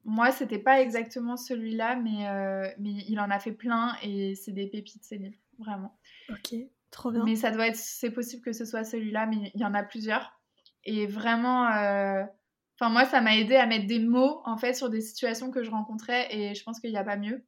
Moi, 0.04 0.32
c'était 0.32 0.58
pas 0.58 0.80
exactement 0.80 1.36
celui-là, 1.36 1.94
mais, 1.94 2.28
euh, 2.28 2.68
mais 2.78 3.04
il 3.08 3.20
en 3.20 3.30
a 3.30 3.38
fait 3.38 3.52
plein 3.52 3.96
et 4.02 4.34
c'est 4.34 4.50
des 4.50 4.66
pépites, 4.66 5.04
ces 5.04 5.18
livres, 5.18 5.38
vraiment. 5.58 5.96
Ok, 6.30 6.54
trop 6.90 7.12
bien. 7.12 7.22
Mais 7.24 7.36
ça 7.36 7.52
doit 7.52 7.68
être, 7.68 7.76
c'est 7.76 8.10
possible 8.10 8.42
que 8.42 8.52
ce 8.52 8.64
soit 8.64 8.82
celui-là, 8.82 9.26
mais 9.26 9.52
il 9.54 9.60
y 9.60 9.64
en 9.64 9.74
a 9.74 9.84
plusieurs. 9.84 10.40
Et 10.82 11.06
vraiment, 11.06 11.66
enfin, 11.66 12.90
moi, 12.90 13.04
ça 13.04 13.20
m'a 13.20 13.36
aidé 13.36 13.54
à 13.54 13.66
mettre 13.66 13.86
des 13.86 14.00
mots, 14.00 14.40
en 14.44 14.56
fait, 14.56 14.74
sur 14.74 14.90
des 14.90 15.02
situations 15.02 15.52
que 15.52 15.62
je 15.62 15.70
rencontrais 15.70 16.34
et 16.34 16.54
je 16.54 16.64
pense 16.64 16.80
qu'il 16.80 16.90
n'y 16.90 16.96
a 16.96 17.04
pas 17.04 17.16
mieux. 17.16 17.44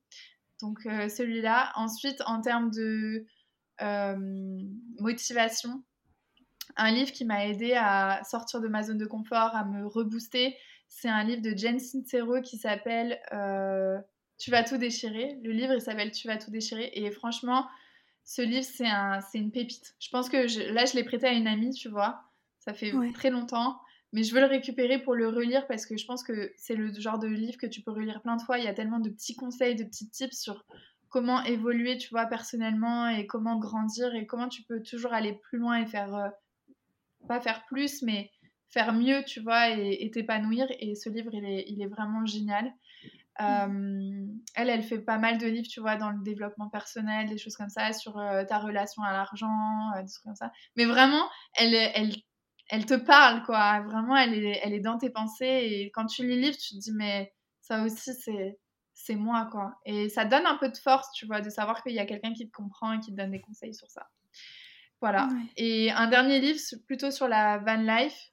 Donc, 0.61 0.81
celui-là. 0.83 1.73
Ensuite, 1.75 2.23
en 2.27 2.41
termes 2.41 2.71
de 2.71 3.25
motivation, 4.99 5.83
un 6.77 6.93
livre 6.93 7.13
qui 7.13 7.25
m'a 7.25 7.47
aidé 7.47 7.75
à 7.75 8.23
sortir 8.25 8.61
de 8.61 8.69
ma 8.69 8.83
zone 8.83 8.99
de 8.99 9.07
confort, 9.07 9.55
à 9.55 9.65
me 9.65 9.87
rebooster, 9.87 10.57
c'est 10.89 11.09
un 11.09 11.25
livre 11.25 11.41
de 11.41 11.57
Jen 11.57 11.79
Sincero 11.79 12.41
qui 12.43 12.59
s'appelle 12.59 13.21
euh, 13.33 13.99
Tu 14.39 14.51
vas 14.51 14.65
tout 14.65 14.77
déchirer. 14.77 15.39
Le 15.43 15.53
livre, 15.53 15.73
il 15.75 15.81
s'appelle 15.81 16.11
Tu 16.11 16.27
vas 16.27 16.37
tout 16.37 16.51
déchirer. 16.51 16.91
Et 16.95 17.11
franchement, 17.11 17.67
ce 18.25 18.43
livre, 18.43 18.65
c'est 18.65 18.89
un, 18.89 19.21
une 19.35 19.53
pépite. 19.53 19.95
Je 20.01 20.11
pense 20.11 20.29
que 20.29 20.73
là, 20.73 20.85
je 20.85 20.95
l'ai 20.95 21.05
prêté 21.05 21.27
à 21.27 21.33
une 21.33 21.47
amie, 21.47 21.73
tu 21.73 21.89
vois. 21.89 22.25
Ça 22.59 22.75
fait 22.75 22.93
très 23.15 23.31
longtemps. 23.31 23.81
Mais 24.13 24.25
je 24.25 24.35
veux 24.35 24.41
le 24.41 24.47
récupérer 24.47 25.01
pour 25.01 25.15
le 25.15 25.29
relire 25.29 25.69
parce 25.69 25.87
que 25.87 25.97
je 25.97 26.05
pense 26.05 26.25
que 26.25 26.53
c'est 26.57 26.75
le 26.75 26.93
genre 26.93 27.21
de 27.21 27.29
livre 27.29 27.57
que 27.59 27.67
tu 27.67 27.81
peux 27.81 27.93
relire 27.93 28.21
plein 28.23 28.37
de 28.37 28.43
fois. 28.43 28.59
Il 28.59 28.65
y 28.65 28.69
a 28.69 28.75
tellement 28.75 28.99
de 28.99 29.09
petits 29.09 29.37
conseils, 29.37 29.77
de 29.77 29.85
petits 29.85 30.11
tips 30.11 30.37
sur 30.37 30.65
comment 31.11 31.43
évoluer, 31.45 31.99
tu 31.99 32.09
vois, 32.11 32.27
personnellement 32.27 33.09
et 33.09 33.27
comment 33.27 33.59
grandir 33.59 34.15
et 34.15 34.27
comment 34.27 34.49
tu 34.49 34.63
peux 34.63 34.83
toujours 34.83 35.13
aller 35.13 35.35
plus 35.35 35.59
loin 35.59 35.81
et 35.83 35.87
faire, 35.87 36.15
euh, 36.15 36.29
pas 37.29 37.41
faire 37.41 37.65
plus, 37.67 38.03
mais 38.03 38.31
faire 38.69 38.93
mieux, 38.93 39.23
tu 39.25 39.41
vois, 39.41 39.71
et 39.71 40.11
t'épanouir. 40.13 40.67
Et 40.79 40.95
ce 40.95 41.11
livre, 41.11 41.31
il 41.35 41.45
est, 41.45 41.65
il 41.69 41.83
est 41.83 41.89
vraiment 41.89 42.25
génial. 42.25 42.73
Mmh. 43.39 43.45
Euh, 43.45 44.27
elle, 44.55 44.69
elle 44.71 44.83
fait 44.83 45.01
pas 45.01 45.19
mal 45.19 45.39
de 45.39 45.47
livres, 45.47 45.69
tu 45.69 45.81
vois, 45.81 45.97
dans 45.97 46.11
le 46.11 46.23
développement 46.23 46.69
personnel, 46.69 47.29
des 47.29 47.39
choses 47.39 47.57
comme 47.57 47.71
ça, 47.71 47.93
sur 47.93 48.19
euh, 48.19 48.45
ta 48.45 48.59
relation 48.59 49.03
à 49.03 49.13
l'argent, 49.13 49.93
euh, 49.97 50.03
des 50.03 50.09
trucs 50.11 50.25
comme 50.25 50.35
ça. 50.35 50.53
Mais 50.77 50.85
vraiment, 50.85 51.29
elle, 51.55 51.75
elle, 51.75 52.15
elle 52.69 52.87
te 52.87 52.95
parle, 52.95 53.43
quoi. 53.45 53.81
Vraiment, 53.81 54.17
elle 54.17 54.35
est, 54.35 54.61
elle 54.63 54.75
est 54.75 54.81
dans 54.81 54.99
tes 54.99 55.11
pensées. 55.11 55.47
Et 55.47 55.91
quand 55.93 56.07
tu 56.07 56.23
lis 56.23 56.37
le 56.37 56.43
livre, 56.43 56.57
tu 56.57 56.75
te 56.75 56.81
dis, 56.81 56.93
mais 56.93 57.33
ça 57.61 57.83
aussi, 57.83 58.13
c'est, 58.15 58.59
c'est 59.03 59.17
moi, 59.17 59.49
quoi. 59.51 59.79
Et 59.87 60.09
ça 60.09 60.25
donne 60.25 60.47
un 60.47 60.57
peu 60.57 60.69
de 60.69 60.77
force, 60.77 61.11
tu 61.13 61.27
vois, 61.27 61.41
de 61.41 61.51
savoir 61.51 61.83
qu'il 61.83 61.93
y 61.93 61.99
a 61.99 62.07
quelqu'un 62.07 62.33
qui 62.33 62.47
te 62.47 62.53
comprend 62.53 62.93
et 62.93 63.01
qui 63.01 63.13
te 63.13 63.17
donne 63.17 63.31
des 63.31 63.41
conseils 63.41 63.75
sur 63.75 63.91
ça. 63.91 64.09
Voilà. 65.01 65.29
Et 65.57 65.91
un 65.91 66.09
dernier 66.09 66.41
livre, 66.41 66.61
plutôt 66.87 67.11
sur 67.11 67.27
la 67.27 67.59
van 67.59 67.77
life, 67.77 68.33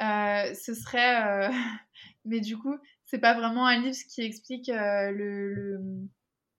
euh, 0.00 0.54
ce 0.54 0.74
serait. 0.74 1.48
Euh, 1.48 1.50
mais 2.24 2.40
du 2.40 2.56
coup, 2.56 2.74
c'est 3.04 3.18
pas 3.18 3.34
vraiment 3.34 3.66
un 3.66 3.78
livre 3.78 3.98
qui 4.08 4.22
explique 4.22 4.70
euh, 4.70 5.10
le, 5.10 5.78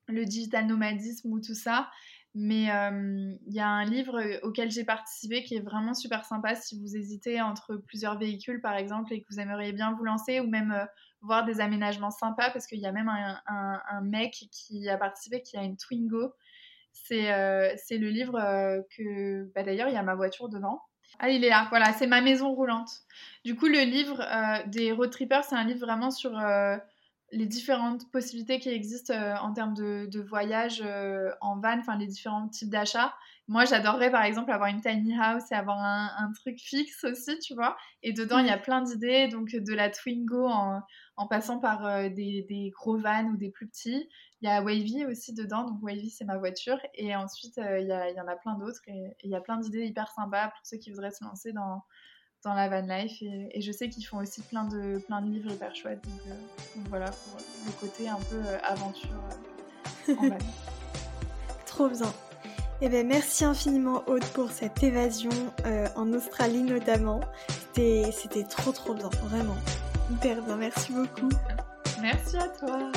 le, 0.07 0.25
digital 0.25 0.67
nomadisme 0.67 1.31
ou 1.31 1.39
tout 1.39 1.55
ça. 1.55 1.89
Mais 2.33 2.67
il 2.67 3.53
y 3.53 3.59
a 3.59 3.67
un 3.67 3.83
livre 3.83 4.39
auquel 4.43 4.71
j'ai 4.71 4.85
participé 4.85 5.43
qui 5.43 5.55
est 5.55 5.59
vraiment 5.61 5.93
super 5.93 6.23
sympa 6.23 6.55
si 6.55 6.79
vous 6.79 6.95
hésitez 6.95 7.41
entre 7.41 7.75
plusieurs 7.75 8.17
véhicules, 8.17 8.61
par 8.61 8.75
exemple, 8.75 9.13
et 9.13 9.21
que 9.21 9.27
vous 9.29 9.41
aimeriez 9.41 9.73
bien 9.73 9.91
vous 9.91 10.05
lancer 10.05 10.39
ou 10.39 10.47
même 10.47 10.87
voir 11.21 11.45
des 11.45 11.61
aménagements 11.61 12.11
sympas, 12.11 12.49
parce 12.51 12.67
qu'il 12.67 12.79
y 12.79 12.87
a 12.87 12.91
même 12.91 13.09
un, 13.09 13.41
un, 13.47 14.01
mec 14.01 14.47
qui 14.51 14.89
a 14.89 14.97
participé 14.97 15.41
qui 15.41 15.57
a 15.57 15.63
une 15.63 15.77
Twingo. 15.77 16.33
C'est 16.91 17.27
le 17.27 18.09
livre 18.09 18.39
que. 18.95 19.51
Bah, 19.53 19.63
D'ailleurs, 19.63 19.87
il 19.87 19.93
y 19.93 19.97
a 19.97 20.03
ma 20.03 20.15
voiture 20.15 20.49
dedans. 20.49 20.81
Ah, 21.19 21.29
il 21.29 21.43
est 21.43 21.49
là, 21.49 21.67
voilà, 21.69 21.93
c'est 21.93 22.07
ma 22.07 22.21
maison 22.21 22.53
roulante. 22.53 22.89
Du 23.45 23.55
coup, 23.55 23.67
le 23.67 23.81
livre 23.81 24.21
euh, 24.21 24.67
des 24.67 24.91
road 24.91 25.11
trippers, 25.11 25.43
c'est 25.43 25.55
un 25.55 25.63
livre 25.63 25.79
vraiment 25.79 26.11
sur 26.11 26.37
euh, 26.37 26.77
les 27.31 27.45
différentes 27.45 28.09
possibilités 28.11 28.59
qui 28.59 28.69
existent 28.69 29.13
euh, 29.13 29.35
en 29.35 29.53
termes 29.53 29.73
de, 29.73 30.07
de 30.11 30.21
voyage 30.21 30.83
en 31.41 31.59
van, 31.59 31.77
enfin 31.79 31.97
les 31.97 32.07
différents 32.07 32.47
types 32.47 32.69
d'achats. 32.69 33.13
Moi, 33.51 33.65
j'adorerais 33.65 34.09
par 34.09 34.23
exemple 34.23 34.49
avoir 34.49 34.69
une 34.69 34.79
tiny 34.79 35.13
house 35.19 35.51
et 35.51 35.55
avoir 35.55 35.77
un, 35.77 36.31
truc 36.33 36.57
fixe 36.57 37.03
aussi, 37.03 37.37
tu 37.39 37.53
vois. 37.53 37.75
Et 38.01 38.13
dedans, 38.13 38.39
il 38.39 38.47
y 38.47 38.49
a 38.49 38.57
plein 38.57 38.81
d'idées, 38.81 39.27
donc 39.27 39.49
de 39.49 39.73
la 39.73 39.89
Twingo 39.89 40.47
en, 40.47 40.81
en 41.17 41.27
passant 41.27 41.59
par 41.59 42.09
des, 42.09 42.45
des, 42.47 42.69
gros 42.69 42.97
vans 42.97 43.25
ou 43.25 43.35
des 43.35 43.49
plus 43.49 43.67
petits. 43.67 44.07
Il 44.41 44.47
y 44.47 44.51
a 44.51 44.61
Wavy 44.61 45.05
aussi 45.05 45.33
dedans, 45.33 45.65
donc 45.65 45.83
Wavy 45.83 46.09
c'est 46.09 46.23
ma 46.23 46.37
voiture. 46.37 46.79
Et 46.93 47.13
ensuite, 47.13 47.57
il, 47.57 47.87
y, 47.87 48.15
y, 48.15 48.21
en 48.21 48.27
a 48.27 48.35
plein 48.37 48.55
d'autres 48.57 48.79
et 48.87 49.17
il 49.21 49.29
y 49.29 49.35
a 49.35 49.41
plein 49.41 49.57
d'idées 49.57 49.85
hyper 49.85 50.09
sympas 50.11 50.47
pour 50.47 50.65
ceux 50.65 50.77
qui 50.77 50.89
voudraient 50.89 51.11
se 51.11 51.25
lancer 51.25 51.51
dans, 51.51 51.83
dans 52.43 52.53
la 52.53 52.69
van 52.69 52.87
life 52.87 53.21
et, 53.21 53.61
je 53.61 53.71
sais 53.71 53.89
qu'ils 53.89 54.05
font 54.05 54.19
aussi 54.19 54.41
plein 54.41 54.65
de, 54.65 54.99
plein 54.99 55.21
de 55.21 55.29
livres 55.31 55.51
hyper 55.51 55.75
chouettes. 55.75 56.03
Donc, 56.03 56.21
euh, 56.27 56.33
voilà 56.89 57.11
pour 57.11 57.37
le 57.65 57.71
côté 57.79 58.09
un 58.09 58.19
peu 58.29 58.37
euh, 58.37 58.57
aventure 58.63 59.09
euh, 60.09 60.15
en 60.15 60.27
van. 60.29 60.37
Trop 61.65 61.89
bien. 61.89 62.13
Eh 62.83 62.89
bien, 62.89 63.03
merci 63.03 63.45
infiniment 63.45 64.03
Aude 64.07 64.25
pour 64.33 64.49
cette 64.51 64.81
évasion 64.81 65.29
en 65.95 66.11
Australie 66.13 66.63
notamment. 66.63 67.21
C'était 67.75 68.43
trop 68.43 68.71
trop 68.71 68.93
bien, 68.93 69.09
vraiment. 69.29 69.55
Hyper 70.11 70.41
bien, 70.41 70.55
merci 70.55 70.91
beaucoup. 70.91 71.29
Merci 72.01 72.37
à 72.37 72.47
toi. 72.47 72.91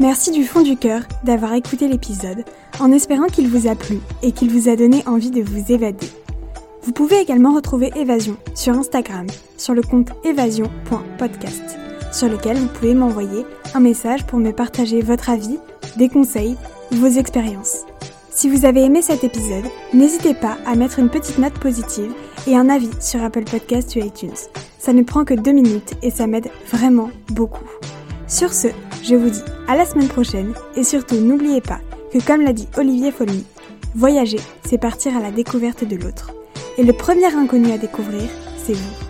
Merci 0.00 0.32
du 0.32 0.44
fond 0.44 0.62
du 0.62 0.76
cœur 0.76 1.02
d'avoir 1.22 1.52
écouté 1.52 1.86
l'épisode 1.86 2.44
en 2.80 2.90
espérant 2.90 3.26
qu'il 3.26 3.48
vous 3.48 3.68
a 3.68 3.76
plu 3.76 4.00
et 4.22 4.32
qu'il 4.32 4.50
vous 4.50 4.68
a 4.68 4.76
donné 4.76 5.06
envie 5.06 5.30
de 5.30 5.42
vous 5.42 5.70
évader. 5.70 6.08
Vous 6.82 6.92
pouvez 6.92 7.20
également 7.20 7.54
retrouver 7.54 7.92
Évasion 7.94 8.36
sur 8.54 8.74
Instagram, 8.74 9.26
sur 9.56 9.74
le 9.74 9.82
compte 9.82 10.10
évasion.podcast, 10.24 11.78
sur 12.12 12.28
lequel 12.28 12.56
vous 12.56 12.68
pouvez 12.68 12.94
m'envoyer 12.94 13.46
un 13.74 13.80
message 13.80 14.26
pour 14.26 14.38
me 14.38 14.50
partager 14.50 15.00
votre 15.00 15.30
avis, 15.30 15.58
des 15.96 16.08
conseils 16.08 16.56
ou 16.90 16.96
vos 16.96 17.06
expériences. 17.06 17.84
Si 18.34 18.48
vous 18.48 18.64
avez 18.64 18.82
aimé 18.82 19.00
cet 19.00 19.22
épisode, 19.22 19.64
n'hésitez 19.92 20.34
pas 20.34 20.58
à 20.66 20.74
mettre 20.74 20.98
une 20.98 21.08
petite 21.08 21.38
note 21.38 21.54
positive 21.54 22.12
et 22.48 22.56
un 22.56 22.68
avis 22.68 22.90
sur 23.00 23.22
Apple 23.22 23.44
Podcast 23.44 23.94
ou 23.94 24.00
iTunes. 24.00 24.34
Ça 24.76 24.92
ne 24.92 25.04
prend 25.04 25.24
que 25.24 25.34
deux 25.34 25.52
minutes 25.52 25.94
et 26.02 26.10
ça 26.10 26.26
m'aide 26.26 26.50
vraiment 26.72 27.10
beaucoup. 27.28 27.64
Sur 28.26 28.52
ce, 28.52 28.68
je 29.04 29.14
vous 29.14 29.30
dis 29.30 29.44
à 29.68 29.76
la 29.76 29.84
semaine 29.84 30.08
prochaine 30.08 30.52
et 30.74 30.82
surtout 30.82 31.14
n'oubliez 31.14 31.60
pas 31.60 31.78
que 32.12 32.18
comme 32.26 32.42
l'a 32.42 32.52
dit 32.52 32.66
Olivier 32.76 33.12
Folmy, 33.12 33.44
voyager, 33.94 34.40
c'est 34.68 34.78
partir 34.78 35.16
à 35.16 35.20
la 35.20 35.30
découverte 35.30 35.84
de 35.84 35.94
l'autre. 35.94 36.32
Et 36.76 36.82
le 36.82 36.92
premier 36.92 37.32
inconnu 37.32 37.70
à 37.70 37.78
découvrir, 37.78 38.28
c'est 38.56 38.74
vous. 38.74 39.03